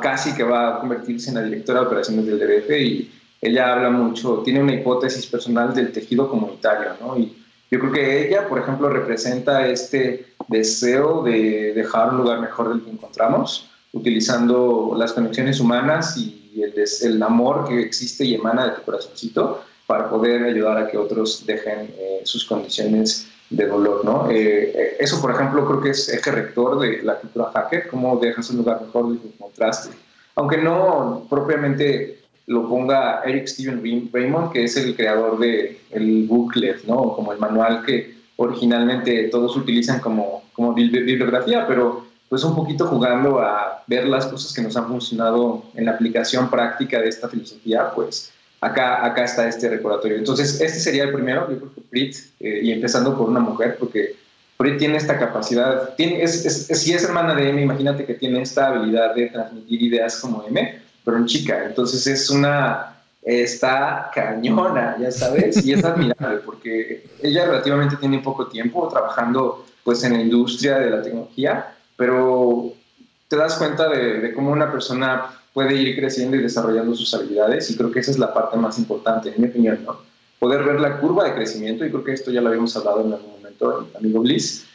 casi 0.00 0.34
que 0.34 0.44
va 0.44 0.76
a 0.76 0.80
convertirse 0.80 1.30
en 1.30 1.36
la 1.36 1.42
directora 1.42 1.80
de 1.80 1.86
operaciones 1.86 2.26
del 2.26 2.38
DBF 2.38 2.70
y 2.70 3.10
ella 3.40 3.72
habla 3.72 3.90
mucho, 3.90 4.42
tiene 4.44 4.62
una 4.62 4.74
hipótesis 4.74 5.26
personal 5.26 5.74
del 5.74 5.92
tejido 5.92 6.28
comunitario, 6.28 6.90
¿no? 7.00 7.16
Y 7.16 7.36
yo 7.70 7.78
creo 7.78 7.92
que 7.92 8.28
ella, 8.28 8.46
por 8.48 8.58
ejemplo, 8.58 8.90
representa 8.90 9.66
este 9.66 10.26
deseo 10.48 11.22
de 11.22 11.72
dejar 11.74 12.10
un 12.10 12.18
lugar 12.18 12.40
mejor 12.40 12.68
del 12.68 12.82
que 12.82 12.90
encontramos 12.90 13.69
utilizando 13.92 14.94
las 14.96 15.12
conexiones 15.12 15.60
humanas 15.60 16.16
y 16.16 16.62
el, 16.62 16.74
el, 17.02 17.22
amor 17.22 17.68
que 17.68 17.80
existe 17.80 18.24
y 18.24 18.34
emana 18.34 18.66
de 18.66 18.76
tu 18.76 18.82
corazoncito 18.82 19.62
para 19.86 20.08
poder 20.08 20.44
ayudar 20.44 20.78
a 20.78 20.88
que 20.88 20.96
otros 20.96 21.44
dejen 21.46 21.92
eh, 21.98 22.20
sus 22.24 22.44
condiciones 22.44 23.28
de 23.50 23.66
dolor, 23.66 24.04
¿no? 24.04 24.30
Eh, 24.30 24.72
eh, 24.72 24.96
eso, 25.00 25.20
por 25.20 25.32
ejemplo, 25.32 25.66
creo 25.66 25.80
que 25.80 25.90
es 25.90 26.08
eje 26.08 26.30
rector 26.30 26.78
de 26.78 27.02
la 27.02 27.16
cultura 27.16 27.50
hacker, 27.52 27.88
cómo 27.88 28.16
dejas 28.20 28.48
un 28.50 28.58
lugar 28.58 28.80
mejor 28.82 29.08
del 29.08 29.18
que 29.18 29.28
encontraste. 29.28 29.90
Aunque 30.36 30.58
no 30.58 31.26
propiamente 31.28 32.20
lo 32.46 32.68
ponga 32.68 33.22
Eric 33.24 33.48
Steven 33.48 34.10
Raymond, 34.12 34.52
que 34.52 34.64
es 34.64 34.76
el 34.76 34.94
creador 34.94 35.38
del 35.38 35.78
el 35.90 36.26
booklet, 36.28 36.84
¿no? 36.84 37.14
Como 37.14 37.32
el 37.32 37.38
manual 37.38 37.84
que 37.84 38.14
originalmente 38.36 39.24
todos 39.24 39.56
utilizan 39.56 40.00
como, 40.00 40.44
como 40.52 40.72
bibliografía, 40.72 41.66
pero 41.66 42.06
pues 42.30 42.44
un 42.44 42.54
poquito 42.54 42.86
jugando 42.86 43.40
a 43.40 43.82
ver 43.88 44.06
las 44.06 44.26
cosas 44.26 44.54
que 44.54 44.62
nos 44.62 44.76
han 44.76 44.86
funcionado 44.86 45.64
en 45.74 45.84
la 45.84 45.92
aplicación 45.92 46.48
práctica 46.48 47.00
de 47.00 47.08
esta 47.08 47.28
filosofía, 47.28 47.90
pues 47.92 48.32
acá, 48.60 49.04
acá 49.04 49.24
está 49.24 49.48
este 49.48 49.68
recordatorio. 49.68 50.16
Entonces, 50.16 50.60
este 50.60 50.78
sería 50.78 51.02
el 51.02 51.12
primero, 51.12 51.50
yo 51.50 51.58
creo 51.58 51.74
que 51.74 51.80
Brit, 51.90 52.16
eh, 52.38 52.60
y 52.62 52.70
empezando 52.70 53.18
por 53.18 53.28
una 53.28 53.40
mujer, 53.40 53.76
porque 53.80 54.14
Brit 54.56 54.78
tiene 54.78 54.96
esta 54.96 55.18
capacidad, 55.18 55.96
tiene, 55.96 56.22
es, 56.22 56.68
si 56.68 56.92
es 56.92 57.02
hermana 57.02 57.34
de 57.34 57.48
M, 57.48 57.62
imagínate 57.62 58.06
que 58.06 58.14
tiene 58.14 58.42
esta 58.42 58.68
habilidad 58.68 59.12
de 59.12 59.26
transmitir 59.26 59.82
ideas 59.82 60.20
como 60.20 60.44
M, 60.46 60.80
pero 61.04 61.16
en 61.16 61.26
chica. 61.26 61.64
Entonces 61.64 62.06
es 62.06 62.30
una, 62.30 62.94
está 63.22 64.08
cañona, 64.14 64.96
ya 65.00 65.10
sabes, 65.10 65.66
y 65.66 65.72
es 65.72 65.84
admirable 65.84 66.36
porque 66.46 67.08
ella 67.24 67.46
relativamente 67.46 67.96
tiene 67.96 68.20
poco 68.20 68.46
tiempo 68.46 68.86
trabajando 68.86 69.66
pues 69.82 70.04
en 70.04 70.12
la 70.12 70.20
industria 70.20 70.78
de 70.78 70.90
la 70.90 71.02
tecnología 71.02 71.74
pero 72.00 72.72
te 73.28 73.36
das 73.36 73.56
cuenta 73.56 73.86
de, 73.90 74.32
cómo 74.32 74.52
una 74.52 74.72
persona 74.72 75.38
puede 75.52 75.74
ir 75.74 75.94
creciendo 75.96 76.34
y 76.34 76.42
desarrollando 76.42 76.94
sus 76.94 77.12
habilidades 77.12 77.70
y 77.70 77.76
creo 77.76 77.90
que 77.90 78.00
esa 78.00 78.10
es 78.10 78.18
la 78.18 78.32
parte 78.32 78.56
más 78.56 78.78
importante, 78.78 79.28
en 79.28 79.42
mi 79.42 79.48
opinión, 79.48 79.84
¿no? 79.84 79.98
Poder 80.38 80.64
ver 80.64 80.80
la 80.80 80.98
curva 80.98 81.24
de 81.24 81.34
crecimiento, 81.34 81.84
y 81.84 81.90
creo 81.90 82.02
que 82.02 82.14
esto 82.14 82.30
ya 82.30 82.40
lo 82.40 82.48
habíamos 82.48 82.74
hablado 82.74 83.02
en 83.02 83.12
algún 83.12 83.32
momento, 83.32 83.86
amigo 83.98 84.20
Bliss, 84.20 84.66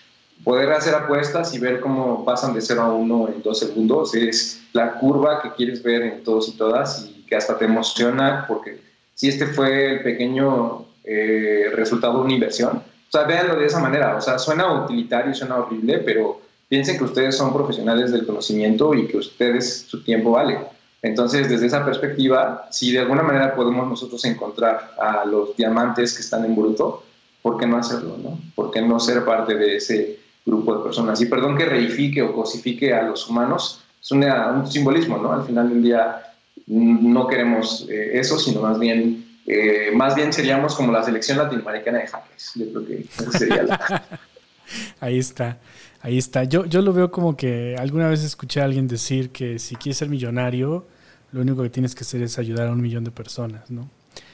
poder 0.43 0.71
hacer 0.71 0.93
apuestas 0.93 1.51
y 1.55 1.57
ver 1.57 1.79
cómo 1.79 2.23
pasan 2.23 2.53
de 2.53 2.61
0 2.61 2.79
a 2.83 2.93
1 2.93 3.29
en 3.29 3.41
dos 3.41 3.57
segundos, 3.57 4.13
es 4.13 4.61
la 4.73 4.99
curva 4.99 5.41
que 5.41 5.51
quieres 5.53 5.81
ver 5.81 6.03
en 6.03 6.23
todos 6.23 6.47
y 6.49 6.51
todas 6.51 7.09
y 7.09 7.25
que 7.25 7.35
hasta 7.35 7.57
te 7.57 7.65
emociona 7.65 8.45
porque 8.47 8.79
si 9.15 9.29
este 9.29 9.47
fue 9.47 9.93
el 9.93 10.03
pequeño 10.03 10.85
eh, 11.03 11.71
resultado 11.73 12.19
de 12.19 12.25
una 12.25 12.33
inversión, 12.33 12.77
o 12.77 13.11
sea, 13.11 13.23
véanlo 13.23 13.55
de 13.55 13.65
esa 13.65 13.79
manera, 13.79 14.15
o 14.15 14.21
sea, 14.21 14.37
suena 14.37 14.83
utilitario, 14.83 15.33
suena 15.33 15.55
horrible, 15.55 15.97
pero 16.05 16.45
piensen 16.67 16.97
que 16.97 17.03
ustedes 17.03 17.37
son 17.37 17.53
profesionales 17.53 18.11
del 18.11 18.25
conocimiento 18.25 18.93
y 18.93 19.07
que 19.07 19.17
ustedes 19.17 19.85
su 19.87 20.03
tiempo 20.03 20.31
vale. 20.31 20.59
Entonces, 21.01 21.47
desde 21.47 21.67
esa 21.67 21.85
perspectiva, 21.85 22.67
si 22.71 22.91
de 22.91 22.99
alguna 22.99 23.21
manera 23.21 23.55
podemos 23.55 23.87
nosotros 23.87 24.25
encontrar 24.25 24.95
a 24.99 25.23
los 25.25 25.55
diamantes 25.55 26.15
que 26.15 26.21
están 26.21 26.45
en 26.45 26.55
bruto, 26.55 27.03
¿por 27.41 27.59
qué 27.59 27.67
no 27.67 27.77
hacerlo? 27.77 28.17
No? 28.17 28.39
¿Por 28.55 28.71
qué 28.71 28.81
no 28.81 28.99
ser 28.99 29.23
parte 29.23 29.55
de 29.55 29.75
ese 29.75 30.19
grupo 30.43 30.75
de 30.75 30.83
personas? 30.83 31.21
Y 31.21 31.27
perdón 31.27 31.57
que 31.57 31.65
reifique 31.65 32.23
o 32.23 32.33
cosifique 32.33 32.93
a 32.93 33.03
los 33.03 33.29
humanos, 33.29 33.83
es 34.01 34.11
un 34.11 34.71
simbolismo, 34.71 35.17
¿no? 35.17 35.31
Al 35.31 35.45
final 35.45 35.69
del 35.69 35.81
día 35.81 36.23
no 36.67 37.27
queremos 37.27 37.87
eh, 37.89 38.11
eso, 38.19 38.39
sino 38.39 38.61
más 38.61 38.79
bien, 38.79 39.39
eh, 39.45 39.91
más 39.93 40.15
bien 40.15 40.31
seríamos 40.33 40.75
como 40.75 40.91
la 40.91 41.03
selección 41.03 41.37
latinoamericana 41.37 41.99
de 41.99 42.07
hackers. 42.07 42.51
Yo 42.55 42.65
creo 42.71 42.85
que 42.85 43.37
sería 43.37 43.63
la... 43.63 44.03
Ahí 44.99 45.19
está, 45.19 45.59
ahí 46.05 46.19
está. 46.19 46.43
Yo, 46.43 46.65
yo 46.65 46.83
lo 46.83 46.93
veo 46.93 47.09
como 47.09 47.35
que 47.35 47.75
alguna 47.79 48.07
vez 48.07 48.23
escuché 48.23 48.61
a 48.61 48.65
alguien 48.65 48.87
decir 48.87 49.31
que 49.31 49.57
si 49.57 49.75
quieres 49.75 49.97
ser 49.97 50.07
millonario, 50.07 50.85
lo 51.31 51.41
único 51.41 51.63
que 51.63 51.71
tienes 51.71 51.95
que 51.95 52.01
hacer 52.01 52.21
es 52.21 52.37
ayudar 52.37 52.67
a 52.67 52.71
un 52.71 52.79
millón 52.79 53.03
de 53.03 53.09
personas, 53.09 53.71
¿no? 53.71 53.89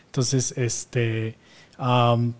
Entonces, 0.08 0.54
este, 0.58 1.38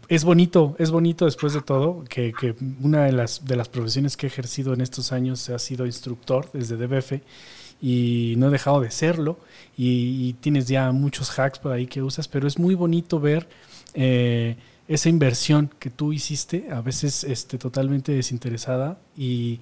es 0.10 0.24
bonito, 0.26 0.76
es 0.80 0.92
bonito 0.92 1.24
después 1.24 1.54
de 1.54 1.62
todo 1.62 2.04
que, 2.10 2.34
una 2.82 3.06
de 3.06 3.14
las, 3.14 3.46
de 3.46 3.56
las 3.56 3.70
profesiones 3.70 4.18
que 4.18 4.26
he 4.26 4.30
ejercido 4.30 4.74
en 4.74 4.82
estos 4.82 5.14
años 5.14 5.50
ha 5.50 5.60
sido 5.60 5.86
instructor 5.86 6.50
desde 6.52 6.76
DBF 6.76 7.22
y 7.82 8.34
no 8.38 8.50
he 8.50 8.52
dejado 8.52 8.82
de 8.82 8.92
serlo 8.92 9.40
y, 9.78 10.34
tienes 10.42 10.68
ya 10.68 10.92
muchos 10.92 11.40
hacks 11.40 11.60
por 11.60 11.72
ahí 11.72 11.88
que 11.88 12.02
usas, 12.02 12.28
pero 12.28 12.50
es 12.50 12.60
muy 12.60 12.76
bonito 12.76 13.22
ver 13.22 13.48
eh, 13.94 14.58
esa 14.94 15.08
inversión 15.08 15.72
que 15.80 15.90
tú 15.90 16.12
hiciste, 16.12 16.68
a 16.70 16.82
veces 16.82 17.24
este, 17.24 17.58
totalmente 17.58 18.12
desinteresada 18.12 19.00
y, 19.18 19.62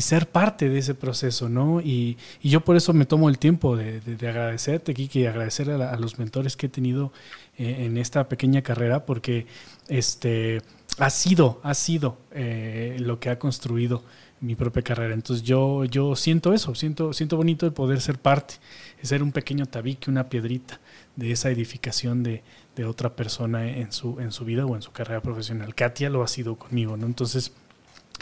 ser 0.00 0.28
parte 0.28 0.70
de 0.70 0.78
ese 0.78 0.94
proceso, 0.94 1.50
¿no? 1.50 1.82
Y, 1.82 2.16
yo 2.42 2.62
por 2.62 2.76
eso 2.76 2.94
me 2.94 3.04
tomo 3.04 3.28
el 3.28 3.38
tiempo 3.38 3.76
de, 3.76 4.00
agradecerte, 4.26 4.94
Kiki, 4.94 5.20
y 5.20 5.26
agradecer 5.26 5.70
a, 5.70 5.96
los 5.98 6.18
mentores 6.18 6.56
que 6.56 6.66
he 6.66 6.68
tenido 6.70 7.12
eh, 7.58 7.84
en 7.84 7.98
esta 7.98 8.30
pequeña 8.30 8.62
carrera, 8.62 9.04
porque 9.04 9.46
este, 9.88 10.62
ha 10.98 11.10
sido, 11.10 11.60
ha 11.62 11.74
sido 11.74 12.16
eh, 12.32 12.96
lo 12.98 13.20
que 13.20 13.28
ha 13.28 13.38
construido 13.38 14.04
mi 14.40 14.54
propia 14.54 14.82
carrera. 14.82 15.12
Entonces 15.12 15.44
yo, 15.44 15.84
yo 15.84 16.16
siento 16.16 16.54
eso, 16.54 16.74
siento, 16.74 17.12
siento 17.12 17.36
bonito 17.36 17.66
de 17.66 17.72
poder 17.72 18.00
ser 18.00 18.18
parte, 18.18 18.54
de 19.02 19.06
ser 19.06 19.22
un 19.22 19.32
pequeño 19.32 19.66
tabique, 19.66 20.10
una 20.10 20.30
piedrita 20.30 20.80
de 21.16 21.32
esa 21.32 21.50
edificación 21.50 22.22
de, 22.22 22.42
de 22.76 22.84
otra 22.84 23.16
persona 23.16 23.68
en 23.68 23.90
su, 23.90 24.20
en 24.20 24.30
su 24.30 24.44
vida 24.44 24.66
o 24.66 24.76
en 24.76 24.82
su 24.82 24.92
carrera 24.92 25.20
profesional. 25.20 25.74
Katia 25.74 26.10
lo 26.10 26.22
ha 26.22 26.28
sido 26.28 26.56
conmigo, 26.56 26.96
¿no? 26.96 27.06
Entonces, 27.06 27.52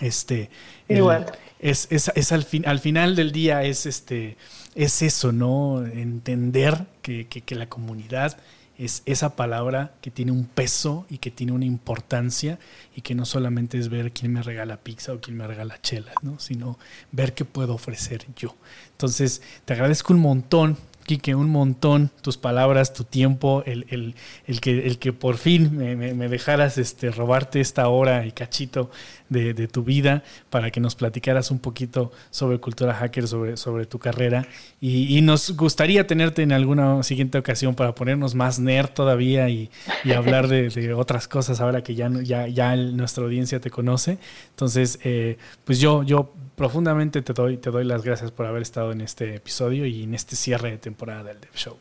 este 0.01 0.51
Igual. 0.89 1.27
es, 1.59 1.89
es, 1.91 2.11
es, 2.15 2.33
al, 2.33 2.45
fin, 2.45 2.67
al 2.67 2.79
final 2.79 3.15
del 3.15 3.33
día 3.33 3.63
es 3.65 3.87
este 3.87 4.37
es 4.75 5.03
eso, 5.03 5.33
¿no? 5.33 5.85
Entender 5.85 6.87
que, 7.03 7.27
que, 7.27 7.43
que 7.43 7.55
la 7.55 7.69
comunidad 7.69 8.37
es 8.79 9.03
esa 9.07 9.37
palabra 9.37 9.93
que 10.01 10.11
tiene 10.11 10.33
un 10.33 10.47
peso 10.47 11.07
y 11.09 11.19
que 11.19 11.31
tiene 11.31 11.53
una 11.53 11.65
importancia 11.65 12.59
y 12.97 13.03
que 13.03 13.15
no 13.15 13.25
solamente 13.25 13.79
es 13.79 13.89
ver 13.89 14.13
quién 14.13 14.33
me 14.33 14.43
regala 14.43 14.79
pizza 14.79 15.13
o 15.13 15.21
quién 15.21 15.37
me 15.37 15.47
regala 15.47 15.81
chela, 15.81 16.13
¿no? 16.23 16.41
sino 16.41 16.79
ver 17.13 17.35
qué 17.35 17.45
puedo 17.45 17.75
ofrecer 17.75 18.27
yo. 18.37 18.57
Entonces, 18.93 19.43
te 19.65 19.75
agradezco 19.75 20.13
un 20.13 20.21
montón 20.21 20.77
Quique, 21.05 21.35
un 21.35 21.51
montón 21.51 22.11
tus 22.23 22.37
palabras, 22.39 22.95
tu 22.95 23.05
tiempo, 23.05 23.63
el, 23.67 23.87
el, 23.91 24.15
el 24.47 24.61
que, 24.61 24.87
el 24.87 24.99
que 24.99 25.13
por 25.13 25.37
fin 25.37 25.77
me, 25.77 25.95
me, 25.97 26.29
dejaras 26.29 26.79
este, 26.79 27.11
robarte 27.11 27.61
esta 27.61 27.89
hora 27.89 28.27
y 28.27 28.33
cachito 28.33 28.91
de, 29.29 29.69
tu 29.69 29.83
vida 29.83 30.23
para 30.51 30.71
que 30.71 30.81
nos 30.81 30.95
platicaras 30.95 31.51
un 31.51 31.59
poquito 31.59 32.13
sobre 32.31 32.59
cultura 32.59 32.95
hacker, 32.95 33.27
sobre, 33.27 33.57
sobre 33.57 33.87
tu 33.87 33.99
carrera. 33.99 34.47
Y, 34.81 35.21
nos 35.23 35.57
gustaría 35.57 36.07
tenerte 36.07 36.43
en 36.43 36.53
alguna 36.53 37.03
siguiente 37.03 37.39
ocasión 37.39 37.75
para 37.75 37.95
ponernos 37.95 38.35
más 38.35 38.59
nerd 38.59 38.91
todavía 38.91 39.49
y, 39.49 39.71
y 40.05 40.13
hablar 40.13 40.49
de, 40.49 40.69
de, 40.69 40.93
otras 40.93 41.29
cosas 41.29 41.61
ahora 41.61 41.83
que 41.83 41.95
ya, 41.95 42.11
ya, 42.23 42.47
ya 42.47 42.77
nuestra 42.77 43.25
audiencia 43.25 43.61
te 43.61 43.71
conoce. 43.71 44.19
Entonces, 44.51 44.99
eh, 45.05 45.39
pues 45.65 45.81
yo, 45.81 46.03
yo 46.03 46.33
profundamente 46.57 47.23
te 47.23 47.33
doy, 47.33 47.57
te 47.57 47.71
doy 47.71 47.85
las 47.85 48.03
gracias 48.03 48.31
por 48.31 48.47
haber 48.47 48.63
estado 48.63 48.93
en 48.93 49.01
este 49.01 49.37
episodio 49.37 49.87
y 49.87 50.03
en 50.03 50.15
este 50.15 50.37
cierre 50.37 50.71
de 50.71 50.79
temporada 50.79 51.25
del 51.25 51.41
Dev 51.41 51.55
Show. 51.55 51.77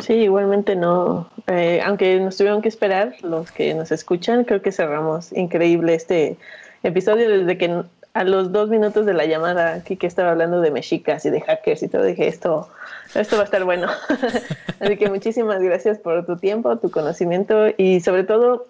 Sí, 0.00 0.14
igualmente 0.14 0.76
no, 0.76 1.28
eh, 1.46 1.80
aunque 1.84 2.18
nos 2.20 2.36
tuvieron 2.36 2.62
que 2.62 2.68
esperar 2.68 3.14
los 3.22 3.50
que 3.50 3.74
nos 3.74 3.92
escuchan, 3.92 4.44
creo 4.44 4.62
que 4.62 4.72
cerramos 4.72 5.32
increíble 5.32 5.94
este 5.94 6.36
episodio 6.82 7.28
desde 7.28 7.58
que 7.58 7.82
a 8.12 8.24
los 8.24 8.50
dos 8.52 8.68
minutos 8.68 9.06
de 9.06 9.14
la 9.14 9.24
llamada 9.24 9.74
aquí 9.74 9.98
estaba 10.02 10.30
hablando 10.30 10.60
de 10.60 10.70
mexicas 10.70 11.24
y 11.26 11.30
de 11.30 11.40
hackers 11.40 11.82
y 11.82 11.88
todo, 11.88 12.02
dije 12.02 12.26
esto, 12.26 12.68
esto 13.14 13.36
va 13.36 13.42
a 13.42 13.44
estar 13.44 13.64
bueno. 13.64 13.88
Así 14.80 14.96
que 14.96 15.08
muchísimas 15.08 15.62
gracias 15.62 15.98
por 15.98 16.26
tu 16.26 16.36
tiempo, 16.36 16.76
tu 16.78 16.90
conocimiento 16.90 17.68
y 17.76 18.00
sobre 18.00 18.24
todo 18.24 18.66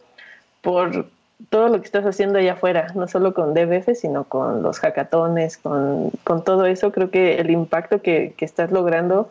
por 0.60 1.06
todo 1.48 1.68
lo 1.68 1.80
que 1.80 1.86
estás 1.86 2.04
haciendo 2.04 2.38
allá 2.38 2.52
afuera, 2.52 2.88
no 2.94 3.08
solo 3.08 3.32
con 3.32 3.54
DBF, 3.54 3.94
sino 3.94 4.24
con 4.24 4.62
los 4.62 4.78
hackatones, 4.78 5.56
con, 5.56 6.10
con 6.22 6.44
todo 6.44 6.66
eso, 6.66 6.92
creo 6.92 7.10
que 7.10 7.36
el 7.36 7.50
impacto 7.50 8.02
que, 8.02 8.34
que, 8.36 8.44
estás 8.44 8.70
logrando 8.70 9.30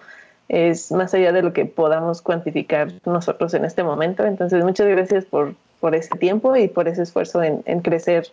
es 0.49 0.91
más 0.91 1.13
allá 1.13 1.31
de 1.31 1.43
lo 1.43 1.53
que 1.53 1.65
podamos 1.65 2.21
cuantificar 2.21 2.91
nosotros 3.05 3.53
en 3.53 3.65
este 3.65 3.84
momento. 3.84 4.26
Entonces, 4.26 4.63
muchas 4.63 4.88
gracias 4.88 5.26
por, 5.26 5.53
por 5.80 5.95
ese 5.95 6.17
tiempo 6.17 6.55
y 6.55 6.67
por 6.67 6.88
ese 6.88 7.03
esfuerzo 7.03 7.41
en, 7.43 7.61
en 7.65 7.81
crecer 7.81 8.27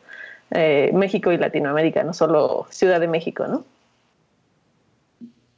eh, 0.52 0.90
México 0.94 1.30
y 1.30 1.38
Latinoamérica, 1.38 2.02
no 2.02 2.14
solo 2.14 2.66
Ciudad 2.70 3.00
de 3.00 3.08
México, 3.08 3.46
¿no? 3.46 3.64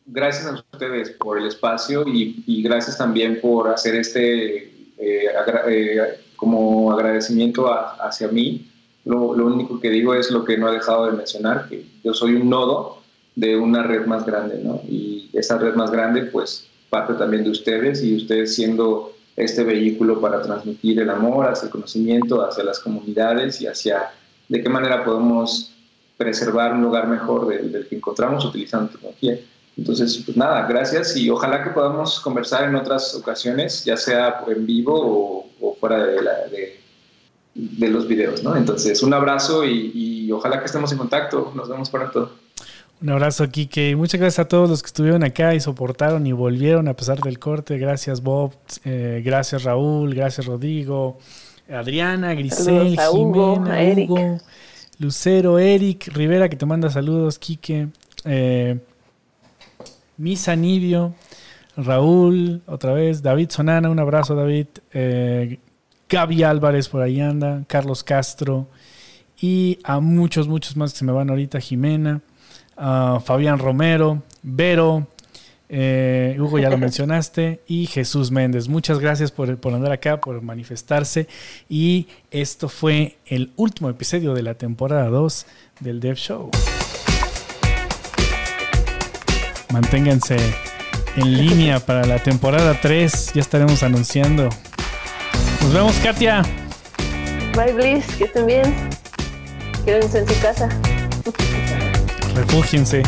Gracias 0.06 0.46
a 0.46 0.64
ustedes 0.72 1.10
por 1.10 1.38
el 1.38 1.46
espacio 1.46 2.04
y, 2.06 2.42
y 2.46 2.62
gracias 2.62 2.98
también 2.98 3.40
por 3.40 3.68
hacer 3.68 3.94
este 3.94 4.56
eh, 4.98 5.26
eh, 5.68 6.20
como 6.34 6.90
agradecimiento 6.92 7.68
hacia 7.68 8.28
mí, 8.28 8.68
lo, 9.04 9.34
lo, 9.34 9.46
único 9.46 9.78
que 9.80 9.90
digo 9.90 10.14
es 10.14 10.30
lo 10.30 10.44
que 10.44 10.56
no 10.56 10.68
he 10.68 10.72
dejado 10.72 11.06
de 11.06 11.12
mencionar, 11.12 11.68
que 11.68 11.84
yo 12.02 12.14
soy 12.14 12.34
un 12.34 12.48
nodo 12.48 12.97
de 13.38 13.56
una 13.56 13.84
red 13.84 14.04
más 14.06 14.26
grande, 14.26 14.60
¿no? 14.64 14.82
Y 14.88 15.30
esa 15.32 15.58
red 15.58 15.74
más 15.74 15.92
grande, 15.92 16.22
pues, 16.22 16.66
parte 16.90 17.14
también 17.14 17.44
de 17.44 17.50
ustedes 17.50 18.02
y 18.02 18.16
ustedes 18.16 18.56
siendo 18.56 19.12
este 19.36 19.62
vehículo 19.62 20.20
para 20.20 20.42
transmitir 20.42 20.98
el 21.00 21.08
amor 21.08 21.46
hacia 21.46 21.66
el 21.66 21.70
conocimiento, 21.70 22.44
hacia 22.44 22.64
las 22.64 22.80
comunidades 22.80 23.60
y 23.60 23.68
hacia 23.68 24.10
de 24.48 24.60
qué 24.60 24.68
manera 24.68 25.04
podemos 25.04 25.72
preservar 26.16 26.72
un 26.72 26.82
lugar 26.82 27.06
mejor 27.06 27.46
del, 27.46 27.86
que 27.86 27.94
encontramos 27.94 28.44
utilizando 28.44 28.90
tecnología. 28.90 29.38
Entonces, 29.76 30.20
pues 30.24 30.36
nada, 30.36 30.66
gracias 30.66 31.16
y 31.16 31.30
ojalá 31.30 31.62
que 31.62 31.70
podamos 31.70 32.18
conversar 32.18 32.68
en 32.68 32.74
otras 32.74 33.14
ocasiones, 33.14 33.84
ya 33.84 33.96
sea 33.96 34.42
en 34.48 34.66
vivo 34.66 35.46
o, 35.60 35.76
fuera 35.78 36.04
de, 36.04 36.80
los 37.88 38.08
videos, 38.08 38.42
¿no? 38.42 38.56
Entonces, 38.56 39.00
un 39.04 39.14
abrazo 39.14 39.64
y, 39.64 40.28
ojalá 40.32 40.58
que 40.58 40.66
estemos 40.66 40.90
en 40.90 40.98
contacto. 40.98 41.52
Nos 41.54 41.68
vemos 41.68 41.88
pronto. 41.88 42.32
Un 43.00 43.10
abrazo, 43.10 43.48
Kike. 43.48 43.94
Muchas 43.94 44.20
gracias 44.20 44.44
a 44.44 44.48
todos 44.48 44.68
los 44.68 44.82
que 44.82 44.88
estuvieron 44.88 45.22
acá 45.22 45.54
y 45.54 45.60
soportaron 45.60 46.26
y 46.26 46.32
volvieron 46.32 46.88
a 46.88 46.94
pesar 46.94 47.20
del 47.20 47.38
corte. 47.38 47.78
Gracias, 47.78 48.22
Bob. 48.22 48.52
Eh, 48.84 49.22
gracias, 49.24 49.62
Raúl. 49.62 50.14
Gracias, 50.14 50.46
Rodrigo. 50.46 51.18
Adriana, 51.70 52.34
Grisel, 52.34 52.98
Jimena, 52.98 53.10
Hugo, 53.10 54.38
Lucero, 54.98 55.58
Eric, 55.58 56.08
Rivera, 56.12 56.48
que 56.48 56.56
te 56.56 56.66
manda 56.66 56.90
saludos, 56.90 57.38
Kike. 57.38 57.88
Eh, 58.24 58.78
Misa 60.16 60.56
Nibio, 60.56 61.14
Raúl, 61.76 62.62
otra 62.66 62.92
vez, 62.92 63.22
David 63.22 63.50
Sonana, 63.50 63.88
un 63.88 64.00
abrazo 64.00 64.34
David, 64.34 64.66
eh, 64.92 65.60
Gaby 66.08 66.42
Álvarez 66.42 66.88
por 66.88 67.02
ahí 67.02 67.20
anda, 67.20 67.62
Carlos 67.68 68.02
Castro 68.02 68.66
y 69.40 69.78
a 69.84 70.00
muchos, 70.00 70.48
muchos 70.48 70.76
más 70.76 70.92
que 70.92 70.98
se 70.98 71.04
me 71.04 71.12
van 71.12 71.30
ahorita, 71.30 71.60
Jimena, 71.60 72.20
Fabián 72.78 73.58
Romero, 73.58 74.22
Vero, 74.42 75.06
eh, 75.68 76.36
Hugo 76.38 76.58
ya 76.58 76.70
lo 76.70 76.78
mencionaste, 76.86 77.60
y 77.66 77.86
Jesús 77.86 78.30
Méndez. 78.30 78.68
Muchas 78.68 78.98
gracias 78.98 79.30
por, 79.30 79.56
por, 79.58 79.74
andar 79.74 79.92
acá, 79.92 80.20
por 80.20 80.40
manifestarse. 80.42 81.28
Y 81.68 82.08
esto 82.30 82.68
fue 82.68 83.18
el 83.26 83.52
último 83.56 83.90
episodio 83.90 84.34
de 84.34 84.42
la 84.42 84.54
temporada 84.54 85.08
2 85.08 85.46
del 85.80 86.00
Dev 86.00 86.16
Show 86.16 86.50
manténganse 89.72 90.36
en 91.16 91.36
línea 91.36 91.80
para 91.80 92.04
la 92.04 92.18
temporada 92.18 92.78
3. 92.80 93.32
Ya 93.34 93.40
estaremos 93.40 93.82
anunciando. 93.82 94.48
Nos 95.62 95.72
vemos, 95.72 95.94
Katia. 96.02 96.42
Bye, 97.54 97.72
Bliss. 97.72 98.06
Que 98.16 98.24
estén 98.24 98.46
bien. 98.46 98.74
Quédense 99.84 100.18
en 100.18 100.28
su 100.28 100.40
casa. 100.40 100.68
Refúgiense. 102.38 103.02